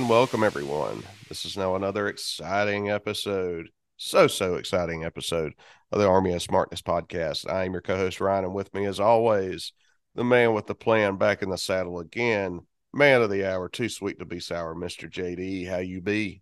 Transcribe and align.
And 0.00 0.08
welcome, 0.08 0.42
everyone. 0.42 1.02
This 1.28 1.44
is 1.44 1.58
now 1.58 1.76
another 1.76 2.08
exciting 2.08 2.88
episode. 2.88 3.68
So, 3.98 4.28
so 4.28 4.54
exciting 4.54 5.04
episode 5.04 5.52
of 5.92 6.00
the 6.00 6.08
Army 6.08 6.32
of 6.32 6.40
Smarkness 6.40 6.80
podcast. 6.80 7.46
I 7.50 7.64
am 7.64 7.72
your 7.72 7.82
co 7.82 7.96
host, 7.96 8.18
Ryan, 8.18 8.46
and 8.46 8.54
with 8.54 8.72
me, 8.72 8.86
as 8.86 8.98
always, 8.98 9.74
the 10.14 10.24
man 10.24 10.54
with 10.54 10.66
the 10.66 10.74
plan 10.74 11.18
back 11.18 11.42
in 11.42 11.50
the 11.50 11.58
saddle 11.58 11.98
again. 11.98 12.60
Man 12.94 13.20
of 13.20 13.28
the 13.28 13.44
hour, 13.46 13.68
too 13.68 13.90
sweet 13.90 14.18
to 14.20 14.24
be 14.24 14.40
sour, 14.40 14.74
Mr. 14.74 15.06
JD. 15.06 15.68
How 15.68 15.80
you 15.80 16.00
be? 16.00 16.40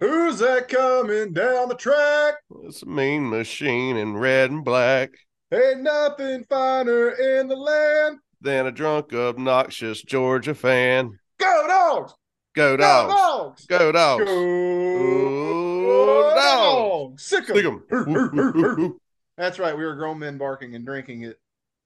Who's 0.00 0.38
that 0.38 0.68
coming 0.68 1.34
down 1.34 1.68
the 1.68 1.74
track? 1.74 2.36
It's 2.64 2.82
a 2.82 2.86
mean 2.86 3.28
machine 3.28 3.98
in 3.98 4.16
red 4.16 4.50
and 4.50 4.64
black. 4.64 5.10
Ain't 5.52 5.82
nothing 5.82 6.44
finer 6.48 7.10
in 7.10 7.48
the 7.48 7.56
land 7.56 8.16
than 8.40 8.66
a 8.66 8.72
drunk, 8.72 9.12
obnoxious 9.12 10.00
Georgia 10.00 10.54
fan. 10.54 11.18
Go 11.38 11.66
dogs! 11.68 12.14
Go 12.56 12.74
dogs! 12.74 13.66
Go 13.66 13.92
dogs! 13.92 14.24
Go, 14.24 16.32
dogs! 16.34 17.22
Sick 17.22 17.44
'em! 17.50 17.84
That's 19.36 19.58
right. 19.58 19.76
We 19.76 19.84
were 19.84 19.94
grown 19.94 20.18
men 20.18 20.38
barking 20.38 20.74
and 20.74 20.86
drinking 20.86 21.24
at 21.24 21.36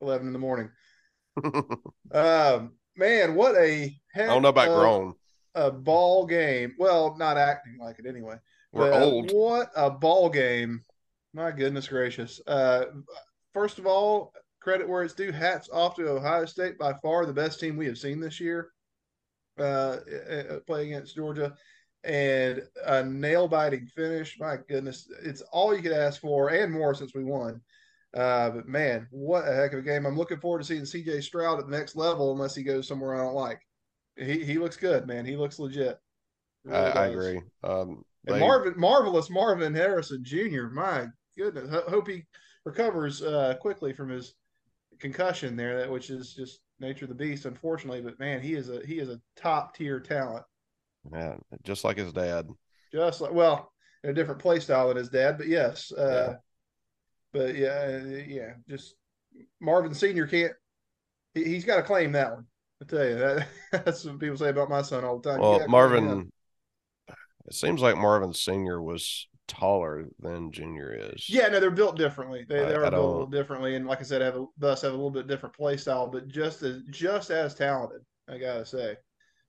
eleven 0.01 0.29
in 0.29 0.33
the 0.33 0.39
morning. 0.39 0.71
um, 2.13 2.75
man, 2.97 3.35
what 3.35 3.57
a 3.57 3.93
I 4.15 4.27
don't 4.27 4.43
know 4.43 4.51
about 4.51 4.69
grown. 4.69 5.15
A 5.57 5.73
ball 5.73 6.25
game. 6.27 6.77
Well, 6.79 7.17
not 7.19 7.37
acting 7.37 7.77
like 7.81 7.99
it 7.99 8.07
anyway. 8.07 8.37
We're 8.71 8.93
But 8.93 9.03
old. 9.03 9.33
What 9.33 9.73
a 9.75 9.91
ball 9.91 10.31
game! 10.31 10.85
My 11.35 11.51
goodness 11.51 11.89
gracious. 11.89 12.41
Uh, 12.47 12.85
first 13.53 13.81
of 13.81 13.87
all, 13.87 14.33
credit 14.61 14.89
where 14.89 15.03
it's 15.03 15.15
due. 15.15 15.33
Hats 15.33 15.69
off 15.73 15.97
to 15.97 16.09
Ohio 16.09 16.45
State, 16.45 16.79
by 16.79 16.93
far 17.03 17.27
the 17.27 17.33
best 17.33 17.59
team 17.59 17.77
we 17.77 17.87
have 17.87 17.99
seen 17.99 18.21
this 18.21 18.39
year. 18.39 18.71
Uh, 19.61 19.99
uh, 20.31 20.61
play 20.67 20.87
against 20.87 21.15
Georgia, 21.15 21.55
and 22.05 22.63
a 22.87 23.05
nail 23.05 23.47
biting 23.47 23.87
finish. 23.87 24.39
My 24.41 24.57
goodness, 24.69 25.09
it's 25.23 25.43
all 25.53 25.75
you 25.75 25.83
could 25.83 25.93
ask 25.93 26.21
for 26.21 26.49
and 26.51 26.73
more 26.73 26.95
since 26.95 27.15
we 27.15 27.25
won. 27.25 27.61
Uh, 28.15 28.51
but 28.51 28.67
man, 28.67 29.07
what 29.11 29.47
a 29.47 29.53
heck 29.55 29.73
of 29.73 29.81
a 29.81 29.83
game! 29.83 30.07
I'm 30.07 30.17
looking 30.17 30.41
forward 30.41 30.61
to 30.61 30.65
seeing 30.65 30.83
CJ 30.83 31.23
Stroud 31.23 31.59
at 31.61 31.67
the 31.69 31.77
next 31.77 31.95
level, 31.95 32.33
unless 32.33 32.55
he 32.57 32.63
goes 32.63 32.89
somewhere 32.89 33.15
I 33.15 33.19
don't 33.19 33.35
like. 33.35 33.61
He 34.17 34.45
he 34.45 34.59
looks 34.59 34.77
good, 34.77 35.07
man. 35.07 35.25
He 35.25 35.37
looks 35.37 35.59
legit. 35.59 35.99
I, 36.67 36.71
Really 36.71 36.91
I 36.93 37.07
does. 37.07 37.15
agree. 37.15 37.43
Um, 37.63 38.05
And 38.27 38.37
they- 38.37 38.41
Marvin, 38.41 38.75
marvelous 38.77 39.31
Marvin 39.31 39.75
Harrison 39.75 40.23
Jr. 40.25 40.67
My 40.73 41.07
goodness, 41.39 41.71
Ho- 41.71 41.85
hope 41.89 42.09
he 42.09 42.25
recovers 42.65 43.23
uh, 43.23 43.55
quickly 43.61 43.93
from 43.93 44.09
his 44.11 44.35
concussion 44.99 45.57
there, 45.57 45.79
that 45.79 45.91
which 45.91 46.11
is 46.11 46.35
just 46.35 46.61
nature 46.81 47.05
of 47.05 47.11
the 47.11 47.15
beast, 47.15 47.45
unfortunately. 47.45 48.01
But 48.01 48.19
man, 48.19 48.41
he 48.41 48.55
is 48.55 48.69
a 48.69 48.85
he 48.85 48.99
is 48.99 49.09
a 49.09 49.21
top 49.37 49.77
tier 49.77 50.01
talent. 50.01 50.45
yeah, 51.13 51.37
just 51.63 51.85
like 51.85 51.99
his 51.99 52.13
dad. 52.13 52.49
Just 52.93 53.21
like 53.21 53.33
well, 53.33 53.73
in 54.03 54.11
a 54.11 54.15
different 54.15 54.41
play 54.41 54.61
style 54.61 54.89
than 54.89 54.97
his 54.97 55.09
dad, 55.11 55.39
but 55.39 55.47
yes. 55.49 55.93
Uh, 55.93 56.35
But 57.33 57.55
yeah, 57.55 57.99
yeah, 58.27 58.55
just 58.69 58.95
Marvin 59.61 59.95
Senior 59.95 60.27
can't. 60.27 60.53
He, 61.35 61.45
he's 61.45 61.65
got 61.65 61.77
to 61.77 61.83
claim 61.83 62.13
that 62.13 62.33
one. 62.33 62.47
I 62.83 62.87
tell 62.87 63.05
you 63.07 63.15
that 63.17 63.47
that's 63.73 64.05
what 64.05 64.19
people 64.19 64.37
say 64.37 64.49
about 64.49 64.71
my 64.71 64.83
son 64.83 65.05
all 65.05 65.19
the 65.21 65.31
time. 65.31 65.41
Well, 65.41 65.59
gotta 65.59 65.71
claim 65.71 65.95
him. 66.09 66.17
Marvin, 66.17 66.33
it 67.47 67.55
seems 67.55 67.81
like 67.83 67.97
Marvin 67.97 68.35
Senior 68.35 68.83
was 68.83 69.29
taller 69.51 70.07
than 70.21 70.53
Junior 70.53 70.93
is. 70.93 71.29
Yeah, 71.29 71.49
no, 71.49 71.59
they're 71.59 71.71
built 71.71 71.97
differently. 71.97 72.47
They, 72.49 72.61
they 72.61 72.75
I 72.75 72.77
are 72.77 72.91
built 72.91 72.95
a 72.95 73.01
little 73.01 73.27
differently, 73.27 73.75
and 73.75 73.87
like 73.87 73.99
I 74.01 74.05
said, 74.05 74.23
have 74.23 74.37
a, 74.37 74.47
thus 74.57 74.83
have 74.83 74.93
a 74.93 74.97
little 74.97 75.11
bit 75.11 75.27
different 75.27 75.57
play 75.57 75.77
style, 75.77 76.07
but 76.07 76.29
just 76.29 76.63
as 76.63 76.83
just 76.91 77.31
as 77.31 77.55
talented. 77.55 78.03
I 78.29 78.39
gotta 78.39 78.65
say. 78.65 78.97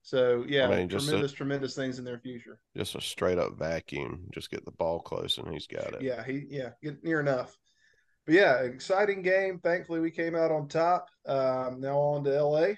So 0.01 0.43
yeah, 0.47 0.67
I 0.67 0.77
mean, 0.77 0.89
just 0.89 1.05
a- 1.05 1.09
tremendous, 1.09 1.31
tremendous 1.31 1.75
things 1.75 1.99
in 1.99 2.05
their 2.05 2.19
future. 2.19 2.59
just 2.75 2.95
a 2.95 3.01
straight 3.01 3.37
up 3.37 3.57
vacuum. 3.57 4.27
Just 4.33 4.49
get 4.49 4.65
the 4.65 4.71
ball 4.71 4.99
close 4.99 5.37
and 5.37 5.47
he's 5.53 5.67
got 5.67 5.93
it. 5.93 6.01
Yeah, 6.01 6.23
he 6.23 6.45
yeah, 6.49 6.69
get 6.81 7.03
near 7.03 7.19
enough. 7.19 7.55
But 8.25 8.35
yeah, 8.35 8.61
exciting 8.61 9.21
game. 9.21 9.59
Thankfully, 9.59 9.99
we 9.99 10.11
came 10.11 10.35
out 10.35 10.51
on 10.51 10.67
top. 10.67 11.09
Um, 11.27 11.79
now 11.79 11.97
on 11.97 12.23
to 12.23 12.43
LA 12.43 12.73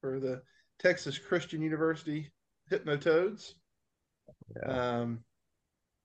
for 0.00 0.20
the 0.20 0.42
Texas 0.78 1.18
Christian 1.18 1.62
University 1.62 2.30
Hypnotoads. 2.70 3.54
Yeah. 4.56 4.98
Um, 5.00 5.24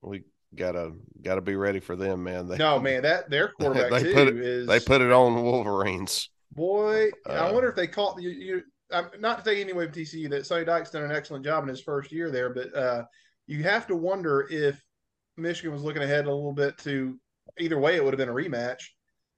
We 0.02 0.24
gotta 0.54 0.92
gotta 1.22 1.40
be 1.40 1.56
ready 1.56 1.80
for 1.80 1.96
them, 1.96 2.24
man. 2.24 2.48
They, 2.48 2.58
no, 2.58 2.78
man, 2.78 3.02
that 3.02 3.30
their 3.30 3.48
quarterback 3.60 3.90
They 3.90 4.02
too 4.02 4.14
put 4.14 4.28
it- 4.28 4.36
is 4.38 4.66
they 4.66 4.80
put 4.80 5.00
it 5.00 5.12
on 5.12 5.34
the 5.36 5.42
Wolverines. 5.42 6.28
Boy, 6.52 7.10
I 7.26 7.30
Uh, 7.36 7.52
wonder 7.52 7.68
if 7.70 7.76
they 7.76 7.86
caught 7.86 8.20
you. 8.20 8.30
you 8.30 8.62
I'm 8.92 9.06
not 9.20 9.38
to 9.42 9.44
take 9.50 9.58
any 9.58 9.72
away 9.72 9.86
from 9.86 9.94
TCU. 9.94 10.28
That 10.28 10.44
Sonny 10.44 10.66
Dykes 10.66 10.90
done 10.90 11.02
an 11.04 11.12
excellent 11.12 11.44
job 11.46 11.62
in 11.62 11.68
his 11.70 11.80
first 11.80 12.12
year 12.12 12.30
there, 12.30 12.50
but 12.52 12.74
uh, 12.76 13.04
you 13.46 13.62
have 13.62 13.86
to 13.86 13.96
wonder 13.96 14.46
if 14.50 14.78
Michigan 15.38 15.72
was 15.72 15.82
looking 15.82 16.02
ahead 16.02 16.26
a 16.26 16.30
little 16.34 16.52
bit 16.52 16.76
to 16.78 17.18
either 17.58 17.78
way. 17.78 17.96
It 17.96 18.04
would 18.04 18.12
have 18.12 18.18
been 18.18 18.28
a 18.28 18.32
rematch 18.34 18.82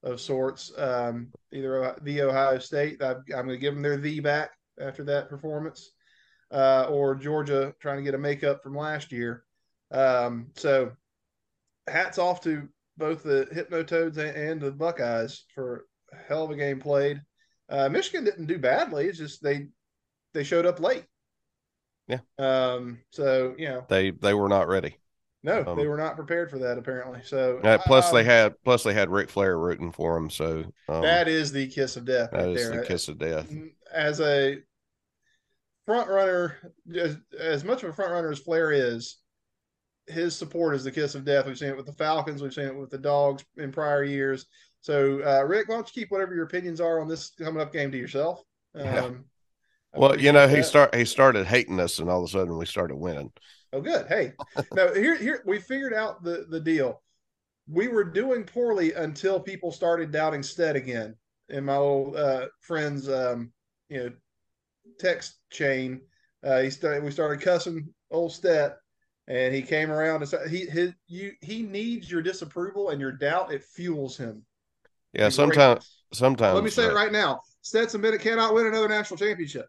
of 0.03 0.21
sorts. 0.21 0.73
Um, 0.77 1.29
either 1.53 1.95
the 2.03 2.23
Ohio 2.23 2.59
State. 2.59 3.01
I've, 3.01 3.19
I'm 3.29 3.47
going 3.47 3.51
to 3.51 3.59
give 3.59 3.75
them 3.75 3.83
their 3.85 3.97
the 3.97 4.19
back 4.19 4.51
after 4.81 5.05
that 5.05 5.29
performance, 5.29 5.93
uh, 6.51 6.89
or 6.91 7.15
Georgia 7.15 7.73
trying 7.81 7.99
to 7.99 8.03
get 8.03 8.15
a 8.15 8.19
makeup 8.19 8.61
from 8.61 8.77
last 8.77 9.13
year. 9.13 9.44
Um, 9.95 10.49
so, 10.57 10.93
hats 11.89 12.19
off 12.19 12.41
to 12.43 12.69
both 12.97 13.23
the 13.23 13.47
Hypnotoads 13.53 14.19
and, 14.19 14.37
and 14.37 14.61
the 14.61 14.71
Buckeyes 14.73 15.45
for 15.55 15.87
a 16.13 16.17
hell 16.29 16.45
of 16.45 16.51
a 16.51 16.57
game 16.57 16.81
played. 16.81 17.21
Uh, 17.69 17.89
Michigan 17.89 18.25
didn't 18.25 18.47
do 18.47 18.59
badly. 18.59 19.07
It's 19.07 19.19
just 19.19 19.43
they 19.43 19.69
they 20.33 20.45
showed 20.45 20.67
up 20.67 20.81
late. 20.81 21.05
Yeah. 22.09 22.19
Um. 22.39 22.99
So 23.11 23.55
you 23.57 23.69
know, 23.69 23.85
They 23.89 24.11
they 24.11 24.35
were 24.35 24.49
not 24.49 24.69
ready. 24.69 24.99
no, 25.43 25.65
Um, 25.67 25.79
they 25.79 25.87
were 25.87 25.97
not 25.97 26.17
prepared 26.17 26.51
for 26.51 26.59
that 26.59 26.77
apparently. 26.77 27.21
So 27.25 27.61
plus 27.87 28.11
they 28.11 28.21
um, 28.21 28.27
had 28.27 28.55
plus 28.65 28.83
they 28.83 28.93
had 28.95 29.11
Ric 29.11 29.31
Flair 29.31 29.59
rooting 29.59 29.93
for 29.93 30.15
them. 30.15 30.29
So 30.29 30.65
um, 30.89 31.03
that 31.03 31.29
is 31.29 31.53
the 31.53 31.67
kiss 31.69 31.97
of 31.97 32.05
death 32.05 32.31
that 32.33 32.39
right 32.39 32.49
is 32.57 32.69
there. 32.69 32.81
the 32.81 32.87
kiss 32.87 33.09
of 33.09 33.19
death. 33.19 33.51
As 33.93 34.21
a 34.21 34.59
front 35.87 36.09
runner, 36.11 36.57
as, 36.95 37.17
as 37.39 37.65
much 37.65 37.83
of 37.83 37.91
a 37.91 37.93
front 37.93 38.13
runner 38.13 38.31
as 38.31 38.39
Flair 38.39 38.73
is, 38.73 39.17
his 40.07 40.37
support 40.37 40.75
is 40.75 40.85
the 40.85 40.91
kiss 40.93 41.15
of 41.15 41.25
death. 41.25 41.47
We've 41.47 41.59
seen 41.59 41.71
it 41.71 41.77
with 41.77 41.87
the 41.87 41.93
Falcons. 41.93 42.43
We've 42.43 42.53
seen 42.55 42.67
it 42.67 42.77
with 42.77 42.91
the 42.91 42.99
Dogs 42.99 43.45
in 43.57 43.73
prior 43.73 44.05
years. 44.05 44.47
So, 44.81 45.23
uh, 45.25 45.45
Rick, 45.45 45.69
why 45.69 45.77
don't 45.77 45.89
you 45.95 46.03
keep 46.03 46.11
whatever 46.11 46.35
your 46.35 46.45
opinions 46.45 46.81
are 46.81 47.01
on 47.01 47.09
this 47.09 47.31
coming 47.39 47.61
up 47.63 47.73
game 47.73 47.91
to 47.93 47.99
yourself? 47.99 48.43
Um, 48.75 49.25
Well, 49.95 50.21
you 50.21 50.33
know, 50.33 50.49
he 50.49 50.57
that. 50.57 50.65
start 50.65 50.95
he 50.95 51.05
started 51.05 51.47
hating 51.47 51.81
us, 51.81 51.99
and 52.01 52.11
all 52.11 52.23
of 52.23 52.29
a 52.29 52.33
sudden 52.33 52.59
we 52.59 52.67
started 52.67 52.97
winning. 52.97 53.33
Oh, 53.73 53.81
good. 53.81 54.07
Hey, 54.09 54.33
now 54.73 54.93
here, 54.93 55.17
here 55.17 55.43
we 55.47 55.59
figured 55.61 55.95
out 55.95 56.23
the 56.23 56.47
the 56.51 56.61
deal. 56.61 57.01
We 57.69 57.89
were 57.89 58.05
doing 58.05 58.45
poorly 58.45 58.93
until 58.93 59.41
people 59.41 59.73
started 59.73 60.11
doubting 60.13 60.43
Stet 60.43 60.77
again. 60.77 61.17
In 61.49 61.65
my 61.65 61.77
old 61.77 62.17
uh, 62.17 62.47
friend's, 62.61 63.09
um, 63.09 63.53
you 63.89 63.99
know, 64.03 64.13
text 64.99 65.39
chain, 65.51 66.01
uh, 66.43 66.61
he 66.61 66.71
started. 66.71 67.05
We 67.05 67.11
started 67.11 67.41
cussing 67.41 67.89
old 68.11 68.33
Stet, 68.33 68.77
and 69.29 69.55
he 69.55 69.63
came 69.63 69.91
around 69.91 70.23
and 70.23 70.29
said, 70.29 70.49
"He 70.49 70.67
his 70.67 70.93
you 71.07 71.33
he 71.41 71.63
needs 71.63 72.11
your 72.11 72.23
disapproval 72.23 72.91
and 72.91 73.01
your 73.01 73.13
doubt. 73.13 73.53
It 73.53 73.65
fuels 73.65 74.17
him." 74.17 74.45
Yeah, 75.13 75.29
sometimes 75.29 75.97
sometimes 76.13 76.55
Let 76.55 76.65
me 76.65 76.71
say 76.71 76.85
it 76.85 76.93
uh, 76.93 76.95
right 76.95 77.13
now: 77.13 77.41
Stetson 77.63 78.01
Bennett 78.01 78.21
cannot 78.21 78.55
win 78.55 78.67
another 78.67 78.89
national 78.89 79.19
championship. 79.19 79.67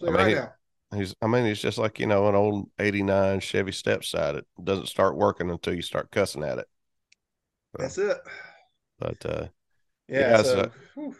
Say 0.00 0.06
I 0.08 0.10
mean, 0.10 0.16
right 0.16 0.28
he- 0.28 0.34
now. 0.34 0.52
He's 0.94 1.14
I 1.20 1.26
mean, 1.26 1.44
he's 1.44 1.60
just 1.60 1.78
like, 1.78 1.98
you 1.98 2.06
know, 2.06 2.28
an 2.28 2.36
old 2.36 2.70
89 2.78 3.40
Chevy 3.40 3.72
stepside. 3.72 4.36
It 4.36 4.46
doesn't 4.62 4.86
start 4.86 5.16
working 5.16 5.50
until 5.50 5.74
you 5.74 5.82
start 5.82 6.12
cussing 6.12 6.44
at 6.44 6.58
it. 6.58 6.68
That's 7.76 7.98
it. 7.98 8.16
But 8.98 9.26
uh 9.26 9.46
Yeah. 10.08 10.20
Yeah, 10.30 10.42
so, 10.42 10.70
so- 10.94 11.14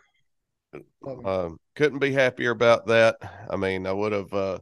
him. 1.05 1.27
um 1.27 1.61
couldn't 1.75 1.99
be 1.99 2.13
happier 2.13 2.51
about 2.53 2.87
that. 2.87 3.17
I 3.51 3.57
mean, 3.57 3.87
I 3.87 3.93
would 3.93 4.13
have 4.13 4.33
uh 4.33 4.59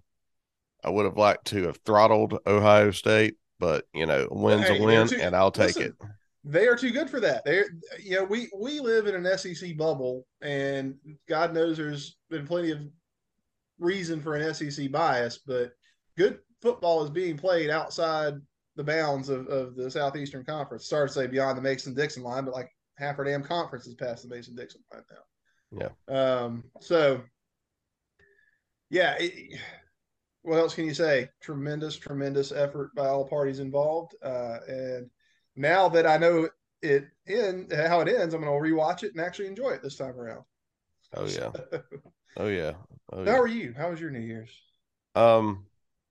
I 0.84 0.90
would 0.90 1.04
have 1.04 1.16
liked 1.16 1.46
to 1.46 1.62
have 1.64 1.78
throttled 1.84 2.38
Ohio 2.46 2.90
State, 2.90 3.36
but 3.58 3.86
you 3.94 4.06
know, 4.06 4.28
win's 4.30 4.68
Hey, 4.68 4.78
a 4.78 4.82
win 4.82 5.08
too- 5.08 5.16
and 5.20 5.34
I'll 5.34 5.50
take 5.50 5.76
listen, 5.76 5.82
it. 5.84 5.94
they 6.44 6.66
are 6.68 6.76
too 6.76 6.90
good 6.90 7.08
for 7.08 7.20
that. 7.20 7.44
They're 7.44 7.66
you 8.02 8.16
know 8.16 8.24
we 8.24 8.48
we 8.56 8.80
live 8.80 9.06
in 9.06 9.14
an 9.14 9.38
SEC 9.38 9.76
bubble, 9.76 10.26
and 10.42 10.96
God 11.28 11.54
knows 11.54 11.76
there's 11.76 12.16
been 12.30 12.46
plenty 12.46 12.70
of 12.70 12.80
reason 13.78 14.20
for 14.20 14.34
an 14.36 14.54
SEC 14.54 14.90
bias, 14.92 15.38
but 15.46 15.72
good 16.16 16.38
football 16.62 17.02
is 17.04 17.10
being 17.10 17.36
played 17.36 17.70
outside 17.70 18.34
the 18.76 18.84
bounds 18.84 19.28
of, 19.28 19.46
of 19.48 19.76
the 19.76 19.90
Southeastern 19.90 20.44
Conference. 20.44 20.88
Sorry 20.88 21.08
to 21.08 21.12
say 21.14 21.26
beyond 21.26 21.56
the 21.56 21.62
Mason 21.62 21.94
Dixon 21.94 22.22
line, 22.22 22.44
but 22.44 22.54
like 22.54 22.70
half 22.98 23.18
our 23.18 23.24
damn 23.24 23.42
conference 23.42 23.86
is 23.86 23.94
past 23.94 24.22
the 24.28 24.34
Mason 24.34 24.54
Dixon 24.54 24.82
line 24.92 25.02
now. 25.10 25.90
Yeah. 26.10 26.42
Um. 26.44 26.64
So. 26.80 27.22
Yeah. 28.90 29.16
It, 29.18 29.58
what 30.44 30.58
else 30.58 30.74
can 30.74 30.84
you 30.84 30.94
say? 30.94 31.30
Tremendous, 31.40 31.96
tremendous 31.96 32.52
effort 32.52 32.94
by 32.94 33.08
all 33.08 33.26
parties 33.26 33.60
involved, 33.60 34.14
uh, 34.22 34.58
and 34.68 35.10
now 35.56 35.88
that 35.88 36.06
I 36.06 36.16
know 36.18 36.48
it 36.82 37.06
in 37.26 37.68
how 37.70 38.00
it 38.00 38.08
ends, 38.08 38.34
I'm 38.34 38.42
going 38.42 38.52
to 38.52 38.70
rewatch 38.70 39.02
it 39.02 39.12
and 39.12 39.20
actually 39.20 39.48
enjoy 39.48 39.70
it 39.70 39.82
this 39.82 39.96
time 39.96 40.18
around. 40.18 40.44
Oh 41.16 41.26
yeah. 41.26 41.50
Oh 42.36 42.48
yeah. 42.48 42.74
Oh 43.12 43.22
How 43.24 43.30
yeah. 43.30 43.38
are 43.38 43.46
you? 43.46 43.74
How 43.76 43.90
was 43.90 44.00
your 44.00 44.10
New 44.10 44.20
Year's? 44.20 44.50
Um, 45.14 45.66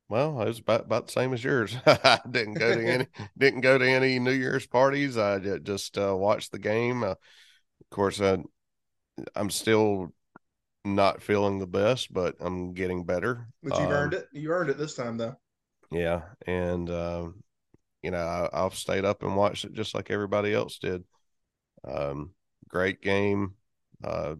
well, 0.09 0.41
it 0.41 0.45
was 0.45 0.59
about, 0.59 0.81
about 0.81 1.07
the 1.07 1.11
same 1.11 1.33
as 1.33 1.43
yours. 1.43 1.75
I 1.85 2.19
didn't 2.29 2.55
go 2.55 2.73
to 2.75 2.81
any 2.87 3.07
didn't 3.37 3.61
go 3.61 3.77
to 3.77 3.87
any 3.87 4.19
New 4.19 4.31
Year's 4.31 4.65
parties. 4.65 5.17
I 5.17 5.39
just 5.59 5.97
uh, 5.97 6.15
watched 6.15 6.51
the 6.51 6.59
game. 6.59 7.03
Uh, 7.03 7.11
of 7.11 7.17
course, 7.91 8.21
I 8.21 8.37
I'm 9.35 9.49
still 9.49 10.13
not 10.85 11.21
feeling 11.21 11.59
the 11.59 11.67
best, 11.67 12.13
but 12.13 12.35
I'm 12.39 12.73
getting 12.73 13.05
better. 13.05 13.47
But 13.61 13.77
you 13.79 13.85
um, 13.85 13.91
earned 13.91 14.13
it. 14.13 14.27
You 14.31 14.51
earned 14.51 14.69
it 14.69 14.77
this 14.77 14.95
time, 14.95 15.17
though. 15.17 15.35
Yeah, 15.91 16.21
and 16.45 16.89
um, 16.89 17.43
you 18.01 18.11
know 18.11 18.49
I, 18.51 18.63
have 18.63 18.75
stayed 18.75 19.05
up 19.05 19.23
and 19.23 19.35
watched 19.35 19.65
it 19.65 19.73
just 19.73 19.95
like 19.95 20.11
everybody 20.11 20.53
else 20.53 20.77
did. 20.79 21.03
Um, 21.83 22.31
great 22.67 23.01
game. 23.01 23.55
Uh, 24.03 24.35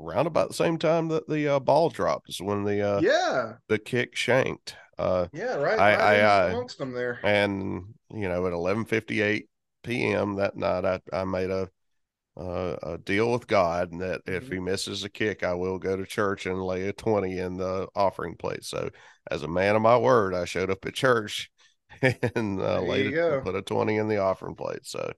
around 0.00 0.26
about 0.26 0.48
the 0.48 0.54
same 0.54 0.78
time 0.78 1.08
that 1.08 1.28
the 1.28 1.48
uh, 1.48 1.60
ball 1.60 1.88
dropped 1.88 2.28
is 2.28 2.40
when 2.40 2.64
the 2.64 2.80
uh, 2.80 3.00
yeah 3.00 3.54
the 3.68 3.78
kick 3.78 4.16
shanked. 4.16 4.76
Uh, 4.98 5.26
yeah, 5.32 5.54
right. 5.54 5.78
I, 5.78 5.92
right 5.92 6.00
I, 6.00 6.20
I 6.20 6.50
amongst 6.50 6.78
them 6.78 6.92
there, 6.92 7.20
and 7.22 7.94
you 8.12 8.28
know 8.28 8.46
at 8.46 8.52
eleven 8.52 8.84
fifty 8.84 9.20
eight 9.20 9.48
p.m. 9.82 10.36
that 10.36 10.56
night, 10.56 10.84
I 10.84 11.00
I 11.12 11.24
made 11.24 11.50
a 11.50 11.68
uh, 12.36 12.76
a 12.82 12.98
deal 12.98 13.30
with 13.30 13.46
God 13.46 13.92
and 13.92 14.00
that 14.00 14.22
if 14.26 14.44
mm-hmm. 14.44 14.54
he 14.54 14.60
misses 14.60 15.04
a 15.04 15.10
kick, 15.10 15.42
I 15.42 15.54
will 15.54 15.78
go 15.78 15.96
to 15.96 16.06
church 16.06 16.46
and 16.46 16.62
lay 16.62 16.88
a 16.88 16.92
20 16.92 17.38
in 17.38 17.56
the 17.56 17.88
offering 17.94 18.36
plate. 18.36 18.64
So, 18.64 18.90
as 19.30 19.42
a 19.42 19.48
man 19.48 19.76
of 19.76 19.82
my 19.82 19.98
word, 19.98 20.34
I 20.34 20.44
showed 20.44 20.70
up 20.70 20.84
at 20.86 20.94
church 20.94 21.50
and 22.02 22.60
uh, 22.60 22.80
laid 22.80 23.14
a, 23.14 23.40
put 23.42 23.54
a 23.54 23.62
20 23.62 23.96
in 23.96 24.08
the 24.08 24.18
offering 24.18 24.54
plate. 24.54 24.84
So, 24.84 25.12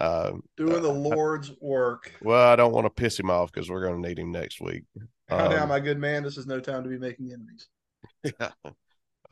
uh, 0.00 0.32
doing 0.56 0.76
uh, 0.76 0.80
the 0.80 0.92
Lord's 0.92 1.52
work. 1.60 2.12
Well, 2.22 2.48
I 2.48 2.56
don't 2.56 2.72
want 2.72 2.86
to 2.86 2.90
piss 2.90 3.18
him 3.18 3.30
off 3.30 3.52
because 3.52 3.68
we're 3.68 3.84
going 3.84 4.00
to 4.00 4.08
need 4.08 4.18
him 4.18 4.32
next 4.32 4.60
week. 4.60 4.84
How 5.28 5.46
um, 5.46 5.50
down, 5.50 5.68
my 5.68 5.80
good 5.80 5.98
man. 5.98 6.22
This 6.22 6.38
is 6.38 6.46
no 6.46 6.60
time 6.60 6.82
to 6.84 6.88
be 6.88 6.98
making 6.98 7.32
enemies. 7.32 7.68
Yeah. 8.24 8.50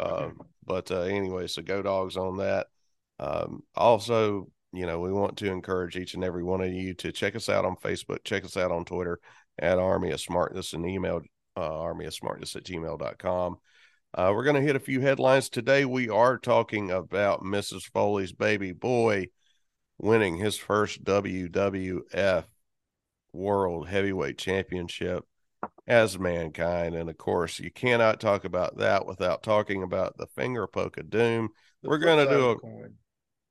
Um, 0.01 0.41
but 0.65 0.91
uh, 0.91 1.01
anyway, 1.01 1.47
so 1.47 1.61
go 1.61 1.83
dogs 1.83 2.17
on 2.17 2.39
that. 2.39 2.69
Um, 3.19 3.63
also, 3.75 4.49
you 4.73 4.87
know, 4.87 5.01
we 5.01 5.13
want 5.13 5.37
to 5.39 5.51
encourage 5.51 5.97
each 5.97 6.15
and 6.15 6.25
every 6.25 6.43
one 6.43 6.61
of 6.61 6.73
you 6.73 6.95
to 6.95 7.13
check 7.13 7.35
us 7.35 7.49
out 7.49 7.65
on 7.65 7.77
Facebook, 7.77 8.25
check 8.25 8.45
us 8.45 8.57
out 8.57 8.71
on 8.71 8.85
Twitter 8.85 9.19
at 9.59 9.79
Army 9.79 10.11
of 10.13 10.21
Smarkness 10.21 10.73
and 10.73 10.87
email 10.87 11.21
uh, 11.57 11.81
army 11.81 12.07
of 12.07 12.15
smarkness 12.15 12.57
at 12.57 12.65
gmail.com. 12.65 13.57
Uh, 14.13 14.33
we're 14.35 14.45
going 14.45 14.57
to 14.57 14.63
hit 14.63 14.77
a 14.77 14.81
few 14.81 15.01
headlines 15.01 15.49
today. 15.49 15.85
We 15.85 16.09
are 16.09 16.39
talking 16.39 16.91
about 16.91 17.43
Mrs. 17.43 17.83
Foley's 17.93 18.33
baby 18.33 18.73
boy 18.73 19.29
winning 19.99 20.37
his 20.37 20.57
first 20.57 21.05
WWF 21.05 22.45
World 23.33 23.89
Heavyweight 23.89 24.39
Championship 24.39 25.25
as 25.87 26.19
mankind. 26.19 26.95
And 26.95 27.09
of 27.09 27.19
course, 27.19 27.61
you 27.61 27.71
cannot 27.71 28.21
talk 28.21 28.45
about 28.45 28.79
that 28.79 29.07
without 29.07 29.43
talking 29.43 29.83
about 29.83 30.17
the 30.17 30.27
finger 30.27 30.67
poke 30.67 30.97
of 30.97 31.11
doom. 31.11 31.51
We're 31.83 31.99
going 31.99 32.27
to 32.27 32.33
do 32.33 32.51
a 32.51 32.59
coin. 32.59 32.95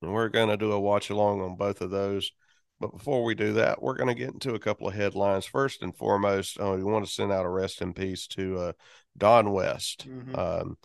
And 0.02 0.14
we're 0.14 0.30
going 0.30 0.50
to 0.50 0.58
do 0.58 0.72
a 0.72 0.80
watch 0.80 1.10
along 1.10 1.42
on 1.42 1.56
both 1.56 1.82
of 1.82 1.92
those. 1.92 2.32
But 2.80 2.94
before 2.94 3.24
we 3.24 3.36
do 3.36 3.54
that, 3.54 3.82
we're 3.82 3.98
going 3.98 4.08
to 4.08 4.16
get 4.16 4.34
into 4.34 4.54
a 4.54 4.60
couple 4.60 4.88
of 4.88 4.94
headlines. 4.94 5.46
First 5.46 5.84
and 5.84 5.96
foremost, 5.96 6.60
uh, 6.60 6.72
we 6.78 6.84
want 6.84 7.06
to 7.06 7.12
send 7.12 7.32
out 7.32 7.46
a 7.46 7.50
rest 7.50 7.82
in 7.82 7.94
peace 7.94 8.26
to 8.28 8.58
uh, 8.58 8.72
Don 9.18 9.52
West, 9.52 10.08
mm-hmm. 10.08 10.36
um, 10.36 10.78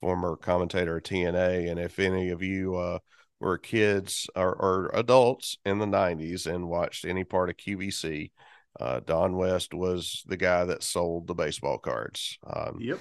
former 0.00 0.36
commentator 0.36 0.96
of 0.96 1.04
TNA. 1.04 1.70
And 1.70 1.78
if 1.78 2.00
any 2.00 2.30
of 2.30 2.42
you 2.42 2.74
uh, 2.74 2.98
were 3.38 3.58
kids 3.58 4.28
or, 4.34 4.52
or, 4.54 4.90
adults 4.94 5.58
in 5.64 5.78
the 5.78 5.86
90s 5.86 6.52
and 6.52 6.68
watched 6.68 7.04
any 7.04 7.22
part 7.22 7.48
of 7.48 7.56
QVC, 7.56 8.32
uh, 8.80 9.00
Don 9.00 9.36
West 9.36 9.72
was 9.72 10.24
the 10.26 10.36
guy 10.36 10.64
that 10.64 10.82
sold 10.82 11.26
the 11.26 11.34
baseball 11.34 11.78
cards. 11.78 12.38
Um, 12.44 12.78
yep. 12.80 12.98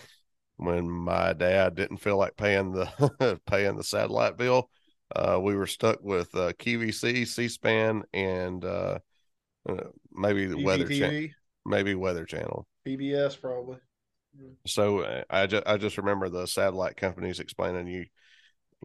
When 0.58 0.90
my 0.90 1.34
dad 1.34 1.76
didn't 1.76 1.98
feel 1.98 2.18
like 2.18 2.38
paying 2.38 2.72
the 2.72 3.40
paying 3.46 3.76
the 3.76 3.84
satellite 3.84 4.38
bill, 4.38 4.70
uh, 5.14 5.40
we 5.42 5.56
were 5.56 5.68
stuck 5.68 6.02
with 6.02 6.34
uh, 6.36 6.54
QVC, 6.54 7.28
C-SPAN, 7.28 8.04
and 8.14 8.64
uh, 8.64 9.00
uh 9.68 9.84
maybe 10.12 10.46
the 10.46 10.64
Weather 10.64 10.88
Channel. 10.88 11.30
Maybe 11.66 11.96
Weather 11.96 12.26
Channel. 12.26 12.68
PBS 12.88 13.40
probably. 13.40 13.78
So 14.66 15.00
uh, 15.00 15.24
I 15.30 15.48
just 15.48 15.64
I 15.66 15.78
just 15.78 15.98
remember 15.98 16.30
the 16.30 16.46
satellite 16.46 16.98
companies 16.98 17.40
explaining 17.40 17.88
you, 17.88 18.06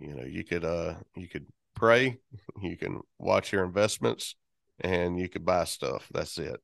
you 0.00 0.14
know, 0.14 0.24
you 0.24 0.44
could 0.44 0.64
uh 0.64 0.94
you 1.16 1.28
could 1.28 1.46
pray, 1.74 2.18
you 2.62 2.76
can 2.76 3.00
watch 3.18 3.52
your 3.52 3.64
investments, 3.64 4.36
and 4.80 5.18
you 5.18 5.28
could 5.28 5.44
buy 5.44 5.64
stuff. 5.64 6.06
That's 6.12 6.38
it. 6.38 6.60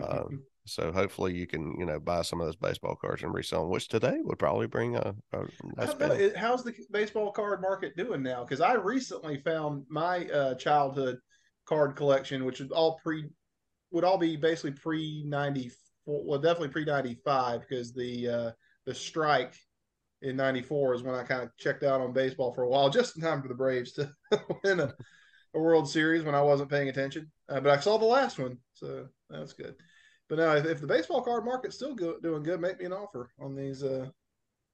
Uh, 0.00 0.24
so 0.66 0.92
hopefully 0.92 1.34
you 1.34 1.46
can, 1.46 1.74
you 1.78 1.86
know, 1.86 1.98
buy 1.98 2.22
some 2.22 2.40
of 2.40 2.46
those 2.46 2.56
baseball 2.56 2.94
cards 2.94 3.22
and 3.22 3.32
resell 3.32 3.62
them, 3.62 3.70
which 3.70 3.88
today 3.88 4.18
would 4.22 4.38
probably 4.38 4.66
bring 4.66 4.96
a, 4.96 5.14
a 5.32 5.38
nice 5.76 5.98
know, 5.98 6.30
How's 6.36 6.62
the 6.62 6.74
baseball 6.90 7.32
card 7.32 7.60
market 7.60 7.96
doing 7.96 8.22
now? 8.22 8.44
Because 8.44 8.60
I 8.60 8.74
recently 8.74 9.38
found 9.38 9.84
my 9.88 10.26
uh, 10.26 10.54
childhood 10.54 11.18
card 11.66 11.96
collection, 11.96 12.44
which 12.44 12.60
is 12.60 12.70
all 12.70 13.00
pre, 13.02 13.24
would 13.90 14.04
all 14.04 14.18
be 14.18 14.36
basically 14.36 14.72
pre 14.72 15.24
ninety 15.26 15.70
four. 16.04 16.24
Well, 16.24 16.38
definitely 16.38 16.68
pre 16.68 16.84
ninety 16.84 17.18
five 17.24 17.62
because 17.62 17.92
the 17.92 18.28
uh, 18.28 18.50
the 18.86 18.94
strike 18.94 19.54
in 20.22 20.36
'94 20.36 20.94
is 20.94 21.02
when 21.02 21.14
I 21.14 21.22
kind 21.22 21.42
of 21.42 21.56
checked 21.56 21.82
out 21.82 22.00
on 22.00 22.12
baseball 22.12 22.52
for 22.52 22.62
a 22.62 22.68
while, 22.68 22.90
just 22.90 23.16
in 23.16 23.22
time 23.22 23.40
for 23.40 23.48
the 23.48 23.54
Braves 23.54 23.92
to 23.92 24.12
win 24.64 24.80
a, 24.80 24.94
a 25.54 25.58
World 25.58 25.88
Series 25.88 26.22
when 26.22 26.34
I 26.34 26.42
wasn't 26.42 26.70
paying 26.70 26.88
attention. 26.88 27.30
Uh, 27.48 27.60
but 27.60 27.76
I 27.76 27.80
saw 27.80 27.96
the 27.96 28.04
last 28.04 28.38
one, 28.38 28.58
so 28.74 29.08
that's 29.30 29.54
good. 29.54 29.74
But 30.30 30.38
now, 30.38 30.52
if, 30.52 30.64
if 30.64 30.80
the 30.80 30.86
baseball 30.86 31.22
card 31.22 31.44
market's 31.44 31.74
still 31.74 31.92
go, 31.92 32.16
doing 32.22 32.44
good, 32.44 32.60
make 32.60 32.78
me 32.78 32.84
an 32.86 32.92
offer 32.92 33.30
on 33.40 33.56
these 33.56 33.82
uh, 33.82 34.06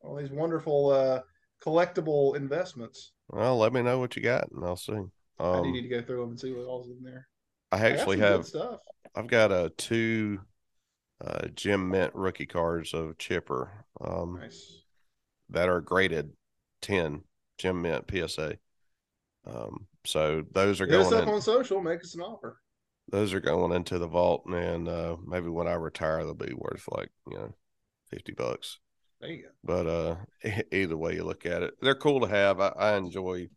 all 0.03 0.15
these 0.15 0.31
wonderful 0.31 0.91
uh, 0.91 1.21
collectible 1.65 2.37
investments. 2.37 3.13
Well, 3.31 3.57
let 3.57 3.73
me 3.73 3.81
know 3.81 3.99
what 3.99 4.17
you 4.17 4.23
got, 4.23 4.51
and 4.53 4.63
I'll 4.63 4.77
see. 4.77 4.93
Um, 4.93 5.11
I 5.41 5.63
need 5.63 5.81
to 5.81 5.89
go 5.89 6.03
through 6.03 6.21
them 6.21 6.31
and 6.31 6.39
see 6.39 6.53
what 6.53 6.67
all's 6.67 6.91
in 6.91 7.03
there. 7.03 7.27
I 7.73 7.89
actually 7.89 8.23
I 8.23 8.29
have 8.29 8.45
stuff. 8.45 8.81
I've 9.15 9.29
got 9.29 9.51
a 9.51 9.65
uh, 9.65 9.69
two 9.79 10.41
uh, 11.25 11.49
Gem 11.55 11.89
Mint 11.89 12.15
rookie 12.15 12.45
cards 12.45 12.93
of 12.93 13.17
Chipper. 13.17 13.87
Um, 13.99 14.39
nice. 14.39 14.83
That 15.49 15.71
are 15.71 15.81
graded 15.81 16.33
ten 16.83 17.23
Gem 17.57 17.81
Mint 17.81 18.05
PSA. 18.11 18.59
Um, 19.47 19.87
so 20.05 20.45
those 20.53 20.83
are 20.83 20.85
Hit 20.85 20.93
going 20.93 21.07
us 21.07 21.13
up 21.13 21.23
in, 21.23 21.29
on 21.31 21.41
social. 21.41 21.81
Make 21.81 22.01
us 22.01 22.15
an 22.15 22.21
offer 22.21 22.59
those 23.09 23.33
are 23.33 23.41
going 23.41 23.73
into 23.73 23.99
the 23.99 24.09
vault, 24.09 24.45
and 24.47 24.89
uh, 24.89 25.17
maybe 25.25 25.49
when 25.49 25.69
I 25.69 25.75
retire, 25.75 26.25
they'll 26.25 26.35
be 26.35 26.55
worth 26.55 26.85
like 26.91 27.11
you 27.31 27.39
know 27.39 27.55
fifty 28.11 28.33
bucks. 28.33 28.79
There 29.21 29.31
you 29.31 29.43
go. 29.43 29.49
But 29.65 29.87
uh, 29.87 30.17
either 30.73 30.97
way 30.97 31.15
you 31.15 31.25
look 31.25 31.47
at 31.47 31.63
it, 31.63 31.75
they're 31.81 31.95
cool 31.95 32.21
to 32.21 32.27
have. 32.27 32.61
I, 32.61 32.69
I 32.69 32.97
enjoy. 32.97 33.49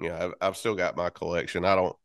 You 0.00 0.08
know, 0.08 0.16
I've, 0.16 0.34
I've, 0.40 0.56
still 0.56 0.74
got 0.74 0.96
my 0.96 1.10
collection. 1.10 1.64
I 1.64 1.74
don't. 1.74 1.96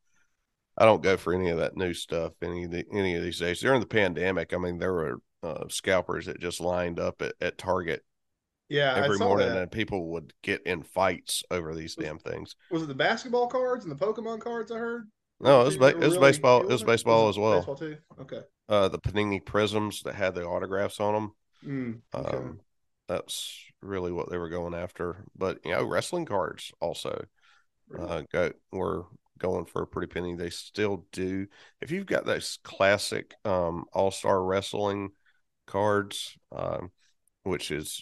I 0.76 0.86
don't 0.86 1.04
go 1.04 1.18
for 1.18 1.34
any 1.34 1.50
of 1.50 1.60
that 1.60 1.78
new 1.78 1.94
stuff 1.94 2.34
any 2.42 2.64
of 2.64 2.72
the, 2.72 2.84
any 2.92 3.16
of 3.16 3.22
these 3.22 3.38
days. 3.38 3.60
During 3.60 3.80
the 3.80 3.86
pandemic, 3.86 4.56
I 4.56 4.58
mean, 4.58 4.80
there 4.80 4.94
were 4.94 5.18
uh, 5.44 5.66
scalpers 5.70 6.26
that 6.26 6.40
just 6.40 6.60
lined 6.60 7.00
up 7.00 7.22
at, 7.22 7.36
at 7.42 7.60
Target. 7.60 8.04
Yeah, 8.70 8.96
every 8.96 9.20
morning, 9.20 9.50
that. 9.50 9.58
and 9.58 9.72
people 9.72 10.08
would 10.14 10.34
get 10.42 10.66
in 10.66 10.82
fights 10.82 11.44
over 11.52 11.76
these 11.76 11.96
was, 11.96 12.06
damn 12.06 12.18
things. 12.18 12.56
Was 12.72 12.82
it 12.82 12.88
the 12.88 12.96
basketball 12.96 13.48
cards 13.48 13.86
and 13.86 13.92
the 13.92 14.04
Pokemon 14.04 14.40
cards? 14.40 14.72
I 14.72 14.78
heard. 14.78 15.10
No, 15.44 15.62
it 15.62 15.66
was, 15.66 15.78
ba- 15.78 15.88
it 15.88 15.98
was 15.98 16.16
really, 16.16 16.20
baseball. 16.20 16.62
It 16.62 16.64
was, 16.64 16.70
it 16.70 16.74
was 16.74 16.84
baseball 16.84 17.30
as 17.30 17.38
well. 17.38 17.58
Baseball 17.58 17.76
too. 17.76 17.98
Okay. 18.22 18.42
Uh, 18.70 18.88
the 18.88 19.00
Panini 19.00 19.44
Prizms 19.44 20.04
that 20.04 20.16
had 20.16 20.36
the 20.36 20.46
autographs 20.46 21.00
on 21.00 21.14
them. 21.14 21.32
Mm, 21.66 22.02
okay. 22.16 22.38
Um, 22.38 22.60
that's 23.08 23.60
really 23.82 24.12
what 24.12 24.30
they 24.30 24.38
were 24.38 24.50
going 24.50 24.74
after. 24.74 25.26
But 25.36 25.60
you 25.66 25.72
know, 25.72 25.84
wrestling 25.84 26.26
cards 26.26 26.72
also 26.80 27.26
uh, 27.98 28.24
got 28.32 28.54
were 28.72 29.06
going 29.38 29.66
for 29.66 29.82
a 29.82 29.88
pretty 29.88 30.08
penny. 30.08 30.36
They 30.36 30.50
still 30.50 31.06
do. 31.12 31.48
If 31.82 31.92
you've 31.92 32.06
got 32.06 32.26
those 32.26 32.60
classic 32.64 33.36
um, 33.44 33.86
All 33.94 34.12
Star 34.12 34.42
Wrestling 34.42 35.10
cards, 35.68 36.38
um, 36.52 36.92
which 37.44 37.72
is 37.72 38.02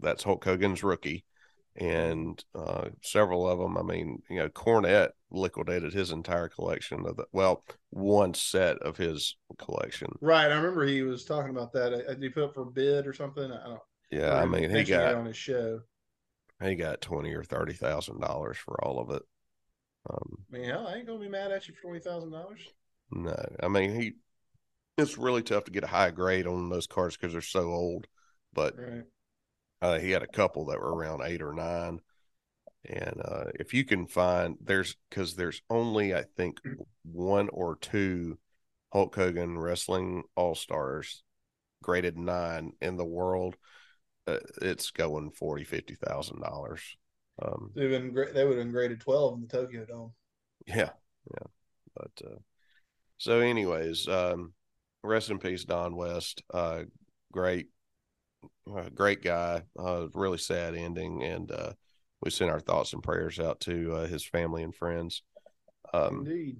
that's 0.00 0.22
Hulk 0.22 0.44
Hogan's 0.44 0.84
rookie, 0.84 1.24
and 1.74 2.42
uh, 2.54 2.90
several 3.02 3.48
of 3.48 3.58
them. 3.58 3.78
I 3.78 3.82
mean, 3.82 4.22
you 4.28 4.36
know, 4.36 4.48
Cornette 4.48 5.10
liquidated 5.32 5.92
his 5.92 6.10
entire 6.10 6.48
collection 6.48 7.06
of 7.06 7.16
the 7.16 7.24
well, 7.32 7.64
one 7.90 8.34
set 8.34 8.78
of 8.78 8.96
his 8.96 9.36
collection. 9.58 10.08
Right. 10.20 10.50
I 10.50 10.54
remember 10.54 10.84
he 10.84 11.02
was 11.02 11.24
talking 11.24 11.50
about 11.50 11.72
that. 11.72 11.92
Uh, 11.92 12.14
did 12.14 12.22
he 12.22 12.28
put 12.28 12.44
up 12.44 12.54
for 12.54 12.64
bid 12.64 13.06
or 13.06 13.12
something? 13.12 13.50
I 13.50 13.68
don't. 13.68 13.80
Yeah, 14.10 14.34
I 14.34 14.44
mean, 14.44 14.68
he 14.68 14.84
got 14.84 15.14
on 15.14 15.26
his 15.26 15.36
show. 15.36 15.80
He 16.62 16.74
got 16.74 17.00
twenty 17.00 17.32
or 17.34 17.42
thirty 17.42 17.72
thousand 17.72 18.20
dollars 18.20 18.58
for 18.58 18.82
all 18.84 19.00
of 19.00 19.10
it. 19.10 19.22
Um, 20.08 20.38
I 20.52 20.56
mean, 20.56 20.68
hell, 20.68 20.86
I 20.86 20.96
ain't 20.96 21.06
gonna 21.06 21.18
be 21.18 21.28
mad 21.28 21.50
at 21.50 21.66
you 21.66 21.74
for 21.74 21.82
twenty 21.82 22.00
thousand 22.00 22.30
dollars. 22.30 22.60
No, 23.10 23.34
I 23.62 23.68
mean 23.68 24.00
he. 24.00 24.12
It's 24.98 25.16
really 25.16 25.42
tough 25.42 25.64
to 25.64 25.72
get 25.72 25.84
a 25.84 25.88
high 25.88 26.10
grade 26.10 26.46
on 26.46 26.68
those 26.68 26.86
cards 26.86 27.16
because 27.16 27.32
they're 27.32 27.40
so 27.40 27.70
old. 27.70 28.06
But 28.52 28.74
right. 28.78 29.04
Uh, 29.82 29.98
he 29.98 30.12
had 30.12 30.22
a 30.22 30.28
couple 30.28 30.66
that 30.66 30.78
were 30.78 30.94
around 30.94 31.22
eight 31.24 31.42
or 31.42 31.52
nine. 31.52 32.00
And 32.88 33.22
uh, 33.24 33.44
if 33.54 33.74
you 33.74 33.84
can 33.84 34.06
find, 34.06 34.56
there's 34.60 34.96
because 35.08 35.36
there's 35.36 35.62
only, 35.70 36.14
I 36.14 36.24
think, 36.36 36.60
one 37.04 37.48
or 37.50 37.76
two 37.76 38.38
Hulk 38.92 39.14
Hogan 39.14 39.58
Wrestling 39.58 40.24
All 40.36 40.54
Stars 40.54 41.22
graded 41.82 42.18
nine 42.18 42.72
in 42.80 42.96
the 42.96 43.04
world. 43.04 43.56
uh, 44.26 44.38
it's 44.60 44.90
going 44.90 45.30
forty, 45.30 45.64
fifty 45.64 45.94
thousand 45.94 46.40
dollars. 46.40 46.96
Um, 47.40 47.70
they 47.74 47.82
would 47.86 47.92
have 47.92 48.14
been 48.14 48.34
they 48.34 48.44
would 48.44 48.56
have 48.56 48.64
been 48.64 48.72
graded 48.72 49.00
twelve 49.00 49.34
in 49.34 49.42
the 49.42 49.46
Tokyo 49.48 49.84
Dome. 49.84 50.12
Yeah, 50.66 50.90
yeah, 51.30 51.46
but 51.96 52.12
uh, 52.24 52.38
so 53.18 53.40
anyways, 53.40 54.06
um, 54.08 54.52
rest 55.02 55.30
in 55.30 55.38
peace, 55.38 55.64
Don 55.64 55.96
West. 55.96 56.42
Uh, 56.52 56.82
great, 57.32 57.68
uh, 58.72 58.88
great 58.94 59.22
guy. 59.22 59.62
Uh, 59.78 60.06
really 60.14 60.38
sad 60.38 60.74
ending, 60.74 61.22
and 61.22 61.50
uh, 61.50 61.72
we 62.22 62.30
send 62.30 62.50
our 62.50 62.60
thoughts 62.60 62.92
and 62.92 63.02
prayers 63.02 63.38
out 63.38 63.60
to 63.60 63.94
uh, 63.94 64.06
his 64.06 64.24
family 64.24 64.62
and 64.62 64.74
friends. 64.74 65.22
Um, 65.92 66.24
Indeed. 66.26 66.58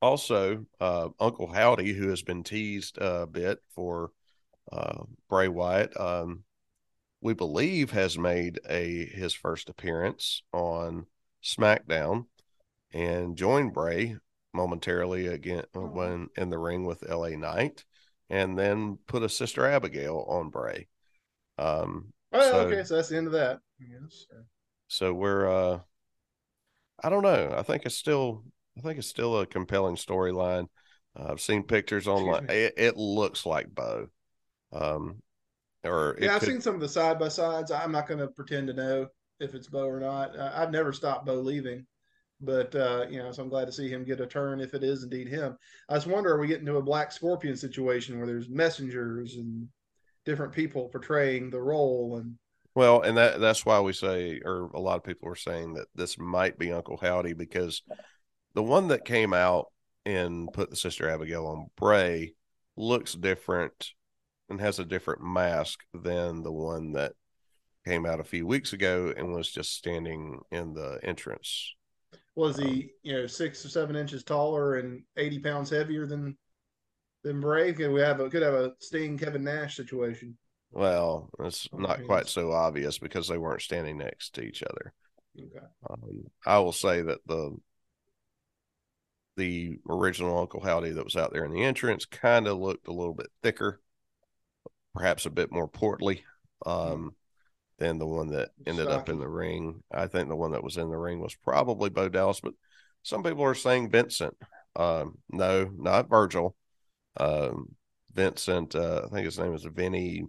Also, 0.00 0.66
uh, 0.80 1.08
Uncle 1.18 1.52
Howdy, 1.52 1.92
who 1.92 2.08
has 2.08 2.22
been 2.22 2.44
teased 2.44 2.98
a 2.98 3.26
bit 3.26 3.58
for 3.74 4.10
uh, 4.70 5.02
Bray 5.28 5.48
Wyatt, 5.48 5.98
um, 5.98 6.44
we 7.20 7.32
believe 7.32 7.90
has 7.90 8.18
made 8.18 8.60
a 8.68 9.06
his 9.06 9.32
first 9.32 9.70
appearance 9.70 10.42
on 10.52 11.06
SmackDown 11.42 12.26
and 12.92 13.36
joined 13.36 13.72
Bray 13.72 14.16
momentarily 14.52 15.26
again 15.26 15.64
oh. 15.74 15.86
when 15.86 16.28
in 16.36 16.50
the 16.50 16.58
ring 16.58 16.84
with 16.84 17.08
LA 17.08 17.30
Knight, 17.30 17.84
and 18.30 18.58
then 18.58 18.98
put 19.06 19.22
a 19.22 19.28
Sister 19.28 19.66
Abigail 19.66 20.24
on 20.28 20.50
Bray. 20.50 20.86
Um, 21.58 22.12
oh, 22.34 22.50
so, 22.50 22.60
okay, 22.60 22.84
so 22.84 22.96
that's 22.96 23.08
the 23.08 23.16
end 23.16 23.26
of 23.26 23.32
that. 23.32 23.60
Yes. 23.78 24.26
So 24.88 25.12
we're 25.12 25.48
uh 25.48 25.80
I 27.02 27.10
don't 27.10 27.22
know. 27.22 27.54
I 27.56 27.62
think 27.62 27.84
it's 27.84 27.96
still 27.96 28.44
I 28.78 28.80
think 28.80 28.98
it's 28.98 29.08
still 29.08 29.40
a 29.40 29.46
compelling 29.46 29.96
storyline. 29.96 30.68
Uh, 31.18 31.28
I've 31.30 31.40
seen 31.40 31.62
pictures 31.62 32.08
online. 32.08 32.46
It, 32.48 32.74
it, 32.76 32.96
looks 32.96 33.46
like 33.46 33.72
Bo. 33.72 34.08
Um, 34.72 35.22
or 35.84 36.16
yeah, 36.20 36.34
I've 36.34 36.40
could... 36.40 36.48
seen 36.48 36.60
some 36.60 36.74
of 36.74 36.80
the 36.80 36.88
side 36.88 37.18
by 37.18 37.28
sides. 37.28 37.70
I'm 37.70 37.92
not 37.92 38.08
going 38.08 38.18
to 38.18 38.28
pretend 38.28 38.66
to 38.68 38.72
know 38.72 39.06
if 39.38 39.54
it's 39.54 39.68
Bo 39.68 39.86
or 39.86 40.00
not. 40.00 40.36
Uh, 40.36 40.52
I've 40.54 40.72
never 40.72 40.92
stopped 40.92 41.26
Bo 41.26 41.34
leaving, 41.34 41.86
but 42.40 42.74
uh, 42.74 43.06
you 43.08 43.18
know, 43.18 43.30
so 43.30 43.42
I'm 43.42 43.48
glad 43.48 43.66
to 43.66 43.72
see 43.72 43.88
him 43.88 44.04
get 44.04 44.20
a 44.20 44.26
turn 44.26 44.60
if 44.60 44.74
it 44.74 44.82
is 44.82 45.04
indeed 45.04 45.28
him. 45.28 45.56
I 45.88 45.94
just 45.94 46.06
wonder, 46.06 46.34
are 46.34 46.40
we 46.40 46.48
getting 46.48 46.66
to 46.66 46.78
a 46.78 46.82
Black 46.82 47.12
Scorpion 47.12 47.56
situation 47.56 48.18
where 48.18 48.26
there's 48.26 48.48
messengers 48.48 49.36
and 49.36 49.68
different 50.24 50.52
people 50.52 50.88
portraying 50.88 51.50
the 51.50 51.60
role 51.60 52.16
and 52.16 52.36
well, 52.74 53.02
and 53.02 53.16
that 53.16 53.40
that's 53.40 53.64
why 53.64 53.78
we 53.80 53.92
say, 53.92 54.40
or 54.44 54.70
a 54.74 54.80
lot 54.80 54.96
of 54.96 55.04
people 55.04 55.28
are 55.28 55.36
saying 55.36 55.74
that 55.74 55.86
this 55.94 56.18
might 56.18 56.58
be 56.58 56.72
Uncle 56.72 56.96
Howdy 56.96 57.32
because 57.32 57.82
the 58.54 58.64
one 58.64 58.88
that 58.88 59.04
came 59.04 59.32
out 59.32 59.66
and 60.04 60.52
put 60.52 60.70
the 60.70 60.76
Sister 60.76 61.08
Abigail 61.08 61.46
on 61.46 61.70
Bray 61.76 62.34
looks 62.76 63.14
different 63.14 63.92
and 64.48 64.60
has 64.60 64.80
a 64.80 64.84
different 64.84 65.22
mask 65.22 65.80
than 65.94 66.42
the 66.42 66.52
one 66.52 66.92
that 66.92 67.12
came 67.86 68.04
out 68.04 68.20
a 68.20 68.24
few 68.24 68.46
weeks 68.46 68.72
ago 68.72 69.12
and 69.16 69.32
was 69.32 69.50
just 69.50 69.74
standing 69.74 70.40
in 70.50 70.74
the 70.74 70.98
entrance. 71.02 71.74
Was 72.34 72.56
he, 72.56 72.64
um, 72.64 72.90
you 73.02 73.12
know, 73.12 73.26
six 73.28 73.64
or 73.64 73.68
seven 73.68 73.94
inches 73.94 74.24
taller 74.24 74.76
and 74.76 75.04
eighty 75.16 75.38
pounds 75.38 75.70
heavier 75.70 76.06
than 76.06 76.36
than 77.24 77.40
Bray? 77.40 77.72
Could 77.72 77.90
we 77.90 78.00
have 78.00 78.20
a 78.20 78.30
could 78.30 78.42
have 78.42 78.54
a 78.54 78.74
Sting 78.78 79.18
Kevin 79.18 79.42
Nash 79.42 79.76
situation? 79.76 80.36
Well, 80.70 81.30
it's 81.40 81.68
not 81.72 82.04
quite 82.04 82.28
so 82.28 82.52
obvious 82.52 82.98
because 82.98 83.28
they 83.28 83.38
weren't 83.38 83.62
standing 83.62 83.98
next 83.98 84.34
to 84.34 84.42
each 84.42 84.62
other. 84.62 84.92
Okay. 85.38 85.66
Um, 85.88 86.24
I 86.46 86.58
will 86.58 86.72
say 86.72 87.02
that 87.02 87.26
the 87.26 87.56
the 89.36 89.78
original 89.88 90.38
Uncle 90.38 90.60
Howdy 90.60 90.90
that 90.90 91.04
was 91.04 91.16
out 91.16 91.32
there 91.32 91.44
in 91.44 91.52
the 91.52 91.64
entrance 91.64 92.04
kind 92.04 92.46
of 92.46 92.58
looked 92.58 92.86
a 92.86 92.92
little 92.92 93.14
bit 93.14 93.28
thicker, 93.42 93.80
perhaps 94.94 95.26
a 95.26 95.30
bit 95.30 95.50
more 95.50 95.66
portly 95.66 96.22
um, 96.66 97.14
than 97.78 97.98
the 97.98 98.06
one 98.06 98.28
that 98.28 98.50
ended 98.66 98.86
up 98.86 99.08
in 99.08 99.18
the 99.18 99.28
ring. 99.28 99.82
I 99.92 100.06
think 100.06 100.28
the 100.28 100.36
one 100.36 100.52
that 100.52 100.62
was 100.62 100.76
in 100.76 100.88
the 100.88 100.96
ring 100.96 101.20
was 101.20 101.34
probably 101.34 101.90
Bo 101.90 102.08
Dallas, 102.08 102.40
but 102.40 102.54
some 103.02 103.22
people 103.22 103.42
are 103.42 103.54
saying 103.54 103.90
Vincent. 103.90 104.36
Um, 104.76 105.18
no, 105.30 105.70
not 105.76 106.08
Virgil. 106.08 106.54
Um, 107.16 107.74
Vincent, 108.12 108.74
uh, 108.74 109.02
I 109.04 109.08
think 109.08 109.24
his 109.24 109.38
name 109.38 109.54
is 109.54 109.64
Vinny 109.64 110.24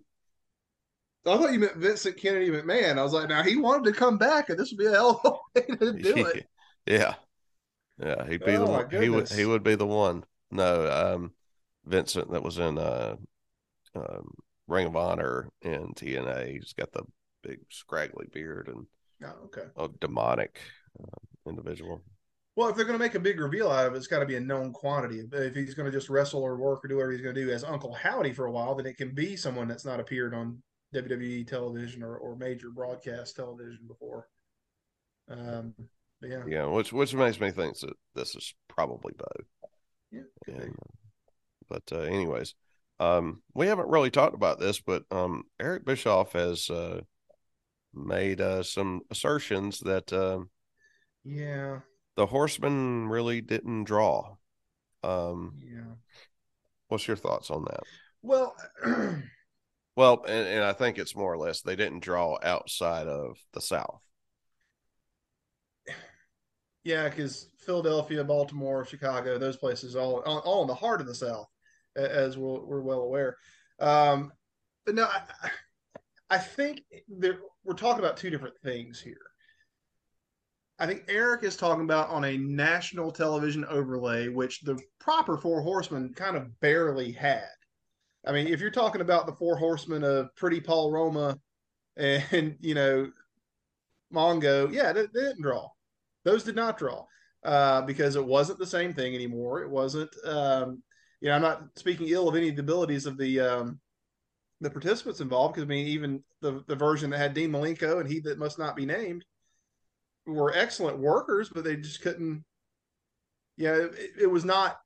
I 1.25 1.37
thought 1.37 1.53
you 1.53 1.59
meant 1.59 1.77
Vincent 1.77 2.17
Kennedy 2.17 2.51
McMahon. 2.51 2.99
I 2.99 3.03
was 3.03 3.13
like, 3.13 3.29
now 3.29 3.41
he 3.41 3.55
wanted 3.55 3.91
to 3.91 3.99
come 3.99 4.17
back, 4.17 4.49
and 4.49 4.59
this 4.59 4.71
would 4.71 4.77
be 4.77 4.85
a 4.85 4.91
hell 4.91 5.21
of 5.23 5.33
a 5.55 5.59
way 5.59 5.77
to 5.77 5.93
do 5.93 6.25
it. 6.27 6.47
yeah, 6.85 7.15
yeah, 7.99 8.27
he'd 8.27 8.45
be 8.45 8.55
oh, 8.55 8.65
the 8.65 8.71
one. 8.71 8.89
He 8.89 9.09
would 9.09 9.29
he 9.29 9.45
would 9.45 9.63
be 9.63 9.75
the 9.75 9.87
one. 9.87 10.23
No, 10.51 10.91
um, 10.91 11.31
Vincent 11.85 12.31
that 12.31 12.43
was 12.43 12.59
in 12.59 12.77
uh, 12.77 13.15
um, 13.95 14.31
Ring 14.67 14.85
of 14.85 14.95
Honor 14.95 15.49
in 15.63 15.93
TNA. 15.95 16.53
He's 16.53 16.73
got 16.73 16.91
the 16.91 17.03
big 17.41 17.59
scraggly 17.69 18.27
beard 18.31 18.67
and 18.67 18.85
oh, 19.23 19.45
okay, 19.45 19.67
a 19.77 19.87
demonic 19.99 20.59
uh, 21.01 21.49
individual. 21.49 22.03
Well, 22.55 22.69
if 22.69 22.75
they're 22.75 22.85
going 22.85 22.97
to 22.97 23.03
make 23.03 23.15
a 23.15 23.19
big 23.19 23.39
reveal 23.39 23.69
out 23.69 23.85
of 23.85 23.93
it, 23.93 23.97
it's 23.97 24.07
got 24.07 24.19
to 24.19 24.25
be 24.25 24.37
a 24.37 24.39
known 24.39 24.71
quantity. 24.71 25.21
If 25.31 25.55
he's 25.55 25.73
going 25.73 25.91
to 25.91 25.97
just 25.97 26.09
wrestle 26.09 26.41
or 26.41 26.55
work 26.55 26.85
or 26.85 26.87
do 26.87 26.95
whatever 26.95 27.11
he's 27.11 27.21
going 27.21 27.35
to 27.35 27.45
do 27.45 27.51
as 27.51 27.65
Uncle 27.65 27.93
Howdy 27.93 28.31
for 28.31 28.45
a 28.45 28.51
while, 28.51 28.75
then 28.75 28.85
it 28.85 28.97
can 28.97 29.13
be 29.13 29.35
someone 29.35 29.67
that's 29.67 29.83
not 29.83 29.99
appeared 29.99 30.33
on 30.33 30.61
WWE 30.95 31.45
television 31.45 32.01
or, 32.01 32.15
or 32.15 32.37
major 32.37 32.69
broadcast 32.69 33.35
television 33.35 33.81
before. 33.87 34.29
Um, 35.29 35.73
yeah, 36.21 36.43
yeah, 36.47 36.65
which 36.65 36.93
which 36.93 37.13
makes 37.13 37.39
me 37.39 37.51
think 37.51 37.77
that 37.79 37.93
this 38.13 38.35
is 38.35 38.53
probably 38.67 39.13
both. 39.17 39.71
Yeah, 40.11 40.21
and, 40.47 40.75
but 41.69 41.83
uh, 41.91 42.01
anyways, 42.01 42.55
um, 42.99 43.41
we 43.53 43.67
haven't 43.67 43.89
really 43.89 44.11
talked 44.11 44.35
about 44.35 44.59
this, 44.59 44.79
but 44.79 45.03
um, 45.11 45.43
Eric 45.59 45.85
Bischoff 45.85 46.33
has 46.33 46.69
uh, 46.69 47.01
made 47.93 48.39
uh, 48.39 48.63
some 48.63 49.01
assertions 49.11 49.79
that 49.81 50.13
uh, 50.13 50.39
yeah, 51.25 51.79
the 52.15 52.25
Horsemen 52.25 53.07
really 53.07 53.41
didn't 53.41 53.85
draw. 53.85 54.35
Um, 55.03 55.55
yeah, 55.63 55.95
what's 56.87 57.07
your 57.07 57.17
thoughts 57.17 57.49
on 57.49 57.65
that? 57.65 57.83
Well. 58.21 58.55
Well, 59.95 60.25
and, 60.27 60.47
and 60.47 60.63
I 60.63 60.73
think 60.73 60.97
it's 60.97 61.15
more 61.15 61.31
or 61.31 61.37
less 61.37 61.61
they 61.61 61.75
didn't 61.75 62.01
draw 62.01 62.37
outside 62.43 63.07
of 63.07 63.37
the 63.53 63.61
South. 63.61 64.01
Yeah, 66.83 67.09
because 67.09 67.49
Philadelphia, 67.57 68.23
Baltimore, 68.23 68.85
Chicago, 68.85 69.39
those 69.39 69.57
places 69.57 69.95
all 69.95 70.19
all 70.19 70.61
in 70.61 70.67
the 70.67 70.75
heart 70.75 71.01
of 71.01 71.07
the 71.07 71.15
South, 71.15 71.47
as 71.95 72.37
we're, 72.37 72.63
we're 72.63 72.81
well 72.81 72.99
aware. 72.99 73.37
Um, 73.79 74.31
but 74.85 74.93
no, 74.93 75.05
I, 75.05 75.49
I 76.29 76.37
think 76.37 76.81
we're 77.09 77.73
talking 77.75 78.03
about 78.03 78.17
two 78.17 78.29
different 78.29 78.55
things 78.59 79.01
here. 79.01 79.17
I 80.77 80.85
think 80.85 81.03
Eric 81.07 81.43
is 81.43 81.55
talking 81.55 81.85
about 81.85 82.09
on 82.09 82.25
a 82.25 82.37
national 82.37 83.11
television 83.11 83.63
overlay, 83.65 84.27
which 84.27 84.61
the 84.61 84.77
proper 84.99 85.37
Four 85.37 85.61
Horsemen 85.61 86.13
kind 86.13 86.35
of 86.35 86.59
barely 86.59 87.11
had. 87.11 87.47
I 88.27 88.31
mean, 88.31 88.47
if 88.47 88.59
you're 88.59 88.71
talking 88.71 89.01
about 89.01 89.27
the 89.27 89.35
four 89.35 89.55
horsemen 89.55 90.03
of 90.03 90.35
Pretty 90.35 90.59
Paul 90.59 90.91
Roma 90.91 91.37
and, 91.95 92.55
you 92.59 92.73
know, 92.73 93.11
Mongo, 94.13 94.71
yeah, 94.71 94.91
they, 94.91 95.01
they 95.01 95.21
didn't 95.21 95.41
draw. 95.41 95.69
Those 96.23 96.43
did 96.43 96.55
not 96.55 96.77
draw 96.77 97.05
uh, 97.43 97.81
because 97.83 98.15
it 98.15 98.25
wasn't 98.25 98.59
the 98.59 98.65
same 98.65 98.93
thing 98.93 99.13
anymore. 99.13 99.61
It 99.61 99.69
wasn't, 99.69 100.09
um, 100.25 100.81
you 101.21 101.29
know, 101.29 101.35
I'm 101.35 101.41
not 101.41 101.63
speaking 101.75 102.07
ill 102.09 102.27
of 102.27 102.35
any 102.35 102.49
of 102.49 102.55
the 102.55 102.61
abilities 102.61 103.05
of 103.05 103.17
the 103.17 103.39
um, 103.39 103.79
the 104.61 104.69
participants 104.69 105.21
involved 105.21 105.53
because 105.53 105.65
I 105.65 105.67
mean, 105.67 105.87
even 105.87 106.23
the 106.41 106.63
the 106.67 106.75
version 106.75 107.09
that 107.11 107.19
had 107.19 107.33
Dean 107.33 107.51
Malenko 107.51 107.99
and 107.99 108.09
he 108.09 108.19
that 108.21 108.39
must 108.39 108.57
not 108.57 108.75
be 108.75 108.85
named 108.85 109.23
were 110.25 110.55
excellent 110.55 110.97
workers, 110.97 111.49
but 111.53 111.63
they 111.63 111.75
just 111.75 112.01
couldn't. 112.01 112.43
Yeah, 113.57 113.75
it, 113.75 114.11
it 114.21 114.31
was 114.31 114.45
not. 114.45 114.77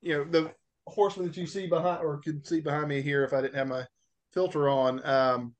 You 0.00 0.18
know, 0.18 0.24
the 0.24 0.52
horseman 0.86 1.26
that 1.26 1.36
you 1.36 1.46
see 1.46 1.66
behind 1.66 2.04
or 2.04 2.18
could 2.18 2.46
see 2.46 2.60
behind 2.60 2.88
me 2.88 3.02
here 3.02 3.24
if 3.24 3.32
I 3.32 3.40
didn't 3.40 3.56
have 3.56 3.68
my 3.68 3.84
filter 4.32 4.68
on, 4.68 5.04
um, 5.04 5.54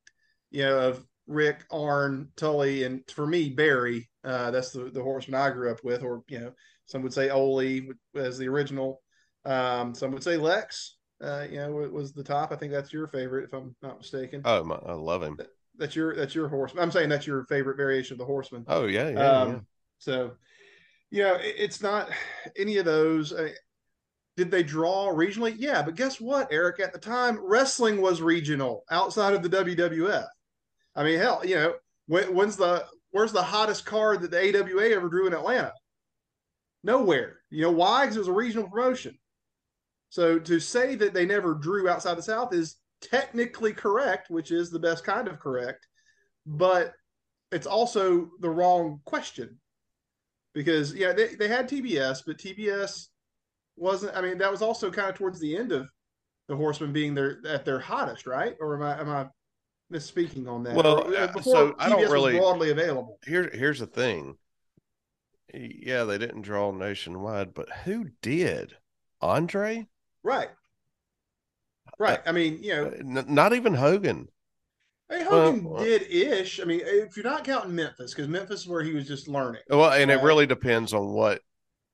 you 0.51 0.63
know, 0.63 0.79
of 0.79 1.05
Rick, 1.27 1.65
Arn, 1.71 2.29
Tully, 2.37 2.85
and 2.85 3.03
for 3.11 3.27
me, 3.27 3.51
Barry. 3.51 4.09
Uh, 4.25 4.51
that's 4.51 4.71
the, 4.71 4.91
the 4.91 5.03
horseman 5.03 5.41
I 5.41 5.51
grew 5.51 5.71
up 5.71 5.83
with, 5.83 6.03
or, 6.03 6.23
you 6.29 6.39
know, 6.39 6.53
some 6.87 7.03
would 7.03 7.13
say 7.13 7.31
Ole 7.31 7.81
as 8.15 8.39
the 8.39 8.49
original. 8.49 9.03
Um, 9.45 9.95
some 9.95 10.13
would 10.13 10.23
say 10.23 10.37
Lex, 10.37 10.97
uh, 11.23 11.47
you 11.51 11.57
know, 11.57 11.71
was 11.71 12.13
the 12.13 12.25
top. 12.25 12.53
I 12.53 12.57
think 12.57 12.73
that's 12.73 12.93
your 12.93 13.07
favorite, 13.07 13.45
if 13.45 13.53
I'm 13.53 13.75
not 13.83 13.99
mistaken. 13.99 14.43
Oh, 14.45 14.63
my, 14.65 14.77
I 14.77 14.93
love 14.93 15.23
him. 15.23 15.39
That, 15.79 15.85
that's 15.85 15.97
your, 15.97 16.15
that's 16.15 16.35
your 16.35 16.49
horseman. 16.49 16.83
I'm 16.83 16.91
saying 16.91 17.09
that's 17.09 17.27
your 17.27 17.45
favorite 17.45 17.77
variation 17.77 18.15
of 18.15 18.19
the 18.19 18.25
horseman. 18.25 18.65
Oh 18.69 18.87
yeah. 18.87 19.09
Yeah. 19.11 19.31
Um, 19.31 19.49
yeah. 19.51 19.59
So, 19.99 20.33
you 21.11 21.23
know, 21.23 21.35
it, 21.35 21.55
it's 21.57 21.83
not 21.83 22.11
any 22.57 22.79
of 22.79 22.85
those. 22.85 23.33
I, 23.33 23.53
did 24.37 24.51
they 24.53 24.63
draw 24.63 25.13
regionally? 25.13 25.57
Yeah, 25.59 25.83
but 25.83 25.97
guess 25.97 26.21
what, 26.21 26.53
Eric? 26.53 26.79
At 26.79 26.93
the 26.93 26.99
time, 26.99 27.41
wrestling 27.43 28.01
was 28.01 28.23
regional 28.23 28.85
outside 28.89 29.35
of 29.35 29.43
the 29.43 29.49
WWF. 29.49 30.27
I 30.95 31.03
mean, 31.03 31.19
hell, 31.19 31.43
you 31.45 31.57
know, 31.57 31.75
when, 32.07 32.33
when's 32.35 32.57
the 32.57 32.85
where's 33.11 33.33
the 33.33 33.43
hottest 33.43 33.85
card 33.85 34.21
that 34.21 34.31
the 34.31 34.39
AWA 34.39 34.91
ever 34.91 35.09
drew 35.09 35.27
in 35.27 35.33
Atlanta? 35.33 35.73
Nowhere. 36.85 37.41
You 37.51 37.63
know 37.63 37.73
why? 37.73 38.05
Because 38.05 38.17
it 38.17 38.21
was 38.21 38.29
a 38.29 38.33
regional 38.33 38.69
promotion. 38.69 39.19
So 40.11 40.39
to 40.39 40.61
say 40.61 40.95
that 40.95 41.15
they 41.15 41.27
never 41.27 41.55
drew 41.55 41.89
outside 41.89 42.17
the 42.17 42.23
South 42.23 42.55
is 42.55 42.77
technically 43.01 43.73
correct, 43.73 44.31
which 44.31 44.51
is 44.51 44.71
the 44.71 44.79
best 44.79 45.05
kind 45.05 45.29
of 45.29 45.39
correct, 45.39 45.87
but 46.47 46.95
it's 47.53 47.67
also 47.67 48.31
the 48.41 48.51
wrong 48.51 49.01
question 49.05 49.59
because 50.55 50.95
yeah, 50.95 51.13
they, 51.13 51.35
they 51.35 51.49
had 51.49 51.69
TBS, 51.69 52.23
but 52.27 52.39
TBS 52.39 53.07
wasn't. 53.77 54.17
I 54.17 54.21
mean, 54.21 54.39
that 54.39 54.51
was 54.51 54.63
also 54.63 54.91
kind 54.91 55.09
of 55.09 55.15
towards 55.15 55.41
the 55.41 55.57
end 55.57 55.73
of 55.73 55.91
the 56.49 56.57
Horsemen 56.57 56.93
being 56.93 57.15
their 57.15 57.39
at 57.47 57.65
their 57.65 57.79
hottest, 57.79 58.27
right? 58.27 58.57
Or 58.61 58.75
am 58.75 58.83
I 58.83 59.01
am 59.01 59.09
I 59.09 59.27
misspeaking 59.93 60.49
on 60.49 60.63
that? 60.65 60.75
Well, 60.75 61.15
uh, 61.15 61.27
before 61.29 61.55
so 61.55 61.75
I 61.79 61.89
don't 61.89 62.11
really- 62.11 62.39
broadly 62.39 62.71
available. 62.71 63.19
Here, 63.25 63.51
here's 63.53 63.79
the 63.79 63.87
thing. 63.87 64.37
Yeah, 65.55 66.05
they 66.05 66.19
didn't 66.19 66.43
draw 66.43 66.73
nationwide, 66.73 67.55
but 67.55 67.71
who 67.85 68.11
did? 68.21 68.75
Andre? 69.23 69.87
Right. 70.23 70.51
Right. 71.99 72.21
I 72.27 72.33
mean, 72.33 72.63
you 72.63 72.75
know, 72.75 72.87
Uh, 72.87 73.21
n- 73.21 73.25
not 73.29 73.53
even 73.53 73.75
Hogan. 73.75 74.29
I 75.11 75.19
mean, 75.19 75.27
Hogan 75.27 75.65
well, 75.65 75.83
did 75.83 76.03
ish. 76.03 76.61
I 76.61 76.65
mean, 76.65 76.81
if 76.85 77.17
you're 77.17 77.25
not 77.25 77.45
counting 77.45 77.75
Memphis, 77.75 78.13
because 78.13 78.29
Memphis 78.29 78.61
is 78.61 78.69
where 78.69 78.83
he 78.83 78.93
was 78.93 79.07
just 79.07 79.27
learning. 79.27 79.63
Well, 79.69 79.93
and 79.93 80.11
it 80.11 80.23
really 80.23 80.47
depends 80.47 80.93
on 80.93 81.09
what. 81.09 81.41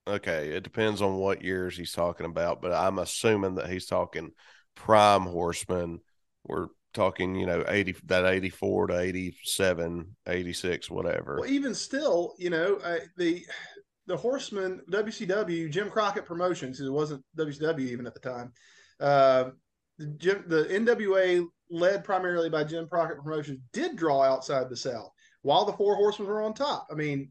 Okay, 0.07 0.49
it 0.49 0.63
depends 0.63 1.01
on 1.01 1.15
what 1.15 1.43
years 1.43 1.77
he's 1.77 1.93
talking 1.93 2.27
about, 2.27 2.61
but 2.61 2.73
I'm 2.73 2.99
assuming 2.99 3.55
that 3.55 3.71
he's 3.71 3.87
talking 3.87 4.33
prime 4.75 5.23
horseman. 5.23 6.01
We're 6.45 6.67
talking, 6.93 7.35
you 7.37 7.47
know, 7.47 7.65
80 7.67 7.97
that 8.07 8.27
84 8.27 8.89
to 8.89 8.99
87, 8.99 10.17
86, 10.27 10.91
whatever. 10.91 11.39
Well, 11.41 11.51
even 11.51 11.75
still, 11.75 12.35
you 12.39 12.51
know, 12.51 12.77
uh, 12.85 12.99
the 13.17 13.47
the 14.07 14.17
Horseman 14.17 14.83
WCW 14.91 15.71
Jim 15.71 15.89
Crockett 15.89 16.27
Promotions, 16.27 16.81
it 16.81 16.91
wasn't 16.91 17.25
WCW 17.39 17.81
even 17.81 18.07
at 18.07 18.15
the 18.15 18.21
time. 18.21 18.53
Uh, 19.01 19.51
the 19.99 20.43
the 20.47 20.65
NWA 20.71 21.47
led 21.71 22.05
primarily 22.05 22.51
by 22.51 22.65
Jim 22.65 22.87
Crockett 22.89 23.23
Promotions 23.23 23.61
did 23.73 23.97
draw 23.97 24.23
outside 24.23 24.69
the 24.69 24.77
South, 24.77 25.11
while 25.43 25.65
the 25.65 25.73
Four 25.73 25.97
Horsemen 25.97 26.29
were 26.29 26.43
on 26.43 26.55
top. 26.55 26.87
I 26.91 26.95
mean, 26.95 27.31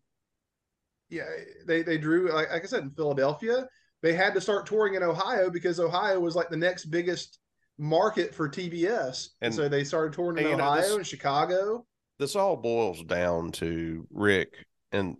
yeah, 1.09 1.25
they 1.65 1.81
they 1.83 1.97
drew 1.97 2.31
like, 2.33 2.49
like 2.49 2.63
I 2.63 2.65
said 2.65 2.83
in 2.83 2.91
Philadelphia. 2.91 3.67
They 4.01 4.13
had 4.13 4.33
to 4.33 4.41
start 4.41 4.65
touring 4.65 4.95
in 4.95 5.03
Ohio 5.03 5.49
because 5.49 5.79
Ohio 5.79 6.19
was 6.19 6.35
like 6.35 6.49
the 6.49 6.57
next 6.57 6.85
biggest 6.85 7.39
market 7.77 8.35
for 8.35 8.49
TBS, 8.49 9.29
and, 9.41 9.47
And- 9.47 9.53
so 9.55 9.69
they 9.69 9.83
started 9.83 10.13
touring 10.13 10.37
in 10.45 10.57
know, 10.57 10.63
Ohio 10.65 10.81
this- 10.81 10.95
and 10.95 11.07
Chicago. 11.07 11.85
this 12.19 12.35
all 12.35 12.55
boils 12.57 13.03
down 13.03 13.51
to 13.53 14.05
Rick 14.11 14.65
and 14.91 15.17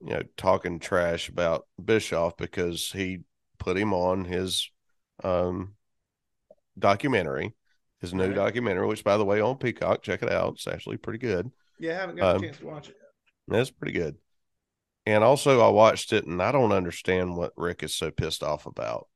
you 0.00 0.10
know 0.14 0.22
talking 0.36 0.78
trash 0.80 1.28
about 1.28 1.66
Bischoff 1.82 2.36
because 2.36 2.90
he 2.92 3.20
put 3.58 3.76
him 3.78 3.94
on 3.94 4.24
his 4.24 4.68
um 5.22 5.74
documentary, 6.78 7.54
his 8.00 8.14
new 8.14 8.26
Right. 8.26 8.34
documentary, 8.34 8.86
which 8.86 9.04
by 9.04 9.16
the 9.16 9.24
way 9.24 9.40
on 9.40 9.56
Peacock, 9.58 10.02
check 10.02 10.22
it 10.22 10.30
out. 10.30 10.54
It's 10.54 10.66
actually 10.66 10.96
pretty 10.98 11.18
good. 11.18 11.50
Yeah, 11.78 11.92
I 11.92 12.00
haven't 12.00 12.16
got 12.16 12.36
Um, 12.36 12.42
a 12.42 12.46
chance 12.46 12.58
to 12.58 12.66
watch 12.66 12.88
it. 12.88 12.96
That's 13.48 13.70
pretty 13.70 13.92
good. 13.92 14.16
And 15.06 15.22
also 15.22 15.60
I 15.60 15.68
watched 15.70 16.12
it 16.12 16.24
and 16.26 16.42
I 16.42 16.50
don't 16.52 16.72
understand 16.72 17.36
what 17.36 17.52
Rick 17.56 17.82
is 17.82 17.94
so 17.94 18.10
pissed 18.10 18.42
off 18.42 18.66
about. 18.66 19.08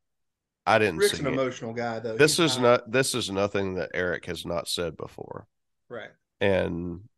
I 0.66 0.78
didn't 0.78 0.98
Rick's 0.98 1.14
see 1.14 1.20
an 1.20 1.26
it. 1.28 1.32
emotional 1.32 1.72
guy, 1.72 1.98
though. 1.98 2.16
This 2.16 2.36
He's 2.36 2.52
is 2.56 2.58
not 2.58 2.90
this 2.92 3.14
is 3.14 3.30
nothing 3.30 3.74
that 3.76 3.90
Eric 3.94 4.26
has 4.26 4.44
not 4.44 4.68
said 4.68 4.96
before. 4.98 5.46
right. 5.88 6.10
and 6.42 7.08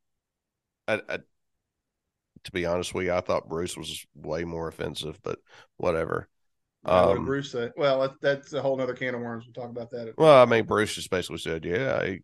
I, 0.88 1.02
I, 1.08 1.18
to 2.44 2.52
be 2.52 2.64
honest 2.64 2.94
with 2.94 3.06
you, 3.06 3.12
I 3.12 3.20
thought 3.20 3.48
Bruce 3.48 3.76
was 3.76 4.06
way 4.14 4.44
more 4.44 4.68
offensive, 4.68 5.20
but 5.22 5.40
whatever. 5.76 6.28
Uh, 6.84 7.06
what 7.06 7.14
did 7.14 7.18
Um, 7.18 7.26
Bruce 7.26 7.52
say? 7.52 7.70
Well, 7.76 8.16
that's 8.20 8.52
a 8.52 8.62
whole 8.62 8.80
other 8.80 8.94
can 8.94 9.14
of 9.14 9.20
worms. 9.20 9.44
We'll 9.46 9.52
talk 9.52 9.70
about 9.70 9.90
that. 9.90 10.14
Well, 10.16 10.42
I 10.42 10.46
mean, 10.46 10.64
Bruce 10.64 10.94
just 10.94 11.10
basically 11.10 11.38
said, 11.38 11.64
"Yeah, 11.64 11.98
I 12.00 12.20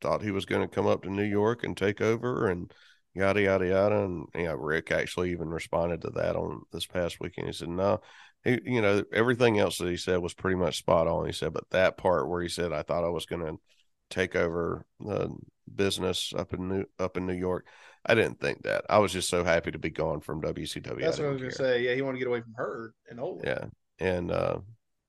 thought 0.00 0.22
he 0.22 0.30
was 0.30 0.46
going 0.46 0.62
to 0.62 0.74
come 0.74 0.86
up 0.86 1.02
to 1.02 1.10
New 1.10 1.24
York 1.24 1.64
and 1.64 1.76
take 1.76 2.00
over, 2.00 2.48
and 2.48 2.72
yada 3.14 3.42
yada 3.42 3.66
yada." 3.66 4.04
And 4.04 4.26
you 4.34 4.44
know, 4.44 4.54
Rick 4.54 4.90
actually 4.90 5.32
even 5.32 5.48
responded 5.48 6.02
to 6.02 6.10
that 6.10 6.36
on 6.36 6.62
this 6.72 6.86
past 6.86 7.20
weekend. 7.20 7.48
He 7.48 7.52
said, 7.52 7.68
"No." 7.68 8.00
He, 8.42 8.58
you 8.64 8.80
know, 8.80 9.04
everything 9.12 9.58
else 9.58 9.76
that 9.78 9.88
he 9.88 9.98
said 9.98 10.18
was 10.18 10.32
pretty 10.32 10.56
much 10.56 10.78
spot 10.78 11.06
on. 11.06 11.26
He 11.26 11.32
said, 11.32 11.52
but 11.52 11.68
that 11.72 11.98
part 11.98 12.26
where 12.26 12.40
he 12.40 12.48
said, 12.48 12.72
"I 12.72 12.82
thought 12.82 13.04
I 13.04 13.10
was 13.10 13.26
going 13.26 13.44
to 13.44 13.60
take 14.08 14.34
over 14.34 14.86
the 14.98 15.30
business 15.72 16.32
up 16.36 16.54
in 16.54 16.68
New 16.68 16.84
up 16.98 17.16
in 17.18 17.26
New 17.26 17.34
York," 17.34 17.66
I 18.06 18.14
didn't 18.14 18.40
think 18.40 18.62
that. 18.62 18.84
I 18.88 18.98
was 18.98 19.12
just 19.12 19.28
so 19.28 19.44
happy 19.44 19.70
to 19.70 19.78
be 19.78 19.90
gone 19.90 20.20
from 20.20 20.40
WCW. 20.40 21.00
that's 21.00 21.18
what 21.18 21.26
I 21.26 21.30
was 21.30 21.38
going 21.38 21.50
to 21.50 21.56
say. 21.56 21.82
Yeah, 21.82 21.94
he 21.94 22.02
wanted 22.02 22.18
to 22.18 22.18
get 22.20 22.28
away 22.28 22.40
from 22.40 22.54
her 22.54 22.94
and 23.08 23.20
Olin. 23.20 23.42
Yeah, 23.44 23.64
and 23.98 24.30
uh, 24.30 24.58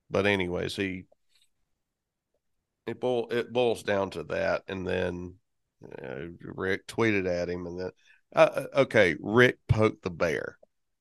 but 0.09 0.25
anyways, 0.25 0.75
he 0.75 1.05
it 2.87 2.99
boil 2.99 3.27
it 3.31 3.53
boils 3.53 3.83
down 3.83 4.09
to 4.11 4.23
that, 4.23 4.63
and 4.67 4.85
then 4.85 5.35
uh, 6.01 6.27
Rick 6.41 6.87
tweeted 6.87 7.27
at 7.27 7.49
him, 7.49 7.65
and 7.65 7.79
then 7.79 7.91
uh, 8.35 8.63
okay, 8.75 9.15
Rick 9.19 9.57
poked 9.67 10.03
the 10.03 10.09
bear, 10.09 10.57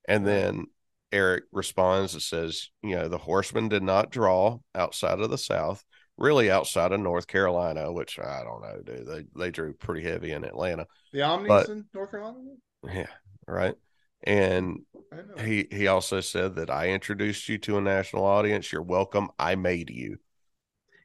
and 0.08 0.26
then 0.26 0.66
Eric 1.12 1.44
responds 1.52 2.14
and 2.14 2.22
says, 2.22 2.70
you 2.82 2.94
know, 2.96 3.08
the 3.08 3.18
horseman 3.18 3.68
did 3.68 3.82
not 3.82 4.10
draw 4.10 4.58
outside 4.74 5.20
of 5.20 5.30
the 5.30 5.38
South, 5.38 5.84
really 6.20 6.50
outside 6.50 6.92
of 6.92 7.00
North 7.00 7.26
Carolina, 7.26 7.90
which 7.92 8.18
I 8.20 8.42
don't 8.44 8.62
know, 8.62 8.80
dude. 8.84 9.06
They 9.06 9.24
they 9.36 9.50
drew 9.50 9.72
pretty 9.72 10.06
heavy 10.08 10.30
in 10.32 10.44
Atlanta, 10.44 10.86
The 11.12 11.22
Omnis 11.22 11.48
But- 11.48 11.68
in 11.70 11.84
North 11.92 12.10
Carolina. 12.12 12.38
yeah, 12.86 13.06
right, 13.48 13.74
and 14.22 14.80
I 15.12 15.16
don't 15.16 15.36
know. 15.36 15.42
he 15.42 15.66
he 15.72 15.86
also 15.88 16.20
said 16.20 16.54
that 16.56 16.70
I 16.70 16.90
introduced 16.90 17.48
you 17.48 17.58
to 17.58 17.78
a 17.78 17.80
national 17.80 18.24
audience. 18.24 18.70
You're 18.70 18.82
welcome. 18.82 19.30
I 19.38 19.54
made 19.56 19.90
you. 19.90 20.18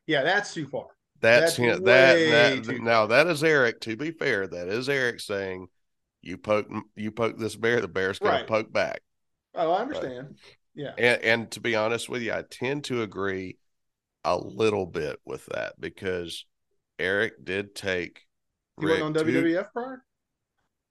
yeah, 0.06 0.22
that's 0.24 0.54
too 0.54 0.68
far. 0.68 0.88
That's, 1.22 1.56
That's 1.56 1.78
him. 1.78 1.84
That 1.86 2.66
that 2.66 2.82
now 2.82 3.08
that 3.08 3.26
is 3.28 3.44
Eric. 3.44 3.80
To 3.82 3.96
be 3.96 4.12
fair, 4.12 4.46
that 4.48 4.68
is 4.68 4.90
Eric 4.90 5.22
saying, 5.22 5.68
"You 6.22 6.38
poke 6.38 6.68
you 6.96 7.10
poke 7.10 7.40
this 7.40 7.56
bear, 7.56 7.80
the 7.82 7.88
bear's 7.88 8.20
going 8.20 8.34
Right. 8.34 8.40
to 8.42 8.46
poke 8.46 8.72
back." 8.72 9.02
Oh, 9.56 9.72
I 9.72 9.82
understand. 9.82 10.36
Yeah. 10.76 10.92
And 10.98 11.22
and 11.24 11.52
to 11.52 11.62
be 11.62 11.74
honest 11.76 12.10
with 12.10 12.22
you, 12.22 12.34
I 12.34 12.44
tend 12.44 12.84
to 12.86 13.02
agree 13.02 13.58
a 14.26 14.38
little 14.38 14.86
bit 14.86 15.20
with 15.26 15.46
that 15.48 15.80
because 15.80 16.46
Eric 17.00 17.44
did 17.46 17.76
take 17.76 18.22
He 18.80 18.86
Rick 18.86 19.02
wasn't 19.02 19.18
on 19.18 19.26
WWF 19.26 19.72
prior. 19.72 20.04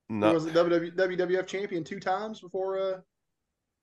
He 0.07 0.13
no, 0.15 0.33
was 0.33 0.45
a 0.45 0.51
WW, 0.51 0.95
WWF 0.95 1.47
champion 1.47 1.83
two 1.83 1.99
times 1.99 2.39
before 2.39 2.79
uh, 2.79 3.01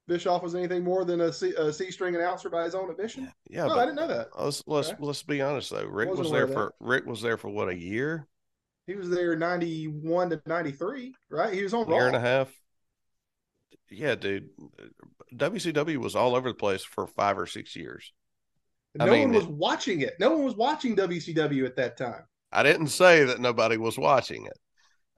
Bischoff 0.09 0.43
was 0.43 0.55
anything 0.55 0.83
more 0.85 1.05
than 1.05 1.21
a 1.21 1.33
C, 1.33 1.55
a 1.57 1.73
C 1.73 1.91
string 1.91 2.15
announcer 2.17 2.51
by 2.51 2.65
his 2.65 2.75
own 2.75 2.91
admission. 2.91 3.33
yeah, 3.49 3.65
Oh, 3.65 3.69
but 3.69 3.79
I 3.79 3.85
didn't 3.85 3.97
know 3.97 4.09
that. 4.09 4.29
let's 4.39 4.63
let's 4.67 4.89
Okay. 4.91 4.99
let's 5.01 5.23
be 5.23 5.41
honest 5.41 5.71
though. 5.71 5.85
Rick 5.87 6.15
was 6.15 6.31
there 6.31 6.49
for 6.49 6.75
Rick 6.81 7.07
was 7.07 7.23
there 7.23 7.37
for 7.37 7.51
what 7.51 7.69
a 7.69 7.77
year, 7.77 8.27
He 8.87 8.95
was 8.97 9.11
there 9.11 9.37
ninety 9.37 9.87
one 9.87 10.31
to 10.31 10.43
ninety 10.47 10.73
three, 10.73 11.15
right? 11.31 11.53
He 11.53 11.63
was 11.63 11.75
on 11.75 11.89
year 11.89 12.07
and 12.07 12.17
a 12.17 12.21
half. 12.21 12.53
Yeah, 13.91 14.15
dude. 14.15 14.49
WCW 15.33 15.99
was 15.99 16.17
all 16.17 16.35
over 16.35 16.49
the 16.49 16.55
place 16.55 16.83
for 16.83 17.07
five 17.07 17.39
or 17.39 17.47
six 17.47 17.77
years. 17.77 18.13
I 18.99 19.07
No 19.07 19.13
mean, 19.13 19.31
one 19.31 19.35
was 19.35 19.47
watching 19.47 20.01
it. 20.01 20.15
No 20.21 20.31
one 20.31 20.45
was 20.45 20.57
watching 20.57 20.95
WCW 20.97 21.65
at 21.65 21.77
that 21.77 21.97
time. 21.97 22.23
I 22.53 22.63
didn't 22.63 22.89
say 22.89 23.25
that 23.25 23.41
nobody 23.41 23.77
was 23.79 23.97
watching 23.97 24.47
it 24.47 24.59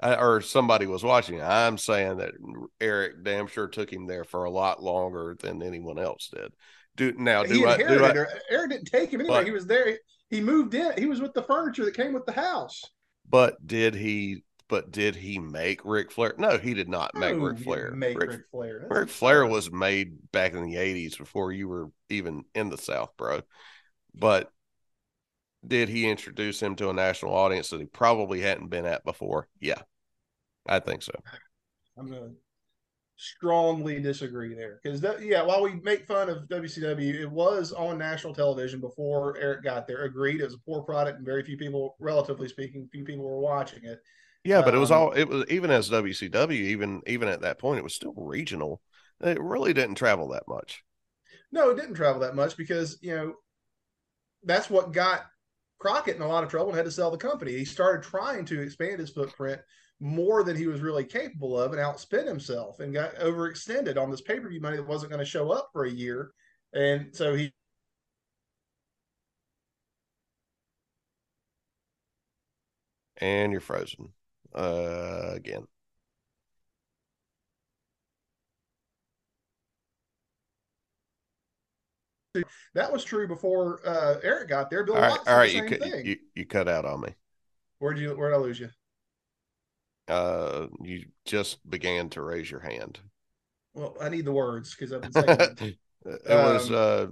uh, 0.02 0.16
or 0.18 0.40
somebody 0.40 0.86
was 0.86 1.02
watching 1.02 1.36
it. 1.36 1.42
I'm 1.42 1.78
saying 1.78 2.18
that 2.18 2.32
Eric 2.80 3.24
damn 3.24 3.46
sure 3.46 3.68
took 3.68 3.92
him 3.92 4.06
there 4.06 4.24
for 4.24 4.44
a 4.44 4.50
lot 4.50 4.82
longer 4.82 5.36
than 5.40 5.62
anyone 5.62 5.98
else 5.98 6.30
did. 6.32 6.52
Do 6.96 7.12
now 7.18 7.42
he 7.42 7.54
do 7.54 7.66
I 7.66 7.74
inherited 7.74 8.14
do 8.14 8.20
I. 8.20 8.54
Aaron 8.54 8.70
didn't 8.70 8.86
take 8.86 9.10
him 9.10 9.20
anywhere. 9.20 9.40
But- 9.40 9.46
he 9.46 9.52
was 9.52 9.66
there. 9.66 9.98
He 10.30 10.40
moved 10.40 10.74
in. 10.74 10.92
He 10.96 11.06
was 11.06 11.20
with 11.20 11.34
the 11.34 11.42
furniture 11.42 11.84
that 11.84 11.96
came 11.96 12.12
with 12.12 12.26
the 12.26 12.32
house. 12.32 12.82
but 13.28 13.54
did 13.66 13.94
he 13.94 14.42
but 14.74 14.90
did 14.90 15.14
he 15.14 15.38
make 15.38 15.84
Ric 15.84 16.10
Flair? 16.10 16.34
No, 16.36 16.58
he 16.58 16.74
did 16.74 16.88
not 16.88 17.14
make 17.14 17.36
Ric 17.38 17.60
Flair. 17.60 17.92
Make 17.92 18.18
Ric, 18.18 18.30
Ric 18.30 18.40
Flair. 18.50 18.84
Ric 18.90 19.08
Flair 19.08 19.46
was 19.46 19.70
made 19.70 20.32
back 20.32 20.52
in 20.52 20.64
the 20.64 20.74
80s 20.74 21.16
before 21.16 21.52
you 21.52 21.68
were 21.68 21.90
even 22.10 22.42
in 22.56 22.70
the 22.70 22.76
South, 22.76 23.16
bro. 23.16 23.42
But 24.16 24.50
did 25.64 25.88
he 25.88 26.10
introduce 26.10 26.60
him 26.60 26.74
to 26.74 26.90
a 26.90 26.92
national 26.92 27.36
audience 27.36 27.70
that 27.70 27.78
he 27.78 27.86
probably 27.86 28.40
hadn't 28.40 28.66
been 28.66 28.84
at 28.84 29.04
before? 29.04 29.46
Yeah, 29.60 29.80
I 30.68 30.80
think 30.80 31.02
so. 31.02 31.12
I'm 31.96 32.10
gonna 32.10 32.32
strongly 33.14 34.00
disagree 34.00 34.54
there 34.54 34.80
because 34.82 35.00
yeah, 35.22 35.44
while 35.44 35.62
we 35.62 35.74
make 35.84 36.04
fun 36.08 36.28
of 36.28 36.48
WCW, 36.48 37.14
it 37.14 37.30
was 37.30 37.72
on 37.72 37.96
national 37.96 38.34
television 38.34 38.80
before 38.80 39.38
Eric 39.38 39.62
got 39.62 39.86
there. 39.86 40.02
Agreed, 40.02 40.40
it 40.40 40.44
was 40.46 40.54
a 40.54 40.58
poor 40.66 40.82
product 40.82 41.18
and 41.18 41.24
very 41.24 41.44
few 41.44 41.56
people, 41.56 41.94
relatively 42.00 42.48
speaking, 42.48 42.88
few 42.90 43.04
people 43.04 43.24
were 43.24 43.38
watching 43.38 43.84
it. 43.84 44.00
Yeah, 44.44 44.62
but 44.62 44.74
it 44.74 44.78
was 44.78 44.90
Um, 44.90 44.92
all 44.92 45.12
it 45.12 45.24
was 45.28 45.44
even 45.48 45.70
as 45.70 45.88
WCW, 45.88 46.60
even 46.66 47.02
even 47.06 47.28
at 47.28 47.40
that 47.40 47.58
point, 47.58 47.78
it 47.78 47.84
was 47.84 47.94
still 47.94 48.14
regional. 48.16 48.80
It 49.20 49.40
really 49.40 49.72
didn't 49.72 49.94
travel 49.96 50.28
that 50.28 50.44
much. 50.46 50.84
No, 51.50 51.70
it 51.70 51.76
didn't 51.76 51.94
travel 51.94 52.20
that 52.20 52.34
much 52.34 52.54
because 52.56 52.98
you 53.00 53.14
know 53.14 53.36
that's 54.42 54.70
what 54.70 54.92
got 54.92 55.22
Crockett 55.78 56.16
in 56.16 56.22
a 56.22 56.28
lot 56.28 56.44
of 56.44 56.50
trouble 56.50 56.68
and 56.68 56.76
had 56.76 56.84
to 56.84 56.90
sell 56.90 57.10
the 57.10 57.16
company. 57.16 57.52
He 57.52 57.64
started 57.64 58.02
trying 58.08 58.44
to 58.46 58.60
expand 58.60 59.00
his 59.00 59.10
footprint 59.10 59.60
more 60.00 60.42
than 60.42 60.56
he 60.56 60.66
was 60.66 60.80
really 60.80 61.04
capable 61.04 61.58
of 61.58 61.72
and 61.72 61.80
outspent 61.80 62.26
himself 62.26 62.80
and 62.80 62.92
got 62.92 63.14
overextended 63.16 63.96
on 63.96 64.10
this 64.10 64.20
pay 64.20 64.40
per 64.40 64.48
view 64.48 64.60
money 64.60 64.76
that 64.76 64.86
wasn't 64.86 65.10
going 65.10 65.20
to 65.20 65.24
show 65.24 65.50
up 65.50 65.70
for 65.72 65.84
a 65.84 65.90
year. 65.90 66.32
And 66.72 67.14
so 67.14 67.34
he 67.34 67.52
And 73.16 73.50
you're 73.52 73.60
frozen 73.60 74.12
uh, 74.54 75.32
again. 75.34 75.66
That 82.74 82.92
was 82.92 83.04
true 83.04 83.28
before 83.28 83.80
uh, 83.86 84.16
Eric 84.22 84.48
got 84.48 84.68
there. 84.68 84.84
Bill 84.84 84.96
all 84.96 85.02
right, 85.02 85.10
Watts 85.10 85.28
all 85.28 85.36
right. 85.36 85.52
You, 85.52 85.62
cut, 85.62 86.04
you 86.04 86.16
you 86.34 86.46
cut 86.46 86.68
out 86.68 86.84
on 86.84 87.02
me. 87.02 87.14
Where'd 87.78 87.98
you 87.98 88.16
where'd 88.16 88.34
I 88.34 88.38
lose 88.38 88.58
you? 88.58 88.70
Uh, 90.08 90.66
you 90.82 91.06
just 91.24 91.68
began 91.68 92.08
to 92.10 92.22
raise 92.22 92.50
your 92.50 92.60
hand. 92.60 92.98
Well, 93.74 93.96
I 94.00 94.08
need 94.08 94.24
the 94.24 94.32
words 94.32 94.74
because 94.74 94.92
I've 94.92 95.02
been 95.02 95.12
saying 95.12 95.76
it 96.04 96.26
was 96.26 96.70
Um, 96.70 96.74
uh, 96.74 97.06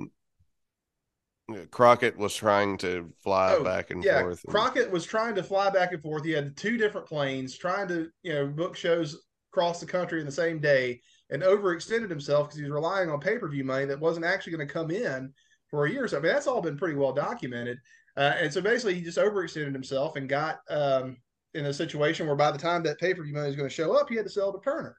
Crockett 1.71 2.17
was 2.17 2.35
trying 2.35 2.79
to 2.79 3.13
fly 3.23 3.55
Oh, 3.59 3.65
back 3.65 3.91
and 3.91 4.03
yeah, 4.05 4.21
forth. 4.23 4.43
and- 4.45 4.53
Crockett 4.53 4.91
was 4.91 5.05
trying 5.05 5.35
to 5.37 5.43
fly 5.43 5.71
back 5.71 5.93
and 5.93 6.03
forth. 6.03 6.25
He 6.25 6.33
had 6.33 6.57
two 6.57 6.77
different 6.77 7.07
planes 7.07 7.57
trying 7.57 7.89
to, 7.89 8.09
you 8.23 8.33
know, 8.33 8.47
book 8.47 8.77
shows 8.77 9.23
across 9.53 9.81
the 9.81 9.87
country 9.87 10.21
in 10.21 10.27
the 10.27 10.33
same 10.33 10.59
day 10.61 11.01
and 11.31 11.43
overextended 11.43 12.09
himself 12.11 12.47
because 12.49 12.57
he 12.59 12.63
was 12.65 12.73
relying 12.73 13.11
on 13.11 13.21
pay 13.21 13.39
per 13.39 13.49
view 13.49 13.65
money 13.65 13.85
that 13.87 14.01
wasn't 14.01 14.25
actually 14.25 14.55
going 14.57 14.67
to 14.67 14.73
come 14.73 14.91
in 14.91 15.33
for 15.69 15.87
a 15.87 15.91
year 15.91 16.05
or 16.05 16.09
so. 16.09 16.19
I 16.19 16.21
mean, 16.21 16.33
that's 16.33 16.47
all 16.47 16.61
been 16.63 16.77
pretty 16.77 16.97
well 16.97 17.13
documented. 17.13 17.79
Uh, 18.17 18.35
and 18.39 18.53
so 18.53 18.61
basically, 18.61 18.95
he 18.95 19.01
just 19.03 19.19
overextended 19.19 19.73
himself 19.73 20.17
and 20.17 20.29
got 20.29 20.61
um, 20.69 21.17
in 21.55 21.67
a 21.67 21.73
situation 21.73 22.27
where 22.27 22.37
by 22.37 22.51
the 22.51 22.59
time 22.59 22.83
that 22.83 22.99
pay 23.01 23.15
per 23.15 23.23
view 23.23 23.33
money 23.35 23.47
was 23.47 23.57
going 23.57 23.69
to 23.69 23.75
show 23.75 23.97
up, 23.99 24.09
he 24.09 24.17
had 24.17 24.27
to 24.27 24.31
sell 24.31 24.53
to 24.53 24.61
Turner. 24.63 24.97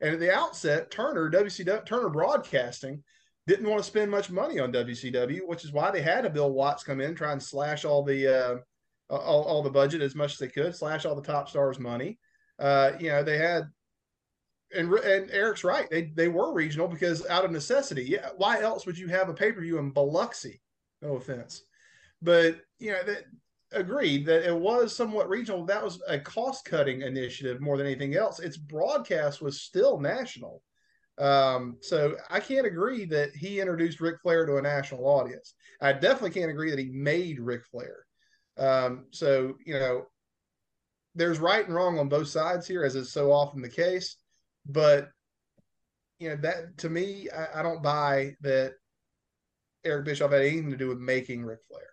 And 0.00 0.12
at 0.12 0.20
the 0.20 0.34
outset, 0.34 0.90
Turner, 0.90 1.30
WCW, 1.30 1.86
Turner 1.86 2.08
Broadcasting, 2.10 3.02
didn't 3.46 3.68
want 3.68 3.82
to 3.82 3.88
spend 3.88 4.10
much 4.10 4.30
money 4.30 4.58
on 4.58 4.72
WCW, 4.72 5.46
which 5.46 5.64
is 5.64 5.72
why 5.72 5.90
they 5.90 6.02
had 6.02 6.24
a 6.24 6.30
Bill 6.30 6.52
Watts 6.52 6.82
come 6.82 7.00
in, 7.00 7.14
try 7.14 7.32
and 7.32 7.42
slash 7.42 7.84
all 7.84 8.02
the 8.02 8.26
uh, 8.26 8.56
all, 9.08 9.44
all 9.44 9.62
the 9.62 9.70
budget 9.70 10.02
as 10.02 10.14
much 10.14 10.32
as 10.32 10.38
they 10.38 10.48
could, 10.48 10.74
slash 10.74 11.04
all 11.04 11.14
the 11.14 11.22
top 11.22 11.48
stars' 11.48 11.78
money. 11.78 12.18
Uh, 12.58 12.92
you 12.98 13.08
know, 13.08 13.22
they 13.22 13.38
had, 13.38 13.64
and 14.74 14.92
and 14.92 15.30
Eric's 15.30 15.64
right, 15.64 15.88
they 15.90 16.12
they 16.14 16.28
were 16.28 16.52
regional 16.52 16.88
because 16.88 17.26
out 17.26 17.44
of 17.44 17.52
necessity. 17.52 18.04
Yeah, 18.04 18.30
why 18.36 18.60
else 18.60 18.84
would 18.86 18.98
you 18.98 19.08
have 19.08 19.28
a 19.28 19.34
pay 19.34 19.52
per 19.52 19.60
view 19.60 19.78
in 19.78 19.90
Biloxi? 19.90 20.60
No 21.02 21.16
offense, 21.16 21.62
but 22.20 22.60
you 22.78 22.92
know 22.92 23.02
that 23.04 23.24
agreed 23.72 24.26
that 24.26 24.48
it 24.48 24.56
was 24.56 24.94
somewhat 24.94 25.28
regional. 25.28 25.64
That 25.64 25.84
was 25.84 26.00
a 26.08 26.18
cost 26.18 26.64
cutting 26.64 27.02
initiative 27.02 27.60
more 27.60 27.76
than 27.76 27.86
anything 27.86 28.16
else. 28.16 28.40
Its 28.40 28.56
broadcast 28.56 29.40
was 29.40 29.60
still 29.60 30.00
national. 30.00 30.62
Um, 31.18 31.78
so 31.80 32.16
I 32.28 32.40
can't 32.40 32.66
agree 32.66 33.06
that 33.06 33.34
he 33.34 33.60
introduced 33.60 34.00
Ric 34.00 34.20
Flair 34.20 34.44
to 34.44 34.56
a 34.56 34.62
national 34.62 35.06
audience. 35.06 35.54
I 35.80 35.92
definitely 35.92 36.38
can't 36.38 36.50
agree 36.50 36.70
that 36.70 36.78
he 36.78 36.90
made 36.90 37.40
Ric 37.40 37.64
Flair. 37.64 38.04
Um, 38.58 39.06
so 39.10 39.54
you 39.64 39.74
know, 39.74 40.06
there's 41.14 41.38
right 41.38 41.64
and 41.64 41.74
wrong 41.74 41.98
on 41.98 42.08
both 42.08 42.28
sides 42.28 42.66
here, 42.66 42.84
as 42.84 42.96
is 42.96 43.12
so 43.12 43.32
often 43.32 43.62
the 43.62 43.68
case. 43.68 44.16
But 44.66 45.08
you 46.18 46.30
know 46.30 46.36
that 46.36 46.78
to 46.78 46.90
me, 46.90 47.28
I, 47.30 47.60
I 47.60 47.62
don't 47.62 47.82
buy 47.82 48.34
that 48.42 48.74
Eric 49.84 50.04
Bischoff 50.04 50.32
had 50.32 50.42
anything 50.42 50.70
to 50.70 50.76
do 50.76 50.88
with 50.88 50.98
making 50.98 51.44
Ric 51.44 51.60
Flair. 51.68 51.88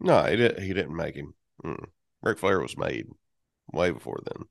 No, 0.00 0.24
he 0.24 0.36
didn't. 0.36 0.62
He 0.62 0.74
didn't 0.74 0.96
make 0.96 1.14
him. 1.14 1.34
Mm. 1.64 1.86
Ric 2.22 2.38
Flair 2.38 2.60
was 2.60 2.76
made 2.76 3.06
way 3.72 3.90
before 3.90 4.20
then. 4.24 4.46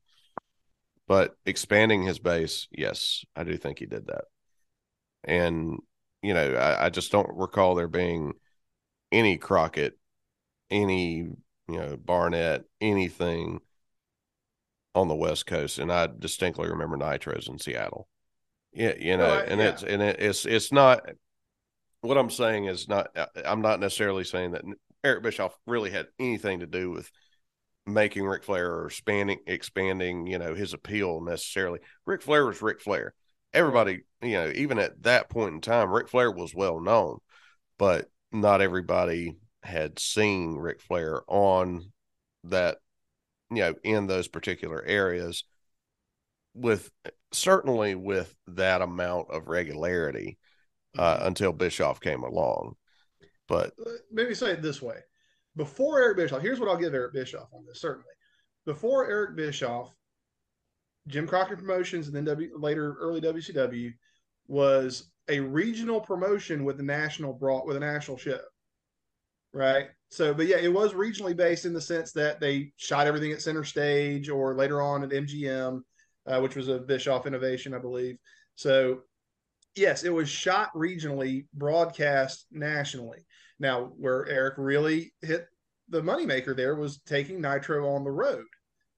But 1.08 1.36
expanding 1.46 2.04
his 2.04 2.20
base, 2.20 2.68
yes, 2.72 3.26
I 3.36 3.44
do 3.44 3.58
think 3.58 3.80
he 3.80 3.86
did 3.86 4.08
that. 4.08 4.26
And 5.24 5.80
you 6.22 6.34
know, 6.34 6.54
I, 6.54 6.86
I 6.86 6.90
just 6.90 7.12
don't 7.12 7.30
recall 7.38 7.76
there 7.76 7.88
being 7.90 8.34
any 9.12 9.38
Crockett, 9.38 9.98
any 10.70 11.16
you 11.18 11.36
know 11.68 11.98
Barnett, 11.98 12.64
anything 12.82 13.60
on 14.96 15.08
the 15.08 15.16
West 15.16 15.46
Coast. 15.46 15.80
And 15.80 15.92
I 15.92 16.08
distinctly 16.08 16.70
remember 16.70 16.98
Nitros 16.98 17.50
in 17.50 17.60
Seattle. 17.60 18.08
Yeah, 18.74 18.94
you 18.98 19.18
know, 19.18 19.28
No, 19.28 19.34
I- 19.34 19.44
and 19.44 19.60
yeah. 19.62 19.68
it's 19.70 19.84
and 19.84 20.02
it, 20.02 20.20
it's 20.20 20.46
it's 20.46 20.72
not. 20.72 21.02
What 22.02 22.18
I'm 22.18 22.30
saying 22.30 22.66
is 22.66 22.88
not. 22.90 23.16
I'm 23.46 23.62
not 23.62 23.80
necessarily 23.80 24.24
saying 24.24 24.52
that 24.52 24.64
Eric 25.04 25.24
Bischoff 25.24 25.58
really 25.66 25.90
had 25.90 26.08
anything 26.20 26.60
to 26.60 26.68
do 26.68 26.92
with 26.92 27.10
making 27.86 28.26
Ric 28.26 28.44
Flair 28.44 28.72
or 28.72 28.88
expanding 28.88 29.40
expanding, 29.46 30.28
you 30.28 30.40
know, 30.40 30.56
his 30.56 30.74
appeal 30.74 31.22
necessarily. 31.22 31.80
Ric 32.06 32.22
Flair 32.22 32.46
was 32.46 32.62
Ric 32.62 32.82
Flair. 32.82 33.14
Everybody, 33.54 34.02
you 34.22 34.34
know, 34.34 34.52
even 34.56 34.80
at 34.80 35.04
that 35.04 35.30
point 35.30 35.54
in 35.54 35.62
time, 35.62 35.92
Ric 35.92 36.10
Flair 36.10 36.32
was 36.32 36.56
well 36.56 36.80
known, 36.80 37.20
but 37.78 38.10
not 38.32 38.62
everybody 38.62 39.38
had 39.62 40.00
seen 40.00 40.56
Ric 40.56 40.82
Flair 40.82 41.22
on 41.28 41.92
that, 42.46 42.78
you 43.52 43.58
know, 43.58 43.76
in 43.84 44.08
those 44.08 44.28
particular 44.28 44.84
areas 44.84 45.44
with 46.54 46.90
certainly 47.32 47.96
with 47.96 48.34
that 48.48 48.82
amount 48.82 49.30
of 49.30 49.48
regularity 49.48 50.38
uh, 50.98 51.20
until 51.22 51.52
Bischoff 51.52 52.00
came 52.00 52.24
along. 52.24 52.76
But 53.48 53.74
maybe 54.12 54.34
say 54.34 54.52
it 54.52 54.62
this 54.62 54.82
way. 54.82 54.98
Before 55.56 56.00
Eric 56.02 56.18
Bischoff, 56.18 56.42
here's 56.42 56.60
what 56.60 56.70
I'll 56.70 56.78
give 56.78 56.94
Eric 56.94 57.14
Bischoff 57.14 57.50
on 57.54 57.66
this, 57.66 57.82
certainly. 57.82 58.06
Before 58.66 59.10
Eric 59.10 59.36
Bischoff, 59.36 59.94
Jim 61.08 61.28
Crockett 61.28 61.60
Promotions 61.60 62.08
and 62.08 62.16
then 62.16 62.26
w, 62.26 62.52
later 62.58 62.96
early 63.00 63.22
WCW 63.22 63.94
was 64.48 65.12
a 65.30 65.40
regional 65.40 66.00
promotion 66.00 66.64
with 66.64 66.80
a 66.80 66.84
national 66.84 67.34
brought 67.34 67.66
with 67.66 67.78
a 67.78 67.80
national 67.80 68.18
show. 68.18 68.40
Right. 69.54 69.88
So, 70.10 70.34
but 70.34 70.48
yeah, 70.48 70.58
it 70.58 70.74
was 70.74 70.94
regionally 70.94 71.36
based 71.36 71.66
in 71.66 71.74
the 71.74 71.82
sense 71.82 72.12
that 72.14 72.40
they 72.40 72.72
shot 72.78 73.08
everything 73.08 73.32
at 73.32 73.42
center 73.42 73.64
stage 73.64 74.30
or 74.30 74.56
later 74.56 74.82
on 74.82 75.04
at 75.04 75.10
MGM, 75.10 75.82
uh, 76.26 76.40
which 76.40 76.56
was 76.56 76.68
a 76.70 76.80
Bischoff 76.80 77.28
innovation, 77.28 77.74
I 77.74 77.80
believe. 77.80 78.18
So, 78.56 79.02
yes, 79.76 80.04
it 80.04 80.14
was 80.14 80.30
shot 80.30 80.74
regionally, 80.74 81.46
broadcast 81.54 82.48
nationally. 82.52 83.26
Now, 83.60 83.92
where 83.98 84.28
Eric 84.28 84.56
really 84.58 85.14
hit 85.22 85.48
the 85.90 86.02
moneymaker 86.02 86.56
there 86.56 86.76
was 86.76 87.00
taking 87.00 87.42
Nitro 87.42 87.94
on 87.94 88.04
the 88.04 88.12
road 88.12 88.46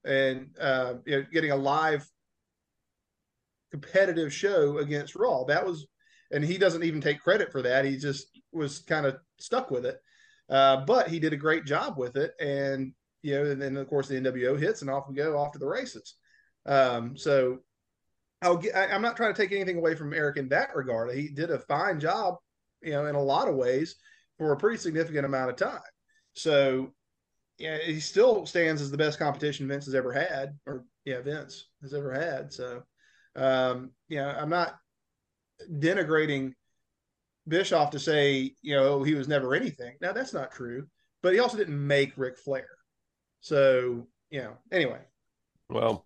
and 0.06 0.50
uh, 0.60 0.96
you 1.06 1.18
know, 1.18 1.26
getting 1.32 1.52
a 1.52 1.56
live 1.56 2.08
competitive 3.72 4.34
show 4.34 4.78
against 4.78 5.16
Raw. 5.16 5.44
That 5.46 5.66
was, 5.66 5.88
and 6.32 6.44
he 6.44 6.58
doesn't 6.58 6.84
even 6.84 7.02
take 7.02 7.22
credit 7.22 7.52
for 7.52 7.62
that. 7.64 7.86
He 7.86 7.98
just 7.98 8.28
was 8.52 8.80
kind 8.80 9.06
of 9.06 9.18
stuck 9.40 9.72
with 9.72 9.86
it. 9.86 10.00
Uh, 10.50 10.86
but 10.86 11.10
he 11.10 11.20
did 11.20 11.34
a 11.34 11.38
great 11.38 11.66
job 11.66 11.98
with 11.98 12.16
it. 12.16 12.34
And, 12.40 12.94
you 13.24 13.36
know, 13.36 13.52
and 13.52 13.62
then 13.62 13.78
of 13.78 13.88
course 13.88 14.08
the 14.08 14.16
NWO 14.16 14.60
hits 14.60 14.82
and 14.82 14.90
off 14.90 15.10
we 15.10 15.16
go 15.16 15.38
off 15.38 15.52
to 15.54 15.60
the 15.60 15.68
races. 15.68 16.16
Um, 16.66 17.18
so 17.18 17.60
I'll 18.42 18.58
get, 18.58 18.76
I, 18.76 18.88
I'm 18.88 19.02
not 19.02 19.18
trying 19.18 19.34
to 19.34 19.42
take 19.42 19.52
anything 19.52 19.78
away 19.78 19.96
from 19.96 20.14
Eric 20.14 20.38
in 20.38 20.50
that 20.50 20.76
regard. 20.76 21.12
He 21.14 21.30
did 21.30 21.50
a 21.50 21.60
fine 21.60 22.00
job, 22.00 22.36
you 22.84 22.92
know, 22.92 23.08
in 23.08 23.16
a 23.16 23.22
lot 23.22 23.48
of 23.48 23.56
ways 23.56 23.96
for 24.38 24.52
a 24.52 24.58
pretty 24.58 24.78
significant 24.78 25.26
amount 25.26 25.50
of 25.50 25.56
time. 25.56 25.82
So, 26.34 26.94
yeah, 27.58 27.78
he 27.78 28.00
still 28.00 28.46
stands 28.46 28.82
as 28.82 28.92
the 28.92 28.98
best 28.98 29.20
competition 29.20 29.68
Vince 29.68 29.86
has 29.86 29.96
ever 29.96 30.12
had, 30.12 30.58
or 30.66 30.86
yeah, 31.06 31.22
Vince 31.22 31.68
has 31.82 31.94
ever 31.94 32.12
had. 32.14 32.52
So, 32.52 32.84
um, 33.36 33.92
you 34.10 34.18
know, 34.18 34.28
I'm 34.28 34.50
not 34.50 34.76
denigrating 35.72 36.54
Bischoff 37.48 37.92
to 37.92 38.00
say, 38.00 38.54
you 38.62 38.76
know, 38.76 39.04
he 39.04 39.14
was 39.14 39.28
never 39.28 39.56
anything. 39.56 39.96
Now 40.02 40.12
that's 40.12 40.34
not 40.34 40.52
true, 40.52 40.88
but 41.22 41.34
he 41.34 41.40
also 41.40 41.58
didn't 41.58 41.86
make 41.86 42.18
Ric 42.18 42.38
Flair. 42.38 42.68
So, 43.42 44.08
you 44.32 44.42
know, 44.42 44.58
anyway, 44.72 45.00
well, 45.70 46.06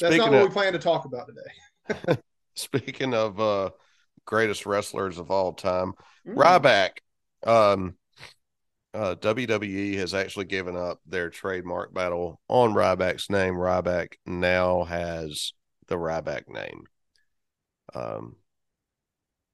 that's 0.00 0.16
not 0.16 0.30
what 0.30 0.42
of 0.42 0.48
we 0.48 0.52
plan 0.52 0.72
to 0.72 0.78
talk 0.78 1.04
about 1.04 1.28
today. 1.28 2.20
speaking 2.54 3.14
of 3.14 3.38
uh 3.40 3.70
greatest 4.24 4.66
wrestlers 4.66 5.18
of 5.18 5.30
all 5.30 5.52
time, 5.52 5.94
Mm. 6.26 6.34
Ryback. 6.34 6.90
Um, 7.44 7.94
uh, 8.94 9.14
WWE 9.16 9.96
has 9.96 10.14
actually 10.14 10.46
given 10.46 10.76
up 10.76 11.00
their 11.06 11.30
trademark 11.30 11.92
battle 11.92 12.40
on 12.48 12.74
Ryback's 12.74 13.30
name. 13.30 13.54
Ryback 13.54 14.14
now 14.26 14.84
has 14.84 15.52
the 15.88 15.96
Ryback 15.96 16.48
name. 16.48 16.84
Um, 17.94 18.36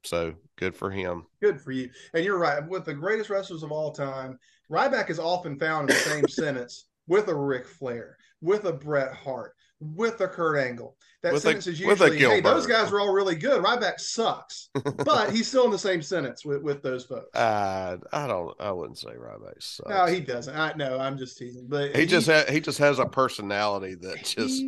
so 0.05 0.35
good 0.57 0.77
for 0.77 0.91
him. 0.91 1.27
Good 1.43 1.61
for 1.61 1.73
you. 1.73 1.91
And 2.13 2.25
you're 2.25 2.39
right. 2.39 2.67
With 2.67 2.85
the 2.85 2.95
greatest 2.95 3.31
wrestlers 3.31 3.63
of 3.63 3.73
all 3.73 3.93
time, 3.93 4.39
Ryback 4.71 5.11
is 5.11 5.19
often 5.19 5.59
found 5.59 5.91
in 5.91 5.97
the 5.97 6.03
same 6.03 6.29
sentence 6.29 6.87
with 7.07 7.29
a 7.29 7.35
Ric 7.35 7.67
Flair, 7.67 8.17
with 8.41 8.65
a 8.65 8.73
Bret 8.73 9.15
Hart, 9.15 9.55
with 9.81 10.21
a 10.21 10.29
Kurt 10.29 10.59
Angle. 10.59 10.97
That 11.23 11.33
With 11.33 11.43
a- 11.43 11.47
sentence 11.47 11.67
is 11.67 11.81
usually, 11.81 12.19
hey, 12.19 12.41
those 12.41 12.67
guys 12.67 12.93
are 12.93 13.01
all 13.01 13.13
really 13.13 13.35
good. 13.35 13.63
Ryback 13.63 13.99
sucks. 13.99 14.69
but 15.05 15.33
he's 15.33 15.49
still 15.49 15.65
in 15.65 15.71
the 15.71 15.79
same 15.79 16.03
sentence 16.03 16.45
with, 16.45 16.63
with 16.63 16.83
those 16.83 17.05
folks. 17.05 17.35
Uh, 17.35 17.97
I 18.13 18.27
don't. 18.27 18.55
I 18.61 18.73
wouldn't 18.73 18.99
say 18.99 19.11
Ryback 19.11 19.63
sucks. 19.63 19.89
no, 19.89 20.07
he 20.07 20.21
doesn't. 20.21 20.55
I 20.55 20.75
know. 20.75 20.99
I'm 20.99 21.17
just 21.17 21.39
teasing. 21.39 21.67
But 21.69 21.97
he 21.97 22.07
just 22.07 22.29
ha- 22.29 22.45
he 22.49 22.61
just 22.61 22.79
has 22.79 22.99
a 22.99 23.07
personality 23.07 23.95
that 23.97 24.25
just 24.25 24.63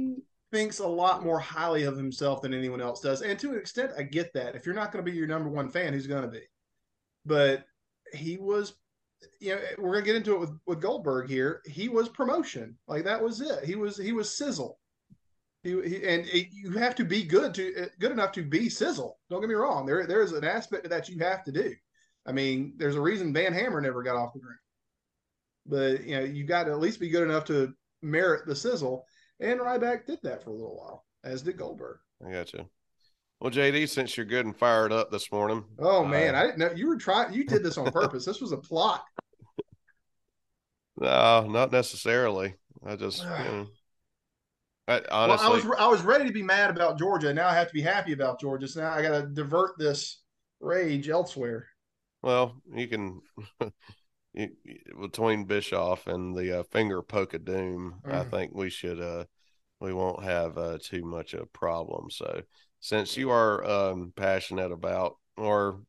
thinks 0.53 0.79
a 0.79 0.87
lot 0.87 1.25
more 1.25 1.41
highly 1.41 1.85
of 1.85 1.97
himself 1.97 2.41
than 2.41 2.55
anyone 2.55 2.81
else 2.81 3.01
does. 3.01 3.23
And 3.23 3.39
to 3.39 3.51
an 3.53 3.59
extent, 3.59 3.93
I 3.99 4.03
get 4.03 4.33
that. 4.35 4.55
If 4.55 4.65
you're 4.65 4.75
not 4.75 4.93
going 4.93 5.05
to 5.05 5.11
be 5.11 5.17
your 5.17 5.27
number 5.27 5.49
one 5.49 5.69
fan, 5.69 5.93
who's 5.93 6.07
going 6.07 6.23
to 6.23 6.29
be? 6.29 6.43
But 7.27 7.65
he 8.15 8.39
was 8.39 8.75
you 9.41 9.55
know, 9.55 9.61
we're 9.79 9.93
gonna 9.95 10.05
get 10.05 10.17
into 10.17 10.35
it 10.35 10.41
with 10.41 10.53
with 10.67 10.81
Goldberg 10.81 11.29
here. 11.29 11.63
He 11.67 11.89
was 11.89 12.09
promotion, 12.09 12.77
like 12.87 13.05
that 13.05 13.23
was 13.23 13.41
it. 13.41 13.65
He 13.65 13.75
was 13.75 13.97
he 13.97 14.13
was 14.13 14.37
sizzle. 14.37 14.79
He, 15.67 15.73
he 15.89 16.07
and 16.07 16.27
it, 16.27 16.49
you 16.53 16.71
have 16.79 16.95
to 16.95 17.05
be 17.05 17.25
good 17.25 17.53
to 17.55 17.89
good 17.99 18.13
enough 18.13 18.31
to 18.33 18.43
be 18.43 18.69
sizzle. 18.69 19.19
Don't 19.29 19.41
get 19.41 19.49
me 19.49 19.55
wrong. 19.55 19.85
There 19.85 20.07
there 20.07 20.23
is 20.23 20.33
an 20.33 20.45
aspect 20.45 20.85
of 20.85 20.91
that 20.91 21.09
you 21.09 21.19
have 21.19 21.43
to 21.45 21.53
do. 21.53 21.75
I 22.25 22.33
mean, 22.33 22.75
there's 22.77 22.95
a 22.95 23.01
reason 23.01 23.33
Van 23.33 23.53
Hammer 23.53 23.81
never 23.81 24.03
got 24.03 24.17
off 24.17 24.33
the 24.33 24.39
ground. 24.39 24.59
But 25.67 26.05
you 26.05 26.17
know, 26.17 26.25
you 26.25 26.45
got 26.45 26.65
to 26.65 26.71
at 26.71 26.79
least 26.79 27.01
be 27.01 27.09
good 27.09 27.29
enough 27.29 27.45
to 27.47 27.75
merit 28.01 28.47
the 28.47 28.55
sizzle. 28.55 29.07
And 29.41 29.59
Ryback 29.59 30.07
did 30.07 30.21
that 30.23 30.45
for 30.45 30.51
a 30.51 30.55
little 30.55 30.77
while, 30.77 31.05
as 31.25 31.43
did 31.43 31.57
Goldberg. 31.57 31.99
I 32.25 32.31
got 32.31 32.53
you. 32.53 32.69
Well, 33.41 33.51
JD, 33.51 33.89
since 33.89 34.17
you're 34.17 34.25
good 34.25 34.47
and 34.47 34.57
fired 34.57 34.93
up 34.93 35.11
this 35.11 35.33
morning. 35.33 35.65
Oh 35.81 36.05
man, 36.05 36.37
uh, 36.37 36.39
I 36.39 36.47
didn't 36.47 36.59
know 36.59 36.71
you 36.77 36.87
were 36.87 36.97
trying. 36.97 37.35
You 37.35 37.45
did 37.45 37.65
this 37.65 37.77
on 37.77 37.91
purpose. 37.91 38.25
this 38.25 38.41
was 38.41 38.53
a 38.53 38.59
plot. 38.59 39.05
No, 40.99 41.47
not 41.47 41.73
necessarily. 41.73 42.55
I 42.83 42.97
just, 42.97 43.23
you 43.23 43.29
know, 43.29 43.67
I, 44.89 45.03
honestly, 45.11 45.49
well, 45.49 45.53
I 45.53 45.55
was 45.55 45.79
I 45.81 45.87
was 45.89 46.03
ready 46.03 46.27
to 46.27 46.33
be 46.33 46.43
mad 46.43 46.71
about 46.71 46.99
Georgia. 46.99 47.35
Now 47.35 47.49
I 47.49 47.55
have 47.55 47.69
to 47.69 47.75
be 47.75 47.83
happy 47.83 48.13
about 48.13 48.41
Georgia. 48.41 48.69
So 48.69 48.81
now 48.81 48.93
I 48.93 49.03
got 49.03 49.21
to 49.21 49.27
divert 49.27 49.79
this 49.79 50.21
rage 50.61 51.09
elsewhere. 51.09 51.67
Well, 52.23 52.61
you 52.73 52.87
can 52.87 53.21
between 55.01 55.45
Bischoff 55.45 56.07
and 56.07 56.37
the 56.37 56.61
uh, 56.61 56.63
finger 56.65 57.03
poke 57.03 57.35
of 57.35 57.45
doom. 57.45 58.01
Mm. 58.07 58.13
I 58.13 58.25
think 58.25 58.55
we 58.55 58.71
should 58.71 59.01
uh 59.01 59.25
we 59.81 59.93
won't 59.93 60.25
have 60.25 60.57
uh, 60.57 60.79
too 60.81 61.05
much 61.05 61.35
of 61.35 61.43
a 61.43 61.47
problem. 61.47 62.11
So 62.11 62.43
since 62.81 63.17
you 63.17 63.31
are 63.31 63.65
um, 63.65 64.13
passionate 64.17 64.73
about 64.73 65.17
or 65.37 65.83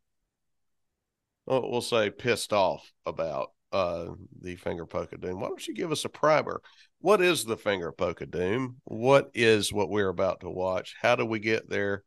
we'll 1.46 1.82
say 1.82 2.10
pissed 2.10 2.52
off 2.52 2.92
about 3.06 3.52
uh, 3.72 4.08
the 4.42 4.56
finger 4.58 4.86
poke 4.86 5.14
of 5.14 5.22
doom, 5.22 5.40
why 5.40 5.48
don't 5.48 5.68
you 5.68 5.74
give 5.74 5.92
us 5.92 6.06
a 6.06 6.10
primer? 6.10 6.62
What 7.00 7.22
is 7.22 7.46
the 7.46 7.58
finger 7.58 7.92
poke 7.92 8.22
of 8.22 8.32
doom? 8.32 8.78
What 8.86 9.30
is 9.34 9.72
what 9.72 9.90
we're 9.90 10.10
about 10.10 10.40
to 10.42 10.50
watch? 10.50 10.96
How 11.00 11.16
do 11.16 11.26
we 11.26 11.40
get 11.40 11.70
there, 11.70 12.04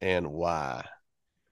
and 0.00 0.32
why? 0.32 0.86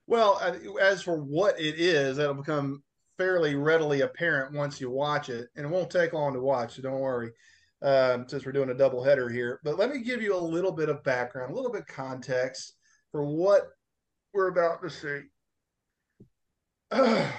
Well, 0.06 0.40
as 0.80 1.02
for 1.02 1.16
what 1.16 1.60
it 1.60 1.78
is, 1.78 2.16
that'll 2.16 2.34
become 2.34 2.82
fairly 3.18 3.54
readily 3.54 4.00
apparent 4.00 4.54
once 4.54 4.80
you 4.80 4.90
watch 4.90 5.28
it, 5.28 5.48
and 5.54 5.66
it 5.66 5.68
won't 5.68 5.90
take 5.90 6.14
long 6.14 6.32
to 6.32 6.40
watch. 6.40 6.76
So 6.76 6.82
don't 6.82 7.00
worry, 7.00 7.30
um, 7.82 8.26
since 8.26 8.46
we're 8.46 8.52
doing 8.52 8.70
a 8.70 8.74
double 8.74 9.04
header 9.04 9.28
here. 9.28 9.60
But 9.64 9.78
let 9.78 9.90
me 9.90 10.00
give 10.00 10.22
you 10.22 10.34
a 10.34 10.38
little 10.38 10.72
bit 10.72 10.88
of 10.88 11.04
background, 11.04 11.52
a 11.52 11.54
little 11.54 11.72
bit 11.72 11.86
context 11.86 12.74
for 13.10 13.22
what 13.24 13.68
we're 14.32 14.48
about 14.48 14.82
to 14.82 14.90
see. 14.90 15.20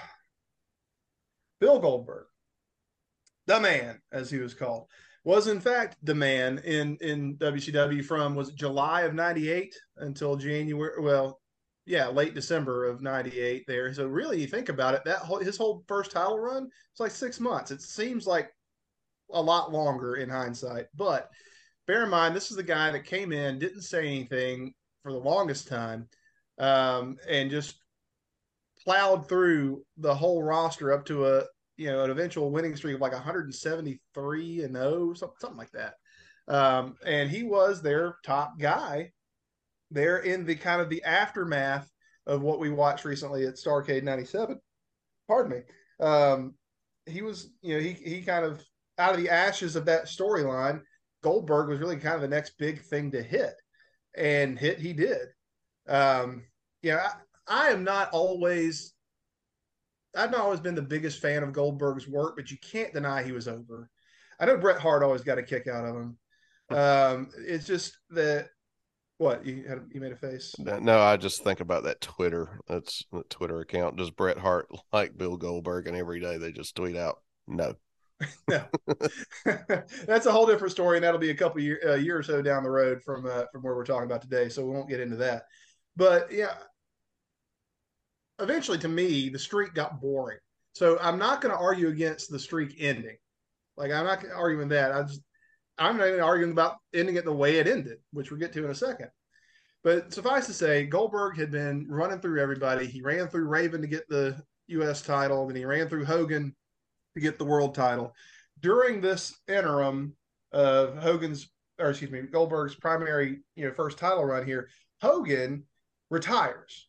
Bill 1.60 1.80
Goldberg, 1.80 2.28
the 3.48 3.60
man, 3.60 4.00
as 4.12 4.30
he 4.30 4.38
was 4.38 4.54
called, 4.54 4.88
was 5.24 5.48
in 5.48 5.60
fact 5.60 5.98
the 6.04 6.16
man 6.16 6.60
in 6.60 6.98
in 7.02 7.38
WCW 7.38 8.04
from 8.04 8.36
was 8.36 8.52
July 8.52 9.02
of 9.02 9.14
'98 9.14 9.74
until 9.98 10.36
January. 10.36 11.02
Well, 11.02 11.40
yeah, 11.86 12.08
late 12.08 12.34
December 12.34 12.86
of 12.86 13.02
'98 13.02 13.64
there. 13.68 13.94
So 13.94 14.08
really, 14.08 14.42
you 14.42 14.48
think 14.48 14.70
about 14.70 14.96
it, 14.96 15.02
that 15.06 15.20
whole, 15.20 15.40
his 15.40 15.58
whole 15.58 15.84
first 15.88 16.12
title 16.12 16.40
run 16.40 16.70
it's 16.92 17.00
like 17.00 17.12
six 17.12 17.40
months. 17.40 17.72
It 17.72 17.82
seems 17.82 18.28
like 18.28 18.52
a 19.32 19.42
lot 19.42 19.72
longer 19.72 20.16
in 20.16 20.30
hindsight, 20.30 20.86
but 20.96 21.30
bear 21.88 22.04
in 22.04 22.10
mind 22.10 22.36
this 22.36 22.52
is 22.52 22.58
the 22.58 22.64
guy 22.64 22.92
that 22.92 23.06
came 23.06 23.32
in, 23.32 23.60
didn't 23.60 23.82
say 23.82 24.06
anything 24.06 24.74
for 25.02 25.12
the 25.12 25.18
longest 25.18 25.68
time, 25.68 26.08
um, 26.60 27.18
and 27.28 27.50
just 27.50 27.76
plowed 28.84 29.28
through 29.28 29.84
the 29.98 30.14
whole 30.14 30.44
roster 30.44 30.92
up 30.92 31.06
to 31.06 31.26
a 31.26 31.44
you 31.78 31.88
know 31.88 32.04
an 32.04 32.12
eventual 32.12 32.52
winning 32.52 32.76
streak 32.76 32.96
of 32.96 33.02
like 33.02 33.14
173 33.14 34.64
and 34.64 34.76
0 34.76 35.14
something, 35.14 35.58
like 35.58 35.72
that 35.72 35.96
um, 36.48 36.96
and 37.06 37.30
he 37.30 37.44
was 37.44 37.82
their 37.82 38.18
top 38.26 38.60
guy 38.60 39.12
they're 39.94 40.20
in 40.20 40.46
the 40.46 40.56
kind 40.56 40.82
of 40.82 40.90
the 40.90 41.04
aftermath 41.04 41.90
of 42.26 42.42
what 42.42 42.60
we 42.60 42.70
watched 42.70 43.06
recently 43.06 43.46
at 43.46 43.56
Starcade 43.56 44.04
97. 44.04 44.60
Pardon 45.28 45.52
me. 45.52 46.06
Um, 46.06 46.56
he 47.06 47.22
was, 47.22 47.52
you 47.62 47.76
know, 47.76 47.82
he, 47.82 47.92
he 47.94 48.22
kind 48.22 48.46
of 48.46 48.64
out 48.98 49.14
of 49.14 49.22
the 49.22 49.30
ashes 49.30 49.76
of 49.76 49.86
that 49.86 50.06
storyline, 50.06 50.82
Goldberg 51.22 51.70
was 51.70 51.80
really 51.80 51.98
kind 51.98 52.16
of 52.16 52.22
the 52.22 52.28
next 52.28 52.58
big 52.58 52.82
thing 52.82 53.12
to 53.12 53.22
hit 53.22 53.54
and 54.16 54.58
hit 54.58 54.80
he 54.80 54.94
did. 54.94 55.28
Um, 55.88 56.44
you 56.82 56.92
know, 56.92 57.00
I, 57.00 57.12
I 57.48 57.70
am 57.70 57.84
not 57.84 58.10
always, 58.12 58.93
I've 60.16 60.32
not 60.32 60.42
always 60.42 60.60
been 60.60 60.76
the 60.76 60.82
biggest 60.82 61.22
fan 61.22 61.44
of 61.44 61.54
Goldberg's 61.54 62.08
work, 62.08 62.36
but 62.36 62.52
you 62.52 62.58
can't 62.58 62.94
deny 62.94 63.24
he 63.24 63.32
was 63.32 63.48
over. 63.48 63.90
I 64.40 64.46
know 64.46 64.58
Bret 64.58 64.80
Hart 64.80 65.04
always 65.04 65.22
got 65.22 65.38
a 65.38 65.44
kick 65.44 65.68
out 65.68 65.86
of 65.86 65.96
him. 65.96 66.18
Um, 66.70 67.30
it's 67.38 67.66
just 67.66 67.98
that 68.12 68.50
what 69.18 69.46
you 69.46 69.64
had? 69.68 69.82
You 69.92 70.02
made 70.02 70.12
a 70.12 70.18
face. 70.18 70.54
No, 70.60 71.00
I 71.00 71.18
just 71.18 71.44
think 71.44 71.60
about 71.60 71.84
that 71.84 72.02
Twitter. 72.02 72.60
That's 72.68 73.04
the 73.12 73.24
Twitter 73.30 73.60
account. 73.62 73.98
Does 73.98 74.12
Bret 74.12 74.38
Hart 74.38 74.68
like 74.92 75.18
Bill 75.18 75.38
Goldberg? 75.38 75.88
And 75.88 75.96
every 75.96 76.20
day 76.20 76.38
they 76.38 76.52
just 76.52 76.76
tweet 76.76 76.98
out, 76.98 77.20
"No." 77.48 77.76
no, 78.50 78.64
that's 80.06 80.26
a 80.26 80.32
whole 80.32 80.46
different 80.46 80.72
story, 80.72 80.98
and 80.98 81.04
that'll 81.04 81.20
be 81.20 81.32
a 81.32 81.36
couple 81.36 81.62
year 81.62 81.80
a 81.86 81.98
year 81.98 82.18
or 82.18 82.24
so 82.24 82.42
down 82.42 82.64
the 82.64 82.70
road 82.70 83.02
from 83.04 83.26
uh, 83.26 83.44
from 83.52 83.62
where 83.62 83.76
we're 83.76 83.86
talking 83.86 84.06
about 84.06 84.22
today. 84.22 84.50
So 84.50 84.66
we 84.66 84.72
won't 84.72 84.90
get 84.90 85.00
into 85.00 85.18
that. 85.18 85.44
But 85.96 86.32
yeah, 86.32 86.54
eventually, 88.40 88.78
to 88.80 88.88
me, 88.88 89.30
the 89.30 89.40
streak 89.40 89.74
got 89.74 90.02
boring. 90.02 90.40
So 90.74 90.98
I'm 91.00 91.20
not 91.20 91.42
going 91.42 91.54
to 91.54 91.62
argue 91.62 91.90
against 91.90 92.30
the 92.30 92.40
streak 92.40 92.76
ending. 92.80 93.18
Like 93.78 93.92
I'm 93.92 94.06
not 94.06 94.24
arguing 94.36 94.70
that. 94.70 94.92
I 94.92 95.04
just 95.04 95.22
I'm 95.78 95.98
not 95.98 96.08
even 96.08 96.20
arguing 96.22 96.52
about 96.52 96.78
ending 96.94 97.16
it 97.16 97.26
the 97.26 97.34
way 97.34 97.58
it 97.58 97.68
ended, 97.68 97.98
which 98.12 98.30
we'll 98.30 98.40
get 98.40 98.54
to 98.54 98.66
in 98.66 98.72
a 98.72 98.76
second. 98.76 99.10
But 99.84 100.14
suffice 100.14 100.46
to 100.46 100.54
say, 100.54 100.86
Goldberg 100.86 101.38
had 101.38 101.52
been 101.52 101.88
running 101.90 102.20
through 102.20 102.42
everybody. 102.42 102.86
He 102.86 103.02
ran 103.02 103.28
through 103.28 103.48
Raven 103.48 103.82
to 103.82 103.88
get 103.88 104.08
the 104.08 104.42
U.S. 104.68 105.02
title, 105.02 105.46
then 105.48 105.56
he 105.56 105.66
ran 105.66 105.90
through 105.90 106.06
Hogan 106.06 106.56
to 107.16 107.20
get 107.20 107.38
the 107.38 107.46
world 107.46 107.76
title. 107.76 108.14
During 108.62 109.02
this 109.02 109.38
interim 109.48 110.16
of 110.54 110.98
Hogan's, 110.98 111.50
or 111.80 111.90
excuse 111.90 112.12
me, 112.12 112.22
Goldberg's 112.22 112.76
primary, 112.76 113.42
you 113.56 113.66
know, 113.66 113.74
first 113.74 113.98
title 113.98 114.24
run 114.24 114.46
here, 114.46 114.70
Hogan 115.02 115.64
retires 116.10 116.88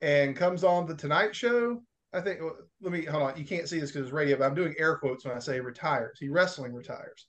and 0.00 0.36
comes 0.36 0.64
on 0.64 0.86
the 0.86 0.94
Tonight 0.94 1.34
Show. 1.34 1.82
I 2.12 2.20
think. 2.20 2.40
Let 2.80 2.92
me 2.92 3.04
hold 3.04 3.22
on. 3.22 3.38
You 3.38 3.44
can't 3.44 3.68
see 3.68 3.78
this 3.78 3.92
because 3.92 4.08
it's 4.08 4.14
radio, 4.14 4.36
but 4.36 4.44
I'm 4.44 4.54
doing 4.54 4.74
air 4.78 4.96
quotes 4.96 5.24
when 5.24 5.36
I 5.36 5.38
say 5.38 5.60
retires. 5.60 6.18
He 6.18 6.28
wrestling 6.28 6.72
retires 6.72 7.26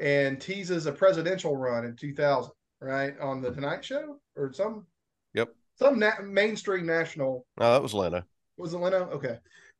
and 0.00 0.40
teases 0.40 0.86
a 0.86 0.92
presidential 0.92 1.56
run 1.56 1.84
in 1.84 1.96
2000, 1.96 2.50
right? 2.80 3.18
On 3.20 3.40
the 3.42 3.50
Tonight 3.50 3.84
Show 3.84 4.18
or 4.36 4.52
some. 4.52 4.86
Yep. 5.34 5.50
Some 5.78 5.98
na- 5.98 6.22
mainstream 6.22 6.86
national. 6.86 7.46
No, 7.58 7.72
that 7.72 7.82
was 7.82 7.94
Leno. 7.94 8.22
Was 8.56 8.74
it 8.74 8.78
Leno? 8.78 9.08
Okay. 9.10 9.38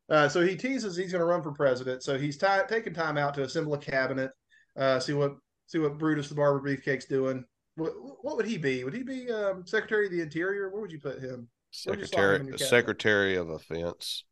Uh, 0.09 0.29
so 0.29 0.43
he 0.43 0.57
teases 0.57 0.97
he's 0.97 1.13
going 1.13 1.21
to 1.21 1.27
run 1.27 1.43
for 1.43 1.53
president. 1.53 2.03
So 2.03 2.19
he's 2.19 2.37
t- 2.37 2.47
taking 2.69 2.93
time 2.93 3.17
out 3.17 3.35
to 3.35 3.43
assemble 3.43 3.75
a 3.75 3.79
cabinet, 3.79 4.31
uh, 4.77 5.01
see 5.01 5.15
what 5.15 5.37
see 5.67 5.79
what 5.79 5.99
Brutus 5.99 6.29
the 6.29 6.35
Barber 6.35 6.61
Beefcake's 6.61 7.07
doing. 7.07 7.45
What, 7.77 7.93
what 8.21 8.37
would 8.37 8.47
he 8.47 8.59
be? 8.59 8.85
Would 8.85 8.95
he 8.95 9.03
be 9.03 9.31
um, 9.31 9.65
Secretary 9.67 10.07
of 10.07 10.13
the 10.13 10.21
Interior? 10.21 10.71
Where 10.71 10.83
would 10.83 10.93
you 10.93 11.01
put 11.01 11.21
him? 11.21 11.49
Secretary 11.73 12.39
him 12.39 12.59
Secretary 12.59 13.37
of 13.37 13.49
Offense. 13.49 14.25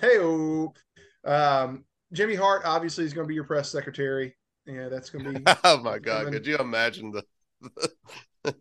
Hey, 0.00 0.18
um, 1.24 1.84
Jimmy 2.12 2.34
Hart 2.34 2.62
obviously 2.64 3.04
is 3.04 3.12
going 3.12 3.24
to 3.24 3.28
be 3.28 3.34
your 3.34 3.44
press 3.44 3.70
secretary. 3.70 4.34
Yeah, 4.66 4.88
that's 4.88 5.10
gonna 5.10 5.32
be. 5.32 5.42
oh 5.64 5.78
my 5.82 5.98
god! 5.98 6.32
Could 6.32 6.46
you 6.46 6.56
imagine 6.56 7.10
the? 7.10 7.24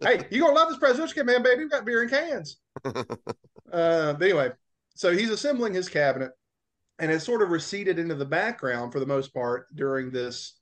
hey, 0.01 0.25
you 0.29 0.43
are 0.43 0.49
gonna 0.49 0.59
love 0.59 0.69
this 0.69 0.77
presidential 0.77 1.23
man, 1.23 1.43
baby? 1.43 1.63
We've 1.63 1.71
got 1.71 1.85
beer 1.85 2.03
in 2.03 2.09
cans. 2.09 2.57
uh, 2.85 2.93
but 3.71 4.21
anyway, 4.21 4.51
so 4.95 5.15
he's 5.15 5.29
assembling 5.29 5.73
his 5.73 5.87
cabinet, 5.87 6.31
and 6.99 7.09
has 7.09 7.23
sort 7.23 7.41
of 7.41 7.49
receded 7.49 7.99
into 7.99 8.15
the 8.15 8.25
background 8.25 8.91
for 8.91 8.99
the 8.99 9.05
most 9.05 9.33
part 9.33 9.73
during 9.75 10.11
this 10.11 10.59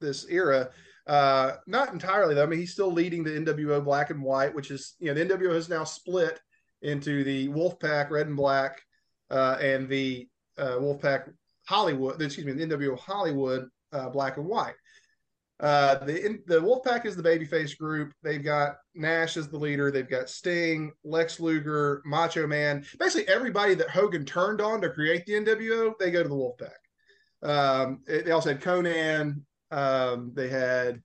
this 0.00 0.26
era. 0.30 0.70
Uh, 1.06 1.56
not 1.66 1.92
entirely 1.92 2.34
though. 2.34 2.42
I 2.42 2.46
mean, 2.46 2.60
he's 2.60 2.72
still 2.72 2.92
leading 2.92 3.22
the 3.22 3.30
NWO 3.30 3.84
Black 3.84 4.10
and 4.10 4.22
White, 4.22 4.54
which 4.54 4.70
is 4.70 4.94
you 4.98 5.08
know 5.08 5.14
the 5.14 5.26
NWO 5.26 5.54
has 5.54 5.68
now 5.68 5.84
split 5.84 6.40
into 6.82 7.24
the 7.24 7.48
Wolfpack 7.48 8.10
Red 8.10 8.26
and 8.26 8.36
Black 8.36 8.80
uh, 9.30 9.56
and 9.60 9.88
the 9.88 10.28
uh, 10.58 10.76
Wolfpack 10.76 11.32
Hollywood. 11.66 12.20
Excuse 12.20 12.46
me, 12.46 12.52
the 12.52 12.66
NWO 12.66 12.98
Hollywood 12.98 13.68
uh, 13.92 14.08
black 14.08 14.36
and 14.36 14.46
white. 14.46 14.74
Uh, 15.60 16.02
the 16.04 16.38
the 16.46 16.58
Wolfpack 16.58 17.04
is 17.04 17.16
the 17.16 17.22
babyface 17.22 17.76
group. 17.76 18.12
They've 18.22 18.42
got 18.42 18.76
Nash 18.94 19.36
as 19.36 19.48
the 19.48 19.58
leader. 19.58 19.90
They've 19.90 20.08
got 20.08 20.30
Sting, 20.30 20.92
Lex 21.04 21.38
Luger, 21.38 22.00
Macho 22.06 22.46
Man. 22.46 22.84
Basically, 22.98 23.32
everybody 23.32 23.74
that 23.74 23.90
Hogan 23.90 24.24
turned 24.24 24.62
on 24.62 24.80
to 24.80 24.90
create 24.90 25.26
the 25.26 25.34
NWO, 25.34 25.92
they 25.98 26.10
go 26.10 26.22
to 26.22 26.28
the 26.28 26.34
Wolfpack. 26.34 26.80
Um, 27.42 28.00
it, 28.06 28.24
they 28.24 28.30
also 28.30 28.50
had 28.50 28.62
Konnan. 28.62 29.42
Um, 29.70 30.32
they 30.34 30.48
had 30.48 31.02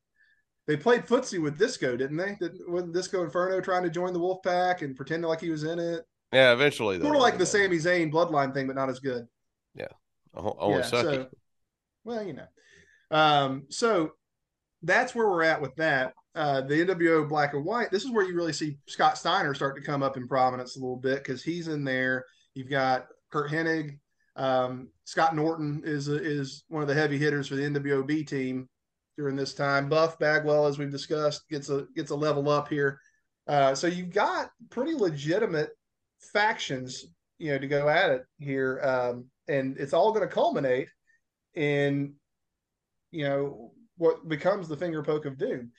they 0.67 0.78
played 0.78 1.06
footsie 1.06 1.41
with 1.41 1.58
Disco, 1.58 1.95
didn't 1.95 2.17
they? 2.17 2.36
Did, 2.39 2.58
wasn't 2.67 2.93
Disco 2.93 3.23
Inferno 3.23 3.62
trying 3.62 3.84
to 3.84 3.89
join 3.89 4.13
the 4.13 4.19
Wolf 4.19 4.41
Pack 4.43 4.82
and 4.82 4.95
pretending 4.95 5.28
like 5.30 5.41
he 5.41 5.49
was 5.49 5.63
in 5.63 5.80
it? 5.80 6.04
Yeah, 6.34 6.54
eventually. 6.54 6.99
Sort 6.99 7.15
of 7.15 7.21
like 7.21 7.38
the 7.38 7.45
Sami 7.45 7.78
Zayn 7.78 8.12
bloodline 8.12 8.54
thing, 8.54 8.67
but 8.67 8.75
not 8.75 8.89
as 8.89 8.99
good. 8.99 9.25
Yeah. 9.75 9.88
Oh, 10.34 10.56
only 10.60 10.80
Yeah, 10.80 10.86
so- 10.86 11.28
Well, 12.04 12.23
you 12.23 12.34
know. 12.34 12.47
Um, 13.12 13.65
so 13.69 14.12
that's 14.82 15.13
where 15.15 15.28
we're 15.30 15.43
at 15.43 15.62
with 15.62 15.75
that. 15.75 16.13
Uh, 16.34 16.62
the 16.62 16.75
NWO 16.86 17.28
Black 17.30 17.54
and 17.54 17.63
White. 17.63 17.91
This 17.91 18.04
is 18.04 18.12
where 18.12 18.25
you 18.25 18.36
really 18.36 18.51
see 18.51 18.78
Scott 18.88 19.17
Steiner 19.17 19.54
start 19.54 19.75
to 19.78 19.82
come 19.82 20.04
up 20.04 20.17
in 20.17 20.28
prominence 20.28 20.75
a 20.75 20.80
little 20.80 20.97
bit 20.97 21.19
because 21.23 21.41
he's 21.41 21.67
in 21.69 21.84
there. 21.86 22.25
You've 22.56 22.69
got 22.69 23.08
Curt 23.32 23.49
Hennig. 23.49 23.99
Um, 24.36 24.89
Scott 25.06 25.34
Norton 25.34 25.82
is 25.86 26.10
is 26.10 26.65
one 26.67 26.82
of 26.82 26.89
the 26.89 26.93
heavy 26.93 27.17
hitters 27.17 27.47
for 27.47 27.56
the 27.56 27.62
NWOB 27.63 28.28
team 28.28 28.67
during 29.17 29.36
this 29.36 29.54
time. 29.54 29.89
Buff 29.89 30.19
Bagwell, 30.19 30.65
as 30.65 30.78
we've 30.78 30.91
discussed, 30.91 31.47
gets 31.49 31.69
a 31.69 31.88
gets 31.95 32.12
a 32.12 32.15
level 32.15 32.49
up 32.49 32.67
here. 32.67 32.99
Uh, 33.47 33.75
so 33.75 33.88
you've 33.88 34.13
got 34.13 34.49
pretty 34.69 34.93
legitimate 34.93 35.69
factions, 36.19 37.06
you 37.38 37.51
know, 37.51 37.60
to 37.60 37.67
go 37.67 37.88
at 37.88 38.10
it 38.10 38.23
here, 38.39 38.82
um, 38.82 39.25
and 39.47 39.78
it's 39.78 39.93
all 39.93 40.12
going 40.12 40.28
to 40.28 40.34
culminate 40.34 40.88
in, 41.54 42.13
you 43.12 43.23
know, 43.23 43.71
what 43.97 44.28
becomes 44.28 44.67
the 44.67 44.78
finger 44.78 45.04
poke 45.04 45.25
of 45.25 45.38
doom. 45.38 45.71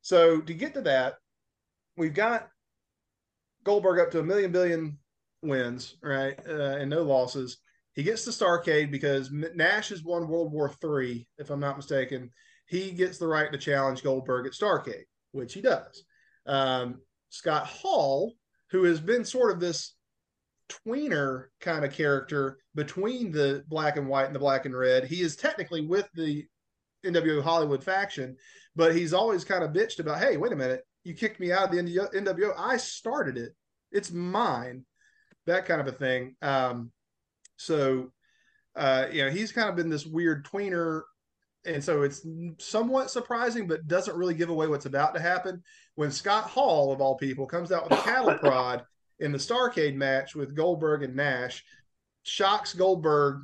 So 0.00 0.40
to 0.40 0.54
get 0.54 0.74
to 0.74 0.80
that, 0.82 1.14
we've 1.96 2.14
got 2.14 2.48
Goldberg 3.64 4.00
up 4.00 4.10
to 4.12 4.20
a 4.20 4.24
million 4.24 4.50
billion 4.50 4.98
wins, 5.42 5.96
right, 6.02 6.38
uh, 6.48 6.76
and 6.78 6.88
no 6.88 7.02
losses. 7.02 7.58
He 7.92 8.02
gets 8.02 8.24
to 8.24 8.30
Starcade 8.30 8.90
because 8.90 9.30
Nash 9.30 9.90
has 9.90 10.02
won 10.02 10.28
World 10.28 10.52
War 10.52 10.70
Three, 10.80 11.28
if 11.38 11.50
I'm 11.50 11.60
not 11.60 11.76
mistaken. 11.76 12.30
He 12.70 12.92
gets 12.92 13.18
the 13.18 13.26
right 13.26 13.50
to 13.50 13.58
challenge 13.58 14.04
Goldberg 14.04 14.46
at 14.46 14.52
Starcade, 14.52 15.06
which 15.32 15.54
he 15.54 15.60
does. 15.60 16.04
Um, 16.46 17.00
Scott 17.28 17.66
Hall, 17.66 18.34
who 18.70 18.84
has 18.84 19.00
been 19.00 19.24
sort 19.24 19.50
of 19.50 19.58
this 19.58 19.96
tweener 20.68 21.46
kind 21.60 21.84
of 21.84 21.92
character 21.92 22.58
between 22.76 23.32
the 23.32 23.64
black 23.66 23.96
and 23.96 24.06
white 24.06 24.26
and 24.26 24.34
the 24.36 24.38
black 24.38 24.66
and 24.66 24.78
red, 24.78 25.02
he 25.02 25.20
is 25.20 25.34
technically 25.34 25.84
with 25.84 26.08
the 26.14 26.46
NWO 27.04 27.42
Hollywood 27.42 27.82
faction, 27.82 28.36
but 28.76 28.94
he's 28.94 29.12
always 29.12 29.44
kind 29.44 29.64
of 29.64 29.72
bitched 29.72 29.98
about, 29.98 30.20
hey, 30.20 30.36
wait 30.36 30.52
a 30.52 30.56
minute, 30.56 30.84
you 31.02 31.12
kicked 31.14 31.40
me 31.40 31.50
out 31.50 31.64
of 31.64 31.70
the 31.72 31.78
NWO. 31.82 32.54
I 32.56 32.76
started 32.76 33.36
it. 33.36 33.52
It's 33.90 34.12
mine. 34.12 34.84
That 35.46 35.66
kind 35.66 35.80
of 35.80 35.88
a 35.88 35.92
thing. 35.92 36.36
Um, 36.40 36.92
so, 37.56 38.12
uh, 38.76 39.06
you 39.10 39.24
know, 39.24 39.30
he's 39.30 39.50
kind 39.50 39.68
of 39.68 39.74
been 39.74 39.90
this 39.90 40.06
weird 40.06 40.46
tweener. 40.46 41.02
And 41.66 41.82
so 41.84 42.02
it's 42.02 42.26
somewhat 42.58 43.10
surprising, 43.10 43.66
but 43.66 43.86
doesn't 43.86 44.16
really 44.16 44.34
give 44.34 44.48
away 44.48 44.66
what's 44.66 44.86
about 44.86 45.14
to 45.14 45.20
happen. 45.20 45.62
When 45.94 46.10
Scott 46.10 46.44
Hall, 46.44 46.92
of 46.92 47.00
all 47.00 47.16
people, 47.16 47.46
comes 47.46 47.70
out 47.70 47.88
with 47.88 47.98
a 47.98 48.02
cattle 48.02 48.34
prod 48.40 48.82
in 49.18 49.32
the 49.32 49.38
Starcade 49.38 49.94
match 49.94 50.34
with 50.34 50.56
Goldberg 50.56 51.02
and 51.02 51.14
Nash, 51.14 51.62
shocks 52.22 52.72
Goldberg, 52.72 53.42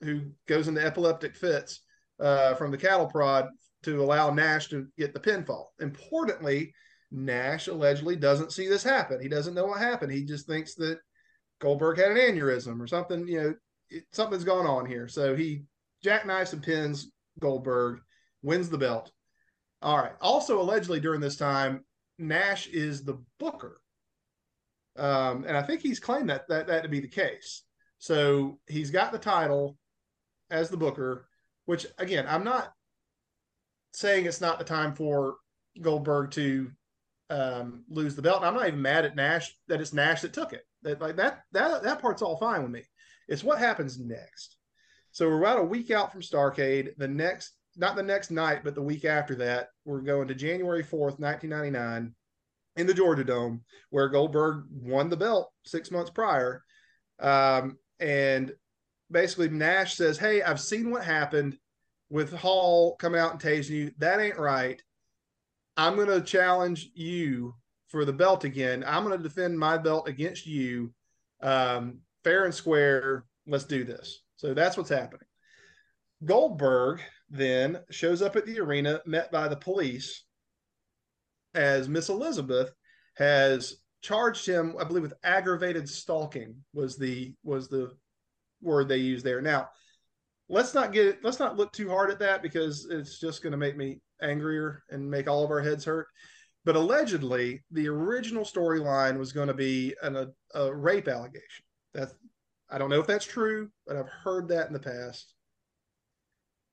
who 0.00 0.22
goes 0.48 0.68
into 0.68 0.84
epileptic 0.84 1.36
fits 1.36 1.82
uh, 2.18 2.54
from 2.54 2.70
the 2.70 2.78
cattle 2.78 3.06
prod 3.06 3.48
to 3.82 4.02
allow 4.02 4.30
Nash 4.30 4.68
to 4.68 4.86
get 4.96 5.12
the 5.12 5.20
pinfall. 5.20 5.66
Importantly, 5.80 6.72
Nash 7.10 7.66
allegedly 7.66 8.16
doesn't 8.16 8.52
see 8.52 8.68
this 8.68 8.82
happen. 8.82 9.20
He 9.20 9.28
doesn't 9.28 9.54
know 9.54 9.66
what 9.66 9.80
happened. 9.80 10.12
He 10.12 10.24
just 10.24 10.46
thinks 10.46 10.74
that 10.76 10.98
Goldberg 11.60 11.98
had 11.98 12.12
an 12.12 12.16
aneurysm 12.16 12.80
or 12.80 12.86
something. 12.86 13.26
You 13.26 13.42
know, 13.42 13.54
it, 13.90 14.04
something's 14.12 14.44
going 14.44 14.66
on 14.66 14.86
here. 14.86 15.08
So 15.08 15.34
he 15.34 15.62
jackknifes 16.04 16.52
and 16.52 16.62
pins 16.62 17.10
Goldberg, 17.40 18.00
wins 18.42 18.68
the 18.68 18.78
belt. 18.78 19.10
All 19.82 19.98
right. 19.98 20.12
Also, 20.20 20.60
allegedly 20.60 21.00
during 21.00 21.20
this 21.20 21.36
time, 21.36 21.84
Nash 22.18 22.66
is 22.68 23.02
the 23.04 23.18
booker. 23.38 23.80
Um, 24.96 25.44
and 25.46 25.56
I 25.56 25.62
think 25.62 25.80
he's 25.80 26.00
claimed 26.00 26.28
that, 26.30 26.48
that 26.48 26.66
that 26.66 26.82
to 26.82 26.88
be 26.88 27.00
the 27.00 27.08
case. 27.08 27.62
So 27.98 28.58
he's 28.66 28.90
got 28.90 29.12
the 29.12 29.18
title 29.18 29.78
as 30.50 30.68
the 30.68 30.76
booker, 30.76 31.28
which 31.64 31.86
again, 31.98 32.26
I'm 32.28 32.44
not 32.44 32.72
saying 33.92 34.26
it's 34.26 34.40
not 34.40 34.58
the 34.58 34.64
time 34.64 34.94
for 34.94 35.36
Goldberg 35.80 36.30
to 36.32 36.70
um, 37.30 37.84
lose 37.88 38.16
the 38.16 38.22
belt. 38.22 38.42
I'm 38.42 38.54
not 38.54 38.66
even 38.66 38.82
mad 38.82 39.04
at 39.04 39.16
Nash 39.16 39.56
that 39.68 39.80
it's 39.80 39.92
Nash 39.92 40.22
that 40.22 40.32
took 40.32 40.52
it. 40.52 40.62
That 40.82 41.00
like 41.00 41.16
that 41.16 41.42
that 41.52 41.82
that 41.82 42.02
part's 42.02 42.22
all 42.22 42.38
fine 42.38 42.62
with 42.62 42.72
me. 42.72 42.82
It's 43.28 43.44
what 43.44 43.58
happens 43.58 43.98
next. 43.98 44.56
So 45.12 45.28
we're 45.28 45.40
about 45.40 45.58
a 45.58 45.64
week 45.64 45.90
out 45.90 46.12
from 46.12 46.20
Starcade. 46.20 46.96
The 46.96 47.08
next, 47.08 47.54
not 47.76 47.96
the 47.96 48.02
next 48.02 48.30
night, 48.30 48.62
but 48.62 48.74
the 48.74 48.82
week 48.82 49.04
after 49.04 49.34
that, 49.36 49.68
we're 49.84 50.00
going 50.00 50.28
to 50.28 50.34
January 50.34 50.82
4th, 50.82 51.18
1999, 51.18 52.14
in 52.76 52.86
the 52.86 52.94
Georgia 52.94 53.24
Dome, 53.24 53.62
where 53.90 54.08
Goldberg 54.08 54.64
won 54.70 55.08
the 55.08 55.16
belt 55.16 55.50
six 55.64 55.90
months 55.90 56.10
prior. 56.10 56.62
Um, 57.18 57.76
and 57.98 58.52
basically, 59.10 59.48
Nash 59.48 59.94
says, 59.96 60.18
Hey, 60.18 60.42
I've 60.42 60.60
seen 60.60 60.90
what 60.90 61.04
happened 61.04 61.58
with 62.08 62.32
Hall 62.32 62.96
coming 62.96 63.20
out 63.20 63.32
and 63.32 63.40
tasing 63.40 63.70
you. 63.70 63.92
That 63.98 64.20
ain't 64.20 64.38
right. 64.38 64.80
I'm 65.76 65.96
going 65.96 66.08
to 66.08 66.20
challenge 66.20 66.90
you 66.94 67.54
for 67.88 68.04
the 68.04 68.12
belt 68.12 68.44
again. 68.44 68.84
I'm 68.86 69.04
going 69.04 69.16
to 69.16 69.22
defend 69.22 69.58
my 69.58 69.76
belt 69.76 70.08
against 70.08 70.46
you, 70.46 70.92
um, 71.42 71.98
fair 72.22 72.44
and 72.44 72.54
square. 72.54 73.24
Let's 73.46 73.64
do 73.64 73.84
this. 73.84 74.22
So 74.40 74.54
that's 74.54 74.78
what's 74.78 74.88
happening. 74.88 75.26
Goldberg 76.24 77.02
then 77.28 77.80
shows 77.90 78.22
up 78.22 78.36
at 78.36 78.46
the 78.46 78.58
arena, 78.58 79.02
met 79.04 79.30
by 79.30 79.48
the 79.48 79.56
police, 79.56 80.24
as 81.54 81.90
Miss 81.90 82.08
Elizabeth 82.08 82.72
has 83.16 83.76
charged 84.00 84.46
him, 84.46 84.76
I 84.80 84.84
believe, 84.84 85.02
with 85.02 85.12
aggravated 85.24 85.86
stalking 85.86 86.56
was 86.72 86.96
the 86.96 87.34
was 87.44 87.68
the 87.68 87.92
word 88.62 88.88
they 88.88 88.96
used 88.96 89.26
there. 89.26 89.42
Now, 89.42 89.68
let's 90.48 90.72
not 90.72 90.94
get 90.94 91.22
let's 91.22 91.38
not 91.38 91.58
look 91.58 91.70
too 91.74 91.90
hard 91.90 92.10
at 92.10 92.18
that 92.20 92.42
because 92.42 92.86
it's 92.90 93.20
just 93.20 93.42
going 93.42 93.50
to 93.50 93.58
make 93.58 93.76
me 93.76 94.00
angrier 94.22 94.84
and 94.88 95.10
make 95.10 95.28
all 95.28 95.44
of 95.44 95.50
our 95.50 95.60
heads 95.60 95.84
hurt. 95.84 96.06
But 96.64 96.76
allegedly, 96.76 97.62
the 97.72 97.88
original 97.88 98.44
storyline 98.44 99.18
was 99.18 99.32
going 99.32 99.48
to 99.48 99.54
be 99.54 99.94
an, 100.00 100.16
a, 100.16 100.28
a 100.54 100.74
rape 100.74 101.08
allegation. 101.08 101.64
That's 101.92 102.14
I 102.70 102.78
don't 102.78 102.90
know 102.90 103.00
if 103.00 103.06
that's 103.06 103.24
true, 103.24 103.70
but 103.86 103.96
I've 103.96 104.08
heard 104.08 104.48
that 104.48 104.68
in 104.68 104.72
the 104.72 104.78
past. 104.78 105.34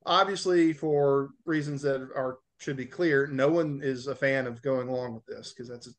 Obviously, 0.06 0.72
for 0.72 1.30
reasons 1.44 1.82
that 1.82 2.00
are 2.14 2.38
should 2.58 2.76
be 2.76 2.86
clear, 2.86 3.26
no 3.26 3.48
one 3.48 3.80
is 3.82 4.06
a 4.06 4.14
fan 4.14 4.46
of 4.46 4.62
going 4.62 4.88
along 4.88 5.14
with 5.14 5.24
this 5.26 5.52
because 5.52 5.68
that's 5.68 5.86
an 5.86 5.94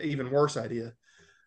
even 0.00 0.30
worse 0.30 0.56
idea. 0.56 0.92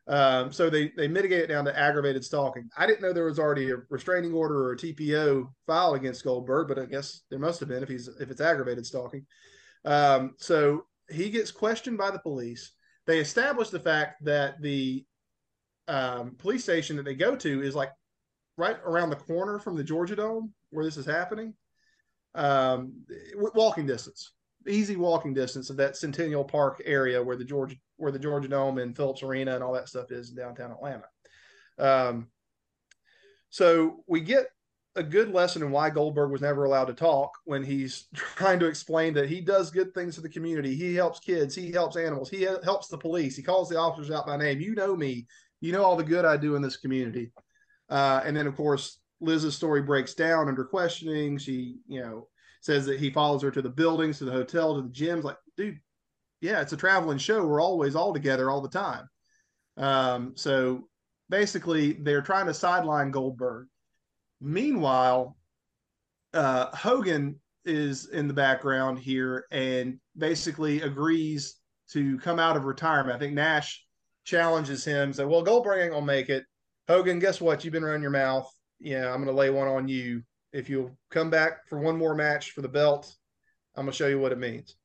Um, 0.08 0.51
so 0.51 0.69
they 0.69 0.91
they 0.97 1.08
mitigate 1.08 1.43
it 1.43 1.47
down 1.47 1.65
to 1.65 1.77
aggravated 1.77 2.25
stalking. 2.25 2.69
I 2.77 2.86
didn't 2.86 3.01
know 3.01 3.13
there 3.13 3.25
was 3.25 3.39
already 3.39 3.71
a 3.71 3.77
restraining 3.89 4.34
order 4.34 4.65
or 4.65 4.73
a 4.73 4.77
TPO 4.77 5.47
filed 5.65 5.95
against 5.95 6.23
Goldberg, 6.23 6.67
but 6.67 6.79
I 6.79 6.86
guess 6.86 7.21
there 7.29 7.39
must 7.39 7.60
have 7.62 7.69
been 7.69 7.84
if 7.84 7.89
he's 7.89 8.08
if 8.08 8.29
it's 8.29 8.41
aggravated 8.41 8.86
stalking. 8.86 9.25
Um, 9.86 10.36
so 10.38 10.86
he 11.10 11.29
gets 11.29 11.51
questioned 11.51 11.97
by 11.97 12.12
the 12.12 12.19
police. 12.19 12.73
They 13.06 13.19
establish 13.19 13.69
the 13.69 13.79
fact 13.79 14.23
that 14.25 14.62
the 14.62 15.06
um, 15.88 16.36
police 16.38 16.63
station 16.63 16.96
that 16.98 17.04
they 17.04 17.15
go 17.15 17.36
to 17.36 17.62
is 17.62 17.76
like 17.76 17.91
right 18.58 18.78
around 18.86 19.10
the 19.10 19.15
corner 19.15 19.60
from 19.60 19.76
the 19.76 19.84
Georgia 19.84 20.15
Dome 20.15 20.54
where 20.69 20.86
this 20.86 20.98
is 20.98 21.06
happening. 21.06 21.54
Um, 22.36 22.94
walking 23.36 23.86
distance, 23.86 24.31
easy 24.67 24.96
walking 24.96 25.34
distance 25.34 25.69
of 25.69 25.77
that 25.77 25.96
Centennial 25.96 26.44
Park 26.44 26.81
area 26.84 27.21
where 27.21 27.36
the 27.36 27.46
Georgia 27.46 27.75
where 27.98 28.12
the 28.12 28.19
Georgia 28.19 28.48
Dome 28.48 28.79
and 28.79 28.96
Phillips 28.96 29.21
Arena 29.21 29.54
and 29.54 29.63
all 29.63 29.73
that 29.73 29.88
stuff 29.88 30.12
is 30.12 30.31
in 30.31 30.36
downtown 30.36 30.71
Atlanta. 30.71 31.06
Um, 31.77 32.27
so 33.50 34.04
we 34.08 34.21
get 34.21 34.48
a 34.96 35.04
good 35.04 35.31
lesson 35.31 35.63
in 35.63 35.71
why 35.71 35.90
Goldberg 35.90 36.31
was 36.31 36.42
never 36.42 36.65
allowed 36.65 36.86
to 36.86 36.94
talk 36.94 37.31
when 37.46 37.63
he's 37.63 38.08
trying 38.15 38.60
to 38.60 38.67
explain 38.67 39.13
that 39.13 39.29
he 39.29 39.42
does 39.42 39.71
good 39.71 39.94
things 39.94 40.15
for 40.15 40.21
the 40.21 40.29
community. 40.29 40.75
He 40.75 40.96
helps 40.96 41.19
kids, 41.19 41.56
he 41.56 41.71
helps 41.71 41.96
animals, 41.96 42.29
he 42.29 42.42
helps 42.42 42.88
the 42.88 42.98
police, 42.98 43.36
he 43.36 43.44
calls 43.44 43.69
the 43.69 43.77
officers 43.77 44.12
out 44.12 44.27
by 44.27 44.38
name. 44.38 44.60
You 44.60 44.75
know 44.75 44.96
me, 44.96 45.27
you 45.64 45.72
know 45.72 45.84
all 45.84 45.96
the 45.96 46.04
good 46.04 46.26
I 46.26 46.36
do 46.36 46.56
in 46.56 46.62
this 46.62 46.76
community. 46.76 47.32
Uh, 47.90 48.22
and 48.26 48.36
then, 48.36 48.48
of 48.48 48.56
course, 48.58 49.00
Liz's 49.22 49.56
story 49.56 49.82
breaks 49.82 50.14
down 50.14 50.50
under 50.50 50.66
questioning. 50.66 51.38
She, 51.38 51.78
you 51.88 52.02
know, 52.02 52.28
says 52.60 52.86
that 52.86 53.00
he 53.00 53.10
follows 53.10 53.42
her 53.44 53.52
to 53.52 53.62
the 53.62 53.70
buildings, 53.70 54.18
to 54.18 54.26
the 54.26 54.32
hotel, 54.32 54.76
to 54.76 54.82
the 54.82 54.90
gyms. 54.90 55.24
Like, 55.24 55.38
dude, 55.56 55.80
yeah, 56.42 56.60
it's 56.60 56.74
a 56.74 56.78
traveling 56.78 57.18
show. 57.18 57.46
We're 57.46 57.62
always 57.62 57.96
all 57.96 58.14
together 58.14 58.52
all 58.52 58.60
the 58.60 58.68
time. 58.68 59.08
Um, 59.78 60.34
so 60.36 60.90
basically, 61.30 61.94
they're 61.94 62.22
trying 62.22 62.48
to 62.48 62.54
sideline 62.54 63.12
Goldberg. 63.12 63.68
Meanwhile, 64.42 65.38
uh, 66.34 66.76
Hogan 66.76 67.40
is 67.64 68.10
in 68.10 68.28
the 68.28 68.34
background 68.34 69.00
here 69.00 69.46
and 69.50 69.98
basically 70.18 70.82
agrees 70.82 71.56
to 71.92 72.18
come 72.20 72.38
out 72.38 72.58
of 72.58 72.66
retirement. 72.66 73.16
I 73.16 73.20
think 73.20 73.34
Nash 73.34 73.82
challenges 74.24 74.86
him, 74.86 75.13
say, 75.13 75.26
"Well, 75.26 75.44
Goldberg 75.44 75.82
ain't 75.82 75.92
gonna 75.92 76.06
make 76.06 76.30
it." 76.30 76.46
Hogan, 76.88 77.19
guess 77.19 77.42
what? 77.42 77.63
You've 77.63 77.74
been 77.74 77.84
running 77.84 78.02
your 78.02 78.12
mouth. 78.12 78.50
Yeah, 78.80 79.12
I'm 79.12 79.19
gonna 79.19 79.38
lay 79.38 79.50
one 79.50 79.67
on 79.67 79.88
you. 79.88 80.24
If 80.52 80.69
you'll 80.69 80.98
come 81.10 81.30
back 81.30 81.67
for 81.67 81.80
one 81.80 81.98
more 81.98 82.15
match 82.15 82.52
for 82.52 82.62
the 82.62 82.69
belt, 82.69 83.13
I'm 83.76 83.86
gonna 83.86 83.94
show 83.94 84.08
you 84.08 84.19
what 84.19 84.32
it 84.32 84.38
means. 84.38 84.76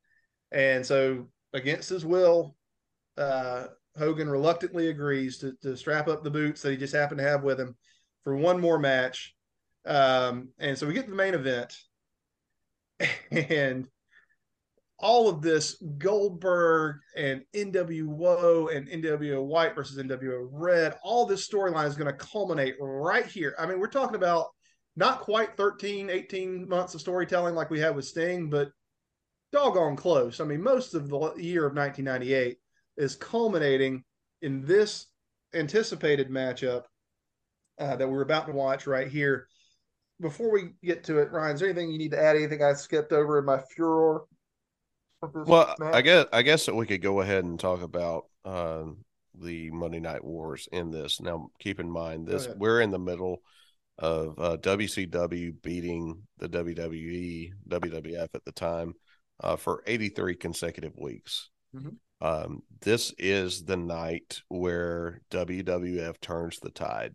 And 0.53 0.84
so, 0.84 1.28
against 1.53 1.89
his 1.89 2.05
will, 2.05 2.57
uh, 3.16 3.66
Hogan 3.97 4.30
reluctantly 4.30 4.89
agrees 4.89 5.39
to, 5.39 5.55
to 5.62 5.76
strap 5.76 6.09
up 6.09 6.22
the 6.22 6.30
boots 6.30 6.62
that 6.62 6.70
he 6.70 6.76
just 6.76 6.95
happened 6.95 7.18
to 7.18 7.28
have 7.28 7.43
with 7.43 7.59
him 7.59 7.76
for 8.22 8.36
one 8.36 8.61
more 8.61 8.78
match. 8.78 9.34
Um, 9.84 10.51
and 10.59 10.76
so 10.78 10.86
we 10.86 10.95
get 10.95 11.05
to 11.05 11.11
the 11.11 11.16
main 11.16 11.34
event, 11.34 11.76
and 13.30 13.89
all 14.99 15.28
of 15.28 15.40
this 15.42 15.80
Goldberg 15.99 16.96
and 17.16 17.42
NWO 17.55 18.74
and 18.74 18.88
NWO 18.88 19.44
White 19.44 19.74
versus 19.74 20.03
NWO 20.03 20.49
Red, 20.51 20.96
all 21.03 21.24
this 21.24 21.49
storyline 21.49 21.86
is 21.86 21.94
going 21.94 22.12
to 22.12 22.24
culminate 22.24 22.74
right 22.80 23.26
here. 23.26 23.55
I 23.59 23.66
mean, 23.66 23.78
we're 23.78 23.86
talking 23.86 24.16
about 24.16 24.46
not 24.96 25.20
quite 25.20 25.57
13, 25.57 26.11
18 26.11 26.68
months 26.68 26.94
of 26.94 27.01
storytelling 27.01 27.55
like 27.55 27.70
we 27.70 27.78
had 27.78 27.94
with 27.94 28.07
Sting, 28.07 28.51
but 28.51 28.70
doggone 29.53 29.94
close. 29.94 30.40
I 30.40 30.44
mean, 30.44 30.62
most 30.62 30.94
of 30.94 31.09
the 31.09 31.32
year 31.36 31.64
of 31.64 31.76
1998 31.76 32.59
is 32.96 33.14
culminating 33.14 34.03
in 34.42 34.64
this 34.64 35.07
anticipated 35.55 36.28
matchup 36.28 36.84
uh, 37.78 37.94
that 37.94 38.09
we're 38.09 38.22
about 38.22 38.46
to 38.46 38.53
watch 38.53 38.88
right 38.88 39.07
here. 39.07 39.46
Before 40.20 40.51
we 40.51 40.70
get 40.82 41.05
to 41.05 41.18
it, 41.18 41.30
Ryan, 41.30 41.55
is 41.55 41.61
there 41.61 41.68
anything 41.68 41.92
you 41.92 41.99
need 41.99 42.11
to 42.11 42.20
add? 42.20 42.34
Anything 42.34 42.64
I 42.64 42.72
skipped 42.72 43.12
over 43.12 43.38
in 43.38 43.44
my 43.44 43.61
furor? 43.76 44.24
Well, 45.20 45.74
match? 45.78 45.94
I 45.94 46.00
guess 46.02 46.26
I 46.32 46.42
guess 46.42 46.66
that 46.66 46.74
we 46.74 46.86
could 46.86 47.02
go 47.02 47.20
ahead 47.20 47.44
and 47.44 47.58
talk 47.58 47.82
about 47.82 48.26
uh, 48.44 48.84
the 49.34 49.70
Monday 49.70 50.00
Night 50.00 50.24
Wars 50.24 50.68
in 50.70 50.90
this. 50.90 51.20
Now, 51.20 51.50
keep 51.58 51.80
in 51.80 51.90
mind 51.90 52.26
this: 52.26 52.48
we're 52.56 52.80
in 52.80 52.90
the 52.90 52.98
middle 52.98 53.42
of 53.98 54.38
uh, 54.38 54.56
WCW 54.58 55.60
beating 55.62 56.22
the 56.38 56.48
WWE, 56.48 57.50
WWF 57.68 58.28
at 58.32 58.44
the 58.44 58.52
time 58.52 58.94
uh, 59.40 59.56
for 59.56 59.82
83 59.86 60.36
consecutive 60.36 60.96
weeks. 60.96 61.50
Mm-hmm. 61.74 61.96
Um, 62.20 62.62
this 62.80 63.12
is 63.18 63.64
the 63.64 63.76
night 63.76 64.42
where 64.48 65.20
WWF 65.30 66.20
turns 66.20 66.60
the 66.60 66.70
tide. 66.70 67.14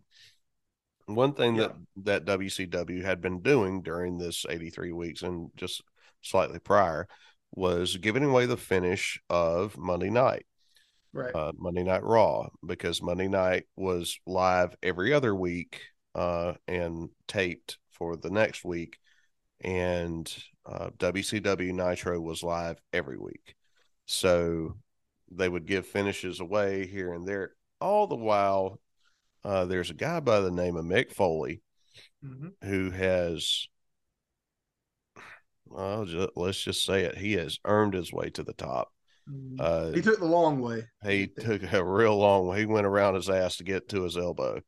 One 1.06 1.34
thing 1.34 1.56
yeah. 1.56 1.68
that 2.04 2.24
that 2.26 2.38
WCW 2.38 3.02
had 3.02 3.20
been 3.20 3.40
doing 3.40 3.82
during 3.82 4.18
this 4.18 4.44
83 4.48 4.92
weeks 4.92 5.22
and 5.22 5.50
just 5.56 5.82
slightly 6.22 6.58
prior 6.58 7.06
was 7.54 7.96
giving 7.96 8.24
away 8.24 8.46
the 8.46 8.56
finish 8.56 9.20
of 9.30 9.76
Monday 9.78 10.10
night. 10.10 10.46
Right. 11.12 11.34
Uh, 11.34 11.52
Monday 11.56 11.84
Night 11.84 12.02
Raw 12.02 12.48
because 12.66 13.00
Monday 13.00 13.28
night 13.28 13.64
was 13.76 14.18
live 14.26 14.74
every 14.82 15.12
other 15.12 15.32
week 15.32 15.80
uh, 16.14 16.54
and 16.66 17.10
taped 17.28 17.78
for 17.92 18.16
the 18.16 18.30
next 18.30 18.64
week, 18.64 18.98
and 19.60 20.32
uh, 20.66 20.90
WCW 20.98 21.72
Nitro 21.72 22.20
was 22.20 22.42
live 22.42 22.78
every 22.92 23.16
week. 23.16 23.54
So 24.06 24.76
they 25.30 25.48
would 25.48 25.66
give 25.66 25.86
finishes 25.86 26.40
away 26.40 26.86
here 26.86 27.12
and 27.12 27.26
there. 27.26 27.52
All 27.80 28.06
the 28.06 28.16
while, 28.16 28.80
uh, 29.44 29.64
there's 29.66 29.90
a 29.90 29.94
guy 29.94 30.20
by 30.20 30.40
the 30.40 30.50
name 30.50 30.76
of 30.76 30.84
Mick 30.84 31.12
Foley 31.12 31.62
mm-hmm. 32.24 32.48
who 32.66 32.90
has, 32.90 33.68
well, 35.74 36.04
just, 36.04 36.30
let's 36.36 36.62
just 36.62 36.84
say 36.84 37.04
it, 37.04 37.18
he 37.18 37.34
has 37.34 37.58
earned 37.64 37.94
his 37.94 38.12
way 38.12 38.30
to 38.30 38.42
the 38.42 38.54
top. 38.54 38.92
Mm-hmm. 39.30 39.56
Uh, 39.58 39.92
he 39.92 40.02
took 40.02 40.18
the 40.18 40.26
long 40.26 40.60
way. 40.60 40.84
He 41.02 41.26
took 41.26 41.62
a 41.72 41.84
real 41.84 42.16
long 42.16 42.46
way. 42.46 42.60
He 42.60 42.66
went 42.66 42.86
around 42.86 43.14
his 43.14 43.30
ass 43.30 43.56
to 43.56 43.64
get 43.64 43.88
to 43.90 44.02
his 44.02 44.16
elbow 44.16 44.60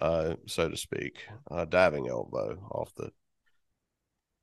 uh, 0.00 0.34
so 0.46 0.68
to 0.68 0.76
speak, 0.76 1.24
uh, 1.50 1.64
diving 1.64 2.08
elbow 2.08 2.58
off 2.70 2.94
the 2.94 3.10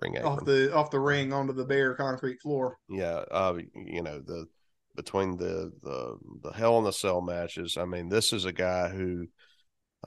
ring 0.02 0.16
apron. 0.16 0.32
off 0.32 0.46
the 0.46 0.74
off 0.74 0.92
the 0.92 1.00
ring 1.00 1.32
onto 1.32 1.54
the 1.54 1.66
bare 1.66 1.96
concrete 1.96 2.42
floor. 2.42 2.78
Yeah, 2.90 3.24
uh, 3.32 3.58
you 3.74 4.02
know 4.02 4.20
the 4.20 4.48
between 4.96 5.38
the 5.38 5.72
the 5.82 6.18
the 6.44 6.52
Hell 6.52 6.78
in 6.80 6.84
the 6.84 6.92
Cell 6.92 7.22
matches. 7.22 7.78
I 7.78 7.86
mean, 7.86 8.10
this 8.10 8.34
is 8.34 8.46
a 8.46 8.52
guy 8.52 8.90
who 8.90 9.28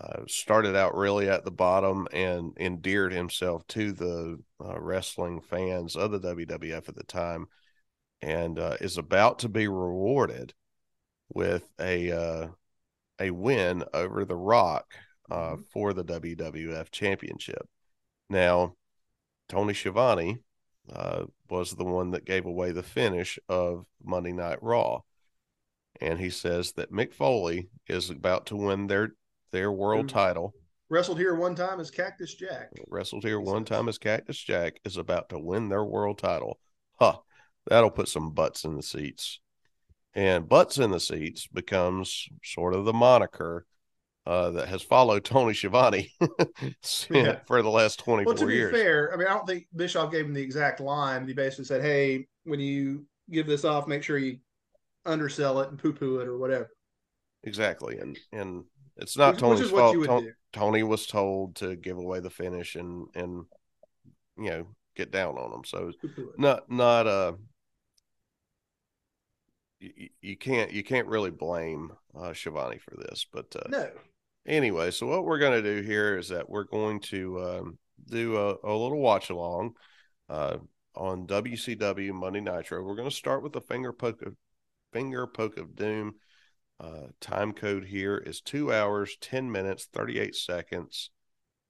uh, 0.01 0.23
started 0.27 0.77
out 0.77 0.95
really 0.95 1.29
at 1.29 1.45
the 1.45 1.51
bottom 1.51 2.07
and 2.13 2.53
endeared 2.59 3.13
himself 3.13 3.67
to 3.67 3.93
the 3.93 4.39
uh, 4.65 4.79
wrestling 4.79 5.41
fans 5.41 5.97
of 5.97 6.13
the 6.13 6.21
WWF 6.21 6.89
at 6.89 6.95
the 6.95 7.05
time, 7.05 7.47
and 8.23 8.59
uh, 8.59 8.77
is 8.81 8.97
about 8.97 9.41
to 9.41 9.49
be 9.49 9.67
rewarded 9.67 10.55
with 11.33 11.69
a 11.81 12.13
uh, 12.13 12.49
a 13.19 13.31
win 13.31 13.85
over 13.93 14.25
the 14.25 14.37
Rock 14.37 14.95
uh, 15.31 15.53
mm-hmm. 15.53 15.63
for 15.73 15.93
the 15.93 16.05
WWF 16.05 16.91
Championship. 16.91 17.69
Now, 18.31 18.75
Tony 19.49 19.75
Schiavone 19.75 20.39
uh, 20.93 21.25
was 21.51 21.73
the 21.73 21.85
one 21.85 22.13
that 22.13 22.25
gave 22.25 22.47
away 22.47 22.71
the 22.73 22.83
finish 22.83 23.39
of 23.49 23.85
Monday 24.03 24.33
Night 24.33 24.63
Raw, 24.63 25.01
and 26.01 26.19
he 26.19 26.31
says 26.31 26.73
that 26.73 26.93
Mick 26.93 27.13
Foley 27.13 27.69
is 27.89 28.11
about 28.11 28.47
to 28.47 28.57
win 28.57 28.87
their 28.87 29.15
their 29.51 29.73
world 29.73 30.11
Who 30.11 30.15
title. 30.15 30.55
Wrestled 30.91 31.19
here 31.19 31.35
one 31.35 31.55
time 31.55 31.81
as 31.81 31.91
Cactus 31.91 32.35
Jack. 32.35 32.71
Wrestled 32.87 33.25
here 33.25 33.41
one 33.41 33.65
time 33.65 33.89
as 33.89 33.99
Cactus 33.99 34.39
Jack 34.39 34.81
is 34.85 34.97
about 34.97 35.29
to 35.29 35.39
win 35.39 35.69
their 35.69 35.85
world 35.85 36.19
title. 36.19 36.59
Huh, 36.99 37.19
that'll 37.67 37.91
put 37.91 38.09
some 38.09 38.31
butts 38.31 38.65
in 38.65 38.77
the 38.77 38.83
seats. 38.83 39.41
And 40.15 40.49
butts 40.49 40.79
in 40.79 40.91
the 40.91 41.01
seats 41.01 41.47
becomes 41.47 42.29
sort 42.43 42.75
of 42.75 42.85
the 42.87 42.93
moniker 42.93 43.67
uh, 44.27 44.51
that 44.51 44.69
has 44.69 44.83
followed 44.83 45.25
Tony 45.25 45.55
Schiavone 45.55 46.13
yeah. 47.11 47.39
for 47.47 47.63
the 47.63 47.71
last 47.71 47.99
24 48.01 48.27
well, 48.27 48.37
to 48.37 48.47
be 48.47 48.55
years. 48.55 48.73
fair, 48.73 49.13
I 49.13 49.17
mean, 49.17 49.27
I 49.27 49.35
don't 49.35 49.47
think 49.47 49.67
Bischoff 49.77 50.11
gave 50.11 50.25
him 50.25 50.35
the 50.35 50.43
exact 50.43 50.81
line. 50.81 51.27
He 51.27 51.35
basically 51.35 51.67
said, 51.67 51.83
hey, 51.83 52.27
when 52.45 52.61
you 52.61 53.07
give 53.31 53.47
this 53.47 53.65
off, 53.65 53.87
make 53.87 54.03
sure 54.03 54.19
you 54.19 54.39
undersell 55.05 55.61
it 55.61 55.71
and 55.71 55.79
poo 55.79 55.93
poo 55.93 56.19
it 56.19 56.29
or 56.29 56.39
whatever. 56.39 56.71
Exactly. 57.45 57.99
And, 57.99 58.19
and 58.33 58.65
it's 58.99 59.17
not 59.17 59.35
which, 59.35 59.41
Tony's 59.41 59.61
which 59.73 59.81
fault. 59.81 60.07
Tony, 60.07 60.29
Tony 60.53 60.83
was 60.83 61.07
told 61.07 61.57
to 61.57 61.77
give 61.77 61.97
away 61.97 62.21
the 62.21 62.31
finish 62.31 62.75
and, 62.77 63.07
and, 63.15 63.45
you 64.37 64.51
know, 64.51 64.67
get 64.97 65.11
down 65.11 65.37
on 65.37 65.53
him. 65.53 65.65
So 65.65 65.93
not, 66.37 66.71
not, 66.71 67.07
uh, 67.07 67.33
you, 69.81 70.09
you 70.21 70.37
can't 70.37 70.73
you 70.73 70.83
can't 70.83 71.07
really 71.07 71.31
blame 71.31 71.93
uh, 72.19 72.33
Schiavone 72.33 72.79
for 72.79 72.97
this, 72.97 73.27
but 73.33 73.55
uh, 73.55 73.69
no, 73.69 73.91
anyway, 74.47 74.91
so 74.91 75.07
what 75.07 75.25
we're 75.25 75.39
going 75.39 75.63
to 75.63 75.77
do 75.77 75.87
here 75.87 76.19
is 76.19 76.29
that 76.29 76.49
we're 76.49 76.65
going 76.65 77.01
to 77.01 77.43
um, 77.43 77.79
do 78.09 78.37
a, 78.37 78.57
a, 78.65 78.73
little 78.73 78.99
watch 78.99 79.31
along 79.31 79.75
uh, 80.29 80.57
on 80.97 81.27
WCW 81.27 82.13
Monday 82.13 82.41
Nitro. 82.41 82.83
We're 82.83 82.97
going 82.97 83.11
to 83.11 83.15
start 83.15 83.43
with 83.43 83.53
the 83.53 83.61
finger 83.61 83.93
poke 83.93 84.23
of 84.23 84.35
finger 84.93 85.27
poke 85.27 85.59
of 85.59 85.77
doom. 85.77 86.15
Uh, 86.81 87.09
time 87.21 87.53
code 87.53 87.85
here 87.85 88.17
is 88.17 88.41
two 88.41 88.73
hours, 88.73 89.17
10 89.21 89.51
minutes, 89.51 89.89
38 89.93 90.35
seconds. 90.37 91.11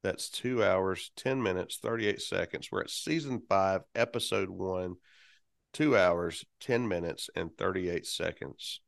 That's 0.03 0.29
two 0.29 0.63
hours, 0.63 1.11
10 1.17 1.43
minutes, 1.43 1.79
38 1.83 2.21
seconds. 2.21 2.69
We're 2.71 2.83
at 2.83 2.91
season 2.91 3.43
five, 3.49 3.83
episode 3.95 4.51
one, 4.51 4.97
two 5.73 5.97
hours, 5.97 6.45
10 6.61 6.87
minutes, 6.87 7.31
and 7.35 7.51
38 7.57 8.07
seconds. 8.07 8.81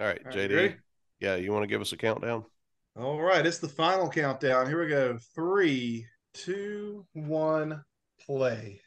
All 0.00 0.06
right, 0.06 0.20
All 0.24 0.30
right 0.30 0.50
JD. 0.50 0.76
Yeah, 1.20 1.36
you 1.36 1.52
want 1.52 1.64
to 1.64 1.68
give 1.68 1.80
us 1.80 1.92
a 1.92 1.96
countdown? 1.96 2.44
All 2.96 3.20
right, 3.20 3.44
it's 3.44 3.58
the 3.58 3.68
final 3.68 4.08
countdown. 4.08 4.66
Here 4.66 4.80
we 4.80 4.88
go. 4.88 5.18
Three, 5.34 6.06
two, 6.34 7.04
one, 7.12 7.82
play. 8.24 8.80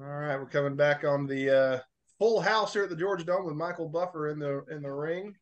All 0.00 0.06
right, 0.06 0.36
we're 0.36 0.46
coming 0.46 0.74
back 0.74 1.04
on 1.04 1.26
the 1.26 1.56
uh, 1.56 1.78
full 2.24 2.40
house 2.40 2.72
here 2.72 2.84
at 2.84 2.88
the 2.88 2.96
Georgia 2.96 3.22
Dome 3.22 3.44
with 3.44 3.54
Michael 3.54 3.88
Buffer 3.88 4.30
in 4.30 4.38
the 4.38 4.64
in 4.70 4.80
the 4.82 4.90
ring, 4.90 5.34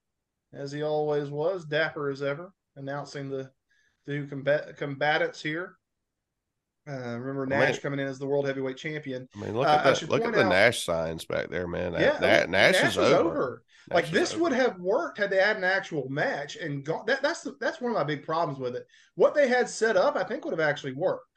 as 0.52 0.72
he 0.72 0.82
always 0.82 1.30
was, 1.30 1.64
dapper 1.64 2.10
as 2.10 2.22
ever, 2.22 2.52
announcing 2.74 3.28
the 3.28 3.52
two 4.04 4.26
combat- 4.26 4.76
combatants 4.76 5.40
here. 5.40 5.76
Uh, 6.88 7.16
remember 7.20 7.46
Nash 7.46 7.78
coming 7.78 8.00
in 8.00 8.08
as 8.08 8.18
the 8.18 8.26
world 8.26 8.48
heavyweight 8.48 8.76
champion. 8.76 9.28
I 9.36 9.38
mean, 9.38 9.56
look 9.56 9.68
at 9.68 9.86
uh, 9.86 9.92
that. 9.92 10.08
Look 10.08 10.24
at 10.24 10.32
the 10.32 10.42
out, 10.42 10.48
Nash 10.48 10.84
signs 10.84 11.24
back 11.24 11.50
there, 11.50 11.68
man. 11.68 11.92
Yeah, 11.92 12.18
Nash, 12.20 12.48
Nash, 12.48 12.72
Nash 12.82 12.90
is 12.90 12.98
over. 12.98 13.14
over. 13.14 13.62
Nash 13.88 13.94
like 13.94 14.10
this 14.10 14.34
over. 14.34 14.42
would 14.42 14.52
have 14.52 14.80
worked 14.80 15.18
had 15.18 15.30
they 15.30 15.36
had 15.36 15.56
an 15.56 15.62
actual 15.62 16.08
match 16.08 16.56
and 16.56 16.84
gone. 16.84 17.04
That, 17.06 17.22
that's 17.22 17.42
the, 17.42 17.56
that's 17.60 17.80
one 17.80 17.92
of 17.92 17.96
my 17.96 18.02
big 18.02 18.24
problems 18.24 18.58
with 18.58 18.74
it. 18.74 18.88
What 19.14 19.36
they 19.36 19.46
had 19.46 19.68
set 19.68 19.96
up, 19.96 20.16
I 20.16 20.24
think, 20.24 20.44
would 20.44 20.58
have 20.58 20.68
actually 20.68 20.94
worked. 20.94 21.28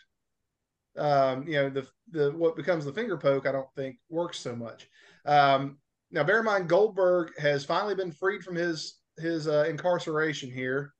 Um, 0.97 1.47
you 1.47 1.53
know, 1.53 1.69
the 1.69 1.87
the 2.09 2.31
what 2.31 2.55
becomes 2.55 2.83
the 2.83 2.93
finger 2.93 3.15
poke, 3.15 3.45
I 3.45 3.51
don't 3.51 3.71
think 3.75 3.97
works 4.09 4.39
so 4.39 4.55
much. 4.55 4.87
Um, 5.25 5.77
now, 6.11 6.23
bear 6.23 6.39
in 6.39 6.45
mind, 6.45 6.69
Goldberg 6.69 7.37
has 7.39 7.65
finally 7.65 7.95
been 7.95 8.11
freed 8.11 8.43
from 8.43 8.55
his 8.55 8.99
his 9.17 9.47
uh, 9.47 9.65
incarceration 9.67 10.51
here, 10.51 10.93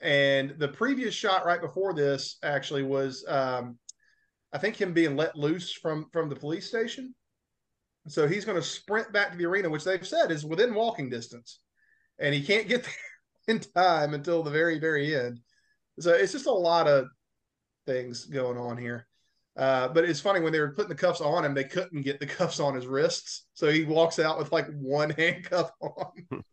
and 0.00 0.54
the 0.58 0.68
previous 0.68 1.14
shot 1.14 1.44
right 1.44 1.60
before 1.60 1.94
this 1.94 2.38
actually 2.42 2.82
was 2.82 3.24
um, 3.28 3.78
I 4.52 4.58
think 4.58 4.76
him 4.76 4.92
being 4.92 5.16
let 5.16 5.36
loose 5.36 5.72
from 5.72 6.06
from 6.12 6.28
the 6.28 6.36
police 6.36 6.66
station. 6.66 7.14
So 8.08 8.26
he's 8.26 8.44
going 8.44 8.60
to 8.60 8.66
sprint 8.66 9.12
back 9.12 9.32
to 9.32 9.38
the 9.38 9.46
arena, 9.46 9.68
which 9.68 9.84
they've 9.84 10.06
said 10.06 10.30
is 10.30 10.44
within 10.44 10.74
walking 10.74 11.10
distance, 11.10 11.60
and 12.18 12.34
he 12.34 12.42
can't 12.42 12.68
get 12.68 12.82
there 13.46 13.56
in 13.56 13.60
time 13.60 14.14
until 14.14 14.42
the 14.42 14.50
very 14.50 14.78
very 14.78 15.14
end. 15.14 15.40
So 16.00 16.12
it's 16.12 16.32
just 16.32 16.46
a 16.46 16.52
lot 16.52 16.86
of 16.86 17.06
things 17.86 18.24
going 18.24 18.58
on 18.58 18.76
here. 18.76 19.06
Uh, 19.58 19.88
but 19.88 20.04
it's 20.04 20.20
funny 20.20 20.38
when 20.40 20.52
they 20.52 20.60
were 20.60 20.70
putting 20.70 20.88
the 20.88 20.94
cuffs 20.94 21.20
on 21.20 21.44
him, 21.44 21.52
they 21.52 21.64
couldn't 21.64 22.02
get 22.02 22.20
the 22.20 22.26
cuffs 22.26 22.60
on 22.60 22.76
his 22.76 22.86
wrists, 22.86 23.46
so 23.54 23.68
he 23.68 23.82
walks 23.82 24.20
out 24.20 24.38
with 24.38 24.52
like 24.52 24.66
one 24.78 25.10
handcuff 25.18 25.72
on. 25.80 26.44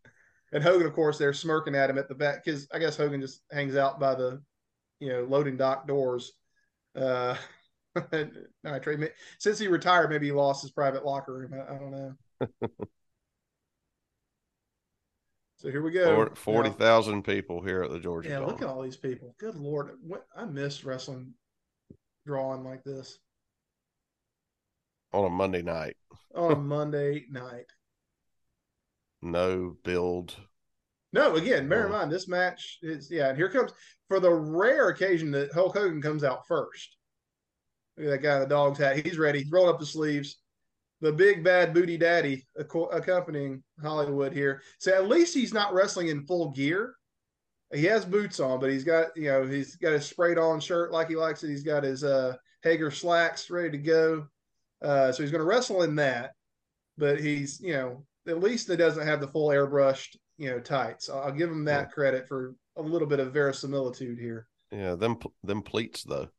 And 0.51 0.63
Hogan, 0.63 0.87
of 0.87 0.93
course, 0.93 1.19
they're 1.19 1.33
smirking 1.33 1.75
at 1.75 1.89
him 1.89 1.99
at 1.99 2.09
the 2.09 2.15
back 2.15 2.43
because 2.43 2.67
I 2.73 2.79
guess 2.79 2.97
Hogan 2.97 3.21
just 3.21 3.41
hangs 3.51 3.75
out 3.75 3.99
by 3.99 4.15
the, 4.15 4.41
you 4.99 5.09
know, 5.09 5.23
loading 5.23 5.55
dock 5.55 5.87
doors. 5.87 6.31
Uh, 6.95 7.35
nitrate. 8.63 9.11
Since 9.37 9.59
he 9.59 9.67
retired, 9.67 10.09
maybe 10.09 10.25
he 10.25 10.31
lost 10.31 10.63
his 10.63 10.71
private 10.71 11.05
locker 11.05 11.33
room. 11.33 11.53
I, 11.53 11.75
I 11.75 11.77
don't 11.77 11.91
know. 11.91 12.15
so 15.57 15.69
here 15.69 15.83
we 15.83 15.91
go. 15.91 16.31
Forty 16.33 16.71
thousand 16.71 17.23
people 17.23 17.61
here 17.61 17.83
at 17.83 17.91
the 17.91 17.99
Georgia. 17.99 18.29
Yeah, 18.29 18.39
Dome. 18.39 18.47
look 18.47 18.63
at 18.63 18.67
all 18.67 18.81
these 18.81 18.97
people. 18.97 19.35
Good 19.37 19.55
lord, 19.55 19.91
what, 20.01 20.25
I 20.35 20.45
missed 20.45 20.83
wrestling 20.83 21.33
drawing 22.25 22.63
like 22.63 22.83
this 22.83 23.17
on 25.13 25.25
a 25.25 25.29
Monday 25.29 25.61
night. 25.61 25.95
on 26.35 26.51
a 26.51 26.55
Monday 26.57 27.25
night. 27.29 27.65
No 29.21 29.75
build. 29.83 30.35
No, 31.13 31.35
again, 31.35 31.69
bear 31.69 31.85
in 31.85 31.91
mind 31.93 32.11
this 32.11 32.27
match 32.27 32.79
is 32.81 33.09
yeah, 33.09 33.29
and 33.29 33.37
here 33.37 33.49
comes 33.49 33.71
for 34.09 34.19
the 34.19 34.31
rare 34.31 34.89
occasion 34.89 35.31
that 35.31 35.53
Hulk 35.53 35.75
Hogan 35.75 36.01
comes 36.01 36.23
out 36.23 36.45
first. 36.47 36.97
Look 37.97 38.07
at 38.07 38.09
that 38.09 38.21
guy 38.21 38.35
in 38.35 38.41
the 38.41 38.47
dog's 38.47 38.79
hat. 38.79 39.05
He's 39.05 39.17
ready. 39.17 39.39
He's 39.39 39.51
rolled 39.51 39.69
up 39.69 39.79
the 39.79 39.85
sleeves. 39.85 40.37
The 41.01 41.13
big 41.13 41.43
bad 41.43 41.73
booty 41.73 41.97
daddy 41.97 42.45
accompanying 42.57 43.63
Hollywood 43.81 44.33
here. 44.33 44.61
So 44.79 44.93
at 44.93 45.07
least 45.07 45.33
he's 45.33 45.53
not 45.53 45.73
wrestling 45.73 46.07
in 46.07 46.25
full 46.25 46.51
gear. 46.51 46.95
He 47.73 47.85
has 47.85 48.05
boots 48.05 48.39
on, 48.39 48.59
but 48.59 48.69
he's 48.69 48.83
got 48.83 49.07
you 49.15 49.29
know 49.29 49.45
he's 49.45 49.75
got 49.75 49.93
his 49.93 50.05
sprayed 50.05 50.37
on 50.37 50.59
shirt 50.59 50.91
like 50.91 51.09
he 51.09 51.15
likes 51.15 51.43
it. 51.43 51.49
He's 51.49 51.63
got 51.63 51.83
his 51.83 52.03
uh 52.03 52.35
Haggar 52.63 52.91
slacks 52.91 53.49
ready 53.49 53.71
to 53.71 53.77
go. 53.77 54.27
Uh, 54.81 55.11
so 55.11 55.23
he's 55.23 55.31
going 55.31 55.41
to 55.41 55.47
wrestle 55.47 55.83
in 55.83 55.95
that, 55.95 56.33
but 56.97 57.19
he's 57.19 57.59
you 57.61 57.73
know 57.73 58.05
at 58.27 58.41
least 58.41 58.69
it 58.69 58.77
doesn't 58.77 59.07
have 59.07 59.21
the 59.21 59.27
full 59.27 59.49
airbrushed 59.49 60.15
you 60.37 60.49
know 60.49 60.59
tights. 60.59 61.09
I'll 61.09 61.31
give 61.31 61.49
him 61.49 61.65
that 61.65 61.87
yeah. 61.87 61.93
credit 61.93 62.27
for 62.27 62.55
a 62.77 62.81
little 62.81 63.07
bit 63.07 63.19
of 63.19 63.33
verisimilitude 63.33 64.19
here. 64.19 64.47
Yeah, 64.71 64.95
them 64.95 65.17
them 65.43 65.61
pleats 65.61 66.03
though. 66.03 66.29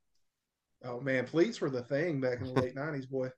Oh 0.84 1.00
man, 1.00 1.26
pleats 1.26 1.60
were 1.60 1.70
the 1.70 1.82
thing 1.82 2.20
back 2.20 2.40
in 2.40 2.52
the 2.52 2.60
late 2.60 2.74
nineties, 2.74 3.06
boy. 3.06 3.30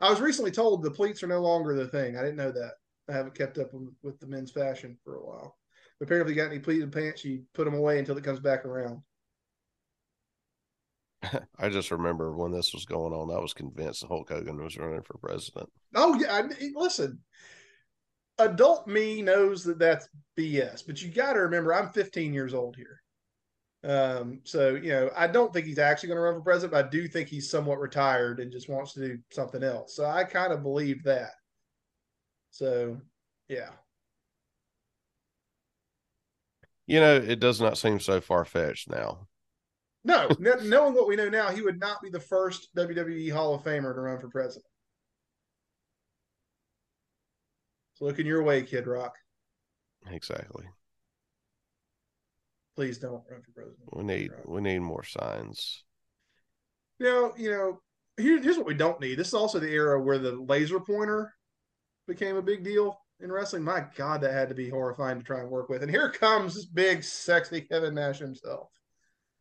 I 0.00 0.10
was 0.10 0.20
recently 0.20 0.50
told 0.50 0.82
the 0.82 0.90
pleats 0.90 1.22
are 1.22 1.28
no 1.28 1.40
longer 1.40 1.74
the 1.74 1.88
thing. 1.88 2.16
I 2.16 2.22
didn't 2.22 2.36
know 2.36 2.50
that. 2.50 2.72
I 3.08 3.12
haven't 3.12 3.36
kept 3.36 3.58
up 3.58 3.70
with 4.02 4.18
the 4.18 4.26
men's 4.26 4.50
fashion 4.50 4.98
for 5.04 5.16
a 5.16 5.24
while. 5.24 5.56
Apparently, 6.02 6.34
got 6.34 6.50
any 6.50 6.58
pleated 6.58 6.92
pants, 6.92 7.24
you 7.24 7.42
put 7.54 7.64
them 7.64 7.74
away 7.74 7.98
until 7.98 8.18
it 8.18 8.24
comes 8.24 8.40
back 8.40 8.64
around. 8.64 9.00
I 11.58 11.68
just 11.68 11.90
remember 11.90 12.32
when 12.32 12.52
this 12.52 12.72
was 12.72 12.84
going 12.84 13.12
on, 13.12 13.34
I 13.34 13.40
was 13.40 13.54
convinced 13.54 14.04
Hulk 14.06 14.28
Hogan 14.28 14.62
was 14.62 14.76
running 14.76 15.02
for 15.02 15.18
president. 15.18 15.70
Oh 15.94 16.14
yeah, 16.14 16.34
I, 16.34 16.42
listen, 16.74 17.20
adult 18.38 18.86
me 18.86 19.22
knows 19.22 19.64
that 19.64 19.78
that's 19.78 20.08
BS, 20.38 20.86
but 20.86 21.00
you 21.02 21.10
got 21.10 21.34
to 21.34 21.40
remember, 21.40 21.72
I'm 21.74 21.90
15 21.90 22.34
years 22.34 22.54
old 22.54 22.76
here. 22.76 23.00
Um, 23.84 24.40
so 24.44 24.74
you 24.74 24.90
know, 24.90 25.10
I 25.14 25.26
don't 25.26 25.52
think 25.52 25.66
he's 25.66 25.78
actually 25.78 26.08
going 26.08 26.16
to 26.16 26.22
run 26.22 26.34
for 26.34 26.40
president, 26.40 26.72
but 26.72 26.86
I 26.86 26.88
do 26.88 27.06
think 27.06 27.28
he's 27.28 27.50
somewhat 27.50 27.78
retired 27.78 28.40
and 28.40 28.50
just 28.50 28.68
wants 28.68 28.94
to 28.94 29.00
do 29.00 29.18
something 29.30 29.62
else. 29.62 29.94
So 29.94 30.06
I 30.06 30.24
kind 30.24 30.52
of 30.52 30.62
believe 30.62 31.02
that. 31.04 31.32
So, 32.50 32.98
yeah. 33.48 33.70
You 36.86 37.00
know, 37.00 37.16
it 37.16 37.40
does 37.40 37.60
not 37.60 37.78
seem 37.78 37.98
so 37.98 38.20
far 38.20 38.44
fetched 38.44 38.90
now. 38.90 39.26
No, 40.04 40.28
knowing 40.38 40.94
what 40.94 41.08
we 41.08 41.16
know 41.16 41.28
now, 41.28 41.48
he 41.50 41.62
would 41.62 41.80
not 41.80 42.02
be 42.02 42.10
the 42.10 42.20
first 42.20 42.68
WWE 42.76 43.32
Hall 43.32 43.54
of 43.54 43.62
Famer 43.62 43.94
to 43.94 44.00
run 44.00 44.20
for 44.20 44.28
president. 44.28 44.66
So 47.94 48.04
looking 48.04 48.26
your 48.26 48.42
way, 48.42 48.62
Kid 48.62 48.86
Rock. 48.86 49.14
Exactly. 50.10 50.66
Please 52.76 52.98
don't 52.98 53.22
run 53.30 53.40
for 53.42 53.52
president. 53.52 53.88
We 53.92 54.02
need 54.02 54.30
we 54.44 54.60
need 54.60 54.80
more 54.80 55.04
signs. 55.04 55.84
You 56.98 57.06
know, 57.06 57.32
you 57.36 57.50
know, 57.50 57.80
here, 58.16 58.42
here's 58.42 58.56
what 58.56 58.66
we 58.66 58.74
don't 58.74 59.00
need. 59.00 59.16
This 59.16 59.28
is 59.28 59.34
also 59.34 59.58
the 59.58 59.70
era 59.70 60.00
where 60.02 60.18
the 60.18 60.32
laser 60.32 60.80
pointer 60.80 61.32
became 62.06 62.36
a 62.36 62.42
big 62.42 62.64
deal 62.64 62.98
in 63.24 63.32
wrestling. 63.32 63.64
My 63.64 63.84
God, 63.96 64.20
that 64.20 64.32
had 64.32 64.48
to 64.50 64.54
be 64.54 64.68
horrifying 64.68 65.18
to 65.18 65.24
try 65.24 65.40
and 65.40 65.50
work 65.50 65.68
with. 65.68 65.82
And 65.82 65.90
here 65.90 66.10
comes 66.10 66.54
this 66.54 66.66
big, 66.66 67.02
sexy 67.02 67.62
Kevin 67.62 67.94
Nash 67.94 68.18
himself. 68.18 68.68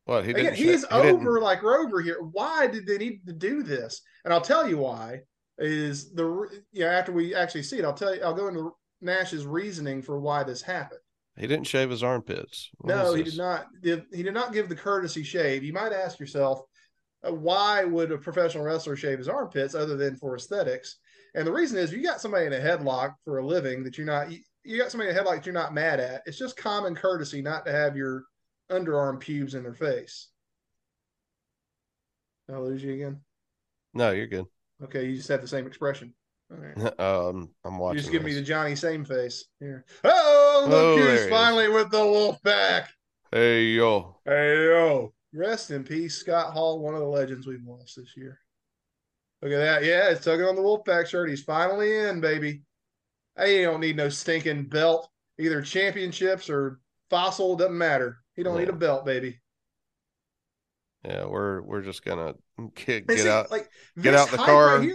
What 0.06 0.26
he 0.26 0.32
Again, 0.32 0.54
he's 0.54 0.86
he 0.86 0.90
over 0.92 1.40
like 1.40 1.62
Rover 1.62 2.02
here. 2.02 2.22
Why 2.22 2.68
did 2.68 2.88
they 2.88 2.98
need 2.98 3.26
to 3.28 3.34
do 3.34 3.64
this? 3.64 4.02
And 4.26 4.34
I'll 4.34 4.42
tell 4.42 4.68
you 4.68 4.78
why. 4.78 5.20
Is 5.60 6.12
the 6.14 6.24
you 6.72 6.84
know 6.84 6.90
after 6.90 7.12
we 7.12 7.36
actually 7.36 7.62
see 7.62 7.78
it, 7.78 7.86
I'll 7.86 7.94
tell 7.94 8.16
you. 8.16 8.24
I'll 8.24 8.34
go 8.34 8.48
into 8.48 8.72
Nash's 9.02 9.46
reasoning 9.46 10.02
for 10.02 10.20
why 10.20 10.44
this 10.44 10.64
happened. 10.64 11.00
He 11.38 11.46
didn't 11.46 11.68
shave 11.68 11.92
his 11.92 12.04
armpits. 12.04 12.70
What 12.80 12.96
no, 12.96 13.14
he 13.14 13.24
did 13.24 13.38
not. 13.38 13.68
He 13.84 14.24
did 14.24 14.34
not 14.34 14.52
give 14.52 14.68
the 14.68 14.76
courtesy 14.76 15.24
shave. 15.24 15.64
You 15.64 15.72
might 15.72 15.94
ask 15.94 16.20
yourself, 16.20 16.62
why 17.24 17.84
would 17.86 18.12
a 18.12 18.18
professional 18.18 18.64
wrestler 18.64 18.96
shave 18.96 19.18
his 19.18 19.30
armpits 19.30 19.76
other 19.76 19.96
than 19.96 20.16
for 20.16 20.36
aesthetics? 20.36 20.98
And 21.36 21.48
the 21.48 21.54
reason 21.54 21.78
is, 21.78 21.92
you 21.92 22.04
got 22.04 22.22
somebody 22.22 22.46
in 22.46 22.54
a 22.54 22.60
headlock 22.60 23.16
for 23.24 23.40
a 23.40 23.46
living 23.46 23.84
that 23.84 23.98
you're 23.98 24.08
not. 24.08 24.32
You, 24.32 24.40
you 24.64 24.78
got 24.78 24.92
somebody 24.92 25.10
in 25.10 25.18
a 25.18 25.20
headlock 25.20 25.36
that 25.36 25.46
you're 25.46 25.54
not 25.54 25.74
mad 25.74 26.00
at. 26.00 26.22
It's 26.26 26.38
just 26.38 26.58
common 26.58 26.96
courtesy 26.96 27.42
not 27.42 27.66
to 27.66 27.72
have 27.72 27.96
your 27.96 28.26
underarm 28.72 29.20
pubes 29.20 29.56
in 29.56 29.64
their 29.64 29.74
face. 29.74 30.30
Did 32.48 32.56
I 32.56 32.60
lose 32.60 32.84
you 32.84 32.94
again? 32.94 33.22
No, 33.94 34.12
you're 34.12 34.28
good. 34.28 34.46
Okay, 34.84 35.06
you 35.06 35.16
just 35.16 35.30
have 35.30 35.42
the 35.42 35.48
same 35.48 35.66
expression. 35.66 36.14
um, 37.00 37.50
I'm 37.64 37.78
watching. 37.78 37.96
You 37.96 38.02
just 38.02 38.12
give 38.12 38.24
this. 38.24 38.34
me 38.34 38.40
the 38.40 38.46
Johnny 38.46 38.76
Same 38.76 39.06
face 39.06 39.46
here. 39.60 39.86
Oh, 40.04 40.66
look 40.68 40.74
oh, 40.74 40.98
who's 40.98 41.30
finally 41.30 41.70
with 41.70 41.90
the 41.90 42.06
wolf 42.06 42.42
pack. 42.44 42.90
Hey 43.32 43.64
yo. 43.64 44.18
Hey 44.26 44.66
yo. 44.66 45.14
Rest 45.34 45.72
in 45.72 45.84
peace, 45.84 46.16
Scott 46.16 46.54
Hall, 46.54 46.80
one 46.80 46.94
of 46.94 47.00
the 47.00 47.08
legends 47.08 47.48
we've 47.48 47.66
lost 47.66 47.96
this 47.96 48.16
year. 48.16 48.40
Look 49.42 49.52
at 49.52 49.58
that. 49.58 49.84
Yeah, 49.84 50.10
it's 50.10 50.24
tugging 50.24 50.46
on 50.46 50.56
the 50.56 50.62
Wolfpack 50.62 51.08
shirt. 51.08 51.30
He's 51.30 51.44
finally 51.44 51.98
in, 51.98 52.22
baby. 52.22 52.62
Hey, 53.36 53.60
you 53.60 53.66
don't 53.66 53.82
need 53.82 53.98
no 53.98 54.10
stinking 54.10 54.70
belt, 54.70 55.10
either 55.40 55.62
championships 55.62 56.50
or 56.50 56.80
fossil, 57.10 57.56
doesn't 57.56 57.78
matter. 57.78 58.20
He 58.36 58.44
don't 58.44 58.56
yeah. 58.56 58.62
need 58.62 58.70
a 58.70 58.74
belt, 58.74 59.06
baby. 59.06 59.40
Yeah, 61.04 61.26
we're 61.26 61.62
we're 61.64 61.82
just 61.82 62.06
gonna 62.06 62.36
get, 62.76 63.08
get 63.08 63.28
out 63.28 63.52
like 63.52 63.70
get 64.02 64.14
out 64.14 64.30
the 64.30 64.38
car. 64.38 64.80
Right 64.80 64.94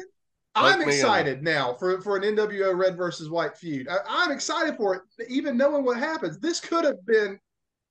I'm 0.55 0.81
excited 0.83 1.43
now 1.43 1.75
for, 1.75 2.01
for 2.01 2.17
an 2.17 2.23
NWO 2.23 2.77
Red 2.77 2.97
versus 2.97 3.31
White 3.31 3.57
feud. 3.57 3.87
I, 3.89 4.25
am 4.25 4.33
excited 4.33 4.77
for 4.77 4.97
it, 4.97 5.03
even 5.29 5.57
knowing 5.57 5.85
what 5.85 5.99
happens. 5.99 6.39
This 6.39 6.59
could 6.59 6.85
have 6.85 7.05
been 7.07 7.39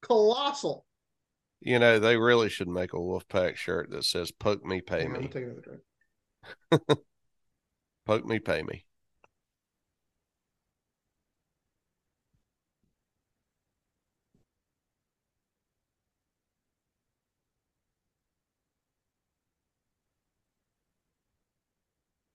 colossal. 0.02 0.86
You 1.60 1.80
know, 1.80 2.00
they 2.00 2.18
really 2.18 2.50
should 2.50 2.68
make 2.68 2.94
a 2.94 2.98
Wolfpack 2.98 3.56
shirt 3.58 3.90
that 3.92 4.06
says 4.06 4.32
"Poke 4.32 4.64
me, 4.64 4.82
pay 4.82 5.04
yeah, 5.04 5.08
me." 5.10 5.30
Poke 8.06 8.26
me, 8.26 8.40
pay 8.40 8.64
me. 8.64 8.86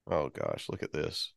Oh 0.07 0.29
gosh, 0.29 0.69
look 0.69 0.83
at 0.85 0.93
this. 0.93 1.33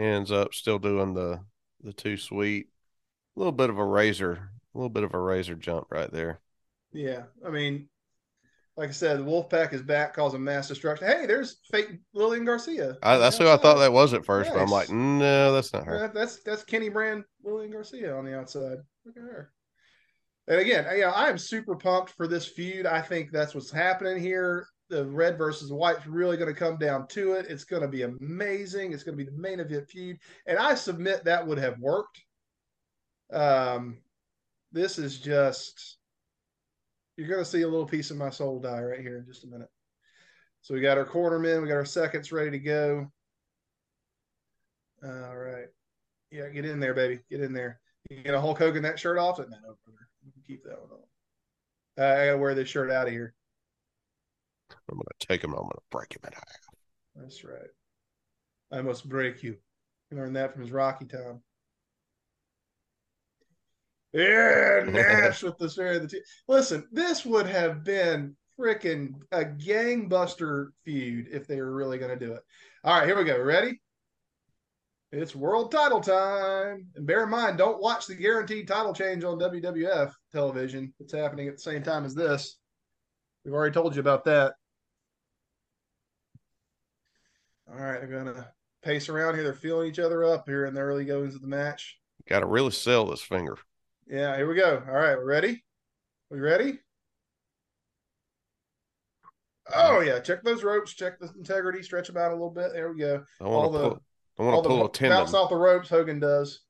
Hands 0.00 0.32
up, 0.32 0.52
still 0.54 0.78
doing 0.80 1.14
the 1.14 1.44
the 1.80 1.92
too 1.92 2.16
sweet. 2.16 2.68
A 3.36 3.38
little 3.38 3.52
bit 3.52 3.70
of 3.70 3.78
a 3.78 3.84
razor, 3.84 4.50
a 4.74 4.78
little 4.78 4.90
bit 4.90 5.04
of 5.04 5.14
a 5.14 5.18
razor 5.18 5.54
jump 5.54 5.86
right 5.90 6.12
there. 6.12 6.40
Yeah, 6.92 7.24
I 7.46 7.50
mean, 7.50 7.88
like 8.76 8.88
I 8.88 8.92
said, 8.92 9.18
the 9.18 9.24
Wolfpack 9.24 9.72
is 9.72 9.82
back, 9.82 10.14
causing 10.14 10.42
mass 10.42 10.68
destruction. 10.68 11.06
Hey, 11.06 11.26
there's 11.26 11.58
fake 11.70 11.98
Lillian 12.14 12.44
Garcia. 12.44 12.96
I, 13.02 13.18
that's 13.18 13.38
who 13.38 13.48
I 13.48 13.56
thought 13.56 13.78
that 13.78 13.92
was 13.92 14.14
at 14.14 14.24
first, 14.24 14.48
nice. 14.48 14.56
but 14.56 14.62
I'm 14.62 14.70
like, 14.70 14.90
no, 14.90 15.52
that's 15.52 15.72
not 15.72 15.84
her. 15.86 16.10
that's 16.14 16.42
that's 16.42 16.64
Kenny 16.64 16.88
Brand, 16.88 17.24
Lillian 17.44 17.70
Garcia 17.72 18.16
on 18.16 18.24
the 18.24 18.36
outside. 18.36 18.78
Look 19.04 19.16
at 19.16 19.22
her. 19.22 19.52
And 20.48 20.60
again, 20.60 20.86
you 20.94 21.02
know, 21.02 21.10
I 21.10 21.28
am 21.28 21.38
super 21.38 21.76
pumped 21.76 22.12
for 22.12 22.26
this 22.26 22.46
feud. 22.46 22.86
I 22.86 23.00
think 23.00 23.30
that's 23.30 23.54
what's 23.54 23.70
happening 23.70 24.20
here. 24.20 24.66
The 24.88 25.06
red 25.06 25.38
versus 25.38 25.70
white's 25.70 26.06
really 26.06 26.36
going 26.36 26.52
to 26.52 26.58
come 26.58 26.76
down 26.76 27.06
to 27.08 27.34
it. 27.34 27.46
It's 27.48 27.64
going 27.64 27.82
to 27.82 27.88
be 27.88 28.02
amazing. 28.02 28.92
It's 28.92 29.04
going 29.04 29.16
to 29.16 29.24
be 29.24 29.30
the 29.30 29.38
main 29.38 29.60
event 29.60 29.88
feud, 29.88 30.18
and 30.46 30.58
I 30.58 30.74
submit 30.74 31.24
that 31.24 31.46
would 31.46 31.58
have 31.58 31.78
worked. 31.78 32.20
Um, 33.32 33.98
this 34.72 34.98
is 34.98 35.18
just 35.18 35.98
you're 37.16 37.28
going 37.28 37.44
to 37.44 37.50
see 37.50 37.62
a 37.62 37.68
little 37.68 37.86
piece 37.86 38.10
of 38.10 38.16
my 38.16 38.30
soul 38.30 38.60
die 38.60 38.80
right 38.82 39.00
here 39.00 39.18
in 39.18 39.26
just 39.26 39.44
a 39.44 39.46
minute. 39.46 39.68
So 40.62 40.74
we 40.74 40.80
got 40.80 40.98
our 40.98 41.06
cornermen, 41.06 41.62
we 41.62 41.68
got 41.68 41.74
our 41.74 41.84
seconds 41.84 42.32
ready 42.32 42.50
to 42.50 42.58
go. 42.58 43.10
All 45.02 45.36
right, 45.36 45.66
yeah, 46.30 46.48
get 46.48 46.66
in 46.66 46.80
there, 46.80 46.94
baby, 46.94 47.20
get 47.30 47.40
in 47.40 47.52
there. 47.52 47.80
You 48.10 48.22
get 48.22 48.34
a 48.34 48.40
Hulk 48.40 48.58
Hogan 48.58 48.82
that 48.82 48.98
shirt 48.98 49.18
off? 49.18 49.38
No, 49.38 49.44
you 49.46 50.42
keep 50.46 50.64
that 50.64 50.80
one 50.80 50.90
on. 50.90 52.04
Uh, 52.04 52.20
I 52.20 52.26
gotta 52.26 52.38
wear 52.38 52.54
this 52.54 52.68
shirt 52.68 52.90
out 52.90 53.06
of 53.06 53.12
here. 53.12 53.34
I'm 54.70 54.96
gonna 54.96 55.04
take 55.18 55.42
him. 55.42 55.52
I'm 55.52 55.62
gonna 55.62 55.74
break 55.90 56.14
him 56.14 56.20
in 56.26 56.32
half. 56.32 56.44
That's 57.16 57.44
right. 57.44 57.70
I 58.72 58.82
must 58.82 59.08
break 59.08 59.42
you. 59.42 59.56
He 60.08 60.16
learned 60.16 60.36
that 60.36 60.52
from 60.52 60.62
his 60.62 60.72
Rocky 60.72 61.06
time. 61.06 61.42
Yeah, 64.12 64.84
Nash 64.88 65.42
with 65.42 65.58
the 65.58 65.68
stare 65.68 65.92
of 65.92 66.02
the 66.02 66.08
team. 66.08 66.22
Listen, 66.48 66.86
this 66.90 67.24
would 67.24 67.46
have 67.46 67.84
been 67.84 68.36
freaking 68.58 69.14
a 69.32 69.44
gangbuster 69.44 70.68
feud 70.84 71.28
if 71.30 71.46
they 71.46 71.60
were 71.60 71.72
really 71.72 71.98
going 71.98 72.16
to 72.16 72.26
do 72.26 72.32
it. 72.32 72.42
All 72.84 72.98
right, 72.98 73.06
here 73.06 73.16
we 73.16 73.24
go. 73.24 73.40
Ready? 73.40 73.80
It's 75.12 75.34
world 75.34 75.72
title 75.72 76.00
time. 76.00 76.86
And 76.94 77.06
bear 77.06 77.24
in 77.24 77.30
mind, 77.30 77.58
don't 77.58 77.82
watch 77.82 78.06
the 78.06 78.14
guaranteed 78.14 78.68
title 78.68 78.94
change 78.94 79.24
on 79.24 79.38
WWF 79.38 80.12
television. 80.30 80.92
It's 81.00 81.12
happening 81.12 81.48
at 81.48 81.56
the 81.56 81.62
same 81.62 81.82
time 81.82 82.04
as 82.04 82.14
this. 82.14 82.58
We've 83.44 83.54
already 83.54 83.74
told 83.74 83.94
you 83.94 84.00
about 84.00 84.24
that. 84.26 84.54
All 87.68 87.78
right, 87.78 88.00
they're 88.00 88.06
going 88.06 88.34
to 88.34 88.48
pace 88.82 89.08
around 89.08 89.34
here. 89.34 89.44
They're 89.44 89.54
feeling 89.54 89.88
each 89.88 89.98
other 89.98 90.24
up 90.24 90.44
here 90.46 90.66
in 90.66 90.74
the 90.74 90.80
early 90.80 91.04
goings 91.04 91.34
of 91.34 91.40
the 91.40 91.48
match. 91.48 91.98
Got 92.28 92.40
to 92.40 92.46
really 92.46 92.70
sell 92.70 93.06
this 93.06 93.22
finger. 93.22 93.56
Yeah, 94.10 94.36
here 94.36 94.48
we 94.48 94.56
go. 94.56 94.82
All 94.88 94.92
right, 94.94 95.16
we're 95.16 95.24
ready? 95.24 95.62
We 96.30 96.40
ready? 96.40 96.80
Oh 99.72 100.00
yeah, 100.00 100.18
check 100.18 100.42
those 100.42 100.64
ropes, 100.64 100.92
check 100.92 101.20
the 101.20 101.30
integrity, 101.38 101.80
stretch 101.80 102.08
them 102.08 102.16
out 102.16 102.32
a 102.32 102.34
little 102.34 102.50
bit. 102.50 102.72
There 102.72 102.92
we 102.92 102.98
go. 102.98 103.22
I 103.40 103.44
want 103.44 103.54
All 103.54 103.72
to 103.72 103.78
the 103.78 103.88
pull. 103.88 104.02
I 104.38 104.42
want 104.42 104.56
to 104.56 104.68
the 104.68 104.74
pull 104.74 104.86
a 104.86 104.92
tendon. 104.92 105.16
bounce 105.18 105.32
off 105.32 105.50
the 105.50 105.56
ropes. 105.56 105.88
Hogan 105.88 106.18
does. 106.18 106.60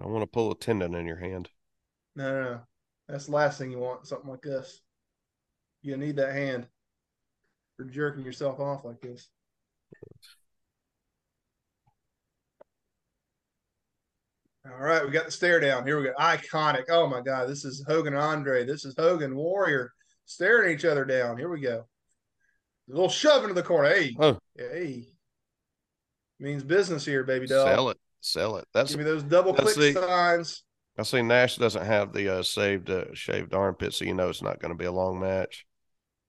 I 0.00 0.06
want 0.06 0.22
to 0.22 0.28
pull 0.28 0.52
a 0.52 0.56
tendon 0.56 0.94
in 0.94 1.04
your 1.04 1.16
hand. 1.16 1.48
No, 2.14 2.30
no, 2.30 2.42
no. 2.44 2.60
That's 3.08 3.26
the 3.26 3.32
last 3.32 3.58
thing 3.58 3.72
you 3.72 3.80
want. 3.80 4.06
Something 4.06 4.30
like 4.30 4.42
this. 4.42 4.80
You 5.82 5.96
need 5.96 6.14
that 6.16 6.32
hand 6.32 6.68
for 7.76 7.84
jerking 7.86 8.24
yourself 8.24 8.60
off 8.60 8.84
like 8.84 9.00
this. 9.00 9.28
All 14.64 14.78
right, 14.78 15.04
we 15.04 15.10
got 15.10 15.26
the 15.26 15.32
stare 15.32 15.58
down. 15.58 15.84
Here 15.84 15.98
we 15.98 16.04
go. 16.04 16.12
Iconic. 16.20 16.84
Oh 16.88 17.08
my 17.08 17.20
God, 17.20 17.48
this 17.48 17.64
is 17.64 17.84
Hogan 17.86 18.14
and 18.14 18.22
Andre. 18.22 18.64
This 18.64 18.84
is 18.84 18.94
Hogan 18.96 19.34
Warrior 19.34 19.92
staring 20.24 20.72
each 20.72 20.84
other 20.84 21.04
down. 21.04 21.36
Here 21.36 21.48
we 21.48 21.60
go. 21.60 21.86
A 22.88 22.92
little 22.92 23.08
shove 23.08 23.42
into 23.42 23.54
the 23.54 23.62
corner. 23.62 23.88
Hey, 23.88 24.14
Oh. 24.20 24.38
hey. 24.56 25.08
Means 26.38 26.62
business 26.62 27.04
here, 27.04 27.24
baby 27.24 27.46
doll. 27.46 27.66
Sell 27.66 27.88
it. 27.90 27.98
Sell 28.20 28.56
it. 28.56 28.66
That's 28.72 28.90
Give 28.90 28.98
me 28.98 29.04
those 29.04 29.22
double 29.24 29.52
click 29.54 29.74
see. 29.74 29.92
signs. 29.92 30.62
I 30.98 31.02
see 31.04 31.22
Nash 31.22 31.56
doesn't 31.56 31.84
have 31.84 32.12
the 32.12 32.28
uh, 32.38 32.42
saved 32.42 32.90
uh, 32.90 33.06
shaved 33.14 33.54
armpit, 33.54 33.94
so 33.94 34.04
you 34.04 34.14
know 34.14 34.28
it's 34.28 34.42
not 34.42 34.60
going 34.60 34.72
to 34.72 34.78
be 34.78 34.84
a 34.84 34.92
long 34.92 35.18
match. 35.18 35.64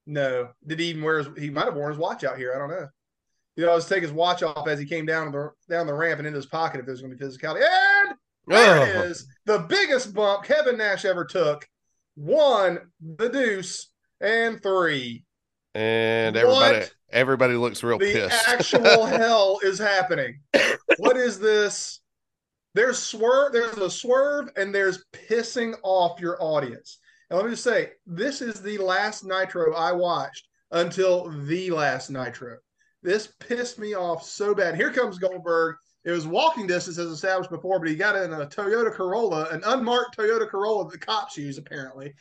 No. 0.08 0.50
Did 0.66 0.80
he 0.80 0.88
even 0.88 1.04
wear 1.04 1.20
his 1.20 1.28
he 1.38 1.50
might 1.50 1.66
have 1.66 1.76
worn 1.76 1.92
his 1.92 2.00
watch 2.00 2.24
out 2.24 2.38
here. 2.38 2.54
I 2.56 2.58
don't 2.60 2.70
know. 2.70 2.88
You 3.56 3.64
know, 3.66 3.70
always 3.70 3.86
take 3.86 4.02
his 4.02 4.12
watch 4.12 4.42
off 4.42 4.68
as 4.68 4.80
he 4.80 4.86
came 4.86 5.06
down 5.06 5.32
the 5.32 5.52
down 5.70 5.86
the 5.86 5.94
ramp 5.94 6.20
and 6.20 6.26
into 6.28 6.38
his 6.38 6.46
pocket 6.48 6.80
if 6.80 6.86
there's 6.86 7.02
gonna 7.02 7.16
be 7.16 7.24
physicality. 7.24 7.62
And 7.64 8.03
there 8.48 8.80
Oh, 8.98 9.02
is. 9.04 9.26
The 9.46 9.60
biggest 9.60 10.14
bump 10.14 10.44
Kevin 10.44 10.78
Nash 10.78 11.06
ever 11.06 11.26
took. 11.26 11.68
One, 12.16 12.80
the 13.02 13.30
deuce, 13.30 13.90
and 14.22 14.62
three. 14.62 15.24
And 15.76 16.36
everybody 16.38 16.78
What? 16.80 16.94
everybody 17.12 17.54
looks 17.56 17.82
real 17.84 17.98
the 17.98 18.14
pissed. 18.14 18.48
actual 18.48 19.06
hell 19.06 19.60
is 19.64 19.80
happening. 19.80 20.40
What 20.98 21.18
is 21.18 21.40
this? 21.40 22.00
There's 22.76 22.98
swerve, 23.00 23.54
there's 23.54 23.78
a 23.78 23.90
swerve, 23.90 24.50
and 24.56 24.74
there's 24.74 25.04
pissing 25.14 25.76
off 25.84 26.20
your 26.20 26.38
audience. 26.42 27.00
And 27.30 27.38
let 27.38 27.46
me 27.46 27.52
just 27.54 27.64
say, 27.64 27.92
this 28.06 28.42
is 28.42 28.62
the 28.62 28.78
last 28.78 29.24
Nitro 29.24 29.74
I 29.76 29.92
watched 29.92 30.48
until 30.72 31.30
the 31.46 31.72
last 31.72 32.10
Nitro. 32.12 32.58
This 33.02 33.28
pissed 33.40 33.78
me 33.80 33.96
off 33.96 34.24
so 34.24 34.54
bad. 34.56 34.76
Here 34.76 34.92
comes 34.92 35.18
Goldberg. 35.20 35.76
It 36.06 36.12
was 36.12 36.28
walking 36.28 36.68
distance 36.68 36.98
as 36.98 37.08
established 37.10 37.50
before, 37.50 37.80
but 37.80 37.88
he 37.88 37.96
got 37.96 38.16
in 38.16 38.34
a 38.34 38.46
Toyota 38.46 38.92
Corolla, 38.92 39.48
an 39.52 39.62
unmarked 39.66 40.18
Toyota 40.18 40.48
Corolla 40.50 40.86
that 40.86 40.92
the 40.92 41.06
cops 41.06 41.38
use 41.38 41.58
apparently, 41.58 42.14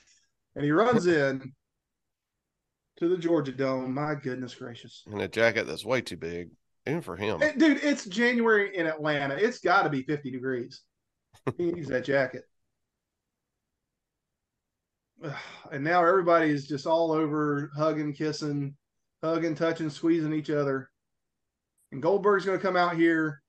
and 0.55 0.65
he 0.65 0.71
runs 0.71 1.07
in 1.07 1.53
to 2.99 3.09
the 3.09 3.17
Georgia 3.17 3.53
Dome. 3.53 3.93
My 3.93 4.15
goodness 4.15 4.55
gracious. 4.55 5.03
and 5.11 5.21
a 5.21 5.27
jacket 5.29 5.67
that's 5.67 5.85
way 5.85 6.01
too 6.01 6.17
big, 6.17 6.51
even 6.87 7.01
for 7.01 7.17
him. 7.17 7.41
Dude, 7.57 7.83
it's 7.83 8.07
January 8.07 8.77
in 8.77 8.87
Atlanta. 8.87 9.35
It's 9.35 9.59
got 9.59 9.83
to 9.83 9.89
be 9.91 10.03
50 10.03 10.31
degrees. 10.31 10.83
He 11.57 11.73
needs 11.73 11.89
that 11.89 12.05
jacket. 12.05 12.45
And 15.71 15.83
now 15.83 16.05
everybody's 16.05 16.67
just 16.67 16.87
all 16.87 17.13
over 17.13 17.71
hugging, 17.75 18.13
kissing, 18.13 18.77
hugging, 19.23 19.55
touching, 19.55 19.89
squeezing 19.89 20.35
each 20.35 20.51
other. 20.51 20.91
And 21.93 22.03
Goldberg's 22.03 22.45
going 22.45 22.59
to 22.59 22.63
come 22.63 22.77
out 22.77 22.95
here, 22.97 23.41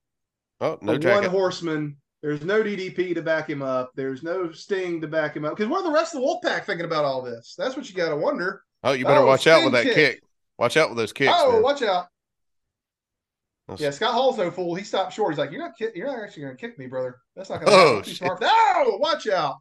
Oh, 0.63 0.79
no 0.81 0.93
one 0.97 1.23
horseman. 1.25 1.97
There's 2.21 2.41
no 2.43 2.63
DDP 2.63 3.13
to 3.15 3.21
back 3.21 3.49
him 3.49 3.61
up. 3.61 3.91
There's 3.95 4.23
no 4.23 4.51
Sting 4.53 5.01
to 5.01 5.07
back 5.07 5.35
him 5.35 5.43
up. 5.43 5.57
Because 5.57 5.69
what 5.69 5.81
are 5.81 5.89
the 5.89 5.91
rest 5.93 6.15
of 6.15 6.21
the 6.21 6.25
Wolfpack 6.27 6.63
thinking 6.65 6.85
about 6.85 7.03
all 7.03 7.21
this? 7.21 7.53
That's 7.57 7.75
what 7.75 7.89
you 7.89 7.95
got 7.95 8.09
to 8.09 8.15
wonder. 8.15 8.63
Oh, 8.83 8.93
you 8.93 9.03
better 9.03 9.19
Oh, 9.19 9.25
watch 9.25 9.45
out 9.45 9.63
with 9.65 9.73
that 9.73 9.83
kick. 9.83 9.95
kick. 9.95 10.23
Watch 10.57 10.77
out 10.77 10.87
with 10.89 10.97
those 10.97 11.11
kicks. 11.11 11.33
oh, 11.35 11.51
man. 11.53 11.61
watch 11.63 11.81
out. 11.81 12.05
That's- 13.67 13.81
Yeah, 13.81 13.91
Scott 13.91 14.13
Hall's 14.13 14.37
no 14.37 14.51
fool. 14.51 14.75
He 14.75 14.83
stopped 14.83 15.13
short. 15.13 15.33
He's 15.33 15.37
like, 15.39 15.51
"You're 15.51 15.61
not, 15.65 15.77
ki- 15.77 15.89
you're 15.95 16.07
not 16.07 16.23
actually 16.23 16.43
going 16.43 16.55
to 16.55 16.61
kick 16.61 16.77
me, 16.79 16.87
brother. 16.87 17.17
That's 17.35 17.49
not 17.49 17.61
going 17.63 17.71
to 17.71 17.77
Oh, 17.77 17.95
happen. 17.97 18.13
Shit. 18.13 18.31
No, 18.41 18.97
watch 18.99 19.27
out! 19.27 19.57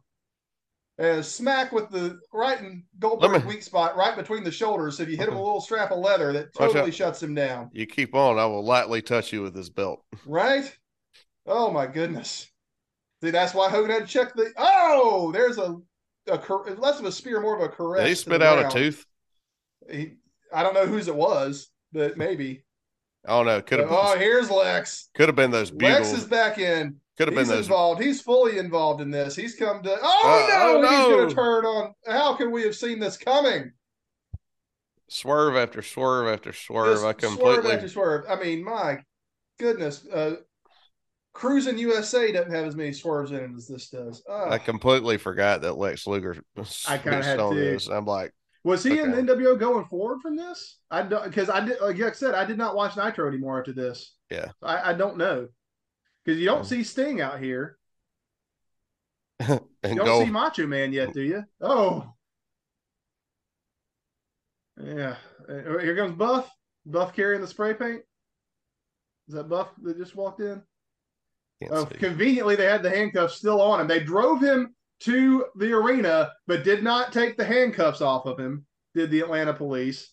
And 0.97 1.25
smack 1.25 1.71
with 1.71 1.89
the 1.89 2.19
right 2.33 2.59
in 2.59 2.83
Goldberg's 2.99 3.43
me- 3.45 3.49
weak 3.55 3.63
spot, 3.63 3.95
right 3.97 4.15
between 4.15 4.43
the 4.43 4.51
shoulders. 4.51 4.97
So 4.97 5.03
if 5.03 5.09
you 5.09 5.17
hit 5.17 5.27
him 5.29 5.35
a 5.35 5.41
little 5.43 5.61
strap 5.61 5.91
of 5.91 5.99
leather, 5.99 6.31
that 6.33 6.53
totally 6.53 6.91
shuts 6.91 7.21
him 7.23 7.33
down. 7.33 7.69
You 7.73 7.87
keep 7.87 8.13
on, 8.13 8.37
I 8.37 8.45
will 8.45 8.63
lightly 8.63 9.01
touch 9.01 9.33
you 9.33 9.41
with 9.41 9.53
this 9.55 9.69
belt. 9.69 10.03
Right? 10.25 10.77
Oh 11.45 11.71
my 11.71 11.87
goodness! 11.87 12.49
See, 13.21 13.31
that's 13.31 13.53
why 13.53 13.69
Hogan 13.69 13.91
had 13.91 14.07
to 14.07 14.11
check 14.13 14.33
the. 14.35 14.51
Oh, 14.57 15.31
there's 15.33 15.57
a, 15.57 15.77
a 16.29 16.73
less 16.77 16.99
of 16.99 17.05
a 17.05 17.11
spear, 17.11 17.41
more 17.41 17.55
of 17.55 17.61
a 17.61 17.69
caress. 17.69 18.03
Did 18.03 18.09
he 18.09 18.15
spit 18.15 18.41
out 18.41 18.65
a 18.65 18.69
tooth? 18.77 19.05
He, 19.89 20.13
I 20.53 20.63
don't 20.63 20.73
know 20.73 20.85
whose 20.85 21.07
it 21.07 21.15
was, 21.15 21.69
but 21.91 22.17
maybe. 22.17 22.63
Oh 23.25 23.43
no, 23.43 23.61
could 23.61 23.79
have 23.79 23.89
oh, 23.91 24.17
here's 24.17 24.49
Lex. 24.51 25.09
could 25.15 25.29
have 25.29 25.35
been 25.35 25.51
those 25.51 25.71
Lex 25.73 26.11
is 26.11 26.25
back 26.25 26.57
in. 26.57 26.97
Could 27.17 27.27
have 27.27 27.35
been 27.35 27.47
those. 27.47 27.67
involved. 27.67 28.01
He's 28.01 28.21
fully 28.21 28.57
involved 28.57 28.99
in 28.99 29.11
this. 29.11 29.35
He's 29.35 29.55
come 29.55 29.83
to. 29.83 29.97
Oh 30.01 30.47
Uh, 30.51 30.55
no! 30.57 30.77
oh, 30.77 30.81
He's 30.81 30.91
no. 31.09 31.09
going 31.17 31.29
to 31.29 31.35
turn 31.35 31.65
on. 31.65 31.93
How 32.07 32.35
can 32.35 32.51
we 32.51 32.63
have 32.63 32.75
seen 32.75 32.99
this 32.99 33.17
coming? 33.17 33.71
Swerve 35.09 35.55
after 35.55 35.81
swerve 35.81 36.27
after 36.27 36.51
swerve. 36.53 36.95
Just 36.95 37.05
I 37.05 37.11
swerve 37.11 37.17
completely. 37.37 37.71
after 37.71 37.87
swerve. 37.87 38.25
I 38.27 38.35
mean, 38.35 38.63
my 38.63 38.97
goodness. 39.59 40.05
Uh, 40.07 40.37
Cruis'n 41.35 41.77
USA 41.79 42.31
doesn't 42.31 42.51
have 42.53 42.65
as 42.65 42.75
many 42.75 42.93
swerves 42.93 43.31
in 43.31 43.37
it 43.37 43.51
as 43.55 43.67
this 43.67 43.89
does. 43.89 44.23
Oh. 44.29 44.49
I 44.51 44.57
completely 44.59 45.17
forgot 45.17 45.61
that 45.61 45.73
Lex 45.77 46.05
Luger. 46.05 46.37
I 46.87 46.97
kinda 46.97 47.23
had 47.23 47.39
on 47.39 47.55
to. 47.55 47.59
this. 47.59 47.87
I'm 47.87 48.05
like, 48.05 48.33
was 48.63 48.83
he 48.83 48.99
in 48.99 49.11
okay. 49.13 49.21
the 49.21 49.33
NWO 49.33 49.59
going 49.59 49.85
forward 49.85 50.21
from 50.21 50.35
this? 50.35 50.77
I 50.91 51.01
don't 51.03 51.23
because 51.25 51.49
I 51.49 51.65
did. 51.65 51.81
Like 51.81 51.99
I 51.99 52.11
said, 52.11 52.35
I 52.35 52.45
did 52.45 52.57
not 52.57 52.75
watch 52.75 52.95
Nitro 52.95 53.27
anymore 53.27 53.59
after 53.59 53.73
this. 53.73 54.13
Yeah. 54.29 54.51
I, 54.61 54.91
I 54.91 54.93
don't 54.93 55.17
know 55.17 55.47
because 56.23 56.39
you 56.39 56.45
don't 56.45 56.59
Um, 56.59 56.65
see 56.65 56.83
Sting 56.83 57.19
out 57.19 57.39
here. 57.39 57.77
and 59.39 59.59
You 59.83 59.95
don't 59.95 60.05
go. 60.05 60.23
see 60.23 60.29
Macho 60.31 60.67
Man 60.67 60.93
yet, 60.93 61.13
do 61.13 61.21
you? 61.21 61.43
Oh, 61.59 62.13
yeah. 64.81 65.15
Uh, 65.49 65.77
Here 65.79 65.95
comes 65.95 66.13
Buff. 66.15 66.49
Buff 66.85 67.13
carrying 67.13 67.41
the 67.41 67.47
spray 67.47 67.73
paint. 67.73 68.01
Is 69.27 69.35
that 69.35 69.49
Buff 69.49 69.69
that 69.83 69.97
just 69.97 70.15
walked 70.15 70.41
in? 70.41 70.61
Can't 71.69 71.73
Oh, 71.73 71.85
conveniently, 71.85 72.55
they 72.55 72.65
had 72.65 72.83
the 72.83 72.89
handcuffs 72.89 73.35
still 73.35 73.61
on 73.61 73.81
him. 73.81 73.87
They 73.87 73.99
drove 73.99 74.41
him 74.41 74.75
to 75.01 75.45
the 75.55 75.73
arena, 75.73 76.31
but 76.47 76.63
did 76.63 76.83
not 76.83 77.11
take 77.11 77.37
the 77.37 77.45
handcuffs 77.45 78.01
off 78.01 78.25
of 78.25 78.39
him. 78.39 78.65
Did 78.95 79.11
the 79.11 79.21
Atlanta 79.21 79.53
police? 79.53 80.11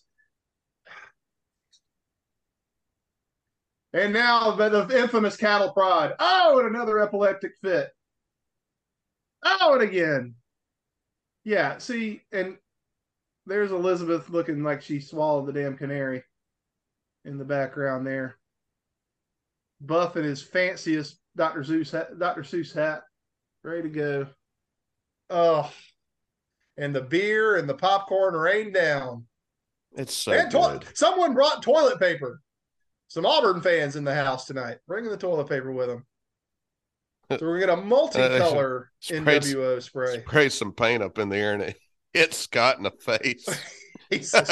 And 3.93 4.13
now 4.13 4.51
the, 4.51 4.85
the 4.85 4.99
infamous 4.99 5.35
cattle 5.35 5.71
prod. 5.71 6.15
Oh, 6.19 6.59
and 6.59 6.67
another 6.73 6.99
epileptic 6.99 7.53
fit. 7.61 7.89
Oh, 9.43 9.73
and 9.73 9.83
again. 9.83 10.35
Yeah, 11.43 11.77
see, 11.79 12.21
and 12.31 12.57
there's 13.45 13.71
Elizabeth 13.71 14.29
looking 14.29 14.63
like 14.63 14.81
she 14.81 14.99
swallowed 14.99 15.47
the 15.47 15.53
damn 15.53 15.75
canary 15.75 16.23
in 17.25 17.37
the 17.37 17.45
background 17.45 18.05
there. 18.05 18.37
Buff 19.81 20.15
in 20.15 20.23
his 20.23 20.41
fanciest 20.41 21.17
Dr. 21.35 21.63
Zeus 21.63 21.91
hat, 21.91 22.17
Dr. 22.19 22.41
Seuss 22.43 22.73
hat, 22.73 23.03
ready 23.63 23.83
to 23.83 23.89
go. 23.89 24.27
Oh, 25.29 25.71
and 26.77 26.93
the 26.95 27.01
beer 27.01 27.55
and 27.57 27.69
the 27.69 27.73
popcorn 27.73 28.33
rain 28.33 28.73
down. 28.73 29.25
It's 29.95 30.13
so 30.13 30.31
and 30.33 30.51
to- 30.51 30.57
good. 30.57 30.97
someone 30.97 31.33
brought 31.33 31.61
toilet 31.63 31.99
paper. 31.99 32.41
Some 33.07 33.25
Auburn 33.25 33.61
fans 33.61 33.97
in 33.97 34.03
the 34.05 34.15
house 34.15 34.45
tonight, 34.45 34.77
bringing 34.87 35.11
the 35.11 35.17
toilet 35.17 35.49
paper 35.49 35.71
with 35.71 35.87
them. 35.87 36.05
So 37.39 37.45
we're 37.45 37.61
gonna 37.61 37.77
get 37.77 37.79
a 37.79 37.81
uh, 37.81 37.85
multicolor 38.49 38.85
Sprayed- 38.99 39.23
NWO 39.43 39.81
spray. 39.81 40.19
Spray 40.27 40.49
some 40.49 40.73
paint 40.73 41.01
up 41.01 41.17
in 41.17 41.29
the 41.29 41.37
air 41.37 41.53
and 41.53 41.63
it 41.63 41.77
hit 42.13 42.33
Scott 42.33 42.75
in 42.77 42.83
the 42.83 42.91
face. 42.91 43.47
Jesus 44.11 44.49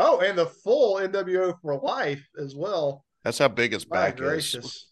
Uh, 0.00 0.18
and 0.18 0.36
the 0.38 0.46
full 0.46 0.96
NWO 0.96 1.54
for 1.60 1.78
life 1.80 2.26
as 2.40 2.54
well. 2.56 3.04
That's 3.24 3.38
how 3.38 3.48
big 3.48 3.72
his 3.72 3.88
My 3.88 4.06
back 4.06 4.16
gracious. 4.16 4.64
is. 4.64 4.86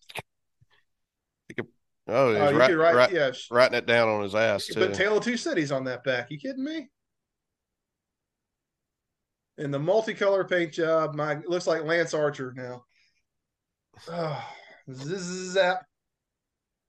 Oh, 2.10 2.30
he's 2.32 2.40
Oh, 2.40 2.48
you 2.50 2.56
right, 2.58 2.68
could 2.70 2.78
write, 2.78 2.94
right- 2.94 3.12
yeah. 3.12 3.30
writing 3.50 3.76
it 3.76 3.86
down 3.86 4.08
on 4.08 4.22
his 4.22 4.34
ass 4.34 4.66
too. 4.66 4.80
But 4.80 4.94
Tale 4.94 5.18
of 5.18 5.24
Two 5.24 5.36
Cities 5.36 5.70
on 5.70 5.84
that 5.84 6.04
back. 6.04 6.30
You 6.30 6.38
kidding 6.38 6.64
me? 6.64 6.88
And 9.58 9.74
the 9.74 9.78
multicolor 9.78 10.48
paint 10.48 10.72
job, 10.72 11.14
my 11.14 11.34
looks 11.46 11.66
like 11.66 11.82
Lance 11.84 12.14
Archer 12.14 12.54
now. 12.56 12.84
Oh, 14.08 14.44
zap. 14.90 15.82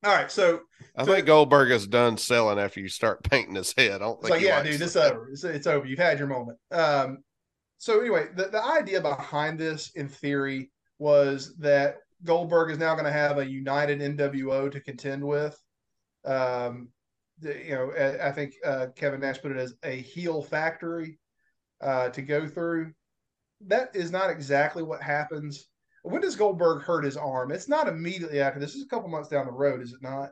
All 0.06 0.14
right, 0.16 0.32
so 0.32 0.62
I 0.96 1.04
so- 1.04 1.14
think 1.14 1.26
Goldberg 1.26 1.72
is 1.72 1.86
done 1.88 2.18
selling 2.18 2.58
after 2.60 2.80
you 2.80 2.88
start 2.88 3.24
painting 3.24 3.56
his 3.56 3.74
head. 3.76 3.94
I 3.96 3.98
don't 3.98 4.22
think 4.22 4.30
like, 4.32 4.40
he 4.42 4.48
yeah, 4.48 4.64
dude, 4.64 4.80
this 4.80 4.96
over. 4.96 5.30
It's, 5.32 5.44
it's 5.44 5.68
over. 5.68 5.86
You've 5.86 6.00
had 6.00 6.18
your 6.20 6.28
moment. 6.30 6.58
Um, 6.72 7.18
so 7.80 8.00
anyway, 8.02 8.28
the, 8.36 8.46
the 8.50 8.64
idea 8.64 9.02
behind 9.02 9.58
this, 9.58 9.92
in 9.96 10.10
theory, 10.10 10.70
was 11.00 11.56
that 11.60 11.96
Goldberg 12.26 12.72
is 12.72 12.78
now 12.78 12.94
going 12.94 13.06
to 13.06 13.12
have 13.12 13.38
a 13.38 13.50
united 13.50 14.02
NWO 14.02 14.70
to 14.70 14.82
contend 14.82 15.24
with. 15.24 15.58
Um, 16.26 16.90
the- 17.40 17.58
you 17.66 17.76
know, 17.76 17.92
I, 17.98 18.28
I 18.28 18.32
think 18.34 18.54
uh, 18.66 18.88
Kevin 18.98 19.22
Nash 19.22 19.42
put 19.42 19.52
it 19.54 19.58
as 19.58 19.76
a 19.84 19.96
heel 19.96 20.44
factory 20.44 21.18
uh, 21.82 22.10
to 22.10 22.22
go 22.22 22.46
through. 22.46 22.92
That 23.68 23.96
is 23.96 24.12
not 24.12 24.30
exactly 24.30 24.84
what 24.84 25.02
happens. 25.02 25.68
When 26.04 26.22
does 26.22 26.36
Goldberg 26.36 26.84
hurt 26.84 27.06
his 27.06 27.16
arm? 27.16 27.52
It's 27.52 27.70
not 27.70 27.88
immediately 27.88 28.42
after 28.42 28.60
this. 28.60 28.76
Is 28.76 28.84
a 28.84 28.88
couple 28.88 29.10
months 29.10 29.30
down 29.30 29.46
the 29.46 29.54
road, 29.54 29.82
is 29.82 29.94
it 29.94 30.02
not? 30.02 30.32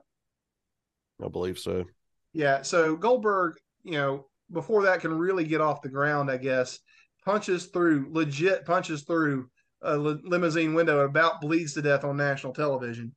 I 1.23 1.29
believe 1.29 1.59
so. 1.59 1.85
Yeah. 2.33 2.61
So 2.61 2.97
Goldberg, 2.97 3.55
you 3.83 3.93
know, 3.93 4.27
before 4.51 4.83
that 4.83 4.99
can 4.99 5.17
really 5.17 5.45
get 5.45 5.61
off 5.61 5.81
the 5.81 5.89
ground, 5.89 6.29
I 6.29 6.37
guess, 6.37 6.79
punches 7.27 7.65
through, 7.65 8.07
legit 8.11 8.65
punches 8.65 9.03
through 9.03 9.49
a 9.81 9.97
limousine 9.97 10.73
window 10.73 11.01
and 11.01 11.09
about 11.09 11.41
bleeds 11.41 11.73
to 11.73 11.81
death 11.81 12.05
on 12.05 12.15
national 12.15 12.53
television. 12.53 13.13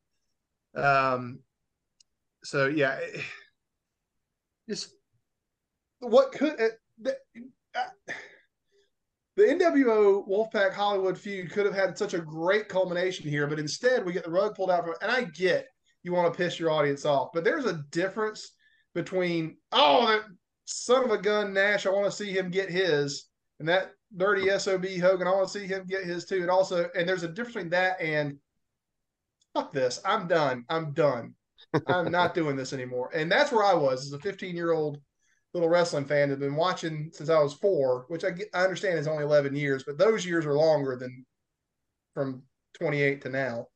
Um, 0.75 1.39
so 2.43 2.67
yeah, 2.67 2.99
just 4.69 4.93
what 6.01 6.33
could 6.33 6.59
the, 7.01 7.17
uh, 7.77 8.13
the 9.37 9.43
NWO 9.45 10.29
Wolfpack 10.29 10.73
Hollywood 10.73 11.17
feud 11.17 11.53
could 11.53 11.65
have 11.65 11.75
had 11.75 11.97
such 11.97 12.15
a 12.15 12.19
great 12.19 12.69
culmination 12.69 13.29
here, 13.29 13.47
but 13.47 13.61
instead 13.61 14.05
we 14.05 14.13
get 14.13 14.25
the 14.25 14.31
rug 14.31 14.57
pulled 14.57 14.73
out 14.73 14.85
from. 14.85 14.95
And 15.03 15.11
I 15.13 15.23
get 15.23 15.69
you 16.03 16.13
want 16.13 16.33
to 16.33 16.37
piss 16.37 16.59
your 16.59 16.73
audience 16.73 17.05
off, 17.05 17.29
but 17.33 17.45
there's 17.45 17.67
a 17.67 17.85
difference 17.93 18.57
between 18.93 19.57
oh 19.71 20.09
that 20.09 20.23
son 20.65 21.05
of 21.05 21.13
a 21.13 21.19
gun 21.19 21.53
Nash, 21.53 21.87
I 21.87 21.91
want 21.91 22.07
to 22.07 22.11
see 22.11 22.33
him 22.33 22.51
get 22.51 22.71
his, 22.71 23.29
and 23.61 23.69
that 23.69 23.93
dirty 24.17 24.49
sob 24.59 24.85
Hogan, 24.85 25.27
I 25.27 25.33
want 25.33 25.49
to 25.49 25.59
see 25.59 25.67
him 25.67 25.87
get 25.87 26.05
his 26.05 26.25
too. 26.25 26.41
And 26.41 26.51
also, 26.51 26.89
and 26.97 27.09
there's 27.09 27.23
a 27.23 27.29
difference 27.29 27.55
between 27.55 27.71
that 27.71 28.01
and 28.01 28.39
fuck 29.55 29.73
this, 29.73 30.01
I'm 30.05 30.27
done, 30.27 30.65
I'm 30.69 30.93
done, 30.93 31.35
I'm 31.87 32.11
not 32.11 32.35
doing 32.35 32.57
this 32.57 32.73
anymore. 32.73 33.11
And 33.15 33.31
that's 33.31 33.53
where 33.53 33.65
I 33.65 33.75
was 33.75 34.07
as 34.07 34.13
a 34.13 34.19
15 34.19 34.55
year 34.55 34.73
old 34.73 34.99
little 35.55 35.69
wrestling 35.69 36.05
fan 36.05 36.29
that 36.29 36.35
had 36.35 36.41
been 36.41 36.57
watching 36.57 37.11
since 37.13 37.29
I 37.29 37.41
was 37.41 37.55
four, 37.55 38.05
which 38.09 38.25
I, 38.25 38.31
get, 38.31 38.49
I 38.55 38.63
understand 38.63 38.99
is 38.99 39.09
only 39.09 39.25
11 39.25 39.55
years, 39.57 39.83
but 39.85 39.99
those 39.99 40.25
years 40.25 40.47
are 40.47 40.55
longer 40.55 40.97
than 40.97 41.25
from 42.15 42.43
28 42.79 43.23
to 43.23 43.29
now. 43.29 43.67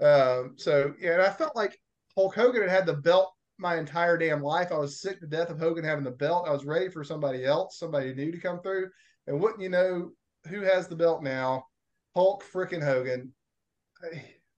Um, 0.00 0.54
so 0.56 0.94
yeah, 1.00 1.14
and 1.14 1.22
I 1.22 1.30
felt 1.30 1.56
like 1.56 1.78
Hulk 2.16 2.34
Hogan 2.34 2.62
had 2.62 2.70
had 2.70 2.86
the 2.86 2.94
belt 2.94 3.32
my 3.58 3.76
entire 3.76 4.16
damn 4.16 4.42
life. 4.42 4.70
I 4.72 4.78
was 4.78 5.00
sick 5.00 5.20
to 5.20 5.26
death 5.26 5.50
of 5.50 5.58
Hogan 5.58 5.84
having 5.84 6.04
the 6.04 6.10
belt. 6.10 6.46
I 6.48 6.52
was 6.52 6.64
ready 6.64 6.88
for 6.88 7.02
somebody 7.02 7.44
else, 7.44 7.78
somebody 7.78 8.14
new 8.14 8.30
to 8.30 8.38
come 8.38 8.60
through. 8.60 8.90
And 9.28 9.38
wouldn't 9.40 9.60
you 9.60 9.68
know 9.68 10.12
who 10.48 10.62
has 10.62 10.88
the 10.88 10.96
belt 10.96 11.22
now? 11.22 11.66
Hulk 12.16 12.42
freaking 12.42 12.82
Hogan. 12.82 13.32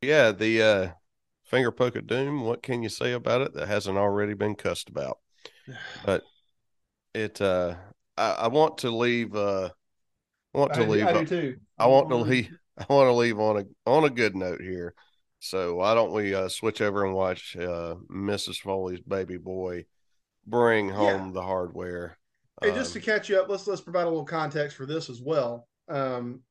Yeah, 0.01 0.31
the 0.31 0.62
uh, 0.62 0.89
finger 1.45 1.73
poke 1.73 1.97
of 1.97 2.07
doom. 2.07 2.45
What 2.45 2.62
can 2.62 2.83
you 2.83 2.89
say 2.89 3.12
about 3.12 3.41
it 3.41 3.53
that 3.55 3.66
hasn't 3.66 3.99
already 3.99 4.35
been 4.35 4.55
cussed 4.55 4.89
about? 4.89 5.18
But 6.05 6.23
it, 7.14 7.41
uh, 7.41 7.75
I, 8.16 8.31
I 8.31 8.49
want 8.49 8.79
to 8.79 8.91
leave. 8.91 9.35
Uh, 9.35 9.71
I 10.55 10.59
want 10.59 10.75
to 10.75 10.83
I, 10.83 10.87
leave. 10.87 11.07
I 11.07 11.12
do 11.12 11.27
too. 11.27 11.57
I 11.77 11.87
want 11.87 12.09
to 12.11 12.16
leave. 12.16 12.51
I 12.79 12.93
want 12.93 13.09
to 13.09 13.12
leave 13.12 13.39
on 13.41 13.59
a 13.59 13.91
on 13.91 14.05
a 14.05 14.11
good 14.11 14.37
note 14.37 14.61
here. 14.61 14.95
So 15.41 15.77
why 15.77 15.95
don't 15.95 16.12
we 16.12 16.35
uh, 16.35 16.49
switch 16.49 16.81
over 16.81 17.05
and 17.05 17.14
watch 17.14 17.57
uh, 17.57 17.97
Mrs. 18.11 18.59
Foley's 18.59 19.01
baby 19.01 19.39
boy 19.39 19.87
bring 20.47 20.91
home 20.91 21.33
the 21.33 21.43
hardware? 21.43 22.18
And 22.63 22.75
just 22.75 22.93
to 22.93 22.99
Um, 22.99 23.05
catch 23.05 23.29
you 23.29 23.41
up, 23.41 23.49
let's 23.49 23.67
let's 23.67 23.81
provide 23.81 24.03
a 24.05 24.11
little 24.11 24.25
context 24.25 24.77
for 24.77 24.87
this 24.87 25.09
as 25.09 25.21
well. 25.21 25.67
Um, 25.89 26.43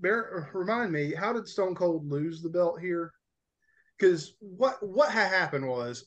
bear, 0.00 0.50
remind 0.52 0.92
me, 0.92 1.14
how 1.14 1.32
did 1.32 1.46
Stone 1.46 1.74
Cold 1.76 2.10
lose 2.10 2.42
the 2.42 2.48
belt 2.48 2.80
here? 2.80 3.12
Because 3.98 4.34
what 4.40 4.82
what 4.86 5.10
had 5.10 5.28
happened 5.28 5.68
was 5.68 6.06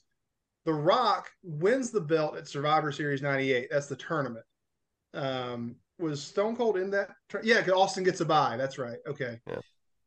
The 0.65 0.73
Rock 0.73 1.31
wins 1.43 1.91
the 1.91 2.01
belt 2.01 2.35
at 2.35 2.47
Survivor 2.47 2.91
Series 2.91 3.21
'98. 3.21 3.69
That's 3.71 3.87
the 3.87 3.95
tournament. 3.95 4.45
Um, 5.13 5.77
was 5.99 6.21
Stone 6.21 6.57
Cold 6.57 6.77
in 6.77 6.89
that? 6.91 7.09
Tur- 7.29 7.41
yeah, 7.43 7.61
'cause 7.61 7.73
Austin 7.73 8.03
gets 8.03 8.19
a 8.19 8.25
bye. 8.25 8.57
That's 8.57 8.77
right. 8.77 8.99
Okay, 9.07 9.39
Yeah. 9.47 9.61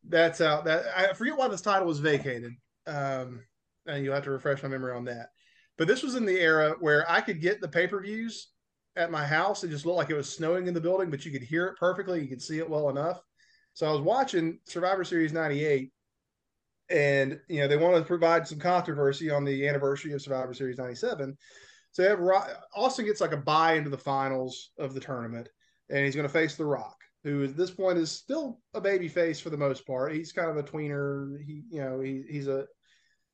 that's 0.04 0.42
out. 0.42 0.64
That 0.66 0.86
I 0.96 1.14
forget 1.14 1.36
why 1.38 1.48
this 1.48 1.62
title 1.62 1.88
was 1.88 2.00
vacated. 2.00 2.52
Um, 2.86 3.46
and 3.86 4.04
you'll 4.04 4.14
have 4.14 4.24
to 4.24 4.30
refresh 4.30 4.62
my 4.62 4.68
memory 4.68 4.92
on 4.92 5.04
that. 5.06 5.30
But 5.78 5.88
this 5.88 6.02
was 6.02 6.14
in 6.14 6.26
the 6.26 6.38
era 6.38 6.76
where 6.80 7.10
I 7.10 7.22
could 7.22 7.40
get 7.40 7.62
the 7.62 7.68
pay 7.68 7.86
per 7.86 8.00
views 8.00 8.52
at 8.96 9.10
my 9.10 9.24
house. 9.24 9.64
It 9.64 9.70
just 9.70 9.86
looked 9.86 9.98
like 9.98 10.10
it 10.10 10.16
was 10.16 10.32
snowing 10.32 10.66
in 10.66 10.74
the 10.74 10.80
building, 10.80 11.10
but 11.10 11.24
you 11.24 11.32
could 11.32 11.42
hear 11.42 11.66
it 11.66 11.76
perfectly. 11.76 12.20
You 12.20 12.28
could 12.28 12.42
see 12.42 12.58
it 12.58 12.68
well 12.68 12.90
enough. 12.90 13.20
So 13.74 13.86
I 13.86 13.92
was 13.92 14.00
watching 14.00 14.58
Survivor 14.64 15.04
Series 15.04 15.32
98, 15.32 15.92
and 16.90 17.40
you 17.48 17.60
know, 17.60 17.68
they 17.68 17.76
wanted 17.76 18.00
to 18.00 18.04
provide 18.04 18.46
some 18.46 18.58
controversy 18.58 19.30
on 19.30 19.44
the 19.44 19.66
anniversary 19.68 20.12
of 20.12 20.22
Survivor 20.22 20.54
Series 20.54 20.78
97. 20.78 21.36
So 21.92 22.02
they 22.02 22.08
have 22.08 22.20
Ro- 22.20 22.46
Austin 22.74 23.06
gets 23.06 23.20
like 23.20 23.32
a 23.32 23.36
bye 23.36 23.74
into 23.74 23.90
the 23.90 23.98
finals 23.98 24.70
of 24.78 24.94
the 24.94 25.00
tournament, 25.00 25.48
and 25.88 26.04
he's 26.04 26.14
going 26.14 26.26
to 26.26 26.32
face 26.32 26.56
The 26.56 26.64
Rock, 26.64 26.96
who 27.24 27.44
at 27.44 27.56
this 27.56 27.70
point 27.70 27.98
is 27.98 28.10
still 28.10 28.60
a 28.74 28.80
baby 28.80 29.08
face 29.08 29.40
for 29.40 29.50
the 29.50 29.56
most 29.56 29.86
part. 29.86 30.12
He's 30.12 30.32
kind 30.32 30.50
of 30.50 30.56
a 30.56 30.62
tweener. 30.62 31.36
He, 31.44 31.62
you 31.70 31.80
know, 31.80 32.00
he, 32.00 32.24
he's 32.28 32.48
a 32.48 32.66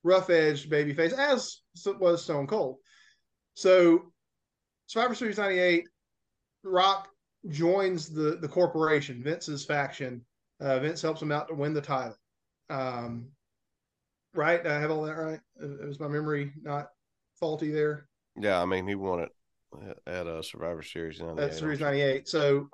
rough 0.03 0.31
edged 0.31 0.71
baby 0.71 0.93
face, 0.95 1.13
as 1.13 1.61
was 1.99 2.23
Stone 2.23 2.47
Cold. 2.47 2.77
So 3.55 4.13
Survivor 4.87 5.15
Series 5.15 5.39
98, 5.39 5.89
Rock 6.65 7.09
joins 7.49 8.09
the 8.09 8.37
the 8.41 8.49
corporation, 8.49 9.23
Vince's 9.23 9.65
faction. 9.65 10.25
Uh, 10.61 10.79
Vince 10.79 11.03
helps 11.03 11.21
him 11.21 11.33
out 11.33 11.49
to 11.49 11.55
win 11.55 11.75
the 11.75 11.81
title. 11.81 12.17
Um, 12.71 13.29
right? 14.35 14.63
Did 14.63 14.73
I 14.73 14.81
have 14.81 14.91
all 14.91 15.03
that 15.03 15.17
right? 15.17 15.41
Was 15.59 16.01
my 16.01 16.09
memory 16.09 16.53
not 16.63 16.89
faulty 17.39 17.71
there? 17.71 18.09
yeah, 18.39 18.61
I 18.61 18.65
mean 18.67 18.87
he 18.87 18.95
won 18.95 19.21
it 19.21 19.31
at 20.07 20.27
a 20.27 20.43
Survivor 20.43 20.83
Series. 20.83 21.21
98, 21.21 21.37
That's 21.37 21.59
Series 21.59 21.81
98. 21.81 22.29
So 22.29 22.69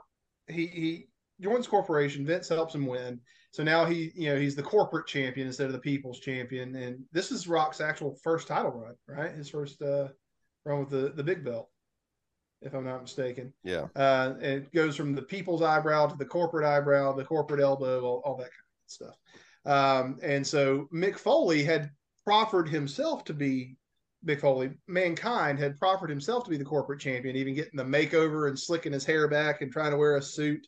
he 0.48 0.66
he 0.66 1.08
joins 1.40 1.64
the 1.66 1.70
corporation. 1.70 2.26
Vince 2.26 2.48
helps 2.48 2.74
him 2.74 2.86
win. 2.86 3.20
So 3.52 3.62
now 3.62 3.84
he, 3.84 4.12
you 4.14 4.30
know, 4.30 4.38
he's 4.38 4.56
the 4.56 4.62
corporate 4.62 5.06
champion 5.06 5.46
instead 5.46 5.66
of 5.66 5.72
the 5.72 5.78
people's 5.78 6.20
champion. 6.20 6.74
And 6.74 7.04
this 7.12 7.30
is 7.30 7.46
Rock's 7.46 7.80
actual 7.82 8.16
first 8.22 8.48
title 8.48 8.70
run, 8.70 8.94
right? 9.06 9.32
His 9.34 9.50
first 9.50 9.82
uh, 9.82 10.08
run 10.64 10.80
with 10.80 10.90
the 10.90 11.12
the 11.14 11.24
big 11.24 11.44
belt, 11.44 11.68
if 12.62 12.74
I'm 12.74 12.84
not 12.84 13.02
mistaken. 13.02 13.52
Yeah, 13.64 13.86
Uh, 13.96 14.34
it 14.40 14.72
goes 14.72 14.96
from 14.96 15.14
the 15.14 15.22
people's 15.22 15.62
eyebrow 15.62 16.06
to 16.06 16.16
the 16.16 16.24
corporate 16.24 16.64
eyebrow, 16.66 17.12
the 17.12 17.24
corporate 17.24 17.60
elbow, 17.60 18.02
all, 18.04 18.22
all 18.24 18.36
that 18.36 18.50
kind 18.50 18.50
of 18.50 18.86
stuff. 18.86 19.16
Um, 19.64 20.18
and 20.22 20.46
so 20.46 20.88
Mick 20.92 21.18
Foley 21.18 21.62
had 21.64 21.90
proffered 22.24 22.68
himself 22.68 23.24
to 23.24 23.34
be 23.34 23.76
Mick 24.26 24.40
Foley. 24.40 24.70
Mankind 24.86 25.58
had 25.58 25.78
proffered 25.78 26.10
himself 26.10 26.44
to 26.44 26.50
be 26.50 26.56
the 26.56 26.64
corporate 26.64 27.00
champion, 27.00 27.36
even 27.36 27.54
getting 27.54 27.76
the 27.76 27.84
makeover 27.84 28.48
and 28.48 28.58
slicking 28.58 28.92
his 28.92 29.04
hair 29.04 29.28
back 29.28 29.60
and 29.62 29.72
trying 29.72 29.90
to 29.90 29.96
wear 29.96 30.16
a 30.16 30.22
suit 30.22 30.66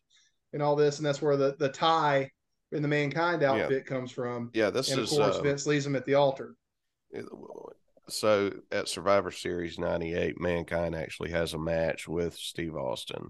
and 0.53 0.63
all 0.63 0.77
this. 0.77 0.99
And 0.99 1.07
that's 1.07 1.23
where 1.23 1.37
the, 1.37 1.55
the 1.59 1.69
tie 1.69 2.31
in 2.73 2.83
the 2.83 2.89
Mankind 2.89 3.43
outfit 3.45 3.87
comes 3.87 4.11
from. 4.11 4.51
yeah. 4.55 4.71
This 4.71 4.91
and 4.91 4.99
of 4.99 5.05
is 5.05 5.11
course, 5.11 5.37
uh, 5.37 5.43
Vince 5.43 5.67
leaves 5.67 5.87
him 5.87 5.95
at 5.97 6.05
the 6.07 6.15
altar. 6.15 6.57
So 8.09 8.53
at 8.71 8.89
Survivor 8.89 9.31
Series 9.31 9.79
'98, 9.79 10.41
Mankind 10.41 10.95
actually 10.95 11.31
has 11.31 11.55
a 11.55 11.59
match 11.59 12.09
with 12.09 12.35
Steve 12.35 12.77
Austin, 12.77 13.29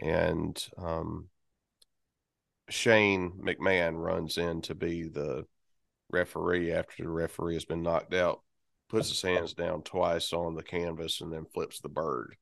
and 0.00 0.62
um, 0.78 1.28
Shane 2.68 3.32
McMahon 3.42 3.94
runs 3.96 4.38
in 4.38 4.62
to 4.62 4.74
be 4.74 5.04
the 5.04 5.44
referee 6.10 6.72
after 6.72 7.02
the 7.02 7.08
referee 7.08 7.54
has 7.54 7.64
been 7.64 7.82
knocked 7.82 8.14
out, 8.14 8.40
puts 8.88 9.08
his 9.08 9.22
hands 9.22 9.54
down 9.54 9.82
twice 9.82 10.32
on 10.32 10.54
the 10.54 10.62
canvas, 10.62 11.20
and 11.20 11.32
then 11.32 11.46
flips 11.52 11.80
the 11.80 11.88
bird 11.88 12.36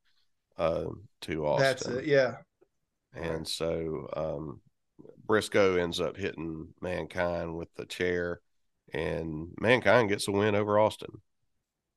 uh, 0.56 0.86
to 1.22 1.46
Austin. 1.46 1.64
That's 1.64 1.86
it. 1.86 2.04
Yeah. 2.06 2.36
And 3.14 3.46
so 3.46 4.08
um, 4.16 4.60
Briscoe 5.26 5.76
ends 5.76 6.00
up 6.00 6.16
hitting 6.16 6.68
Mankind 6.80 7.56
with 7.56 7.68
the 7.74 7.86
chair, 7.86 8.40
and 8.92 9.48
Mankind 9.60 10.08
gets 10.08 10.28
a 10.28 10.32
win 10.32 10.54
over 10.54 10.78
Austin. 10.78 11.20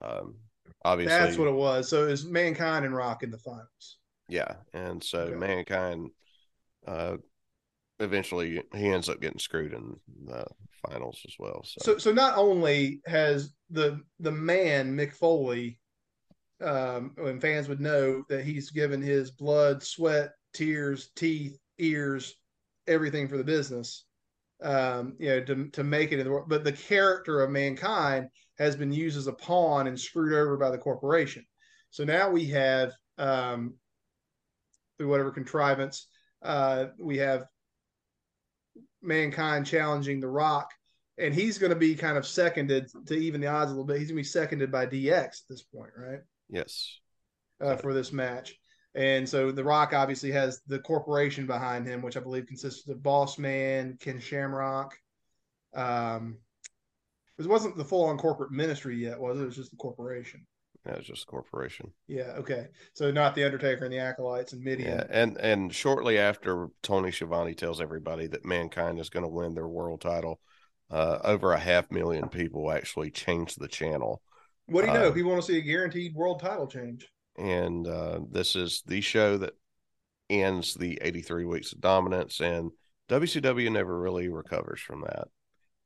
Um, 0.02 0.36
obviously, 0.84 1.16
That's 1.18 1.38
what 1.38 1.48
it 1.48 1.54
was. 1.54 1.90
So 1.90 2.06
it 2.08 2.12
was 2.12 2.26
Mankind 2.26 2.86
and 2.86 2.96
Rock 2.96 3.24
in 3.24 3.32
the 3.32 3.38
finals. 3.38 3.98
yeah. 4.28 4.56
And 4.74 5.04
so 5.04 5.20
Okay. 5.20 5.36
Mankind 5.36 6.10
uh, 6.88 7.18
eventually 8.00 8.62
he 8.76 8.88
ends 8.88 9.10
up 9.10 9.22
getting 9.22 9.40
screwed 9.40 9.74
in 9.74 9.96
the 10.26 10.46
finals 10.88 11.22
as 11.28 11.36
well. 11.40 11.64
So, 11.64 11.82
So, 11.82 11.98
so 11.98 12.12
not 12.12 12.38
only 12.38 13.02
has 13.06 13.54
the 13.70 14.02
the 14.20 14.32
man 14.32 14.96
Mick 14.96 15.14
Foley, 15.14 15.80
um, 16.62 17.14
and 17.18 17.42
fans 17.42 17.68
would 17.68 17.82
know 17.82 18.24
that 18.30 18.44
he's 18.46 18.70
given 18.72 19.02
his 19.02 19.32
blood, 19.32 19.82
sweat, 19.84 20.34
tears, 20.54 21.12
teeth, 21.16 21.58
ears, 21.80 22.36
everything 22.88 23.28
for 23.28 23.38
the 23.38 23.44
business, 23.44 24.06
um, 24.62 25.16
you 25.20 25.30
know, 25.30 25.44
to 25.44 25.70
to 25.70 25.84
make 25.84 26.12
it 26.12 26.20
in 26.20 26.26
the 26.26 26.32
world. 26.32 26.50
But 26.50 26.64
the 26.64 26.72
character 26.74 27.42
of 27.42 27.50
mankind 27.52 28.30
has 28.62 28.76
been 28.76 28.92
used 28.92 29.18
as 29.18 29.28
a 29.28 29.34
pawn 29.34 29.88
and 29.88 30.00
screwed 30.00 30.34
over 30.34 30.58
by 30.58 30.70
the 30.70 30.78
corporation. 30.78 31.46
So 31.90 32.04
now 32.04 32.30
we 32.30 32.46
have, 32.48 32.94
um, 33.18 33.76
through 34.98 35.10
whatever 35.10 35.32
contrivance, 35.32 36.08
uh, 36.42 36.86
we 37.00 37.18
have 37.18 37.46
mankind 39.02 39.66
challenging 39.66 40.20
the 40.20 40.28
Rock, 40.28 40.70
and 41.18 41.34
he's 41.34 41.58
going 41.58 41.72
to 41.72 41.76
be 41.76 41.96
kind 41.96 42.18
of 42.18 42.26
seconded 42.26 42.88
to 43.08 43.16
even 43.16 43.42
the 43.42 43.48
odds 43.48 43.72
a 43.72 43.74
little 43.74 43.86
bit. 43.86 43.98
He's 43.98 44.08
going 44.08 44.18
to 44.18 44.22
be 44.22 44.24
seconded 44.24 44.72
by 44.72 44.86
DX 44.86 45.24
at 45.26 45.34
this 45.50 45.64
point, 45.64 45.92
right? 45.98 46.20
yes, 46.50 47.00
Uh, 47.60 47.76
for 47.76 47.94
this 47.94 48.12
match. 48.12 48.56
And 48.94 49.28
so 49.28 49.52
The 49.52 49.64
Rock 49.64 49.94
obviously 49.94 50.32
has 50.32 50.62
the 50.68 50.80
corporation 50.80 51.48
behind 51.48 51.88
him, 51.88 52.02
which 52.02 52.18
I 52.18 52.20
believe 52.20 52.46
consists 52.46 52.88
of 52.90 53.02
Boss 53.02 53.38
Man, 53.38 53.98
Ken 54.00 54.20
Shamrock. 54.20 54.96
Um, 55.74 56.38
it 57.46 57.50
wasn't 57.50 57.78
the 57.78 57.86
full 57.86 58.06
on 58.06 58.18
corporate 58.18 58.52
ministry 58.52 58.96
yet, 58.98 59.20
was 59.20 59.40
it? 59.40 59.44
It 59.44 59.46
was 59.46 59.56
just 59.56 59.72
the 59.72 59.78
corporation. 59.78 60.46
that 60.86 60.98
was 60.98 61.06
just 61.08 61.24
a 61.24 61.28
corporation. 61.28 61.92
Yeah, 62.08 62.34
okay. 62.38 62.68
So 62.94 63.12
not 63.12 63.36
the 63.36 63.44
Undertaker 63.46 63.86
and 63.86 63.94
the 63.94 64.00
Acolytes 64.00 64.54
and 64.54 64.64
Mideon. 64.64 64.90
Yeah, 64.98 65.04
and 65.10 65.38
and 65.38 65.74
shortly 65.74 66.18
after 66.18 66.70
Tony 66.82 67.12
Schiavone 67.12 67.54
tells 67.54 67.80
everybody 67.82 68.28
that 68.28 68.46
mankind 68.46 69.00
is 69.00 69.10
going 69.10 69.24
to 69.24 69.30
win 69.30 69.54
their 69.54 69.68
world 69.68 70.02
title, 70.02 70.40
uh, 70.90 71.20
over 71.24 71.54
a 71.54 71.60
half 71.60 71.92
million 71.92 72.30
people 72.30 72.72
actually 72.72 73.12
changed 73.12 73.60
the 73.60 73.68
channel. 73.68 74.22
What 74.68 74.82
do 74.86 74.88
you 74.88 74.94
know? 74.94 75.08
Uh, 75.08 75.12
People 75.12 75.32
want 75.32 75.44
to 75.44 75.52
see 75.52 75.58
a 75.58 75.62
guaranteed 75.62 76.16
world 76.16 76.40
title 76.40 76.68
change. 76.68 77.08
and 77.38 77.88
uh, 77.88 78.20
this 78.32 78.56
is 78.56 78.84
the 78.86 79.02
show 79.02 79.38
that 79.38 79.54
ends 80.30 80.74
the 80.76 80.98
83 81.02 81.44
weeks 81.46 81.74
of 81.74 81.82
dominance 81.82 82.40
and 82.40 82.72
WCW 83.10 83.70
never 83.70 84.00
really 84.00 84.30
recovers 84.30 84.80
from 84.80 85.02
that. 85.02 85.28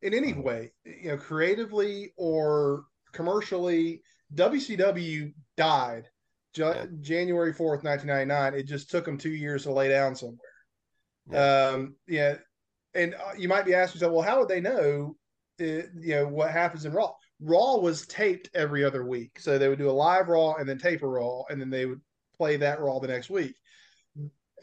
In 0.05 0.13
any 0.13 0.33
Mhm. 0.33 0.43
way, 0.43 0.71
you 0.85 1.09
know, 1.09 1.17
creatively 1.17 2.13
or 2.15 2.85
commercially, 3.11 4.03
WCW 4.33 5.33
died 5.57 6.09
Ja-. 6.55 6.85
January 7.01 7.53
4th, 7.53 7.83
1999. 7.83 8.53
It 8.53 8.63
just 8.63 8.89
took 8.89 9.05
them 9.05 9.17
two 9.17 9.33
years 9.33 9.63
to 9.63 9.71
lay 9.71 9.89
down 9.89 10.15
somewhere. 10.15 10.39
Yeah. 11.29 11.69
Um, 11.69 11.95
yeah. 12.07 12.37
And 12.93 13.15
uh, 13.15 13.33
you 13.37 13.49
might 13.49 13.65
be 13.65 13.73
asking 13.73 13.99
yourself, 13.99 14.13
well, 14.13 14.21
how 14.21 14.39
would 14.39 14.47
they 14.47 14.61
know, 14.61 15.17
uh, 15.59 15.65
you 15.99 16.15
know, 16.15 16.27
what 16.27 16.51
happens 16.51 16.85
in 16.85 16.93
Raw? 16.93 17.13
Raw 17.41 17.77
was 17.77 18.05
taped 18.07 18.49
every 18.53 18.83
other 18.83 19.05
week. 19.05 19.39
So 19.39 19.57
they 19.57 19.67
would 19.67 19.79
do 19.79 19.89
a 19.89 19.91
live 19.91 20.29
Raw 20.29 20.53
and 20.53 20.69
then 20.69 20.77
tape 20.77 21.01
a 21.03 21.07
Raw, 21.07 21.43
and 21.49 21.59
then 21.59 21.69
they 21.69 21.85
would 21.85 22.01
play 22.37 22.57
that 22.57 22.79
Raw 22.79 22.99
the 22.99 23.07
next 23.07 23.29
week. 23.29 23.55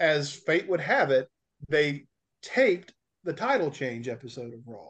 As 0.00 0.32
fate 0.32 0.68
would 0.68 0.80
have 0.80 1.10
it, 1.10 1.28
they 1.68 2.06
taped 2.42 2.94
the 3.24 3.32
title 3.34 3.70
change 3.70 4.08
episode 4.08 4.54
of 4.54 4.60
Raw. 4.66 4.88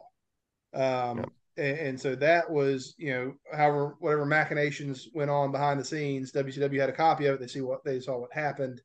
Um, 0.73 1.17
Yep. 1.19 1.29
and, 1.57 1.77
and 1.77 2.01
so 2.01 2.15
that 2.15 2.49
was, 2.49 2.95
you 2.97 3.11
know, 3.13 3.33
however, 3.51 3.95
whatever 3.99 4.25
machinations 4.25 5.09
went 5.13 5.29
on 5.29 5.51
behind 5.51 5.79
the 5.79 5.85
scenes, 5.85 6.31
WCW 6.31 6.79
had 6.79 6.89
a 6.89 6.93
copy 6.93 7.25
of 7.27 7.35
it. 7.35 7.39
They 7.39 7.47
see 7.47 7.61
what 7.61 7.83
they 7.83 7.99
saw 7.99 8.17
what 8.17 8.33
happened, 8.33 8.81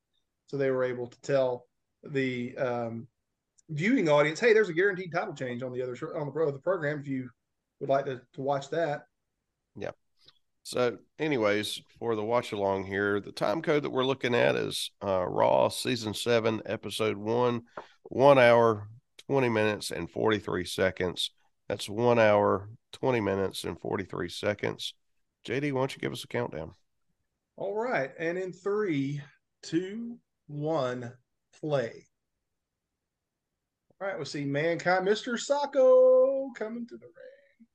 so 0.47 0.57
they 0.57 0.71
were 0.71 0.85
able 0.85 1.07
to 1.07 1.21
tell 1.23 1.67
the 2.03 2.57
um, 2.59 3.09
viewing 3.71 4.09
audience, 4.09 4.41
"Hey, 4.41 4.53
there's 4.53 4.69
a 4.69 4.75
guaranteed 4.75 5.13
title 5.13 5.35
change 5.35 5.63
on 5.63 5.73
the 5.73 5.83
other 5.83 5.97
on 6.17 6.27
the 6.27 6.33
pro 6.33 6.49
of 6.49 6.55
the 6.55 6.61
program. 6.61 7.01
If 7.01 7.09
you 7.09 7.31
would 7.81 7.89
like 7.89 8.07
to, 8.07 8.21
to 8.35 8.41
watch 8.41 8.71
that." 8.71 9.07
Yeah. 9.77 9.91
So, 10.65 10.99
anyways, 11.19 11.81
for 11.99 12.15
the 12.15 12.23
watch 12.23 12.53
along 12.53 12.85
here, 12.85 13.21
the 13.21 13.33
time 13.33 13.63
code 13.63 13.85
that 13.85 13.91
we're 13.91 14.05
looking 14.05 14.35
at 14.35 14.55
is 14.55 14.91
uh, 15.03 15.25
Raw 15.27 15.71
season 15.71 16.13
seven, 16.13 16.61
episode 16.67 17.17
one, 17.17 17.63
one 18.03 18.39
hour, 18.39 18.89
20 19.29 19.49
minutes, 19.49 19.91
and 19.91 20.11
43 20.11 20.67
seconds. 20.67 21.31
That's 21.69 21.89
one 21.89 22.19
hour, 22.19 22.69
20 22.93 23.21
minutes, 23.21 23.65
and 23.65 23.79
43 23.79 24.29
seconds. 24.29 24.95
JD, 25.47 25.73
why 25.73 25.81
don't 25.81 25.95
you 25.95 26.01
give 26.01 26.13
us 26.13 26.25
a 26.25 26.29
countdown? 26.29 26.73
All 27.57 27.75
right, 27.75 28.11
and 28.19 28.39
in 28.39 28.53
three, 28.53 29.21
two, 29.63 30.19
one, 30.47 31.13
play. 31.61 32.07
All 34.01 34.07
right, 34.07 34.17
we'll 34.17 34.25
see 34.25 34.45
Mankind, 34.45 35.07
Mr. 35.07 35.35
Socko 35.35 36.55
coming 36.55 36.87
to 36.87 36.97
the 36.97 37.07
ring. 37.07 37.67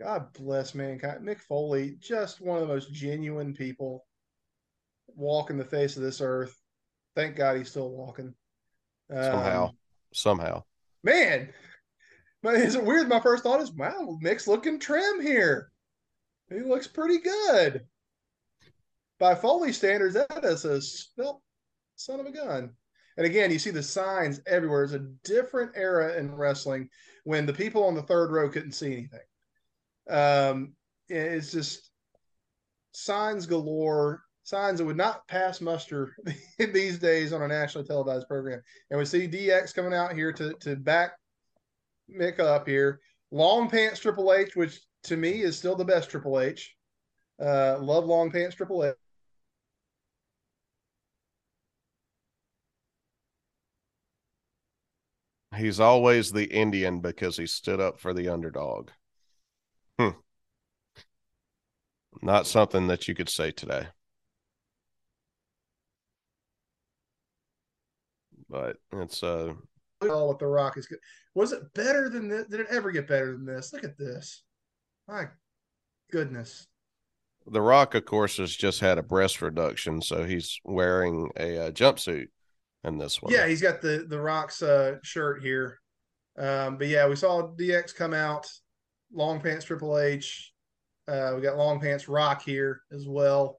God 0.00 0.32
bless 0.32 0.74
Mankind. 0.74 1.26
Mick 1.26 1.40
Foley, 1.40 1.96
just 2.00 2.40
one 2.40 2.62
of 2.62 2.68
the 2.68 2.72
most 2.72 2.92
genuine 2.92 3.52
people 3.52 4.06
walking 5.08 5.58
the 5.58 5.64
face 5.64 5.96
of 5.96 6.02
this 6.02 6.20
earth. 6.20 6.56
Thank 7.16 7.36
God 7.36 7.56
he's 7.58 7.68
still 7.70 7.90
walking. 7.90 8.32
Um, 9.12 9.24
Somehow, 9.24 9.70
somehow. 10.14 10.62
man, 11.02 11.52
but 12.42 12.54
is 12.56 12.74
it 12.74 12.84
weird? 12.84 13.08
My 13.08 13.20
first 13.20 13.42
thought 13.42 13.60
is, 13.60 13.72
wow, 13.72 14.18
Mick's 14.20 14.48
looking 14.48 14.78
trim 14.78 15.20
here. 15.20 15.70
He 16.48 16.60
looks 16.60 16.86
pretty 16.86 17.18
good. 17.18 17.82
By 19.18 19.34
Foley 19.34 19.72
standards, 19.72 20.14
that 20.14 20.44
is 20.44 20.64
a 20.64 20.80
svelte 20.80 21.42
son 21.96 22.20
of 22.20 22.26
a 22.26 22.32
gun. 22.32 22.70
And 23.16 23.26
again, 23.26 23.50
you 23.50 23.58
see 23.58 23.70
the 23.70 23.82
signs 23.82 24.40
everywhere. 24.46 24.84
It's 24.84 24.94
a 24.94 25.06
different 25.24 25.72
era 25.74 26.16
in 26.16 26.34
wrestling 26.34 26.88
when 27.24 27.44
the 27.44 27.52
people 27.52 27.84
on 27.84 27.94
the 27.94 28.02
third 28.02 28.30
row 28.30 28.48
couldn't 28.48 28.72
see 28.72 28.92
anything. 28.92 29.20
Um, 30.08 30.72
it's 31.08 31.52
just 31.52 31.90
signs 32.92 33.46
galore, 33.46 34.22
signs 34.42 34.78
that 34.78 34.86
would 34.86 34.96
not 34.96 35.28
pass 35.28 35.60
muster 35.60 36.16
these 36.58 36.98
days 36.98 37.32
on 37.32 37.42
a 37.42 37.48
nationally 37.48 37.86
televised 37.86 38.26
program. 38.26 38.62
And 38.90 38.98
we 38.98 39.04
see 39.04 39.28
DX 39.28 39.74
coming 39.74 39.94
out 39.94 40.14
here 40.14 40.32
to 40.32 40.54
to 40.60 40.76
back 40.76 41.12
Mick 42.18 42.38
up 42.40 42.66
here. 42.66 43.00
Long 43.30 43.68
pants 43.68 44.00
Triple 44.00 44.32
H, 44.32 44.56
which 44.56 44.80
to 45.04 45.16
me 45.16 45.42
is 45.42 45.56
still 45.58 45.76
the 45.76 45.84
best 45.84 46.10
Triple 46.10 46.40
H. 46.40 46.74
Uh, 47.40 47.78
love 47.80 48.04
long 48.04 48.30
pants 48.30 48.56
Triple 48.56 48.84
H. 48.84 48.94
He's 55.56 55.80
always 55.80 56.32
the 56.32 56.46
Indian 56.46 57.00
because 57.00 57.36
he 57.36 57.46
stood 57.46 57.80
up 57.80 58.00
for 58.00 58.14
the 58.14 58.28
underdog. 58.28 58.90
Hmm. 59.98 60.10
Not 62.22 62.46
something 62.46 62.86
that 62.86 63.08
you 63.08 63.14
could 63.14 63.28
say 63.28 63.50
today. 63.50 63.88
But 68.48 68.76
it's 68.92 69.22
uh 69.22 69.54
all 70.08 70.28
with 70.28 70.38
the 70.38 70.46
Rock 70.46 70.76
is 70.76 70.86
good. 70.86 70.98
Was 71.34 71.52
it 71.52 71.62
better 71.74 72.08
than 72.08 72.28
this? 72.28 72.46
Did 72.46 72.60
it 72.60 72.66
ever 72.70 72.90
get 72.90 73.08
better 73.08 73.32
than 73.32 73.44
this? 73.44 73.72
Look 73.72 73.84
at 73.84 73.98
this. 73.98 74.42
My 75.08 75.24
goodness. 76.10 76.66
The 77.46 77.60
Rock, 77.60 77.94
of 77.94 78.04
course, 78.04 78.36
has 78.36 78.54
just 78.54 78.80
had 78.80 78.98
a 78.98 79.02
breast 79.02 79.42
reduction, 79.42 80.00
so 80.02 80.24
he's 80.24 80.60
wearing 80.64 81.30
a, 81.36 81.66
uh 81.66 81.70
jumpsuit 81.70 82.28
in 82.84 82.98
this 82.98 83.20
one. 83.20 83.32
Yeah, 83.32 83.46
he's 83.46 83.62
got 83.62 83.80
the 83.80 84.06
the 84.08 84.20
Rock's 84.20 84.62
uh, 84.62 84.96
shirt 85.02 85.42
here. 85.42 85.80
Um, 86.38 86.78
but 86.78 86.86
yeah, 86.86 87.08
we 87.08 87.16
saw 87.16 87.48
DX 87.56 87.94
come 87.94 88.14
out, 88.14 88.46
long 89.12 89.40
pants 89.40 89.64
Triple 89.64 89.98
H. 89.98 90.52
Uh, 91.08 91.32
we 91.34 91.42
got 91.42 91.56
long 91.56 91.80
pants 91.80 92.08
Rock 92.08 92.42
here 92.42 92.82
as 92.92 93.06
well. 93.08 93.58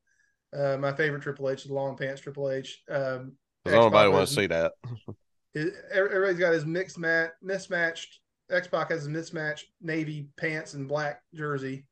Uh, 0.56 0.78
my 0.78 0.94
favorite 0.94 1.22
Triple 1.22 1.50
H 1.50 1.66
is 1.66 1.72
long 1.72 1.98
pants 1.98 2.22
Triple 2.22 2.50
H. 2.50 2.82
Um, 2.90 3.34
'Cause 3.66 3.74
nobody 3.76 4.08
X-Pac 4.08 4.14
wants 4.14 4.32
to 4.32 4.36
see 4.42 4.48
that. 4.48 4.72
everybody's 5.56 6.40
got 6.40 6.54
his 6.54 6.66
mixed 6.66 6.98
mat 6.98 7.34
mismatched. 7.42 8.20
X 8.50 8.68
Pac 8.68 8.90
has 8.92 9.02
his 9.02 9.10
mismatched 9.10 9.68
navy 9.82 10.28
pants 10.38 10.74
and 10.74 10.88
black 10.88 11.22
jersey. 11.34 11.86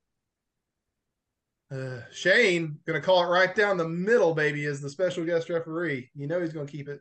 Uh, 1.72 2.00
Shane 2.12 2.80
gonna 2.86 3.02
call 3.02 3.24
it 3.24 3.28
right 3.28 3.54
down 3.56 3.78
the 3.78 3.88
middle, 3.88 4.34
baby, 4.34 4.66
as 4.66 4.82
the 4.82 4.90
special 4.90 5.24
guest 5.24 5.50
referee. 5.50 6.10
You 6.16 6.28
know 6.28 6.42
he's 6.42 6.54
gonna 6.54 6.66
keep 6.66 6.90
it, 6.90 7.00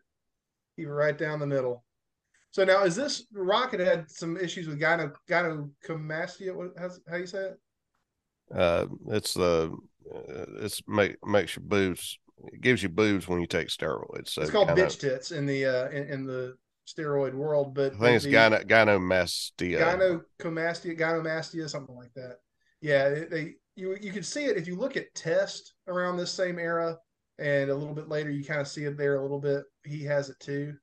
keep 0.77 0.87
it 0.87 0.93
right 0.93 1.17
down 1.17 1.41
the 1.41 1.47
middle. 1.47 1.85
So 2.51 2.65
now, 2.65 2.85
is 2.85 2.97
this 2.97 3.27
Rocket 3.33 3.81
had 3.81 4.11
some 4.11 4.37
issues 4.37 4.67
with 4.67 4.81
gyno 4.81 5.13
gynecomastia? 5.29 6.55
What 6.55 6.73
how's, 6.79 7.01
how 7.09 7.17
you 7.17 7.27
say 7.27 7.51
it? 7.51 7.61
Uh, 8.55 8.87
it's 9.09 9.35
the 9.35 9.77
uh, 10.15 10.45
it's 10.61 10.83
make 10.87 11.17
makes 11.27 11.57
your 11.57 11.65
boobs 11.65 12.19
it 12.53 12.61
gives 12.61 12.83
you 12.83 12.89
boobs 12.89 13.29
when 13.29 13.41
you 13.41 13.47
take 13.47 13.69
steroids. 13.69 14.29
So 14.31 14.43
it's 14.43 14.51
called 14.51 14.69
gyno- 14.69 14.77
bitch 14.77 15.01
tits 15.01 15.31
in 15.33 15.47
the 15.47 15.65
uh, 15.67 15.89
in, 15.91 16.05
in 16.09 16.25
the 16.27 16.55
steroid 16.87 17.35
world, 17.35 17.75
but 17.75 17.95
I 17.95 17.99
think 17.99 18.17
it's 18.17 18.25
the- 18.25 18.33
gyno, 18.33 18.65
gynomastia. 18.67 20.23
gynecomastia, 20.43 20.99
gynomastia, 20.99 21.69
something 21.69 21.95
like 21.97 22.13
that. 22.15 22.37
Yeah, 22.81 23.09
they, 23.11 23.25
they 23.25 23.55
you 23.77 23.97
you 24.01 24.13
can 24.13 24.23
see 24.23 24.45
it 24.47 24.57
if 24.57 24.67
you 24.67 24.77
look 24.77 24.97
at 24.97 25.15
Test 25.15 25.75
around 25.87 26.17
this 26.17 26.31
same 26.33 26.59
era, 26.59 26.97
and 27.39 27.71
a 27.71 27.75
little 27.75 27.95
bit 27.95 28.09
later 28.09 28.31
you 28.31 28.45
kind 28.45 28.61
of 28.61 28.69
see 28.69 28.85
it 28.85 28.97
there 28.97 29.17
a 29.17 29.23
little 29.23 29.41
bit. 29.41 29.65
He 29.85 30.05
has 30.05 30.29
it 30.31 30.39
too. 30.41 30.75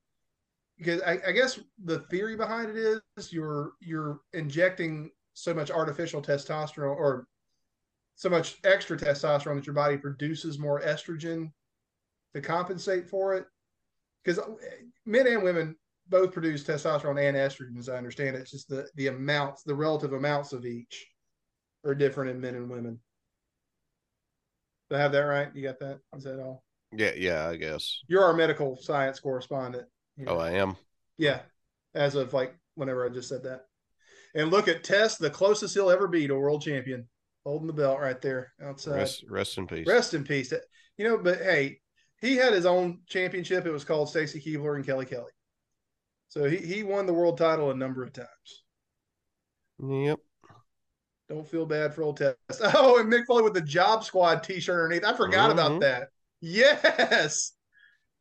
because 0.78 1.02
I, 1.04 1.20
I 1.28 1.32
guess 1.32 1.60
the 1.84 2.00
theory 2.12 2.36
behind 2.36 2.70
it 2.76 3.02
is 3.18 3.32
you're 3.34 3.72
you're 3.80 4.20
injecting 4.34 5.10
so 5.34 5.54
much 5.54 5.72
artificial 5.72 6.22
testosterone 6.22 6.96
or 6.96 7.28
so 8.16 8.30
much 8.30 8.58
extra 8.64 8.98
testosterone 8.98 9.56
that 9.56 9.68
your 9.68 9.76
body 9.76 9.98
produces 9.98 10.58
more 10.58 10.82
estrogen 10.82 11.52
to 12.34 12.42
compensate 12.42 13.10
for 13.10 13.36
it. 13.36 13.46
Because 14.24 14.40
uh, 14.40 14.52
men 15.06 15.28
and 15.28 15.44
women 15.44 15.76
both 16.08 16.32
produce 16.32 16.64
testosterone 16.64 17.22
and 17.22 17.38
estrogen, 17.38 17.78
as 17.78 17.90
I 17.90 17.98
understand 17.98 18.36
it. 18.36 18.40
It's 18.40 18.52
just 18.52 18.70
the 18.70 18.88
the 18.96 19.08
amounts, 19.08 19.64
the 19.64 19.76
relative 19.76 20.14
amounts 20.14 20.54
of 20.54 20.66
each 20.66 21.08
are 21.84 21.96
different 21.96 22.32
in 22.32 22.42
men 22.42 22.56
and 22.56 22.70
women. 22.70 23.00
Did 24.90 24.98
I 24.98 25.02
have 25.02 25.12
that 25.14 25.20
right? 25.20 25.50
You 25.54 25.64
got 25.64 25.80
that? 25.80 26.00
Is 26.16 26.24
that 26.24 26.40
all? 26.40 26.64
Yeah, 26.92 27.12
yeah, 27.16 27.48
I 27.48 27.56
guess. 27.56 28.02
You're 28.08 28.24
our 28.24 28.34
medical 28.34 28.78
science 28.78 29.20
correspondent. 29.20 29.88
You 30.18 30.26
know? 30.26 30.34
Oh, 30.34 30.40
I 30.40 30.52
am. 30.52 30.78
Yeah, 31.18 31.40
as 31.94 32.16
of 32.16 32.34
like 32.34 32.56
whenever 32.76 33.06
I 33.06 33.10
just 33.10 33.30
said 33.30 33.44
that. 33.44 33.66
And 34.36 34.52
look 34.52 34.68
at 34.68 34.84
Tess, 34.84 35.18
the 35.18 35.30
closest 35.30 35.74
he'll 35.74 35.90
ever 35.90 36.08
be 36.08 36.28
to 36.28 36.36
world 36.36 36.62
champion, 36.62 37.08
holding 37.46 37.68
the 37.68 37.74
belt 37.74 38.00
right 38.00 38.22
there 38.22 38.54
outside. 38.62 38.96
Rest, 38.96 39.26
rest 39.30 39.58
in 39.58 39.68
peace. 39.68 39.88
Rest 39.88 40.14
in 40.14 40.24
peace. 40.24 40.52
You 40.98 41.08
know, 41.08 41.18
but 41.18 41.38
hey, 41.38 41.80
he 42.20 42.36
had 42.36 42.54
his 42.54 42.66
own 42.66 43.02
championship. 43.08 43.66
It 43.66 43.72
was 43.72 43.86
called 43.86 44.10
Stacy 44.10 44.42
Keibler 44.42 44.76
and 44.76 44.86
Kelly 44.86 45.06
Kelly. 45.06 45.32
So 46.30 46.46
he, 46.46 46.58
he 46.58 46.84
won 46.84 47.06
the 47.06 47.14
world 47.14 47.38
title 47.38 47.72
a 47.72 47.76
number 47.76 48.04
of 48.04 48.12
times. 48.12 48.64
Yep. 49.80 50.20
Don't 51.30 51.48
feel 51.48 51.66
bad 51.66 51.94
for 51.94 52.04
old 52.04 52.18
Test. 52.18 52.36
Oh, 52.76 53.00
and 53.00 53.12
Mick 53.12 53.26
Foley 53.26 53.44
with 53.44 53.54
the 53.54 53.62
Job 53.62 54.04
Squad 54.04 54.44
T-shirt 54.44 54.84
underneath. 54.84 55.06
I 55.06 55.16
forgot 55.16 55.50
mm-hmm. 55.50 55.60
about 55.60 55.82
that. 55.82 56.08
Yes, 56.42 57.54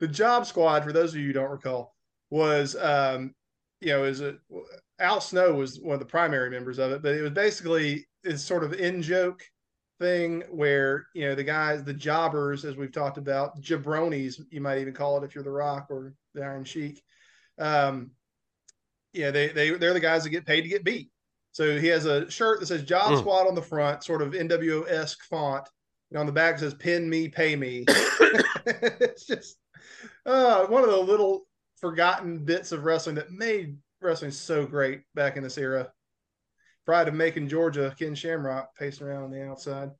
the 0.00 0.08
Job 0.08 0.46
Squad. 0.46 0.84
For 0.84 0.92
those 0.92 1.12
of 1.12 1.20
you 1.20 1.26
who 1.26 1.32
don't 1.32 1.50
recall, 1.50 1.94
was 2.30 2.76
um, 2.76 3.34
you 3.80 3.88
know, 3.88 4.04
is 4.04 4.20
a 4.20 4.36
Al 4.98 5.20
Snow 5.20 5.52
was 5.52 5.80
one 5.80 5.94
of 5.94 6.00
the 6.00 6.06
primary 6.06 6.50
members 6.50 6.78
of 6.78 6.92
it, 6.92 7.02
but 7.02 7.14
it 7.14 7.20
was 7.20 7.32
basically 7.32 8.06
is 8.24 8.44
sort 8.44 8.64
of 8.64 8.74
in 8.74 9.02
joke 9.02 9.42
thing 10.00 10.42
where 10.50 11.06
you 11.14 11.26
know 11.26 11.34
the 11.34 11.44
guys, 11.44 11.84
the 11.84 11.94
jobbers, 11.94 12.64
as 12.64 12.76
we've 12.76 12.92
talked 12.92 13.18
about, 13.18 13.60
jabronis, 13.60 14.40
you 14.50 14.60
might 14.60 14.78
even 14.78 14.94
call 14.94 15.16
it 15.18 15.24
if 15.24 15.34
you're 15.34 15.44
the 15.44 15.50
Rock 15.50 15.86
or 15.90 16.14
the 16.34 16.42
Iron 16.42 16.64
Sheik. 16.64 17.02
Um, 17.58 18.10
yeah, 19.12 19.30
they 19.30 19.48
they 19.48 19.70
they're 19.70 19.94
the 19.94 20.00
guys 20.00 20.24
that 20.24 20.30
get 20.30 20.46
paid 20.46 20.62
to 20.62 20.68
get 20.68 20.84
beat. 20.84 21.10
So 21.52 21.78
he 21.78 21.86
has 21.88 22.04
a 22.04 22.28
shirt 22.30 22.60
that 22.60 22.66
says 22.66 22.82
Job 22.82 23.12
mm. 23.12 23.18
Squad 23.18 23.46
on 23.46 23.54
the 23.54 23.62
front, 23.62 24.02
sort 24.02 24.22
of 24.22 24.32
NWO 24.32 24.90
esque 24.90 25.22
font. 25.24 25.68
And 26.10 26.18
on 26.18 26.26
the 26.26 26.32
back 26.32 26.58
says 26.58 26.74
"Pin 26.74 27.08
me, 27.08 27.28
pay 27.28 27.54
me." 27.54 27.84
it's 28.66 29.26
just 29.26 29.56
uh, 30.26 30.66
one 30.66 30.82
of 30.82 30.90
the 30.90 30.96
little 30.96 31.46
forgotten 31.80 32.38
bits 32.44 32.72
of 32.72 32.84
wrestling 32.84 33.14
that 33.16 33.30
made 33.30 33.76
wrestling 34.00 34.30
so 34.30 34.66
great 34.66 35.02
back 35.14 35.36
in 35.36 35.42
this 35.42 35.58
era. 35.58 35.90
Pride 36.86 37.08
of 37.08 37.14
Macon 37.14 37.48
Georgia, 37.48 37.94
Ken 37.98 38.14
Shamrock 38.14 38.74
pacing 38.76 39.06
around 39.06 39.24
on 39.24 39.30
the 39.30 39.46
outside. 39.46 39.90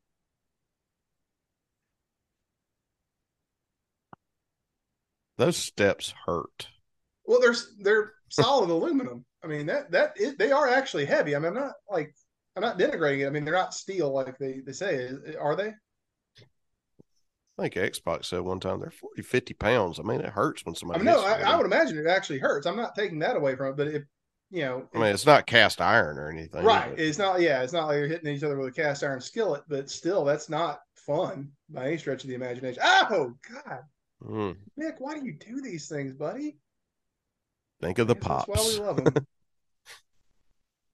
Those 5.36 5.56
steps 5.56 6.14
hurt. 6.26 6.68
Well, 7.26 7.40
they're 7.40 7.56
they're 7.80 8.12
solid 8.28 8.70
aluminum. 8.70 9.24
I 9.42 9.46
mean 9.46 9.66
that 9.66 9.90
that 9.90 10.12
is, 10.16 10.36
they 10.36 10.52
are 10.52 10.68
actually 10.68 11.06
heavy. 11.06 11.34
I 11.34 11.38
mean, 11.38 11.48
I'm 11.48 11.54
not 11.54 11.72
like 11.90 12.14
I'm 12.56 12.62
not 12.62 12.78
denigrating 12.78 13.24
it. 13.24 13.26
I 13.26 13.30
mean, 13.30 13.44
they're 13.44 13.54
not 13.54 13.74
steel 13.74 14.12
like 14.12 14.38
they 14.38 14.60
they 14.64 14.72
say. 14.72 15.10
Are 15.40 15.56
they? 15.56 15.72
I 17.58 17.68
think 17.68 17.74
Xbox 17.74 18.26
said 18.26 18.40
one 18.40 18.58
time 18.58 18.80
they're 18.80 18.90
40, 18.90 19.22
50 19.22 19.54
pounds. 19.54 20.00
I 20.00 20.02
mean, 20.02 20.20
it 20.20 20.30
hurts 20.30 20.64
when 20.64 20.74
somebody. 20.74 21.00
I 21.00 21.04
mean, 21.04 21.14
no, 21.14 21.24
I, 21.24 21.52
I, 21.52 21.56
would 21.56 21.66
imagine 21.66 21.98
it 21.98 22.08
actually 22.08 22.40
hurts. 22.40 22.66
I'm 22.66 22.76
not 22.76 22.96
taking 22.96 23.20
that 23.20 23.36
away 23.36 23.54
from 23.54 23.68
it, 23.68 23.76
but 23.76 23.88
if 23.88 24.02
you 24.50 24.62
know, 24.62 24.88
I 24.94 24.98
mean, 24.98 25.06
it's 25.08 25.26
not 25.26 25.46
cast 25.46 25.80
iron 25.80 26.18
or 26.18 26.30
anything, 26.30 26.64
right? 26.64 26.92
It's 26.96 27.18
not. 27.18 27.40
Yeah, 27.40 27.62
it's 27.62 27.72
not 27.72 27.86
like 27.86 27.96
you're 27.96 28.08
hitting 28.08 28.34
each 28.34 28.42
other 28.42 28.56
with 28.58 28.68
a 28.68 28.72
cast 28.72 29.02
iron 29.02 29.20
skillet, 29.20 29.62
but 29.68 29.90
still, 29.90 30.24
that's 30.24 30.48
not 30.48 30.80
fun 30.94 31.50
by 31.68 31.86
any 31.86 31.98
stretch 31.98 32.22
of 32.24 32.28
the 32.28 32.34
imagination. 32.34 32.82
Oh 32.84 33.32
God, 33.52 33.80
mm. 34.22 34.56
Mick, 34.78 34.94
why 34.98 35.18
do 35.18 35.24
you 35.24 35.32
do 35.32 35.60
these 35.60 35.88
things, 35.88 36.12
buddy? 36.12 36.56
Think 37.80 37.98
of 37.98 38.06
the 38.06 38.14
pops. 38.14 38.46
That's 38.46 38.78
why 38.78 38.84
we 38.84 38.86
love 38.86 39.04
them. 39.04 39.26